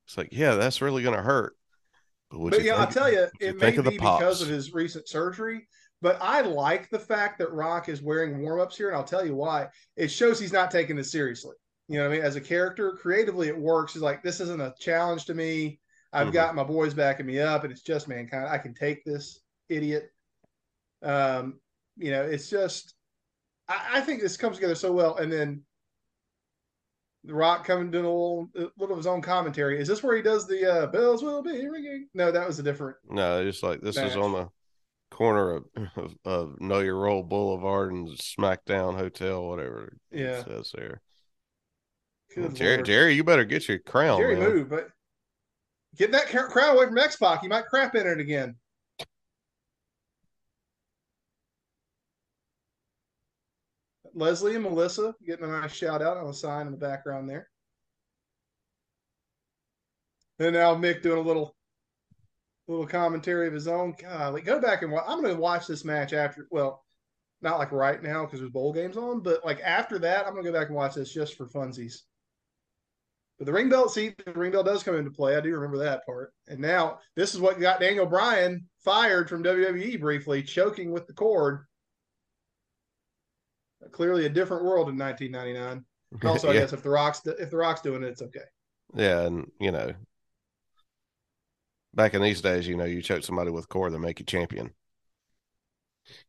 it's 0.07 0.17
like, 0.17 0.31
yeah, 0.33 0.55
that's 0.55 0.81
really 0.81 1.03
going 1.03 1.17
to 1.17 1.23
hurt. 1.23 1.55
But, 2.31 2.51
but 2.51 2.63
yeah, 2.63 2.77
I'll 2.77 2.87
tell 2.87 3.11
you, 3.11 3.23
it 3.23 3.31
you 3.41 3.55
may 3.55 3.71
be 3.71 3.83
because 3.83 4.41
of 4.41 4.49
his 4.49 4.73
recent 4.73 5.09
surgery. 5.09 5.67
But 6.03 6.19
I 6.23 6.41
like 6.41 6.89
the 6.89 6.99
fact 6.99 7.39
that 7.39 7.53
Rock 7.53 7.89
is 7.89 8.03
wearing 8.03 8.41
warm 8.41 8.61
ups 8.61 8.77
here, 8.77 8.89
and 8.89 8.97
I'll 8.97 9.05
tell 9.05 9.25
you 9.25 9.35
why. 9.35 9.69
It 9.97 10.09
shows 10.09 10.41
he's 10.41 10.53
not 10.53 10.71
taking 10.71 10.97
this 10.97 11.13
seriously. 11.13 11.55
You 11.91 11.99
know 11.99 12.05
what 12.05 12.15
I 12.15 12.17
mean? 12.19 12.25
As 12.25 12.37
a 12.37 12.41
character, 12.41 12.93
creatively, 12.93 13.49
it 13.49 13.59
works. 13.59 13.95
He's 13.95 14.03
like, 14.03 14.23
this 14.23 14.39
isn't 14.39 14.63
a 14.63 14.73
challenge 14.79 15.25
to 15.25 15.35
me. 15.35 15.81
I've 16.13 16.29
mm-hmm. 16.29 16.35
got 16.35 16.55
my 16.55 16.63
boys 16.63 16.95
backing 16.95 17.27
me 17.27 17.41
up, 17.41 17.65
and 17.65 17.73
it's 17.73 17.83
just 17.83 18.07
mankind. 18.07 18.49
I 18.49 18.59
can 18.59 18.75
take 18.75 19.05
this 19.05 19.41
idiot. 19.69 20.13
Um, 21.03 21.59
you 21.97 22.13
know, 22.13 22.23
it's 22.23 22.49
just, 22.49 22.95
I, 23.67 23.87
I 23.95 24.01
think 24.03 24.21
this 24.21 24.37
comes 24.37 24.55
together 24.55 24.77
so 24.77 24.93
well. 24.93 25.17
And 25.17 25.33
then 25.33 25.63
the 27.25 27.35
Rock 27.35 27.65
coming 27.65 27.91
doing 27.91 28.05
a 28.05 28.09
little, 28.09 28.49
a 28.55 28.67
little 28.79 28.93
of 28.93 28.99
his 28.99 29.09
own 29.09 29.21
commentary. 29.21 29.81
Is 29.81 29.89
this 29.89 30.01
where 30.01 30.15
he 30.15 30.23
does 30.23 30.47
the 30.47 30.73
uh, 30.73 30.87
bells 30.87 31.25
will 31.25 31.43
be 31.43 31.69
ringing? 31.69 32.07
No, 32.15 32.31
that 32.31 32.47
was 32.47 32.61
a 32.61 32.63
different. 32.63 32.99
No, 33.09 33.45
it's 33.45 33.65
like 33.65 33.81
this 33.81 33.97
match. 33.97 34.11
is 34.11 34.17
on 34.17 34.31
the 34.31 34.49
corner 35.11 35.57
of, 35.57 35.65
of, 35.97 36.15
of, 36.25 36.61
Know 36.61 36.79
Your 36.79 37.01
Role 37.01 37.25
Boulevard 37.25 37.91
and 37.91 38.09
SmackDown 38.11 38.97
Hotel, 38.97 39.45
whatever 39.45 39.97
yeah. 40.13 40.39
it 40.39 40.45
says 40.45 40.73
there. 40.73 41.03
Good 42.35 42.55
Jerry, 42.55 42.77
Lord. 42.77 42.87
Jerry, 42.87 43.15
you 43.15 43.25
better 43.25 43.45
get 43.45 43.69
your 43.69 43.79
crown. 43.79 44.19
Jerry, 44.19 44.37
man. 44.37 44.49
move, 44.49 44.69
but 44.71 44.89
get 45.97 46.13
that 46.13 46.29
crown 46.29 46.77
away 46.77 46.87
from 46.87 46.99
X 46.99 47.17
Pac. 47.17 47.43
You 47.43 47.49
might 47.49 47.67
crap 47.67 47.95
in 47.97 48.07
it 48.07 48.21
again. 48.21 48.57
Leslie 54.15 54.55
and 54.55 54.65
Melissa 54.65 55.15
getting 55.25 55.45
a 55.45 55.49
nice 55.49 55.73
shout 55.73 56.03
out 56.03 56.17
on 56.17 56.27
the 56.27 56.35
sign 56.35 56.67
in 56.67 56.73
the 56.73 56.79
background 56.79 57.29
there. 57.29 57.49
And 60.39 60.55
now 60.55 60.75
Mick 60.75 61.03
doing 61.03 61.19
a 61.19 61.23
little 61.23 61.55
little 62.67 62.87
commentary 62.87 63.47
of 63.49 63.53
his 63.53 63.69
own. 63.69 63.95
God, 64.01 64.45
go 64.45 64.61
back 64.61 64.83
and 64.83 64.93
watch. 64.93 65.05
I'm 65.07 65.23
going 65.23 65.35
to 65.35 65.41
watch 65.41 65.67
this 65.67 65.85
match 65.85 66.13
after. 66.13 66.47
Well, 66.51 66.85
not 67.43 67.59
like 67.59 67.73
right 67.73 68.03
now 68.03 68.25
because 68.25 68.41
there's 68.41 68.53
bowl 68.53 68.73
games 68.73 68.97
on, 68.97 69.21
but 69.21 69.45
like 69.45 69.61
after 69.61 69.99
that, 69.99 70.27
I'm 70.27 70.33
going 70.33 70.45
to 70.45 70.51
go 70.51 70.59
back 70.59 70.69
and 70.69 70.77
watch 70.77 70.95
this 70.95 71.13
just 71.13 71.37
for 71.37 71.47
funsies. 71.47 72.03
But 73.41 73.47
the 73.47 73.55
ring 73.55 73.71
belt, 73.71 73.91
see, 73.91 74.15
the 74.27 74.33
ring 74.33 74.53
belt 74.53 74.67
does 74.67 74.83
come 74.83 74.97
into 74.97 75.11
play. 75.11 75.35
I 75.35 75.41
do 75.41 75.55
remember 75.55 75.79
that 75.79 76.05
part. 76.05 76.35
And 76.47 76.61
now 76.61 76.99
this 77.17 77.35
is 77.35 77.41
what 77.41 77.59
got 77.59 77.81
Daniel 77.81 78.05
Bryan 78.05 78.69
fired 78.85 79.31
from 79.31 79.43
WWE 79.43 79.99
briefly, 79.99 80.43
choking 80.43 80.93
with 80.93 81.07
the 81.07 81.15
cord 81.15 81.65
clearly 83.93 84.27
a 84.27 84.29
different 84.29 84.65
world 84.65 84.91
in 84.91 84.99
1999. 84.99 85.85
Also, 86.25 86.51
I 86.51 86.55
guess 86.55 86.73
if 86.73 86.83
the 86.83 86.91
rocks 86.91 87.25
if 87.25 87.51
the 87.51 87.57
rocks 87.57 87.83
doing 87.83 88.03
it, 88.03 88.09
it's 88.09 88.21
okay. 88.21 88.41
Yeah, 88.97 89.27
and 89.27 89.49
you 89.61 89.71
know, 89.71 89.95
back 91.95 92.15
in 92.15 92.21
these 92.21 92.41
days, 92.41 92.67
you 92.67 92.77
know, 92.77 92.85
you 92.85 93.01
choke 93.01 93.23
somebody 93.23 93.53
with 93.53 93.69
core, 93.69 93.91
they 93.91 93.97
make 93.99 94.19
you 94.19 94.27
champion. 94.27 94.75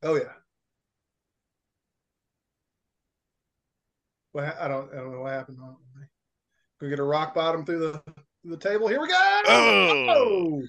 Oh 0.04 0.14
yeah. 0.14 0.34
Well, 4.34 4.54
I 4.62 4.68
don't 4.68 4.94
I 4.94 4.98
don't 4.98 5.14
know 5.14 5.22
what 5.22 5.32
happened. 5.32 5.58
We 6.82 6.90
get 6.90 7.00
a 7.00 7.04
rock 7.04 7.34
bottom 7.36 7.66
through 7.66 7.80
the 7.80 8.02
the 8.44 8.58
table. 8.58 8.88
Here 8.88 9.00
we 9.00 9.08
go. 9.08 9.42
Oh. 9.48 10.64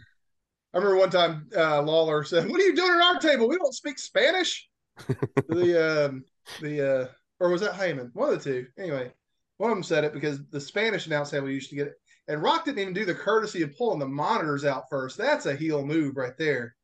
I 0.74 0.78
remember 0.78 0.98
one 0.98 1.10
time 1.10 1.48
uh, 1.56 1.82
Lawler 1.82 2.24
said, 2.24 2.48
"What 2.48 2.60
are 2.60 2.64
you 2.64 2.74
doing 2.74 2.92
at 2.92 3.02
our 3.02 3.18
table? 3.18 3.48
We 3.48 3.58
don't 3.58 3.74
speak 3.74 3.98
Spanish." 3.98 4.68
the 5.48 6.08
um, 6.08 6.24
the 6.60 7.00
uh, 7.00 7.06
or 7.40 7.50
was 7.50 7.60
that 7.62 7.74
Heyman? 7.74 8.10
One 8.14 8.32
of 8.32 8.42
the 8.42 8.50
two. 8.50 8.66
Anyway, 8.78 9.12
one 9.56 9.70
of 9.70 9.76
them 9.76 9.82
said 9.82 10.04
it 10.04 10.12
because 10.12 10.40
the 10.50 10.60
Spanish 10.60 11.06
announce 11.06 11.30
table 11.30 11.50
used 11.50 11.70
to 11.70 11.76
get 11.76 11.88
it, 11.88 11.94
and 12.28 12.42
Rock 12.42 12.64
didn't 12.64 12.80
even 12.80 12.94
do 12.94 13.04
the 13.04 13.14
courtesy 13.14 13.62
of 13.62 13.76
pulling 13.76 13.98
the 13.98 14.06
monitors 14.06 14.64
out 14.64 14.84
first. 14.90 15.16
That's 15.18 15.46
a 15.46 15.56
heel 15.56 15.84
move 15.84 16.16
right 16.16 16.36
there. 16.38 16.74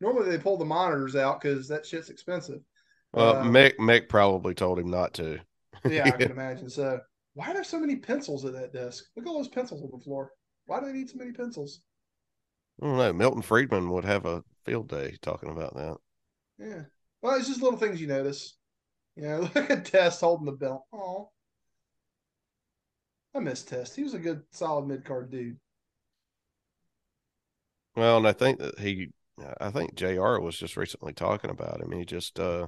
Normally 0.00 0.30
they 0.30 0.38
pull 0.38 0.56
the 0.56 0.64
monitors 0.64 1.16
out 1.16 1.40
because 1.40 1.68
that 1.68 1.86
shit's 1.86 2.10
expensive. 2.10 2.60
Well, 3.12 3.36
uh, 3.36 3.44
Mick 3.44 3.76
Mick 3.76 4.08
probably 4.08 4.54
told 4.54 4.78
him 4.78 4.90
not 4.90 5.14
to. 5.14 5.40
yeah, 5.88 6.04
I 6.04 6.10
can 6.10 6.30
imagine. 6.30 6.68
So 6.68 7.00
why 7.38 7.52
are 7.52 7.54
there 7.54 7.62
so 7.62 7.78
many 7.78 7.94
pencils 7.94 8.44
at 8.44 8.52
that 8.54 8.72
desk? 8.72 9.04
Look 9.14 9.24
at 9.24 9.28
all 9.28 9.36
those 9.36 9.46
pencils 9.46 9.80
on 9.80 9.90
the 9.92 10.02
floor. 10.02 10.32
Why 10.66 10.80
do 10.80 10.86
they 10.86 10.92
need 10.92 11.08
so 11.08 11.18
many 11.18 11.30
pencils? 11.30 11.82
I 12.82 12.86
don't 12.86 12.96
know. 12.96 13.12
Milton 13.12 13.42
Friedman 13.42 13.90
would 13.90 14.04
have 14.04 14.26
a 14.26 14.42
field 14.64 14.88
day 14.88 15.16
talking 15.22 15.48
about 15.48 15.76
that. 15.76 15.96
Yeah. 16.58 16.82
Well, 17.22 17.36
it's 17.36 17.46
just 17.46 17.62
little 17.62 17.78
things 17.78 18.00
you 18.00 18.08
notice. 18.08 18.56
You 19.14 19.22
know, 19.22 19.40
look 19.54 19.70
at 19.70 19.84
Test 19.84 20.20
holding 20.20 20.46
the 20.46 20.52
belt. 20.52 20.82
Oh, 20.92 21.30
I 23.36 23.38
miss 23.38 23.62
Test. 23.62 23.94
He 23.94 24.02
was 24.02 24.14
a 24.14 24.18
good, 24.18 24.42
solid 24.50 24.88
mid 24.88 25.04
card 25.04 25.30
dude. 25.30 25.58
Well, 27.94 28.16
and 28.16 28.26
I 28.26 28.32
think 28.32 28.58
that 28.58 28.80
he, 28.80 29.10
I 29.60 29.70
think 29.70 29.94
Jr. 29.94 30.40
was 30.40 30.58
just 30.58 30.76
recently 30.76 31.12
talking 31.12 31.50
about 31.50 31.80
him. 31.80 31.92
He 31.92 32.04
just, 32.04 32.40
uh, 32.40 32.66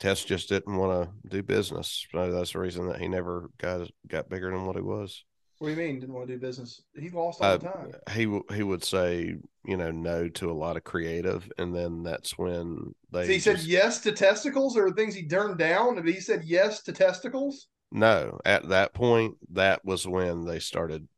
Test 0.00 0.26
just 0.26 0.48
didn't 0.48 0.76
want 0.76 1.10
to 1.24 1.28
do 1.28 1.42
business. 1.42 2.06
So 2.10 2.32
that's 2.32 2.52
the 2.54 2.58
reason 2.58 2.88
that 2.88 3.00
he 3.00 3.06
never 3.08 3.50
got 3.58 3.88
got 4.08 4.28
bigger 4.28 4.50
than 4.50 4.64
what 4.66 4.76
he 4.76 4.82
was. 4.82 5.24
What 5.58 5.68
do 5.68 5.74
you 5.74 5.78
mean 5.78 6.00
didn't 6.00 6.14
want 6.14 6.26
to 6.28 6.34
do 6.34 6.40
business? 6.40 6.82
He 6.98 7.10
lost 7.10 7.40
all 7.40 7.46
Uh, 7.46 7.58
the 7.58 7.68
time. 7.68 7.92
he 8.12 8.40
he 8.54 8.62
would 8.62 8.82
say 8.82 9.36
you 9.64 9.76
know 9.76 9.90
no 9.90 10.28
to 10.28 10.50
a 10.50 10.52
lot 10.52 10.76
of 10.76 10.84
creative, 10.84 11.50
and 11.58 11.74
then 11.74 12.02
that's 12.02 12.38
when 12.38 12.94
they 13.12 13.26
So 13.26 13.32
he 13.32 13.38
said 13.40 13.60
yes 13.60 14.00
to 14.00 14.12
testicles 14.12 14.76
or 14.76 14.90
things 14.90 15.14
he 15.14 15.28
turned 15.28 15.58
down, 15.58 15.96
but 15.96 16.06
he 16.08 16.20
said 16.20 16.44
yes 16.44 16.82
to 16.84 16.92
testicles. 16.92 17.68
no. 17.92 18.38
At 18.44 18.68
that 18.68 18.94
point, 18.94 19.36
that 19.52 19.84
was 19.84 20.06
when 20.06 20.44
they 20.44 20.58
started, 20.58 21.08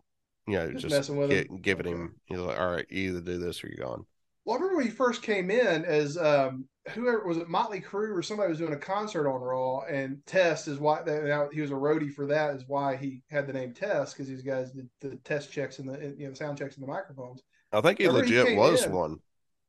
you 0.46 0.54
know, 0.54 0.72
Just 0.72 0.84
just, 0.84 0.96
messing 0.96 1.16
with 1.16 1.30
gi- 1.30 1.48
him? 1.48 1.58
giving 1.62 1.86
Okay. 1.86 1.94
him. 1.94 2.14
He's 2.26 2.38
like, 2.38 2.58
all 2.58 2.70
right, 2.70 2.86
you 2.90 3.10
either 3.10 3.20
do 3.20 3.38
this 3.38 3.62
or 3.62 3.68
you're 3.68 3.86
gone. 3.86 4.06
Well, 4.44 4.56
I 4.56 4.58
remember 4.60 4.76
when 4.78 4.86
he 4.86 4.92
first 4.92 5.22
came 5.22 5.50
in 5.50 5.84
as 5.84 6.16
um, 6.16 6.66
whoever 6.90 7.26
was 7.26 7.36
it, 7.36 7.48
Motley 7.48 7.80
Crue 7.80 8.16
or 8.16 8.22
somebody 8.22 8.48
was 8.48 8.58
doing 8.58 8.72
a 8.72 8.78
concert 8.78 9.28
on 9.28 9.40
Raw, 9.40 9.80
and 9.82 10.18
Test 10.26 10.68
is 10.68 10.78
why 10.78 11.02
that 11.02 11.24
now 11.24 11.48
he 11.52 11.60
was 11.60 11.70
a 11.70 11.74
roadie 11.74 12.12
for 12.12 12.26
that 12.26 12.54
is 12.54 12.64
why 12.66 12.96
he 12.96 13.22
had 13.30 13.46
the 13.46 13.52
name 13.52 13.72
Test 13.72 14.16
because 14.16 14.28
these 14.28 14.42
guys 14.42 14.72
did 14.72 14.88
the 15.00 15.16
test 15.24 15.52
checks 15.52 15.78
and 15.78 15.88
the 15.88 16.14
you 16.16 16.28
know 16.28 16.34
sound 16.34 16.58
checks 16.58 16.76
in 16.76 16.80
the 16.80 16.86
microphones. 16.86 17.42
I 17.72 17.80
think 17.80 17.98
he 17.98 18.06
Remember 18.06 18.26
legit 18.26 18.46
came 18.46 18.56
was 18.56 18.84
in. 18.84 18.92
one. 18.92 19.18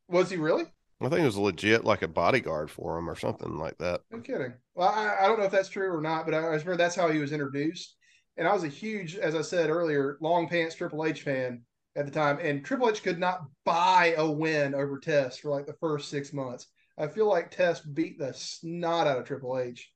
Was 0.09 0.29
he 0.29 0.37
really? 0.37 0.65
I 1.01 1.09
think 1.09 1.21
it 1.21 1.25
was 1.25 1.37
legit 1.37 1.83
like 1.83 2.01
a 2.01 2.07
bodyguard 2.07 2.71
for 2.71 2.97
him 2.97 3.09
or 3.09 3.15
something 3.15 3.57
like 3.57 3.77
that. 3.79 4.01
No 4.11 4.19
kidding. 4.19 4.53
Well, 4.75 4.89
I, 4.89 5.17
I 5.21 5.27
don't 5.27 5.39
know 5.39 5.45
if 5.45 5.51
that's 5.51 5.69
true 5.69 5.93
or 5.93 6.01
not, 6.01 6.25
but 6.25 6.33
I, 6.33 6.37
I 6.37 6.41
remember 6.41 6.77
that's 6.77 6.95
how 6.95 7.09
he 7.09 7.19
was 7.19 7.31
introduced. 7.33 7.95
And 8.37 8.47
I 8.47 8.53
was 8.53 8.63
a 8.63 8.69
huge, 8.69 9.15
as 9.15 9.35
I 9.35 9.41
said 9.41 9.69
earlier, 9.69 10.17
long 10.21 10.47
pants 10.47 10.75
Triple 10.75 11.05
H 11.05 11.21
fan 11.21 11.61
at 11.95 12.05
the 12.05 12.11
time. 12.11 12.39
And 12.41 12.63
Triple 12.63 12.89
H 12.89 13.03
could 13.03 13.19
not 13.19 13.41
buy 13.65 14.15
a 14.17 14.29
win 14.29 14.73
over 14.73 14.97
Test 14.97 15.41
for 15.41 15.49
like 15.49 15.65
the 15.65 15.75
first 15.79 16.09
six 16.09 16.31
months. 16.33 16.67
I 16.97 17.07
feel 17.07 17.27
like 17.27 17.51
Test 17.51 17.93
beat 17.93 18.19
the 18.19 18.33
snot 18.33 19.07
out 19.07 19.17
of 19.17 19.25
Triple 19.25 19.57
H 19.57 19.91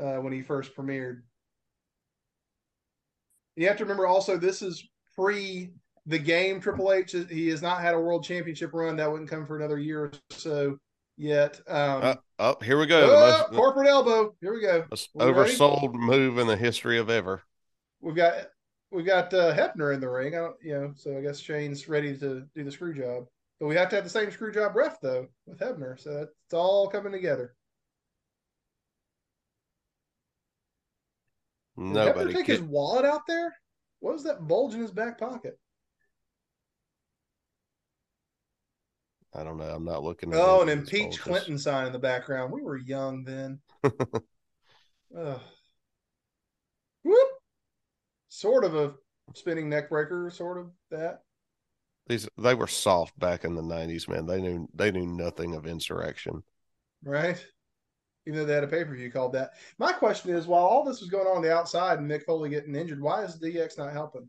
uh, 0.00 0.16
when 0.16 0.32
he 0.32 0.42
first 0.42 0.74
premiered. 0.76 1.22
You 3.56 3.68
have 3.68 3.76
to 3.76 3.84
remember 3.84 4.06
also, 4.06 4.36
this 4.36 4.62
is 4.62 4.88
pre 5.16 5.70
the 6.06 6.18
game 6.18 6.60
Triple 6.60 6.92
H. 6.92 7.14
He 7.30 7.48
has 7.48 7.62
not 7.62 7.80
had 7.80 7.94
a 7.94 8.00
world 8.00 8.24
championship 8.24 8.72
run. 8.72 8.96
That 8.96 9.10
wouldn't 9.10 9.30
come 9.30 9.46
for 9.46 9.56
another 9.56 9.78
year 9.78 10.04
or 10.04 10.12
so 10.30 10.78
yet. 11.16 11.60
Um, 11.68 12.02
Uh, 12.02 12.14
oh, 12.40 12.56
here 12.62 12.78
we 12.78 12.86
go. 12.86 13.06
The 13.06 13.16
Oh, 13.16 13.38
most, 13.38 13.52
corporate 13.52 13.88
elbow. 13.88 14.34
Here 14.40 14.52
we 14.52 14.60
go. 14.60 14.84
we 15.14 15.24
ready? 15.24 15.52
oversold 15.54 15.94
move 15.94 16.38
in 16.38 16.46
the 16.46 16.56
history 16.56 16.98
of 16.98 17.08
ever. 17.08 17.42
We've 18.00 18.16
got 18.16 18.34
we've 18.90 19.06
got 19.06 19.32
uh, 19.32 19.54
Hebner 19.54 19.94
in 19.94 20.00
the 20.00 20.08
ring. 20.10 20.34
I 20.34 20.38
don't, 20.38 20.56
you 20.62 20.74
know, 20.74 20.92
so 20.96 21.16
I 21.16 21.20
guess 21.20 21.38
Shane's 21.38 21.88
ready 21.88 22.16
to 22.18 22.46
do 22.54 22.64
the 22.64 22.70
screw 22.72 22.94
job. 22.94 23.26
But 23.60 23.66
we 23.66 23.76
have 23.76 23.88
to 23.90 23.96
have 23.96 24.04
the 24.04 24.10
same 24.10 24.30
screw 24.30 24.52
job 24.52 24.74
ref 24.76 25.00
though 25.00 25.28
with 25.46 25.58
Hebner, 25.58 25.98
so 25.98 26.12
that's 26.14 26.32
it's 26.46 26.54
all 26.54 26.88
coming 26.88 27.12
together. 27.12 27.54
Did 31.76 31.86
Hebner 31.86 31.94
Nobody. 31.94 32.32
take 32.34 32.46
Can, 32.46 32.56
his 32.56 32.62
wallet 32.62 33.04
out 33.04 33.26
there? 33.26 33.54
What 34.00 34.14
was 34.14 34.24
that 34.24 34.46
bulge 34.46 34.74
in 34.74 34.80
his 34.80 34.90
back 34.90 35.18
pocket? 35.18 35.58
I 39.34 39.42
don't 39.42 39.56
know. 39.58 39.64
I'm 39.64 39.84
not 39.84 40.04
looking. 40.04 40.32
At 40.32 40.38
Oh, 40.38 40.62
any 40.62 40.62
and 40.62 40.70
of 40.70 40.76
then 40.76 40.78
these 40.80 40.90
Peach 40.90 41.00
bulges. 41.00 41.22
Clinton 41.22 41.58
sign 41.58 41.86
in 41.88 41.92
the 41.92 41.98
background. 41.98 42.52
We 42.52 42.62
were 42.62 42.76
young 42.76 43.24
then. 43.24 43.60
Whoop. 47.02 47.28
Sort 48.28 48.64
of 48.64 48.76
a 48.76 48.94
spinning 49.34 49.68
neck 49.68 49.88
breaker, 49.88 50.30
sort 50.30 50.58
of 50.58 50.70
that. 50.90 51.23
These 52.06 52.28
they 52.36 52.54
were 52.54 52.66
soft 52.66 53.18
back 53.18 53.44
in 53.44 53.54
the 53.54 53.62
'90s, 53.62 54.08
man. 54.08 54.26
They 54.26 54.40
knew 54.40 54.68
they 54.74 54.90
knew 54.90 55.06
nothing 55.06 55.54
of 55.54 55.66
insurrection. 55.66 56.42
right? 57.02 57.44
Even 58.26 58.40
though 58.40 58.46
they 58.46 58.54
had 58.54 58.64
a 58.64 58.68
pay 58.68 58.84
per 58.84 58.94
view 58.94 59.10
called 59.10 59.32
that. 59.34 59.52
My 59.78 59.92
question 59.92 60.34
is, 60.34 60.46
while 60.46 60.64
all 60.64 60.84
this 60.84 61.00
was 61.00 61.10
going 61.10 61.26
on, 61.26 61.36
on 61.36 61.42
the 61.42 61.54
outside 61.54 61.98
and 61.98 62.10
Mick 62.10 62.24
Foley 62.24 62.48
getting 62.48 62.74
injured, 62.74 63.00
why 63.00 63.22
is 63.22 63.38
DX 63.38 63.76
not 63.76 63.92
helping? 63.92 64.28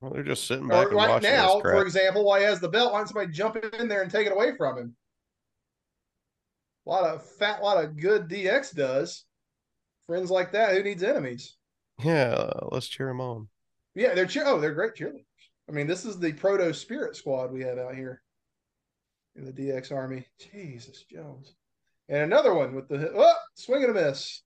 Well, 0.00 0.12
they're 0.12 0.22
just 0.22 0.46
sitting 0.46 0.66
back 0.66 0.88
right 0.88 1.10
watching 1.10 1.30
now, 1.30 1.60
for 1.60 1.82
example, 1.82 2.24
why 2.24 2.40
he 2.40 2.44
has 2.46 2.58
the 2.58 2.68
belt? 2.68 2.92
Why 2.92 2.98
don't 2.98 3.08
somebody 3.08 3.32
jump 3.32 3.56
in 3.56 3.86
there 3.86 4.02
and 4.02 4.10
take 4.10 4.26
it 4.26 4.32
away 4.32 4.56
from 4.56 4.78
him? 4.78 4.96
A 6.86 6.90
lot 6.90 7.04
of 7.04 7.24
fat, 7.36 7.60
a 7.60 7.62
lot 7.62 7.84
of 7.84 7.96
good 7.96 8.26
DX 8.28 8.74
does. 8.74 9.24
Friends 10.06 10.30
like 10.30 10.52
that, 10.52 10.74
who 10.74 10.82
needs 10.82 11.02
enemies? 11.02 11.56
yeah, 12.02 12.50
let's 12.72 12.88
cheer 12.88 13.10
him 13.10 13.20
on. 13.20 13.48
Yeah, 13.94 14.14
they're 14.14 14.26
cheer. 14.26 14.44
Oh, 14.46 14.58
they're 14.58 14.74
great 14.74 14.94
cheerleaders. 14.94 15.24
I 15.70 15.72
mean, 15.72 15.86
this 15.86 16.04
is 16.04 16.18
the 16.18 16.32
proto 16.32 16.74
spirit 16.74 17.14
squad 17.14 17.52
we 17.52 17.62
have 17.62 17.78
out 17.78 17.94
here 17.94 18.22
in 19.36 19.44
the 19.44 19.52
DX 19.52 19.92
Army. 19.92 20.26
Jesus 20.52 21.04
Jones, 21.04 21.54
and 22.08 22.22
another 22.22 22.54
one 22.54 22.74
with 22.74 22.88
the 22.88 23.12
oh, 23.14 23.34
swing 23.54 23.84
and 23.84 23.96
a 23.96 24.02
miss. 24.02 24.42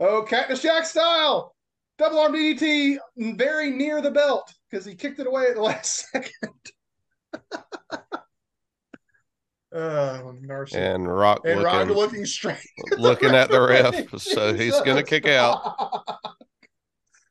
Oh, 0.00 0.22
Cactus 0.22 0.60
Jack 0.60 0.84
style, 0.84 1.54
double 1.96 2.18
arm 2.18 2.32
DDT, 2.32 2.98
very 3.16 3.70
near 3.70 4.02
the 4.02 4.10
belt 4.10 4.52
because 4.68 4.84
he 4.84 4.96
kicked 4.96 5.20
it 5.20 5.28
away 5.28 5.46
at 5.46 5.54
the 5.54 5.62
last 5.62 6.08
second. 6.10 6.72
oh! 9.72 10.34
And 10.74 11.08
Rock 11.08 11.42
And 11.44 11.60
looking, 11.60 11.62
Rock 11.62 11.88
looking 11.88 12.26
straight, 12.26 12.58
looking 12.96 13.32
at 13.32 13.48
the 13.48 13.60
ref, 13.60 14.08
so 14.20 14.52
he's 14.54 14.80
gonna 14.80 15.04
kick 15.04 15.28
out. 15.28 16.04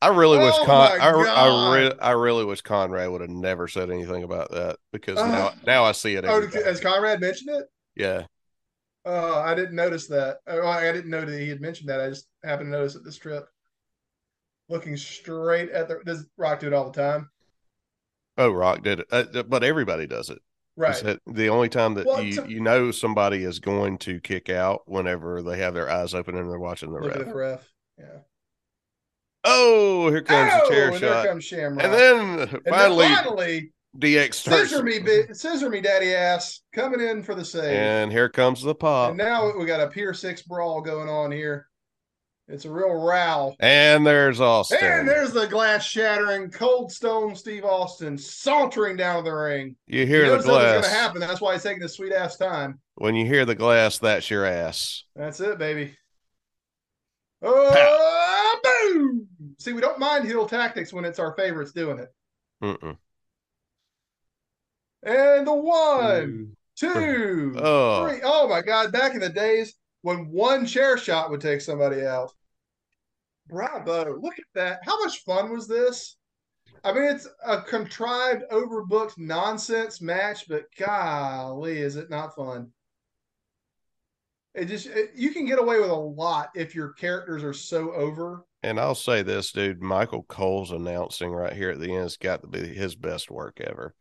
I 0.02 0.10
really 0.10 0.38
wish 0.38 0.54
Oh 0.58 0.66
Con. 0.66 1.02
I, 1.02 1.08
I, 1.08 1.74
re- 1.74 1.94
I 2.00 2.12
really 2.12 2.46
wish 2.46 2.62
Conrad 2.62 3.10
would 3.10 3.22
have 3.22 3.30
never 3.30 3.68
said 3.68 3.90
anything 3.90 4.24
about 4.24 4.52
that 4.52 4.78
because 4.92 5.18
Uh, 5.18 5.28
now 5.28 5.54
now 5.66 5.84
I 5.84 5.92
see 5.92 6.16
it. 6.16 6.26
Oh, 6.26 6.46
time. 6.48 6.64
has 6.64 6.80
Conrad 6.80 7.20
mentioned 7.20 7.50
it? 7.56 7.66
Yeah, 7.96 8.26
Oh, 9.10 9.40
I 9.40 9.56
didn't 9.56 9.76
notice 9.76 10.08
that. 10.08 10.40
Oh, 10.48 10.68
I 10.68 10.92
didn't 10.92 11.10
know 11.10 11.24
that 11.24 11.40
he 11.40 11.48
had 11.48 11.62
mentioned 11.62 11.90
that. 11.90 12.02
I 12.02 12.10
just 12.10 12.28
happened 12.44 12.68
to 12.68 12.78
notice 12.78 12.96
it 12.96 13.06
this 13.06 13.18
trip. 13.18 13.48
Looking 14.68 14.98
straight 14.98 15.70
at 15.70 15.88
the 15.88 16.02
does 16.06 16.26
Rock 16.38 16.60
do 16.60 16.68
it 16.68 16.74
all 16.74 16.92
the 16.92 17.02
time? 17.02 17.30
oh, 18.38 18.52
Rock 18.52 18.84
did 18.84 19.00
it, 19.00 19.08
uh, 19.10 19.44
but 19.44 19.64
everybody 19.64 20.08
does 20.08 20.30
it. 20.30 20.40
Right. 20.76 21.18
the 21.26 21.48
only 21.50 21.70
time 21.70 21.96
that 21.96 22.06
Well, 22.06 22.22
you, 22.22 22.46
you 22.46 22.60
know 22.60 22.92
somebody 22.92 23.44
is 23.44 23.60
going 23.60 23.98
to 24.00 24.20
kick 24.20 24.48
out 24.50 24.84
whenever 24.86 25.42
they 25.42 25.58
have 25.58 25.74
their 25.74 25.90
eyes 25.90 26.14
open 26.14 26.38
and 26.38 26.48
they're 26.52 26.60
watching 26.60 26.92
the 26.92 27.00
ref. 27.00 27.26
the 27.26 27.34
ref. 27.34 27.74
Yeah. 27.98 28.20
Oh, 29.50 30.10
here 30.10 30.22
comes 30.22 30.52
oh, 30.54 30.68
the 30.70 30.76
chair 30.76 30.84
oh, 30.86 30.92
and 30.92 31.00
shot. 31.00 31.24
there 31.24 31.32
comes 31.32 31.46
Shamrock. 31.46 31.84
And 31.84 31.94
then 31.94 32.40
And 32.40 32.62
finally, 32.68 33.08
then 33.08 33.16
finally, 33.16 33.72
DX 33.98 34.34
starts. 34.36 34.70
scissor 34.70 34.84
me, 34.84 35.00
bi- 35.00 35.34
scissor 35.34 35.70
me, 35.70 35.82
daddy 35.82 36.14
ass, 36.14 36.62
coming 36.74 37.00
in 37.00 37.24
for 37.24 37.34
the 37.34 37.46
save. 37.46 37.72
And 37.74 38.12
here 38.12 38.30
comes 38.30 38.62
the 38.62 38.76
pop. 38.76 39.10
And 39.10 39.18
now 39.18 39.52
we 39.58 39.66
got 39.66 39.80
a 39.82 39.88
Pier 39.88 40.14
Six 40.14 40.42
brawl 40.44 40.82
going 40.82 41.10
on 41.10 41.32
here. 41.32 41.68
It's 42.50 42.64
a 42.64 42.72
real 42.72 42.94
row. 42.94 43.56
And 43.60 44.08
there's 44.08 44.40
Austin. 44.40 44.80
And 44.82 45.08
there's 45.08 45.34
the 45.34 45.48
glass 45.48 45.84
shattering, 45.86 46.50
cold 46.50 46.92
stone 46.92 47.36
Steve 47.36 47.66
Austin 47.66 48.18
sauntering 48.18 48.96
down 48.96 49.26
the 49.26 49.34
ring. 49.34 49.76
you 49.86 50.06
hear 50.06 50.24
he 50.24 50.30
the 50.30 50.38
glass. 50.38 50.72
going 50.72 50.84
to 50.84 50.90
happen. 50.90 51.20
That's 51.20 51.42
why 51.42 51.54
he's 51.54 51.64
taking 51.64 51.82
his 51.82 51.94
sweet 51.94 52.14
ass 52.14 52.38
time. 52.38 52.80
When 52.96 53.16
you 53.16 53.26
hear 53.26 53.44
the 53.46 53.56
glass, 53.56 53.98
that's 54.00 54.30
your 54.30 54.46
ass. 54.46 55.04
That's 55.16 55.42
it, 55.42 55.58
baby. 55.58 55.98
Oh, 57.42 58.60
boom! 58.64 59.28
See, 59.60 59.74
we 59.74 59.82
don't 59.82 60.00
mind 60.00 60.26
heel 60.26 60.48
tactics 60.48 60.94
when 60.94 61.06
it's 61.06 61.20
our 61.20 61.34
favorites 61.34 61.72
doing 61.72 62.00
it. 62.00 62.14
Mm-mm. 62.64 62.98
And 65.04 65.48
the 65.48 65.54
one, 65.54 66.56
two, 66.76 67.56
Oh. 67.60 68.08
three. 68.08 68.20
Oh 68.24 68.48
my 68.48 68.62
God! 68.62 68.92
Back 68.92 69.14
in 69.14 69.20
the 69.20 69.30
days 69.30 69.74
when 70.02 70.32
one 70.32 70.66
chair 70.66 70.98
shot 70.98 71.30
would 71.30 71.42
take 71.42 71.62
somebody 71.62 72.06
out. 72.06 72.32
Bravo! 73.48 74.20
Look 74.20 74.38
at 74.38 74.46
that. 74.56 74.80
How 74.84 75.02
much 75.04 75.24
fun 75.24 75.52
was 75.52 75.68
this? 75.68 76.18
I 76.84 76.94
mean, 76.94 77.04
it's 77.04 77.28
a 77.46 77.62
contrived, 77.62 78.44
overbooked 78.52 79.18
nonsense 79.18 80.02
match, 80.02 80.48
but 80.48 80.66
golly, 80.78 81.80
is 81.80 81.96
it 81.96 82.10
not 82.10 82.36
fun? 82.36 82.72
It 84.54 84.66
just 84.66 84.88
it, 84.88 85.12
you 85.16 85.32
can 85.32 85.46
get 85.46 85.60
away 85.60 85.80
with 85.80 85.90
a 85.90 85.96
lot 85.96 86.50
if 86.56 86.76
your 86.76 86.90
characters 86.94 87.44
are 87.44 87.54
so 87.54 87.92
over. 87.94 88.46
And 88.68 88.82
I'll 88.82 88.96
say 88.96 89.22
this, 89.22 89.54
dude. 89.54 89.82
Michael 89.82 90.24
Cole's 90.24 90.72
announcing 90.72 91.32
right 91.32 91.54
here 91.54 91.70
at 91.72 91.80
the 91.80 91.94
end 91.94 92.02
has 92.04 92.18
got 92.18 92.42
to 92.42 92.48
be 92.48 92.60
his 92.60 92.96
best 92.96 93.32
work 93.32 93.62
ever. 93.62 93.96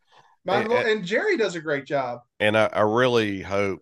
And- 0.45 0.73
and- 0.73 0.89
and 0.89 1.05
Jerry 1.05 1.37
does 1.37 1.55
a 1.55 1.61
great 1.61 1.85
job. 1.85 2.21
And 2.41 2.57
I, 2.59 2.67
I 2.73 2.81
really 2.81 3.43
hope. 3.43 3.81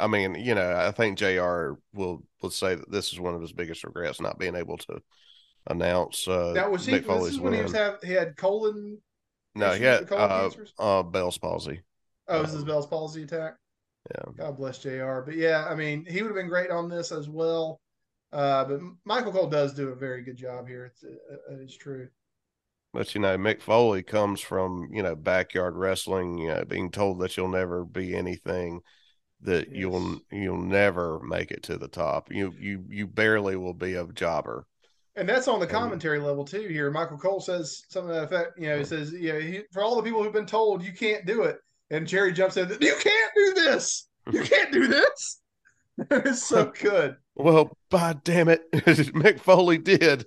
I 0.00 0.06
mean, 0.06 0.34
you 0.34 0.54
know, 0.54 0.74
I 0.76 0.90
think 0.90 1.16
Jr. 1.18 1.72
will 1.94 2.22
will 2.42 2.50
say 2.50 2.74
that 2.74 2.90
this 2.90 3.12
is 3.12 3.20
one 3.20 3.34
of 3.34 3.40
his 3.40 3.52
biggest 3.52 3.84
regrets 3.84 4.20
not 4.20 4.38
being 4.38 4.54
able 4.56 4.76
to 4.78 5.00
announce. 5.68 6.26
Uh, 6.28 6.52
Now 6.54 6.70
was 6.70 6.84
he? 6.84 6.98
This 6.98 7.28
is 7.34 7.40
when 7.40 7.52
he 7.52 7.62
was 7.62 7.72
have 7.72 8.02
he 8.02 8.12
had 8.12 8.36
colon. 8.36 8.98
no, 9.54 9.72
he 9.72 9.84
had 9.84 10.10
uh, 10.12 10.50
uh, 10.78 11.02
Bell's 11.04 11.38
palsy. 11.38 11.82
Oh, 12.28 12.42
this 12.42 12.52
is 12.52 12.62
um, 12.62 12.64
Bell's 12.66 12.86
palsy 12.86 13.22
attack. 13.22 13.56
Yeah. 14.14 14.32
God 14.36 14.56
bless 14.56 14.78
Jr. 14.78 15.20
But 15.20 15.36
yeah, 15.36 15.66
I 15.68 15.74
mean, 15.74 16.04
he 16.06 16.22
would 16.22 16.28
have 16.28 16.36
been 16.36 16.48
great 16.48 16.70
on 16.70 16.88
this 16.88 17.12
as 17.12 17.28
well. 17.28 17.80
Uh, 18.32 18.64
but 18.64 18.80
Michael 19.04 19.32
Cole 19.32 19.48
does 19.48 19.72
do 19.74 19.88
a 19.88 19.94
very 19.94 20.22
good 20.22 20.36
job 20.36 20.68
here. 20.68 20.86
It's 20.86 21.04
uh, 21.04 21.54
it 21.54 21.60
is 21.60 21.76
true. 21.76 22.08
But 22.92 23.14
you 23.14 23.20
know, 23.20 23.36
Mick 23.36 23.60
Foley 23.60 24.02
comes 24.02 24.40
from 24.40 24.88
you 24.92 25.02
know 25.02 25.14
backyard 25.14 25.76
wrestling. 25.76 26.38
You 26.38 26.48
know, 26.48 26.64
being 26.64 26.90
told 26.90 27.20
that 27.20 27.36
you'll 27.36 27.48
never 27.48 27.84
be 27.84 28.14
anything, 28.14 28.80
that 29.42 29.68
yes. 29.68 29.76
you'll 29.76 30.20
you'll 30.30 30.60
never 30.60 31.20
make 31.20 31.50
it 31.50 31.62
to 31.64 31.78
the 31.78 31.88
top. 31.88 32.30
You 32.32 32.52
you 32.58 32.84
you 32.88 33.06
barely 33.06 33.56
will 33.56 33.74
be 33.74 33.94
a 33.94 34.06
jobber. 34.06 34.66
And 35.14 35.26
that's 35.26 35.48
on 35.48 35.60
the 35.60 35.66
commentary 35.66 36.18
and, 36.18 36.26
level 36.26 36.44
too. 36.44 36.68
Here, 36.68 36.90
Michael 36.90 37.16
Cole 37.16 37.40
says 37.40 37.84
something 37.88 38.08
to 38.08 38.14
that 38.14 38.24
effect. 38.24 38.58
You 38.58 38.68
know, 38.68 38.78
he 38.78 38.84
says, 38.84 39.12
"You 39.12 39.32
know, 39.32 39.40
he, 39.40 39.62
for 39.72 39.82
all 39.82 39.96
the 39.96 40.02
people 40.02 40.22
who've 40.22 40.32
been 40.32 40.44
told 40.44 40.84
you 40.84 40.92
can't 40.92 41.24
do 41.24 41.42
it," 41.44 41.58
and 41.90 42.06
Jerry 42.06 42.32
jumps 42.32 42.58
in, 42.58 42.68
"You 42.68 42.96
can't 43.00 43.32
do 43.34 43.54
this. 43.54 44.08
You 44.30 44.42
can't 44.44 44.72
do 44.72 44.86
this." 44.86 45.40
it's 46.10 46.46
so 46.46 46.66
good. 46.80 47.16
Well, 47.36 47.76
by 47.90 48.14
damn 48.24 48.48
it, 48.48 48.62
Mick 48.72 49.40
Foley 49.40 49.76
did. 49.76 50.24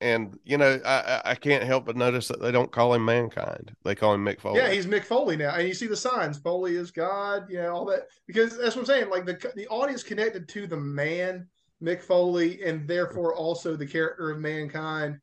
and 0.00 0.36
you 0.44 0.58
know, 0.58 0.80
I 0.84 1.22
I 1.24 1.34
can't 1.36 1.62
help 1.62 1.86
but 1.86 1.96
notice 1.96 2.26
that 2.28 2.42
they 2.42 2.50
don't 2.50 2.72
call 2.72 2.92
him 2.92 3.04
mankind; 3.04 3.72
they 3.84 3.94
call 3.94 4.14
him 4.14 4.24
Mick 4.24 4.40
Foley. 4.40 4.58
Yeah, 4.58 4.72
he's 4.72 4.86
Mick 4.86 5.04
Foley 5.04 5.36
now, 5.36 5.54
and 5.54 5.66
you 5.66 5.74
see 5.74 5.86
the 5.86 5.96
signs: 5.96 6.38
Foley 6.38 6.74
is 6.74 6.90
God. 6.90 7.48
You 7.48 7.62
know 7.62 7.72
all 7.72 7.84
that 7.86 8.08
because 8.26 8.58
that's 8.58 8.74
what 8.74 8.82
I'm 8.82 8.86
saying. 8.86 9.10
Like 9.10 9.24
the 9.24 9.52
the 9.54 9.68
audience 9.68 10.02
connected 10.02 10.48
to 10.48 10.66
the 10.66 10.76
man 10.76 11.46
Mick 11.82 12.02
Foley, 12.02 12.62
and 12.64 12.88
therefore 12.88 13.34
also 13.34 13.76
the 13.76 13.86
character 13.86 14.30
of 14.30 14.40
mankind. 14.40 15.18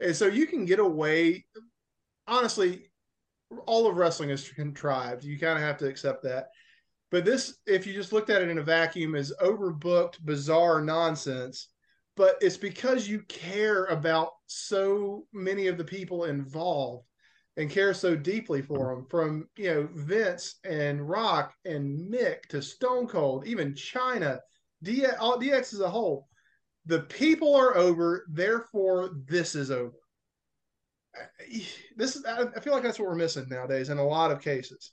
And 0.00 0.16
so 0.16 0.26
you 0.26 0.46
can 0.46 0.64
get 0.64 0.80
away. 0.80 1.44
Honestly, 2.26 2.90
all 3.66 3.86
of 3.86 3.96
wrestling 3.96 4.30
is 4.30 4.48
contrived. 4.48 5.24
You 5.24 5.38
kind 5.38 5.58
of 5.58 5.64
have 5.64 5.78
to 5.78 5.86
accept 5.86 6.24
that. 6.24 6.48
But 7.10 7.24
this, 7.24 7.58
if 7.66 7.86
you 7.86 7.92
just 7.92 8.12
looked 8.12 8.30
at 8.30 8.42
it 8.42 8.48
in 8.48 8.58
a 8.58 8.62
vacuum, 8.62 9.14
is 9.14 9.34
overbooked, 9.40 10.24
bizarre 10.24 10.80
nonsense. 10.80 11.68
But 12.16 12.36
it's 12.40 12.56
because 12.56 13.08
you 13.08 13.20
care 13.22 13.86
about 13.86 14.30
so 14.46 15.26
many 15.32 15.66
of 15.66 15.78
the 15.78 15.84
people 15.84 16.24
involved 16.24 17.06
and 17.56 17.70
care 17.70 17.94
so 17.94 18.16
deeply 18.16 18.62
for 18.62 18.94
them 18.94 19.06
from 19.08 19.48
you 19.56 19.72
know 19.72 19.88
Vince 19.94 20.56
and 20.64 21.08
Rock 21.08 21.54
and 21.64 22.12
Mick 22.12 22.42
to 22.48 22.62
Stone 22.62 23.08
Cold, 23.08 23.46
even 23.46 23.74
Chyna, 23.74 24.40
DX, 24.84 25.16
all, 25.20 25.40
DX 25.40 25.74
as 25.74 25.80
a 25.80 25.90
whole, 25.90 26.28
the 26.86 27.00
people 27.00 27.54
are 27.54 27.76
over. 27.76 28.26
Therefore, 28.30 29.10
this 29.26 29.54
is 29.54 29.70
over. 29.70 29.94
This 31.96 32.16
is. 32.16 32.24
I 32.24 32.60
feel 32.60 32.72
like 32.72 32.82
that's 32.82 32.98
what 32.98 33.08
we're 33.08 33.14
missing 33.14 33.46
nowadays 33.48 33.88
in 33.88 33.98
a 33.98 34.06
lot 34.06 34.32
of 34.32 34.42
cases. 34.42 34.92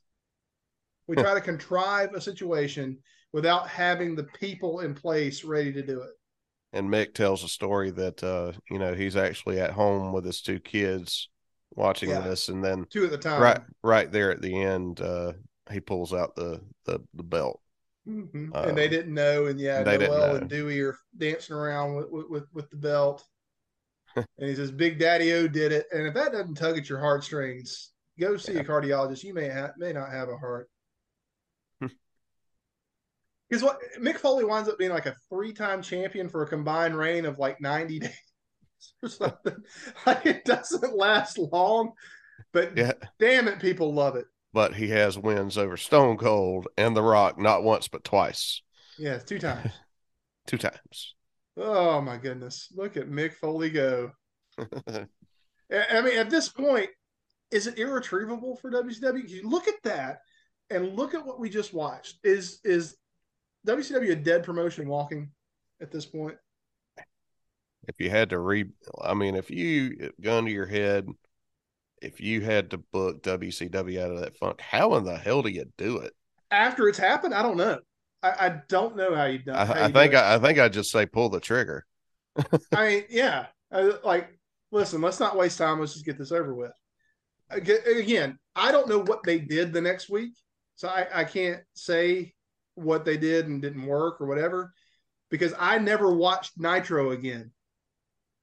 We 1.07 1.15
try 1.15 1.33
to 1.33 1.41
contrive 1.41 2.13
a 2.13 2.21
situation 2.21 2.97
without 3.33 3.67
having 3.67 4.15
the 4.15 4.23
people 4.23 4.81
in 4.81 4.93
place 4.93 5.43
ready 5.43 5.73
to 5.73 5.81
do 5.85 6.01
it. 6.01 6.11
And 6.73 6.89
Mick 6.89 7.13
tells 7.13 7.43
a 7.43 7.49
story 7.49 7.91
that 7.91 8.23
uh, 8.23 8.53
you 8.69 8.79
know 8.79 8.93
he's 8.93 9.15
actually 9.15 9.59
at 9.59 9.71
home 9.71 10.13
with 10.13 10.25
his 10.25 10.41
two 10.41 10.59
kids 10.59 11.29
watching 11.75 12.09
yeah. 12.09 12.21
this, 12.21 12.49
and 12.49 12.63
then 12.63 12.85
two 12.89 13.05
at 13.05 13.11
the 13.11 13.17
time, 13.17 13.41
right, 13.41 13.59
right 13.83 14.11
there 14.11 14.31
at 14.31 14.41
the 14.41 14.61
end, 14.61 15.01
uh, 15.01 15.33
he 15.69 15.79
pulls 15.79 16.13
out 16.13 16.35
the 16.35 16.61
the, 16.85 16.99
the 17.13 17.23
belt 17.23 17.61
Mm-hmm. 18.07 18.53
Um, 18.55 18.69
and 18.69 18.77
they 18.77 18.87
didn't 18.87 19.13
know, 19.13 19.45
and 19.45 19.59
yeah, 19.59 19.83
Noelle 19.83 20.37
and 20.37 20.49
Dewey 20.49 20.79
are 20.81 20.97
dancing 21.17 21.55
around 21.55 21.95
with 21.95 22.29
with, 22.29 22.43
with 22.51 22.69
the 22.71 22.77
belt. 22.77 23.23
and 24.15 24.25
he 24.37 24.55
says, 24.55 24.71
"Big 24.71 24.97
Daddy 24.97 25.31
O 25.33 25.47
did 25.47 25.71
it." 25.71 25.85
And 25.91 26.07
if 26.07 26.13
that 26.15 26.31
doesn't 26.31 26.55
tug 26.55 26.77
at 26.77 26.89
your 26.89 26.99
heartstrings, 26.99 27.91
go 28.19 28.37
see 28.37 28.53
yeah. 28.53 28.61
a 28.61 28.63
cardiologist. 28.63 29.23
You 29.23 29.33
may 29.35 29.51
may 29.77 29.93
not 29.93 30.11
have 30.11 30.29
a 30.29 30.37
heart. 30.37 30.69
Because 33.51 33.63
what 33.63 33.79
Mick 33.99 34.17
Foley 34.17 34.45
winds 34.45 34.67
up 34.67 34.79
being 34.79 34.91
like 34.91 35.05
a 35.05 35.15
three 35.29 35.53
time 35.53 35.83
champion 35.83 36.27
for 36.27 36.41
a 36.41 36.47
combined 36.47 36.97
reign 36.97 37.25
of 37.25 37.37
like 37.37 37.61
ninety 37.61 37.99
days 37.99 38.15
or 39.03 39.09
something. 39.09 39.57
like 40.07 40.25
it 40.25 40.45
doesn't 40.45 40.97
last 40.97 41.37
long, 41.37 41.91
but 42.51 42.75
yeah. 42.75 42.93
damn 43.19 43.47
it, 43.47 43.59
people 43.59 43.93
love 43.93 44.15
it 44.15 44.25
but 44.53 44.75
he 44.75 44.89
has 44.89 45.17
wins 45.17 45.57
over 45.57 45.77
Stone 45.77 46.17
Cold 46.17 46.67
and 46.77 46.95
The 46.95 47.01
Rock, 47.01 47.39
not 47.39 47.63
once 47.63 47.87
but 47.87 48.03
twice. 48.03 48.61
Yeah, 48.97 49.17
two 49.17 49.39
times. 49.39 49.71
two 50.47 50.57
times. 50.57 51.15
Oh 51.57 52.01
my 52.01 52.17
goodness! 52.17 52.69
Look 52.75 52.97
at 52.97 53.09
Mick 53.09 53.33
Foley 53.33 53.69
go. 53.69 54.11
I 54.57 56.01
mean, 56.01 56.17
at 56.17 56.29
this 56.29 56.49
point, 56.49 56.89
is 57.51 57.67
it 57.67 57.77
irretrievable 57.77 58.57
for 58.57 58.71
WCW? 58.71 59.27
You 59.27 59.49
look 59.49 59.67
at 59.67 59.81
that 59.83 60.19
and 60.69 60.95
look 60.95 61.13
at 61.13 61.25
what 61.25 61.39
we 61.39 61.49
just 61.49 61.73
watched. 61.73 62.17
Is 62.23 62.59
is 62.63 62.97
WCW 63.67 64.11
a 64.11 64.15
dead 64.15 64.43
promotion 64.43 64.87
walking 64.87 65.29
at 65.81 65.91
this 65.91 66.05
point? 66.05 66.37
If 67.87 67.95
you 67.99 68.09
had 68.09 68.29
to 68.29 68.39
re, 68.39 68.65
I 69.01 69.13
mean, 69.13 69.35
if 69.35 69.49
you 69.49 70.11
gun 70.21 70.45
to 70.45 70.51
your 70.51 70.67
head 70.67 71.07
if 72.01 72.19
you 72.19 72.41
had 72.41 72.71
to 72.71 72.77
book 72.77 73.21
WCW 73.21 74.01
out 74.01 74.11
of 74.11 74.19
that 74.21 74.35
funk, 74.35 74.59
how 74.59 74.95
in 74.95 75.05
the 75.05 75.17
hell 75.17 75.43
do 75.43 75.49
you 75.49 75.65
do 75.77 75.97
it? 75.97 76.13
After 76.49 76.89
it's 76.89 76.97
happened, 76.97 77.33
I 77.33 77.43
don't 77.43 77.57
know. 77.57 77.79
I, 78.23 78.29
I 78.39 78.61
don't 78.67 78.95
know 78.95 79.15
how 79.15 79.25
you 79.25 79.39
done. 79.39 79.55
I, 79.55 79.85
I 79.85 79.91
think 79.91 80.13
I, 80.13 80.35
I, 80.35 80.39
think 80.39 80.59
I 80.59 80.67
just 80.67 80.91
say 80.91 81.05
pull 81.05 81.29
the 81.29 81.39
trigger. 81.39 81.85
I 82.75 82.87
mean, 82.87 83.03
yeah, 83.09 83.47
I, 83.71 83.93
like 84.03 84.37
listen, 84.71 85.01
let's 85.01 85.19
not 85.19 85.37
waste 85.37 85.57
time. 85.57 85.79
Let's 85.79 85.93
just 85.93 86.05
get 86.05 86.17
this 86.17 86.31
over 86.31 86.53
with. 86.53 86.71
Again, 87.49 88.37
I 88.55 88.71
don't 88.71 88.87
know 88.87 88.99
what 88.99 89.23
they 89.23 89.39
did 89.39 89.73
the 89.73 89.81
next 89.81 90.09
week, 90.09 90.33
so 90.75 90.87
I, 90.87 91.07
I 91.13 91.23
can't 91.23 91.61
say 91.73 92.33
what 92.81 93.05
they 93.05 93.17
did 93.17 93.47
and 93.47 93.61
didn't 93.61 93.85
work 93.85 94.19
or 94.19 94.27
whatever 94.27 94.73
because 95.31 95.53
I 95.57 95.79
never 95.79 96.13
watched 96.13 96.59
Nitro 96.59 97.11
again 97.11 97.51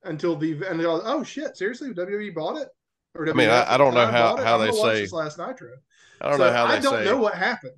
until 0.03 0.35
the 0.35 0.53
and 0.69 0.81
oh 0.85 1.23
shit, 1.23 1.57
seriously, 1.57 1.93
WWE 1.93 2.35
bought 2.35 2.61
it. 2.61 2.69
Or 3.15 3.29
I 3.29 3.33
mean, 3.33 3.51
I, 3.51 3.75
I, 3.75 3.77
don't 3.77 3.95
know 3.95 4.07
how, 4.07 4.37
how 4.37 4.59
they 4.59 4.71
say 4.71 5.07
last 5.13 5.39
Nitro. 5.39 5.71
I 6.21 6.31
don't 6.31 6.39
so 6.39 6.45
know 6.45 6.53
how 6.53 6.67
they 6.67 6.75
I 6.75 6.81
don't 6.81 6.99
say, 6.99 7.05
know 7.05 7.19
what 7.19 7.35
happened. 7.35 7.77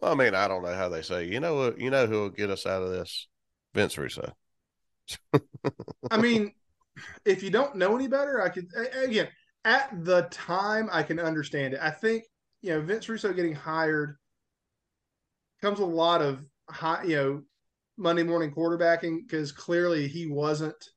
Well, 0.00 0.12
I 0.12 0.14
mean, 0.14 0.34
I 0.34 0.48
don't 0.48 0.62
know 0.62 0.74
how 0.74 0.88
they 0.88 1.02
say. 1.02 1.26
You 1.26 1.40
know 1.40 1.54
what? 1.56 1.80
You 1.80 1.90
know 1.90 2.06
who 2.06 2.20
will 2.20 2.30
get 2.30 2.50
us 2.50 2.66
out 2.66 2.82
of 2.82 2.90
this? 2.90 3.28
Vince 3.74 3.96
Russo. 3.96 4.34
I 6.10 6.16
mean, 6.18 6.52
if 7.24 7.42
you 7.42 7.50
don't 7.50 7.76
know 7.76 7.94
any 7.96 8.08
better, 8.08 8.42
I 8.42 8.48
could 8.48 8.66
again 9.02 9.28
at 9.64 10.04
the 10.04 10.22
time 10.30 10.88
I 10.92 11.02
can 11.02 11.18
understand 11.18 11.74
it. 11.74 11.80
I 11.82 11.90
think 11.90 12.24
you 12.60 12.70
know 12.70 12.80
Vince 12.80 13.08
Russo 13.08 13.32
getting 13.32 13.54
hired 13.54 14.16
comes 15.62 15.78
with 15.78 15.88
a 15.88 15.92
lot 15.92 16.20
of 16.20 16.44
high, 16.68 17.04
you 17.04 17.16
know, 17.16 17.42
Monday 17.96 18.22
morning 18.22 18.52
quarterbacking 18.52 19.26
because 19.26 19.52
clearly 19.52 20.08
he 20.08 20.26
wasn't 20.26 20.90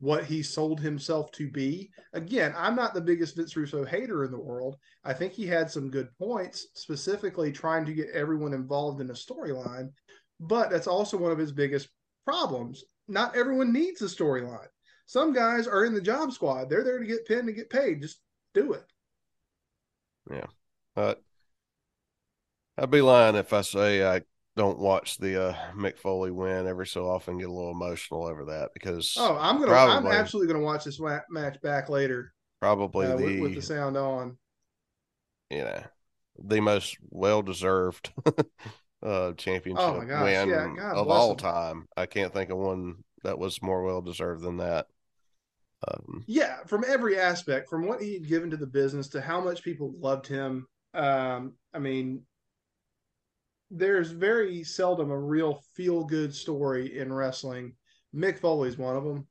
what 0.00 0.24
he 0.24 0.42
sold 0.42 0.80
himself 0.80 1.30
to 1.32 1.50
be. 1.50 1.90
Again, 2.14 2.54
I'm 2.56 2.74
not 2.74 2.94
the 2.94 3.00
biggest 3.00 3.36
Vince 3.36 3.54
Russo 3.54 3.84
hater 3.84 4.24
in 4.24 4.30
the 4.30 4.40
world. 4.40 4.76
I 5.04 5.12
think 5.12 5.32
he 5.32 5.46
had 5.46 5.70
some 5.70 5.90
good 5.90 6.08
points, 6.18 6.68
specifically 6.74 7.52
trying 7.52 7.84
to 7.84 7.92
get 7.92 8.08
everyone 8.14 8.54
involved 8.54 9.02
in 9.02 9.10
a 9.10 9.14
storyline. 9.14 9.90
But 10.40 10.70
that's 10.70 10.86
also 10.86 11.18
one 11.18 11.32
of 11.32 11.38
his 11.38 11.52
biggest 11.52 11.90
problems. 12.24 12.82
Not 13.08 13.36
everyone 13.36 13.72
needs 13.72 14.00
a 14.00 14.06
storyline. 14.06 14.68
Some 15.04 15.34
guys 15.34 15.66
are 15.66 15.84
in 15.84 15.92
the 15.92 16.00
job 16.00 16.32
squad. 16.32 16.70
They're 16.70 16.84
there 16.84 16.98
to 16.98 17.06
get 17.06 17.26
pinned 17.26 17.48
and 17.48 17.56
get 17.56 17.68
paid. 17.68 18.00
Just 18.00 18.20
do 18.54 18.72
it. 18.72 18.84
Yeah. 20.30 20.46
But 20.94 21.20
I'd 22.80 22.90
be 22.90 23.02
lying 23.02 23.36
if 23.36 23.52
I 23.52 23.60
say 23.60 24.02
I 24.06 24.22
don't 24.56 24.78
watch 24.78 25.18
the 25.18 25.50
uh, 25.50 25.54
Mick 25.76 25.98
Foley 25.98 26.30
win 26.30 26.66
every 26.66 26.86
so 26.86 27.08
often 27.08 27.36
get 27.36 27.48
a 27.48 27.52
little 27.52 27.72
emotional 27.72 28.26
over 28.26 28.46
that 28.46 28.70
because 28.72 29.14
oh 29.18 29.36
I'm 29.38 29.56
gonna 29.56 29.68
probably, 29.68 30.10
I'm 30.10 30.18
absolutely 30.18 30.52
gonna 30.52 30.64
watch 30.64 30.84
this 30.84 30.98
match 31.28 31.60
back 31.62 31.90
later 31.90 32.32
probably 32.58 33.06
uh, 33.06 33.16
the 33.16 33.24
with, 33.24 33.40
with, 33.40 33.54
the 33.54 33.62
sound 33.62 33.98
on. 33.98 34.38
You 35.50 35.64
know 35.64 35.82
the 36.42 36.60
most 36.60 36.96
well 37.10 37.42
deserved 37.42 38.12
uh 39.02 39.32
championship 39.32 39.84
oh 39.84 40.00
gosh, 40.00 40.22
win 40.22 40.48
yeah, 40.48 40.92
of 40.92 41.08
all 41.08 41.32
him. 41.32 41.36
time. 41.36 41.88
I 41.98 42.06
can't 42.06 42.32
think 42.32 42.48
of 42.48 42.56
one 42.56 43.04
that 43.24 43.38
was 43.38 43.60
more 43.60 43.82
well 43.84 44.00
deserved 44.00 44.42
than 44.42 44.56
that. 44.56 44.86
Um, 45.86 46.24
yeah 46.26 46.58
from 46.66 46.84
every 46.86 47.18
aspect 47.18 47.70
from 47.70 47.86
what 47.86 48.02
he 48.02 48.12
had 48.14 48.28
given 48.28 48.50
to 48.50 48.58
the 48.58 48.66
business 48.66 49.08
to 49.08 49.20
how 49.22 49.40
much 49.40 49.62
people 49.62 49.94
loved 49.98 50.26
him 50.26 50.66
um 50.92 51.54
I 51.72 51.78
mean 51.78 52.22
there's 53.70 54.10
very 54.10 54.64
seldom 54.64 55.10
a 55.10 55.18
real 55.18 55.62
feel 55.74 56.04
good 56.04 56.34
story 56.34 56.98
in 56.98 57.12
wrestling. 57.12 57.74
Mick 58.14 58.38
Foley's 58.38 58.78
one 58.78 58.96
of 58.96 59.04
them. 59.04 59.26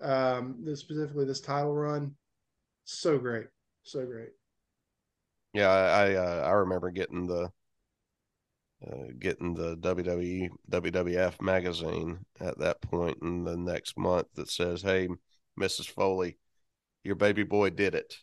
Um, 0.00 0.56
this, 0.64 0.80
specifically 0.80 1.24
this 1.24 1.40
title 1.40 1.74
run, 1.74 2.14
so 2.84 3.18
great, 3.18 3.46
so 3.82 4.04
great. 4.04 4.30
Yeah, 5.52 5.68
I 5.68 6.14
uh, 6.14 6.42
I 6.44 6.50
remember 6.52 6.90
getting 6.90 7.26
the 7.26 7.50
uh, 8.84 9.06
getting 9.18 9.54
the 9.54 9.76
WWE 9.76 10.48
WWF 10.70 11.40
magazine 11.40 12.24
at 12.40 12.58
that 12.58 12.80
point 12.80 13.18
in 13.22 13.44
the 13.44 13.56
next 13.56 13.96
month 13.96 14.26
that 14.34 14.50
says, 14.50 14.82
"Hey, 14.82 15.08
Mrs. 15.60 15.88
Foley, 15.88 16.38
your 17.04 17.14
baby 17.14 17.44
boy 17.44 17.70
did 17.70 17.94
it," 17.94 18.16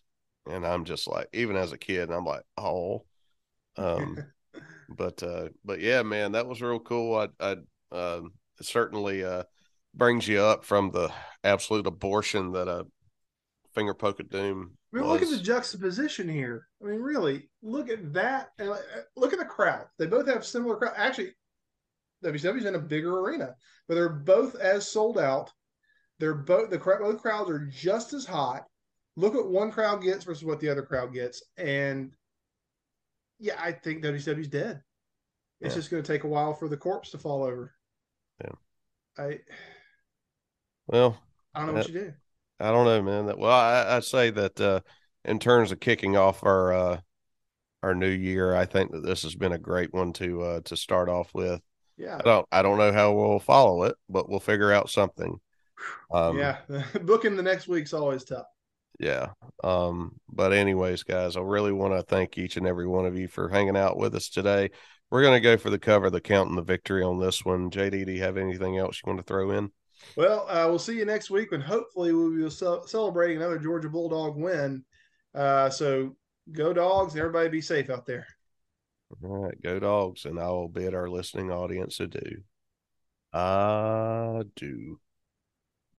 and 0.49 0.65
I'm 0.65 0.83
just 0.83 1.07
like, 1.07 1.29
even 1.31 1.55
as 1.55 1.71
a 1.71 1.77
kid, 1.77 2.11
I'm 2.11 2.25
like, 2.25 2.43
"Oh." 2.57 3.05
Um, 3.77 4.17
but 4.95 5.21
uh, 5.23 5.49
but 5.63 5.79
yeah, 5.79 6.03
man, 6.03 6.33
that 6.33 6.47
was 6.47 6.61
real 6.61 6.79
cool. 6.79 7.15
I, 7.15 7.27
I 7.39 7.55
uh, 7.95 8.21
certainly 8.61 9.23
uh, 9.23 9.43
brings 9.93 10.27
you 10.27 10.41
up 10.41 10.65
from 10.65 10.91
the 10.91 11.11
absolute 11.43 11.87
abortion 11.87 12.51
that 12.53 12.67
a 12.67 12.85
finger 13.73 13.93
poke 13.93 14.19
of 14.19 14.29
doom. 14.29 14.77
I 14.93 14.97
mean, 14.97 15.05
was... 15.05 15.21
look 15.21 15.31
at 15.31 15.37
the 15.37 15.43
juxtaposition 15.43 16.27
here. 16.27 16.67
I 16.81 16.87
mean, 16.87 16.99
really, 16.99 17.49
look 17.61 17.89
at 17.89 18.13
that. 18.13 18.49
And 18.57 18.69
uh, 18.69 18.77
look 19.15 19.33
at 19.33 19.39
the 19.39 19.45
crowd. 19.45 19.85
They 19.97 20.07
both 20.07 20.27
have 20.27 20.45
similar 20.45 20.75
crowd. 20.75 20.93
Actually, 20.97 21.31
WCW's 22.23 22.65
in 22.65 22.75
a 22.75 22.79
bigger 22.79 23.19
arena, 23.19 23.55
but 23.87 23.95
they're 23.95 24.09
both 24.09 24.55
as 24.55 24.89
sold 24.89 25.17
out. 25.17 25.51
They're 26.19 26.33
both 26.33 26.69
the 26.69 26.77
crowd 26.77 26.99
both 26.99 27.21
crowds 27.21 27.49
are 27.49 27.65
just 27.65 28.13
as 28.13 28.25
hot. 28.25 28.65
Look 29.15 29.35
at 29.35 29.45
one 29.45 29.71
crowd 29.71 30.01
gets 30.01 30.25
versus 30.25 30.43
what 30.43 30.59
the 30.59 30.69
other 30.69 30.83
crowd 30.83 31.13
gets, 31.13 31.43
and 31.57 32.11
yeah, 33.39 33.55
I 33.59 33.71
think 33.71 34.03
WCW's 34.03 34.47
dead. 34.47 34.81
It's 35.61 35.73
yeah. 35.73 35.79
just 35.79 35.91
going 35.91 36.03
to 36.03 36.07
take 36.07 36.23
a 36.23 36.27
while 36.27 36.53
for 36.53 36.67
the 36.67 36.77
corpse 36.77 37.11
to 37.11 37.17
fall 37.17 37.43
over. 37.43 37.73
Yeah. 38.43 38.51
I. 39.17 39.39
Well, 40.87 41.17
I 41.53 41.59
don't 41.59 41.67
know 41.67 41.73
that, 41.73 41.79
what 41.79 41.93
you 41.93 41.99
do. 41.99 42.13
I 42.59 42.71
don't 42.71 42.85
know, 42.85 43.01
man. 43.01 43.25
That 43.27 43.37
well, 43.37 43.51
I, 43.51 43.97
I 43.97 43.99
say 43.99 44.29
that 44.31 44.59
uh, 44.59 44.81
in 45.25 45.39
terms 45.39 45.71
of 45.71 45.79
kicking 45.79 46.17
off 46.17 46.43
our 46.43 46.73
uh, 46.73 46.99
our 47.83 47.95
new 47.95 48.09
year, 48.09 48.55
I 48.55 48.65
think 48.65 48.91
that 48.91 49.03
this 49.03 49.23
has 49.23 49.35
been 49.35 49.51
a 49.51 49.57
great 49.57 49.93
one 49.93 50.13
to 50.13 50.41
uh, 50.41 50.61
to 50.65 50.77
start 50.77 51.09
off 51.09 51.33
with. 51.33 51.61
Yeah. 51.97 52.17
I 52.17 52.21
don't 52.21 52.47
I 52.51 52.61
don't 52.61 52.77
know 52.77 52.93
how 52.93 53.13
we'll 53.13 53.39
follow 53.39 53.83
it, 53.83 53.95
but 54.07 54.29
we'll 54.29 54.39
figure 54.39 54.71
out 54.71 54.89
something. 54.89 55.39
Um, 56.11 56.37
yeah, 56.37 56.57
booking 57.01 57.35
the 57.35 57.43
next 57.43 57.67
week's 57.67 57.93
always 57.93 58.23
tough. 58.23 58.47
Yeah. 58.99 59.29
Um, 59.63 60.19
but 60.29 60.51
anyways, 60.53 61.03
guys, 61.03 61.37
I 61.37 61.41
really 61.41 61.71
want 61.71 61.93
to 61.93 62.03
thank 62.03 62.37
each 62.37 62.57
and 62.57 62.67
every 62.67 62.87
one 62.87 63.05
of 63.05 63.17
you 63.17 63.27
for 63.27 63.49
hanging 63.49 63.77
out 63.77 63.97
with 63.97 64.13
us 64.13 64.29
today. 64.29 64.69
We're 65.09 65.23
going 65.23 65.35
to 65.35 65.39
go 65.39 65.57
for 65.57 65.69
the 65.69 65.79
cover, 65.79 66.09
the 66.09 66.21
count 66.21 66.49
and 66.49 66.57
the 66.57 66.63
victory 66.63 67.01
on 67.01 67.19
this 67.19 67.43
one. 67.43 67.71
JD, 67.71 68.05
do 68.05 68.11
you 68.11 68.21
have 68.21 68.37
anything 68.37 68.77
else 68.77 69.01
you 69.03 69.09
want 69.11 69.19
to 69.19 69.25
throw 69.25 69.51
in? 69.51 69.71
Well, 70.15 70.45
uh, 70.47 70.65
we'll 70.67 70.79
see 70.79 70.97
you 70.97 71.05
next 71.05 71.29
week 71.29 71.51
and 71.51 71.63
hopefully 71.63 72.13
we'll 72.13 72.35
be 72.35 72.49
celebrating 72.49 73.37
another 73.37 73.57
Georgia 73.57 73.89
Bulldog 73.89 74.35
win. 74.37 74.83
Uh, 75.33 75.69
so 75.69 76.15
go 76.51 76.73
dogs, 76.73 77.13
and 77.13 77.21
everybody 77.21 77.49
be 77.49 77.61
safe 77.61 77.89
out 77.89 78.05
there. 78.05 78.25
All 79.23 79.43
right, 79.43 79.61
go 79.61 79.79
dogs, 79.79 80.25
and 80.25 80.39
I 80.39 80.47
will 80.49 80.69
bid 80.69 80.93
our 80.93 81.09
listening 81.09 81.51
audience 81.51 81.99
adieu. 81.99 82.43
Adieu. 83.33 84.99